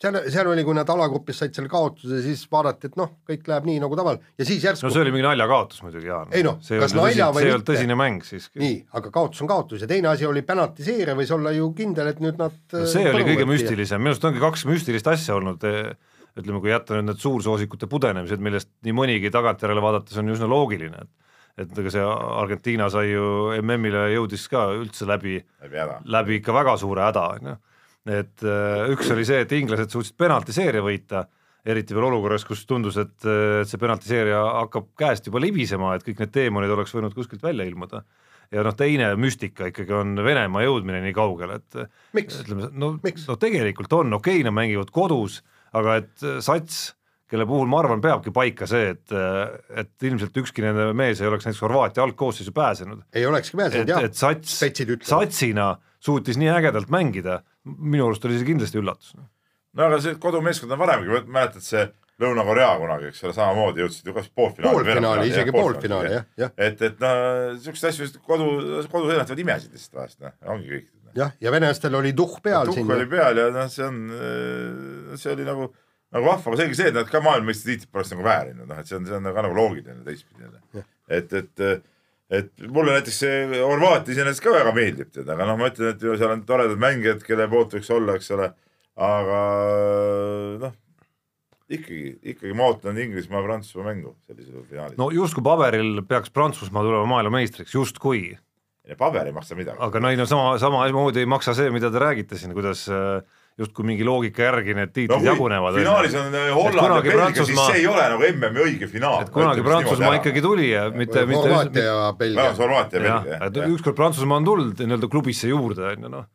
seal, 0.03 0.19
seal 0.33 0.51
oli, 0.53 0.65
kui 0.67 0.77
nad 0.77 0.89
alagrupis 0.93 1.41
said 1.43 1.57
selle 1.57 1.71
kaotuse, 1.71 2.21
siis 2.25 2.45
vaadati, 2.53 2.91
et 2.91 2.99
noh, 3.01 3.13
kõik 3.29 3.49
läheb 3.51 3.69
nii 3.69 3.83
nagu 3.83 3.99
tavali 3.99 4.21
ja 4.39 4.47
siis 4.49 4.65
järsku 4.65 4.87
no 4.87 4.93
see 4.95 5.05
oli 5.05 5.15
mingi 5.15 5.27
naljakaotus 5.27 5.83
muidugi, 5.85 6.11
Jaan. 6.11 6.33
Ei 6.35 6.45
noh, 6.47 6.59
see 6.65 6.81
kas 6.81 6.95
nalja 6.97 7.29
tõsine, 7.29 7.35
või 7.35 7.43
see 7.43 7.49
ei 7.49 7.55
olnud 7.55 7.65
mitte? 7.65 7.73
tõsine 7.73 7.99
mäng 7.99 8.27
siiski. 8.27 8.63
nii, 8.63 8.77
aga 9.01 9.13
kaotus 9.15 9.45
on 9.45 9.51
kaotus 9.51 9.85
ja 9.85 9.91
teine 9.91 10.13
asi 10.13 10.29
oli 10.29 10.45
penaltiseerija, 10.47 11.17
võis 11.19 11.33
olla 11.35 11.55
ju 11.57 11.71
kindel, 11.79 12.13
et 12.13 12.23
nüüd 12.25 12.39
nad 12.41 12.77
no 12.79 12.85
see 12.95 13.07
oli 13.11 13.27
kõige 13.33 13.49
müstilisem, 13.51 14.03
minu 14.03 14.15
arust 14.15 14.29
ongi 14.31 14.43
kaks 14.43 14.67
müstilist 14.71 15.11
asja 15.11 15.39
olnud, 15.39 15.67
ütleme, 16.39 16.61
kui 16.63 16.71
jätta 16.71 16.99
nüüd 16.99 17.11
need 17.11 17.23
suursoosikute 17.23 17.91
pudenemised, 17.91 18.43
millest 18.43 18.71
nii 18.87 18.95
mõnigi 18.95 19.33
tagantjärele 19.35 19.83
vaadates 19.83 20.21
on 20.23 20.31
üsna 20.35 20.51
loogiline, 20.51 21.07
et 21.07 21.17
et 21.59 21.79
ega 21.83 21.91
see 21.91 22.03
Argentiina 22.39 22.87
sai 22.93 23.09
ju 23.11 23.51
MM-ile 23.59 24.05
jõudis 24.13 24.45
ka 24.51 24.69
üldse 24.77 25.09
läbi, 25.09 25.41
läbi 25.65 25.87
läbi 26.07 26.39
ikka 26.39 26.55
väga 26.55 26.77
suure 26.79 27.03
häda, 27.09 27.25
on 27.35 27.51
ju. 27.51 27.55
Et 28.09 28.47
äh, 28.47 28.87
üks 28.95 29.11
oli 29.13 29.27
see, 29.29 29.43
et 29.45 29.53
inglased 29.57 29.93
suutsid 29.93 30.17
penaltiseeria 30.21 30.83
võita, 30.85 31.27
eriti 31.69 31.97
veel 31.97 32.09
olukorras, 32.09 32.47
kus 32.49 32.65
tundus, 32.69 32.97
et, 33.01 33.17
et 33.27 33.69
see 33.69 33.81
penaltiseeria 33.81 34.41
hakkab 34.63 34.89
käest 34.99 35.29
juba 35.29 35.43
libisema, 35.43 35.95
et 35.97 36.07
kõik 36.07 36.23
need 36.23 36.33
teemonid 36.33 36.73
oleks 36.73 36.95
võinud 36.97 37.17
kuskilt 37.17 37.45
välja 37.45 37.67
ilmuda. 37.69 38.05
ja 38.55 38.63
noh, 38.65 38.77
teine 38.77 39.11
müstika 39.21 39.69
ikkagi 39.69 39.93
on 39.93 40.17
Venemaa 40.25 40.63
jõudmine 40.65 41.03
nii 41.05 41.17
kaugele, 41.17 41.59
et 41.61 41.91
Miks? 42.17 42.41
ütleme, 42.45 42.71
no, 42.73 42.95
no 43.03 43.37
tegelikult 43.37 43.93
on, 43.93 44.15
okei 44.17 44.39
okay,, 44.39 44.47
nad 44.47 44.57
mängivad 44.57 44.93
kodus, 44.95 45.43
aga 45.77 45.99
et 46.01 46.25
äh, 46.25 46.39
sats, 46.45 46.95
kelle 47.29 47.45
puhul 47.45 47.69
ma 47.69 47.83
arvan, 47.83 48.01
peabki 48.01 48.33
paika 48.33 48.65
see, 48.65 48.95
et, 48.95 49.13
et 49.77 50.07
ilmselt 50.09 50.39
ükski 50.41 50.63
nende 50.65 50.87
mees 50.97 51.21
ei 51.21 51.29
oleks 51.29 51.45
näiteks 51.45 51.61
Horvaatia 51.61 52.07
algkoosseisu 52.07 52.55
pääsenud. 52.57 53.03
ei 53.13 53.27
olekski 53.29 53.61
pääsenud 53.61 53.93
jah 53.93 54.07
et 54.07 54.17
sats, 54.17 54.55
satsina 55.05 55.75
suutis 56.01 56.39
nii 56.39 56.51
ägedalt 56.53 56.91
mängida, 56.93 57.43
minu 57.77 58.09
arust 58.09 58.25
oli 58.29 58.39
see 58.41 58.49
kindlasti 58.49 58.81
üllatus. 58.81 59.15
no 59.77 59.89
aga 59.89 60.01
see 60.05 60.19
kodumeeskond 60.21 60.75
on 60.75 60.81
varemgi, 60.81 61.25
mäletad 61.29 61.65
see 61.65 61.87
Lõuna-Korea 62.19 62.71
kunagi, 62.81 63.11
eks 63.13 63.21
ole, 63.23 63.33
samamoodi 63.37 63.85
jõudsid 63.85 64.09
ju 64.11 64.15
kas 64.17 64.31
poolfinaali. 64.35 64.75
poolfinaali, 64.75 65.27
isegi 65.31 65.53
poolfinaali 65.55 66.15
jah, 66.17 66.25
jah. 66.41 66.55
et, 66.67 66.81
et 66.89 67.03
no 67.03 67.11
siukseid 67.63 67.93
asju 67.93 68.23
kodu, 68.27 68.49
kodusõnad 68.91 69.29
teevad 69.29 69.43
imesid 69.45 69.77
lihtsalt 69.77 70.01
vahest, 70.01 70.19
noh, 70.25 70.35
ongi 70.51 70.73
kõik. 70.73 70.89
jah, 71.21 71.37
ja 71.47 71.53
venelastel 71.55 71.95
oli 71.95 72.11
tuhh 72.19 72.41
peal 72.43 72.73
siin. 72.75 72.91
oli 72.91 73.07
peal 73.13 73.39
ja 73.39 73.45
noh, 73.55 73.71
see 73.71 73.87
on, 73.87 74.01
see 75.15 75.31
oli 75.37 75.47
nagu, 75.47 75.69
nagu 76.17 76.31
vahva, 76.33 76.43
aga 76.51 76.61
selge 76.65 76.81
see, 76.81 76.91
et 76.91 76.99
nad 76.99 77.13
ka 77.13 77.23
maailmameistritiitlit 77.23 77.95
poleks 77.95 78.11
nagu 78.17 78.27
väärinud, 78.27 78.67
noh, 78.67 78.83
et 78.83 78.91
see 78.91 78.99
on, 78.99 79.07
see 79.07 79.21
on 79.21 79.31
ka 79.31 79.47
nagu 79.47 79.61
loogiline 79.61 80.03
teistpidi. 80.09 80.51
et, 81.07 81.39
et, 81.39 81.67
et 82.31 82.51
mulle 82.69 82.97
näiteks 82.97 83.21
see 83.25 83.63
Horvaatia 83.63 84.15
iseenesest 84.15 84.45
ka 84.45 84.53
väga 84.53 84.75
meeldib, 84.77 85.13
tead, 85.15 85.29
aga 85.33 85.47
noh, 85.49 85.61
ma 85.61 85.71
ütlen, 85.73 85.95
et 85.95 86.05
seal 86.05 86.35
on 86.35 86.45
toredad 86.49 86.81
mängijad, 86.81 87.25
kelle 87.27 87.49
poolt 87.51 87.79
võiks 87.79 87.89
olla, 87.95 88.19
eks 88.19 88.35
ole, 88.37 88.51
aga 89.09 89.41
noh 90.65 90.77
ikkagi, 91.69 92.19
ikkagi 92.33 92.57
ma 92.57 92.69
ootan 92.71 92.99
Inglismaa-Prantsusmaa 93.01 93.89
mängu 93.91 94.15
sellisel 94.27 94.65
finaalis. 94.69 94.99
no 95.01 95.11
justkui 95.13 95.45
paberil 95.45 96.03
peaks 96.09 96.33
Prantsusmaa 96.33 96.85
tulema 96.85 97.09
maailmameistriks, 97.13 97.75
justkui. 97.75 98.39
paber 98.99 99.29
ei 99.29 99.35
maksa 99.37 99.57
midagi. 99.59 99.79
aga 99.85 100.01
no 100.01 100.13
ei 100.13 100.17
no 100.17 100.27
sama, 100.27 100.57
samamoodi 100.59 101.25
ei 101.25 101.29
maksa 101.29 101.55
see, 101.55 101.71
mida 101.71 101.91
te 101.93 102.01
räägite 102.01 102.41
siin, 102.41 102.55
kuidas 102.57 102.87
äh, 102.89 103.21
justkui 103.59 103.87
mingi 103.89 104.07
loogika 104.07 104.45
järgi 104.47 104.75
need 104.79 104.93
tiitlid 104.95 105.19
no, 105.19 105.33
jagunevad. 105.33 105.79
finaalis 105.81 106.17
on 106.21 106.35
äh, 106.39 106.49
Holland 106.55 106.95
ja 106.95 107.03
Belgia 107.17 107.45
siis 107.45 107.59
see 107.59 107.81
ei 107.81 107.87
ole 107.91 108.07
nagu 108.15 108.27
MM-i 108.29 108.65
õige 108.65 108.89
finaal. 108.91 109.27
et 109.27 109.35
kunagi 109.35 109.67
Prantsusmaa 109.67 110.15
ikkagi 110.21 110.43
tuli 110.45 110.71
ja 110.71 110.89
mitte, 110.95 111.27
mitte. 111.27 111.45
Horvaatia 111.45 111.85
ja 111.91 112.09
Belgia. 112.19 112.49
Horvaatia 112.63 113.03
ja 113.03 113.21
Belgia, 113.27 113.51
jah. 113.51 113.77
ükskord 113.77 113.99
Prantsusmaa 113.99 114.41
on 114.43 114.49
tulnud 114.49 114.83
nii-öelda 114.85 115.11
klubisse 115.11 115.51
juurde, 115.51 115.93
on 115.93 116.09
ju 116.09 116.15
noh. 116.17 116.27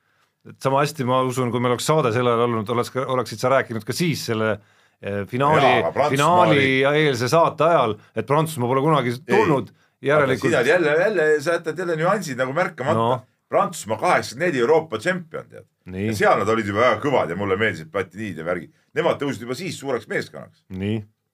et 0.49 0.59
sama 0.61 0.83
hästi 0.83 1.07
ma 1.07 1.23
usun, 1.23 1.51
kui 1.51 1.63
meil 1.63 1.77
oleks 1.77 1.87
saade 1.87 2.11
sel 2.15 2.27
ajal 2.27 2.47
olnud, 2.49 2.75
oleks, 2.75 2.95
oleksid 3.05 3.43
sa 3.43 3.55
rääkinud 3.57 3.87
ka 3.87 3.95
siis 3.95 4.27
selle 4.31 4.57
Eh, 5.03 5.25
finaali, 5.27 5.83
finaali 6.09 6.83
eelse 6.87 7.27
saate 7.27 7.65
ajal, 7.67 7.97
et 8.15 8.27
Prantsusmaa 8.27 8.69
pole 8.71 8.83
kunagi 8.85 9.11
tulnud, 9.27 9.73
järelikult. 9.99 10.47
siin 10.47 10.55
on 10.61 10.67
jälle, 10.69 10.93
jälle, 11.01 11.25
sa 11.43 11.57
jätad 11.57 11.79
jälle 11.79 11.97
nüansid 11.99 12.39
nagu 12.39 12.53
märkamata 12.55 12.95
no.. 12.95 13.17
Prantsusmaa 13.51 13.97
kaheksakümmend 13.99 14.47
neli 14.47 14.61
Euroopa 14.63 14.97
tšempion, 15.03 15.49
tead. 15.49 15.65
Ja 15.85 16.15
seal 16.15 16.39
nad 16.39 16.49
olid 16.53 16.69
juba 16.69 16.85
väga 16.85 17.01
kõvad 17.03 17.33
ja 17.33 17.39
mulle 17.39 17.57
meeldisid 17.59 17.91
platiniid 17.91 18.39
ja 18.39 18.47
värgid. 18.47 18.73
Nemad 18.95 19.19
tõusid 19.21 19.43
juba 19.43 19.57
siis 19.57 19.79
suureks 19.79 20.07
meeskonnaks. 20.11 20.63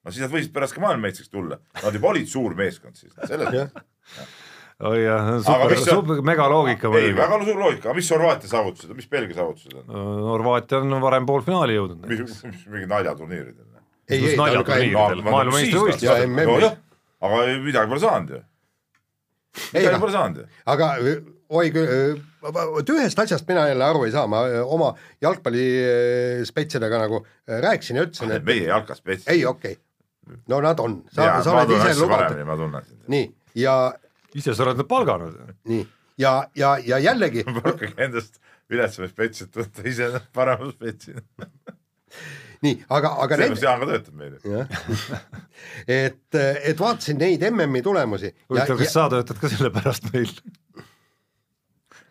no 0.04 0.12
siis 0.12 0.24
nad 0.24 0.32
võisid 0.32 0.54
pärast 0.54 0.74
ka 0.74 0.84
maailmameistriks 0.84 1.30
tulla. 1.30 1.60
Nad 1.82 1.94
juba 1.94 2.14
olid 2.14 2.30
suur 2.30 2.56
meeskond 2.58 2.98
siis, 2.98 3.14
selles 3.26 3.46
mõttes 3.46 3.74
oi 4.80 5.00
jah, 5.04 5.26
super, 5.44 5.76
super 5.84 6.22
megaloogika. 6.24 6.90
ei, 6.96 7.12
väga 7.16 7.40
suur 7.44 7.58
loogika, 7.60 7.90
aga 7.90 7.96
mis 7.98 8.10
Horvaatia 8.14 8.48
saavutused 8.50 8.92
on, 8.92 8.96
mis 8.96 9.10
Belgia 9.12 9.36
saavutused 9.36 9.74
on? 9.76 9.90
Horvaatia 10.30 10.80
on 10.80 10.96
varem 11.02 11.26
poolfinaali 11.28 11.76
jõudnud. 11.76 12.06
mis, 12.08 12.38
mis 12.48 12.62
mingi 12.72 12.88
naljaturniiridel? 12.90 13.66
ei, 14.10 14.22
ei, 14.22 14.36
ta 14.38 14.48
on 14.48 14.64
ka 14.66 14.78
maailmameistrivõistlustel. 15.26 16.32
nojah, 16.38 16.78
aga 17.28 17.42
midagi 17.66 17.92
pole 17.92 18.02
saanud 18.06 18.34
ju. 18.36 18.40
midagi 19.76 20.02
pole 20.06 20.16
saanud 20.16 20.42
ju. 20.42 20.48
aga 20.74 20.90
oi 21.60 21.74
küll, 21.76 22.16
vot 22.42 22.92
ühest 22.94 23.18
asjast 23.22 23.48
mina 23.48 23.66
jälle 23.68 23.84
aru 23.84 24.04
ei 24.06 24.14
saa, 24.14 24.26
ma 24.30 24.42
oma 24.64 24.92
jalgpallispetsidega 25.22 27.02
nagu 27.04 27.22
rääkisin 27.46 28.00
ja 28.00 28.06
ütlesin, 28.08 28.34
et 28.36 28.44
meie 28.46 28.66
jalkaspetsid. 28.68 29.30
ei, 29.32 29.46
okei 29.46 29.76
okay., 29.76 30.42
no 30.48 30.60
nad 30.64 30.80
on, 30.80 31.00
sa, 31.12 31.40
sa 31.44 31.56
oled 31.56 31.74
ise 31.76 31.96
lubatud. 32.00 32.92
nii, 33.12 33.26
ja 33.60 33.76
ise 34.34 34.54
sa 34.54 34.66
oled 34.66 34.80
nad 34.82 34.88
palganud. 34.90 35.40
nii, 35.68 35.86
ja, 36.18 36.36
ja, 36.56 36.76
ja 36.86 36.98
jällegi 36.98 37.44
palkage 37.62 37.94
endast 37.98 38.40
viletsamist 38.70 39.16
spetsit 39.16 39.56
võtta, 39.56 39.86
ise 39.88 40.12
parema 40.36 40.70
spetsi 40.72 41.16
nii, 42.64 42.76
aga, 42.92 43.14
aga 43.24 43.38
sellepärast 43.38 43.64
Jaan 43.64 43.80
ka 43.82 43.88
töötab 43.88 44.16
meil. 44.20 44.34
et, 46.00 46.38
et 46.38 46.80
vaatasin 46.80 47.20
neid 47.20 47.44
MM-i 47.50 47.82
tulemusi. 47.84 48.32
huvitav, 48.50 48.76
kas 48.80 48.88
ja... 48.88 48.92
sa 48.92 49.06
töötad 49.12 49.40
ka 49.40 49.52
selle 49.52 49.72
pärast 49.74 50.10
meil 50.12 50.28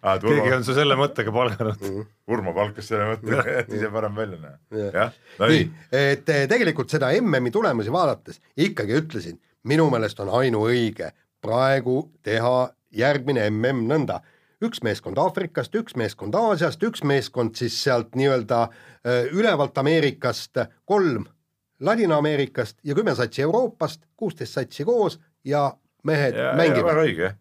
ah,? 0.01 0.17
keegi 0.23 0.55
on 0.55 0.65
su 0.67 0.75
selle 0.77 0.97
mõttega 0.99 1.33
palganud 1.35 1.77
mm. 1.79 1.93
-hmm. 1.93 2.09
Urmo 2.33 2.53
palkas 2.53 2.89
selle 2.91 3.07
mõttega, 3.13 3.45
et 3.63 3.71
ise 3.73 3.91
parem 3.93 4.15
välja 4.15 4.39
näha. 4.41 4.89
jah, 4.95 5.13
nii, 5.39 5.69
et 5.91 6.25
tegelikult 6.25 6.89
seda 6.89 7.11
MM-i 7.21 7.51
tulemusi 7.51 7.91
vaadates 7.91 8.41
ikkagi 8.57 8.97
ütlesin, 9.01 9.39
minu 9.63 9.89
meelest 9.89 10.19
on 10.19 10.29
ainuõige 10.41 11.11
praegu 11.41 12.03
teha 12.23 12.69
järgmine 12.91 13.49
mm 13.49 13.85
nõnda, 13.89 14.19
üks 14.63 14.81
meeskond 14.83 15.17
Aafrikast, 15.21 15.75
üks 15.75 15.95
meeskond 15.99 16.35
Aasiast, 16.35 16.83
üks 16.83 17.03
meeskond 17.03 17.55
siis 17.55 17.77
sealt 17.83 18.15
nii-öelda 18.19 18.63
äh, 18.67 19.27
ülevalt 19.31 19.77
Ameerikast, 19.77 20.57
kolm 20.85 21.27
Ladina-Ameerikast 21.79 22.79
ja 22.83 22.95
kümme 22.95 23.15
satsi 23.15 23.41
Euroopast, 23.45 24.03
kuusteist 24.17 24.57
satsi 24.57 24.83
koos 24.83 25.19
ja 25.47 25.69
mehed 26.03 26.35
ja, 26.35 26.51
mängivad. 26.57 26.91
väga 26.91 27.05
õige, 27.05 27.31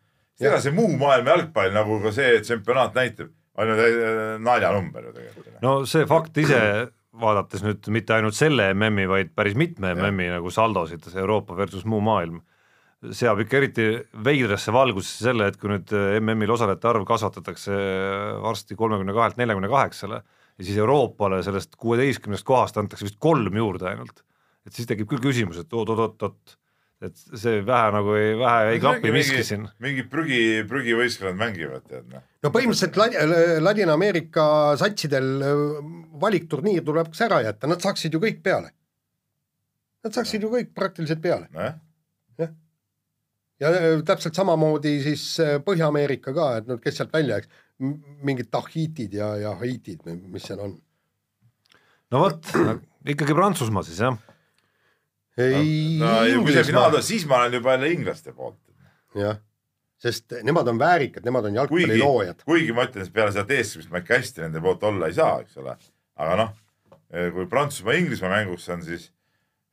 ega 0.41 0.61
see 0.63 0.75
muu 0.75 0.93
maailma 1.01 1.35
jalgpall, 1.35 1.73
nagu 1.75 1.99
ka 2.05 2.13
see 2.15 2.39
tsempionaat 2.45 2.95
näitab, 2.99 3.33
on 3.59 3.73
ju 3.73 3.89
naljanumber 4.45 5.09
ju 5.09 5.17
tegelikult. 5.17 5.59
no 5.65 5.75
see 5.89 6.07
fakt 6.07 6.39
ise 6.45 6.61
vaadates 7.19 7.65
nüüd 7.65 7.89
mitte 7.95 8.15
ainult 8.15 8.37
selle 8.39 8.71
MM-i, 8.75 9.09
vaid 9.11 9.35
päris 9.37 9.57
mitme 9.59 9.95
MM-i 9.97 10.31
nagu 10.31 10.53
saldosid, 10.55 11.09
Euroopa 11.17 11.57
versus 11.59 11.87
muu 11.89 12.01
maailm 12.05 12.41
seab 13.15 13.39
ikka 13.45 13.61
eriti 13.61 13.87
veidrasse 14.27 14.73
valgusesse 14.75 15.29
selle, 15.29 15.47
et 15.49 15.59
kui 15.59 15.71
nüüd 15.71 15.93
eh, 15.95 16.19
MM-il 16.19 16.51
osalejate 16.51 16.89
arv 16.91 17.05
kasvatatakse 17.07 17.75
eh, 17.75 18.39
varsti 18.43 18.79
kolmekümne 18.79 19.15
kahelt 19.15 19.39
neljakümne 19.39 19.71
kaheksale 19.71 20.19
ja 20.19 20.67
siis 20.67 20.81
Euroopale 20.83 21.41
sellest 21.47 21.77
kuueteistkümnest 21.79 22.47
kohast 22.47 22.79
antakse 22.81 23.07
vist 23.07 23.21
kolm 23.23 23.55
juurde 23.57 23.87
ainult, 23.93 24.25
et 24.67 24.75
siis 24.75 24.89
tekib 24.91 25.11
küll 25.13 25.23
küsimus, 25.23 25.61
et 25.63 25.79
oot-oot-oot, 25.79 26.57
et 27.05 27.15
see 27.15 27.61
vähe 27.67 27.91
nagu 27.95 28.15
ei, 28.19 28.33
vähe 28.41 28.73
ei 28.75 28.81
klapi 28.83 29.13
miski 29.15 29.45
siin. 29.47 29.69
mingid 29.85 30.09
prügi, 30.11 30.41
prügivõistkonnad 30.71 31.39
mängivad, 31.39 31.85
tead 31.91 32.09
noh. 32.11 32.25
no 32.43 32.53
põhimõtteliselt 32.55 32.99
Lad-, 32.99 33.19
Ladina-Ameerika 33.63 34.47
satsidel 34.81 35.29
eh, 35.47 35.67
valikturniir 36.23 36.87
tuleks 36.87 37.23
ära 37.29 37.43
jätta, 37.47 37.71
nad 37.71 37.85
saaksid 37.85 38.17
ju 38.17 38.23
kõik 38.23 38.43
peale. 38.43 38.75
Nad 40.07 40.15
saaksid 40.15 40.43
ju 40.43 40.51
kõik 40.53 40.75
praktiliselt 40.75 41.23
peale. 41.23 41.47
nojah 41.55 41.77
ja 43.61 43.71
äh, 43.75 44.03
täpselt 44.07 44.39
samamoodi 44.39 44.99
siis 45.03 45.25
äh, 45.43 45.57
Põhja-Ameerika 45.65 46.35
ka, 46.35 46.49
et 46.61 46.69
noh, 46.71 46.81
kes 46.83 47.01
sealt 47.01 47.15
välja 47.15 47.39
jääks, 47.39 47.65
mingid 48.27 48.51
Tahiitid 48.55 49.15
ja, 49.19 49.33
ja 49.39 49.55
Haiitid, 49.59 50.05
mis 50.07 50.47
seal 50.47 50.63
on. 50.63 50.77
no 52.13 52.25
vot, 52.25 52.51
ikkagi 53.15 53.37
Prantsusmaa 53.37 53.87
siis 53.87 54.03
jah? 54.05 54.19
Ei 55.39 55.99
no, 56.01 56.15
no, 56.23 56.41
kui 56.47 56.55
see 56.57 56.67
finaal 56.71 56.99
on, 56.99 57.05
siis 57.05 57.27
ma 57.31 57.43
olen 57.43 57.59
juba 57.59 57.77
jälle 57.77 57.93
inglaste 57.95 58.35
poolt. 58.37 58.59
jah, 59.19 59.41
sest 59.99 60.39
nemad 60.47 60.71
on 60.71 60.81
väärikad, 60.81 61.27
nemad 61.27 61.51
on 61.51 61.61
jalgpalliloojad. 61.61 62.45
kuigi 62.49 62.77
ma 62.77 62.87
ütlen, 62.89 63.07
et 63.07 63.15
peale 63.15 63.35
seda 63.35 63.47
teesklust 63.49 63.93
ma 63.93 64.03
ikka 64.03 64.19
hästi 64.19 64.47
nende 64.47 64.63
poolt 64.65 64.87
olla 64.89 65.11
ei 65.11 65.19
saa, 65.19 65.41
eks 65.45 65.61
ole, 65.63 65.77
aga 66.19 66.39
noh, 66.43 66.55
kui 67.35 67.49
Prantsusmaa-Inglismaa 67.51 68.35
mänguks 68.37 68.69
on, 68.75 68.85
siis, 68.85 69.11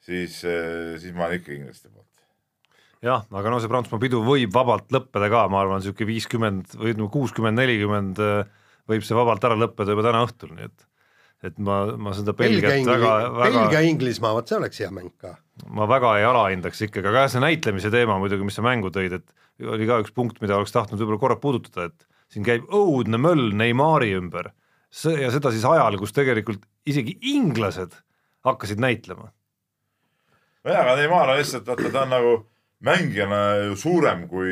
siis, 0.05 0.41
siis 0.41 1.15
ma 1.15 1.27
olen 1.27 1.41
ikka 1.41 1.55
inglaste 1.57 1.89
poolt 1.89 2.05
jah, 3.05 3.25
aga 3.29 3.53
no 3.53 3.61
see 3.61 3.71
Prantsusmaa 3.71 4.01
pidu 4.01 4.21
võib 4.25 4.53
vabalt 4.55 4.91
lõppeda 4.93 5.29
ka, 5.31 5.45
ma 5.51 5.61
arvan, 5.63 5.81
niisugune 5.81 6.09
viiskümmend 6.09 6.75
või 6.77 6.93
ütleme 6.93 7.09
kuuskümmend, 7.13 7.59
nelikümmend 7.59 8.21
äh, 8.23 8.67
võib 8.89 9.05
see 9.05 9.17
vabalt 9.17 9.45
ära 9.47 9.57
lõppeda 9.59 9.95
juba 9.95 10.05
täna 10.07 10.25
õhtul, 10.27 10.53
nii 10.57 10.69
et 10.69 10.91
et 11.45 11.57
ma, 11.61 11.81
ma 11.99 12.13
seda 12.15 12.33
Belgiat 12.33 12.71
Belgia, 12.71 12.93
väga, 12.95 13.09
väga 13.35 13.63
Belgia-Inglismaa, 13.65 14.33
vot 14.37 14.49
see 14.49 14.57
oleks 14.57 14.79
hea 14.81 14.87
mäng 14.93 15.11
ka. 15.21 15.35
Ma 15.71 15.87
väga 15.89 16.17
ei 16.19 16.25
alahindaks 16.27 16.81
ikkagi, 16.87 17.07
aga 17.09 17.25
jah, 17.25 17.31
see 17.35 17.43
näitlemise 17.43 17.91
teema 17.93 18.17
muidugi, 18.19 18.47
mis 18.47 18.57
sa 18.57 18.65
mängu 18.65 18.91
tõid, 18.93 19.19
et 19.19 19.65
oli 19.71 19.87
ka 19.87 20.01
üks 20.03 20.13
punkt, 20.15 20.41
mida 20.43 20.57
oleks 20.57 20.75
tahtnud 20.75 20.99
võib-olla 20.99 21.21
korra 21.21 21.37
puudutada, 21.39 21.87
et 21.89 22.07
siin 22.33 22.45
käib 22.47 22.67
õudne 22.73 23.19
möll 23.21 23.53
Neimari 23.55 24.11
ümber. 24.17 24.51
see 24.95 25.21
ja 25.21 25.31
seda 25.31 25.51
siis 25.51 25.65
ajal, 25.67 25.97
kus 25.99 26.13
tegelikult 26.15 26.61
isegi 26.87 27.17
inglased 27.35 27.95
hakkasid 28.47 28.79
näitlema. 28.79 29.31
nojah, 30.63 30.81
aga 30.83 30.95
Neimar 30.99 31.29
on 31.29 31.39
lihtsalt, 31.39 31.65
vaata 31.67 31.91
ta 31.91 32.03
on 32.03 32.13
nagu 32.15 32.35
mängijana 32.85 33.41
ju 33.69 33.75
suurem 33.75 34.27
kui 34.27 34.51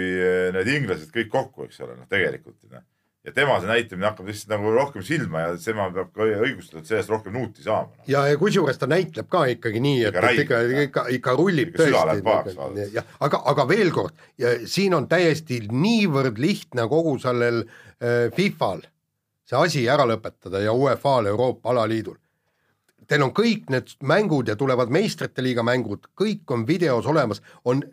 need 0.56 0.68
inglased 0.68 1.12
kõik 1.12 1.30
kokku, 1.30 1.68
eks 1.68 1.82
ole, 1.84 1.97
noh 1.99 2.08
tegelikult 2.10 2.60
noh. 2.72 2.84
Ja 3.24 3.32
tema 3.32 3.55
see 3.61 3.69
näitamine 3.69 4.07
hakkab 4.09 4.28
lihtsalt 4.28 4.51
nagu 4.51 4.71
rohkem 4.76 5.03
silma 5.07 5.45
ja 5.45 5.51
tema 5.63 5.86
peab 5.95 6.09
ka 6.15 6.26
õigustatult 6.28 6.88
sellest 6.89 7.11
rohkem 7.13 7.36
nuuti 7.38 7.63
saama 7.63 7.88
no.. 7.88 8.07
ja, 8.07 8.26
ja 8.28 8.39
kusjuures 8.39 8.80
ta 8.82 8.89
näitleb 8.91 9.30
ka 9.32 9.45
ikkagi 9.53 9.80
nii, 9.84 10.01
et, 10.09 10.17
et 10.19 10.41
ikka, 10.43 10.59
ikka, 10.88 11.05
ikka 11.17 11.36
rullib 11.39 11.71
ikka 11.71 11.88
tõesti. 11.88 12.89
jah, 12.97 13.13
aga, 13.24 13.43
aga 13.53 13.67
veel 13.69 13.93
kord, 13.95 14.26
siin 14.67 14.97
on 14.97 15.07
täiesti 15.11 15.61
niivõrd 15.71 16.41
lihtne 16.41 16.88
kogu 16.91 17.15
sellel 17.24 17.63
äh, 17.63 18.28
Fifal 18.36 18.84
see 19.47 19.59
asi 19.59 19.88
ära 19.91 20.07
lõpetada 20.09 20.59
ja 20.63 20.76
UEFA-l, 20.76 21.32
Euroopa 21.32 21.71
alaliidul 21.71 22.19
teil 23.07 23.24
on 23.24 23.34
kõik 23.36 23.71
need 23.71 23.95
mängud 24.07 24.47
ja 24.51 24.55
tulevad 24.59 24.91
meistrite 24.93 25.43
liiga 25.43 25.63
mängud, 25.65 26.07
kõik 26.19 26.49
on 26.55 26.67
videos 26.67 27.07
olemas, 27.09 27.43
on 27.63 27.84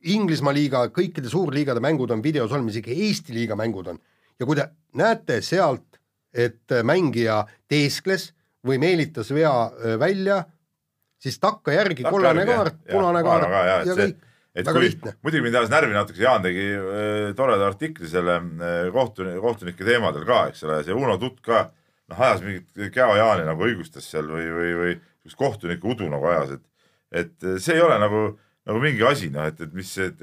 Inglismaa 0.00 0.54
liiga, 0.56 0.86
kõikide 0.88 1.28
suurliigade 1.28 1.80
mängud 1.84 2.08
on 2.14 2.22
videos 2.24 2.52
olemas, 2.54 2.72
isegi 2.72 2.94
Eesti 3.04 3.34
liiga 3.36 3.52
mängud 3.58 3.90
on. 3.92 3.98
Ja 4.40 4.48
kui 4.48 4.58
te 4.58 4.66
näete 4.96 5.40
sealt, 5.44 6.00
et 6.34 6.72
mängija 6.86 7.42
teeskles 7.68 8.30
või 8.66 8.78
meelitas 8.82 9.30
vea 9.34 9.52
öö, 9.72 9.98
välja, 9.98 10.42
siis 11.20 11.38
takka 11.42 11.72
järgi 11.74 12.04
kollane 12.06 12.44
kaart, 12.46 12.82
punane 12.90 13.22
kaart 13.26 13.48
ja, 13.50 13.78
ja 13.88 13.96
kõik 13.96 14.26
et 14.50 14.66
väga 14.66 14.78
kui, 14.78 14.88
lihtne. 14.88 15.12
muidugi 15.22 15.44
mind 15.44 15.58
ajas 15.60 15.72
närvi 15.72 15.94
natuke, 15.94 16.22
Jaan 16.24 16.42
tegi 16.44 16.66
äh, 16.74 17.30
toreda 17.38 17.68
artikli 17.70 18.08
selle 18.10 18.38
äh, 18.40 18.88
kohtuni-, 18.94 19.36
kohtunike 19.42 19.86
teemadel 19.86 20.26
ka, 20.28 20.40
eks 20.50 20.64
ole, 20.66 20.80
see 20.86 20.96
Uno 20.96 21.16
Tutt 21.22 21.38
ka 21.46 21.68
noh, 22.10 22.18
ajas 22.18 22.42
mingit 22.46 22.90
Käo 22.94 23.14
Jaani 23.18 23.46
nagu 23.46 23.66
õigustas 23.66 24.08
seal 24.10 24.26
või, 24.30 24.48
või, 24.54 24.72
või 24.80 24.96
üks 25.28 25.36
kohtuniku 25.38 25.94
udu 25.94 26.10
nagu 26.10 26.30
ajas, 26.32 26.58
et 26.58 26.66
et 27.10 27.46
see 27.58 27.74
ei 27.74 27.82
ole 27.82 27.96
nagu, 27.98 28.20
nagu 28.70 28.80
mingi 28.82 29.02
asi, 29.02 29.32
noh, 29.34 29.48
et, 29.50 29.58
et 29.58 29.72
mis, 29.74 29.88
et, 29.98 30.20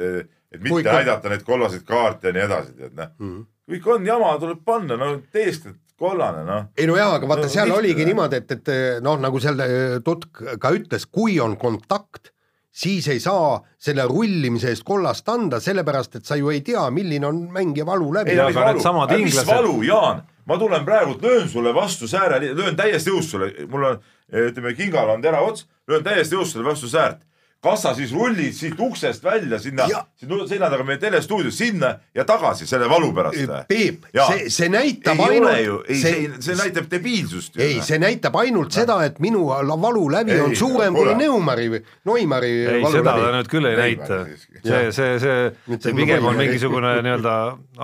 et 0.51 0.61
mitte 0.61 0.73
Kui- 0.75 0.83
näidata 0.87 1.29
neid 1.29 1.43
kollaseid 1.43 1.83
kaarte 1.87 2.27
ja 2.31 2.33
nii 2.37 2.45
edasi, 2.47 2.73
tead 2.77 2.95
noh 2.95 3.09
mm. 3.19 3.27
Mhm. 3.27 3.43
kõik 3.71 3.87
on 3.95 4.05
jama, 4.07 4.37
tuleb 4.39 4.63
panna, 4.65 4.95
no 4.97 5.09
teeskled 5.33 5.75
kollane, 5.97 6.43
noh. 6.45 6.65
ei 6.77 6.85
no 6.87 6.95
jaa, 6.95 7.15
aga 7.17 7.27
vaata 7.27 7.47
No 7.47 7.49
seal 7.49 7.65
lihtne, 7.67 7.79
oligi 7.81 8.05
niimoodi, 8.05 8.35
et, 8.43 8.51
et 8.51 9.01
noh, 9.03 9.17
nagu 9.19 9.39
seal 9.41 9.59
äh, 9.65 9.97
Tutk 10.05 10.43
ka 10.61 10.71
ütles, 10.77 11.07
kui 11.11 11.39
on 11.41 11.55
kontakt, 11.57 12.29
siis 12.77 13.07
ei 13.09 13.19
saa 13.19 13.57
selle 13.81 14.05
rullimise 14.05 14.69
eest 14.69 14.83
kollast 14.85 15.27
anda, 15.33 15.57
sellepärast 15.59 16.19
et 16.19 16.25
sa 16.29 16.37
ju 16.37 16.51
ei 16.53 16.61
tea, 16.61 16.83
milline 16.93 17.25
on 17.27 17.39
mängija 17.51 17.85
valu 17.89 18.11
läbi 18.13 18.35
ei 18.35 18.37
mis 18.37 18.45
aga 18.53 18.59
valu, 18.67 18.73
needsamad 18.77 19.13
mis 19.17 19.33
inglased- 19.33 19.49
valu, 19.55 19.81
Jaan, 19.87 20.21
ma 20.45 20.57
tulen 20.61 20.85
praegu, 20.85 21.17
löön 21.21 21.49
sulle 21.49 21.73
vastu 21.73 22.07
sääre, 22.07 22.39
löön 22.55 22.75
täiesti 22.77 23.09
jõust 23.09 23.33
sulle, 23.33 23.49
mul 23.67 23.83
on, 23.89 23.97
ütleme, 24.31 24.75
kingal 24.77 25.09
on 25.15 25.21
tera 25.25 25.41
ots, 25.41 25.65
löön 25.89 26.03
täiesti 26.05 26.37
jõust 26.37 26.53
sulle 26.53 26.69
vastu 26.69 26.87
säärt. 26.87 27.25
Kas 27.63 27.81
sa 27.81 27.93
siis 27.97 28.11
rullid 28.13 28.53
siit 28.53 28.79
uksest 28.79 29.23
välja 29.25 29.57
sinna 29.59 29.87
sinna 29.89 30.47
seina 30.49 30.69
taga 30.69 30.85
meie 30.85 30.99
telestuudios, 31.01 31.57
sinna 31.57 31.95
ja 32.15 32.25
tagasi 32.27 32.67
selle 32.69 32.89
valu 32.89 33.09
pärast 33.15 33.39
või? 33.49 33.61
Peep, 33.69 34.05
see, 34.13 34.49
see 34.53 34.69
näitab 34.69 35.17
ei 35.17 35.31
ainult 35.31 35.49
ole 35.49 35.61
ju, 35.63 35.77
ei 35.87 35.99
see, 36.01 36.13
see, 36.27 36.41
see 36.47 36.57
näitab 36.61 36.89
debiilsust 36.91 37.57
ju. 37.57 37.63
ei, 37.65 37.79
see 37.85 37.99
näitab 38.01 38.37
ainult 38.41 38.77
seda, 38.77 38.99
et 39.07 39.17
minu 39.23 39.47
valu 39.49 40.05
läbi 40.13 40.35
Ei, 40.35 40.43
on 40.43 40.55
suurem 40.57 40.97
kuule. 40.97 41.15
kui 41.15 41.23
Neumari 41.23 41.69
või 41.73 41.81
Neumari 42.11 42.51
ei, 42.53 42.83
valu 42.85 42.93
seda 42.93 43.09
ta 43.09 43.17
läbi. 43.23 43.33
nüüd 43.39 43.51
küll 43.55 43.71
ei 43.71 43.79
näita 43.81 44.19
see, 44.27 44.43
see, 44.61 44.91
see, 44.91 45.15
see 45.23 45.79
see 45.81 45.95
pigem 45.97 46.29
on 46.29 46.37
mingisugune 46.37 46.93
nii-öelda 47.01 47.33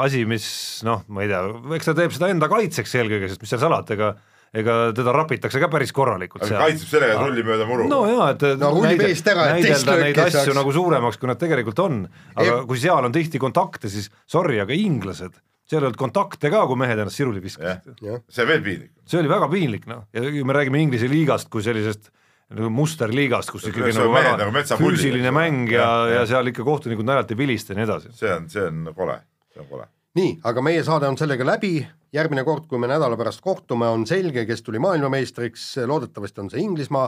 asi, 0.05 0.24
mis 0.30 0.45
noh, 0.86 1.01
ma 1.09 1.26
ei 1.26 1.34
tea, 1.34 1.41
eks 1.80 1.89
ta 1.89 1.97
teeb 1.97 2.13
seda 2.13 2.30
enda 2.34 2.49
kaitseks 2.51 2.95
eelkõige, 3.01 3.34
sest 3.34 3.43
mis 3.43 3.53
seal 3.53 3.61
salata, 3.65 3.97
ega 3.97 4.13
ega 4.53 4.75
teda 4.93 5.13
rapitakse 5.15 5.61
ka 5.61 5.69
päris 5.71 5.93
korralikult 5.95 6.45
seal. 6.45 6.61
kaitseb 6.61 6.91
sellega, 6.91 7.15
et 7.15 7.23
rullib 7.25 7.47
mööda 7.49 7.65
muru. 7.69 7.87
no 7.89 8.03
jaa, 8.09 8.29
et 8.35 8.45
No 8.61 8.73
eest 8.85 9.29
ära, 9.31 9.47
et 9.53 9.65
teist 9.65 9.87
näidelda 9.87 9.97
neid 10.03 10.19
asju 10.27 10.43
saaks. 10.43 10.57
nagu 10.59 10.73
suuremaks, 10.75 11.17
kui 11.21 11.31
nad 11.31 11.41
tegelikult 11.41 11.79
on. 11.83 12.03
aga 12.35 12.59
Ei- 12.59 12.67
kui 12.69 12.81
seal 12.81 13.09
on 13.09 13.15
tihti 13.15 13.41
kontakte, 13.41 13.89
siis 13.89 14.11
sorry, 14.29 14.59
aga 14.61 14.77
inglased, 14.77 15.33
seal 15.65 15.81
ei 15.81 15.89
olnud 15.89 15.99
kontakte 15.99 16.51
ka, 16.53 16.65
kui 16.69 16.77
mehed 16.79 16.99
ennast 16.99 17.17
siruli 17.17 17.41
viskasid. 17.41 17.95
see 18.29 18.43
on 18.45 18.51
veel 18.51 18.61
piinlik. 18.61 18.91
see 19.05 19.19
oli 19.19 19.31
väga 19.31 19.49
piinlik 19.49 19.87
noh, 19.89 20.05
ja 20.13 20.21
kui 20.21 20.43
me 20.43 20.53
räägime 20.53 20.83
Inglise 20.83 21.09
liigast 21.09 21.49
kui 21.49 21.65
sellisest 21.65 22.11
nagu 22.53 22.69
musterliigast, 22.69 23.49
kus 23.51 23.65
ikkagi 23.71 23.95
nagu 23.97 24.13
väga 24.13 24.37
nagu 24.37 24.79
füüsiline 24.83 25.31
mäng 25.33 25.71
ja, 25.71 25.87
ja 26.05 26.19
jah. 26.21 26.27
seal 26.35 26.51
ikka 26.51 26.65
kohtunikud 26.67 27.07
naljalt 27.07 27.31
ei 27.33 27.39
vilista 27.39 27.73
ja 27.73 27.79
nii 27.79 27.87
edasi. 27.87 28.13
see 28.13 28.33
on, 28.33 28.49
see 28.51 28.65
on 28.67 28.93
kole, 28.95 29.17
see 29.53 29.63
on 29.63 29.69
kole. 29.71 29.87
nii, 30.20 30.39
aga 30.43 30.61
meie 30.66 30.84
saade 30.86 31.07
on 31.09 31.18
sellega 31.18 31.45
läbi, 31.47 31.78
järgmine 32.14 32.43
kord, 32.47 32.68
kui 32.70 32.82
me 32.82 32.89
nädala 32.91 33.18
pärast 33.20 33.41
kohtume, 33.41 33.88
on 33.89 34.05
selge, 34.09 34.45
kes 34.49 34.61
tuli 34.61 34.82
maailmameistriks, 34.84 35.72
loodetavasti 35.89 36.43
on 36.43 36.51
see 36.53 36.61
Inglismaa 36.61 37.07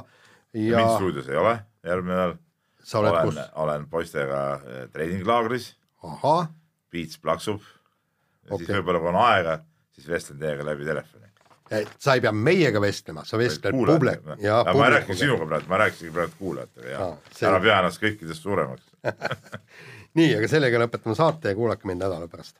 ja 0.53 0.79
mind 0.81 0.97
stuudios 0.97 1.29
ei 1.29 1.37
ole, 1.37 1.59
järgmine 1.85 2.15
nädal 2.15 2.37
sa 2.85 2.99
oled 3.01 3.11
olen 3.11 3.27
kus?, 3.27 3.51
olen 3.65 3.87
poistega 3.89 4.41
eh, 4.55 4.87
treeninglaagris, 4.93 5.69
ahah, 6.05 6.49
piits 6.93 7.19
plaksub 7.21 7.61
ja 7.61 8.53
Okei. 8.53 8.65
siis 8.65 8.75
võib-olla 8.77 9.01
kui 9.01 9.11
on 9.11 9.21
aega, 9.25 9.59
siis 9.95 10.09
vestlen 10.09 10.41
teiega 10.41 10.65
läbi 10.67 10.85
telefoni. 10.85 11.23
sa 11.99 12.13
ei 12.13 12.21
pea 12.21 12.31
meiega 12.31 12.81
vestlema, 12.81 13.23
sa 13.25 13.39
vestled 13.41 13.73
publik 13.73 14.21
ja 14.43 14.61
ma 14.67 14.85
ei 14.85 14.93
rääkinud 14.99 15.17
sinuga 15.17 15.47
praegu, 15.49 15.69
ma 15.71 15.81
rääkisin 15.81 16.13
praegu 16.13 16.37
kuulajatega 16.39 16.89
ja 16.89 16.99
Aa, 17.07 17.17
selge. 17.31 17.49
ära 17.49 17.63
pea 17.63 17.79
ennast 17.79 18.03
kõikidest 18.03 18.45
suuremaks. 18.45 18.85
nii, 20.19 20.29
aga 20.37 20.51
sellega 20.51 20.85
lõpetame 20.85 21.17
saate 21.17 21.55
ja 21.55 21.57
kuulake 21.57 21.89
mind 21.89 22.05
nädala 22.05 22.29
pärast. 22.29 22.59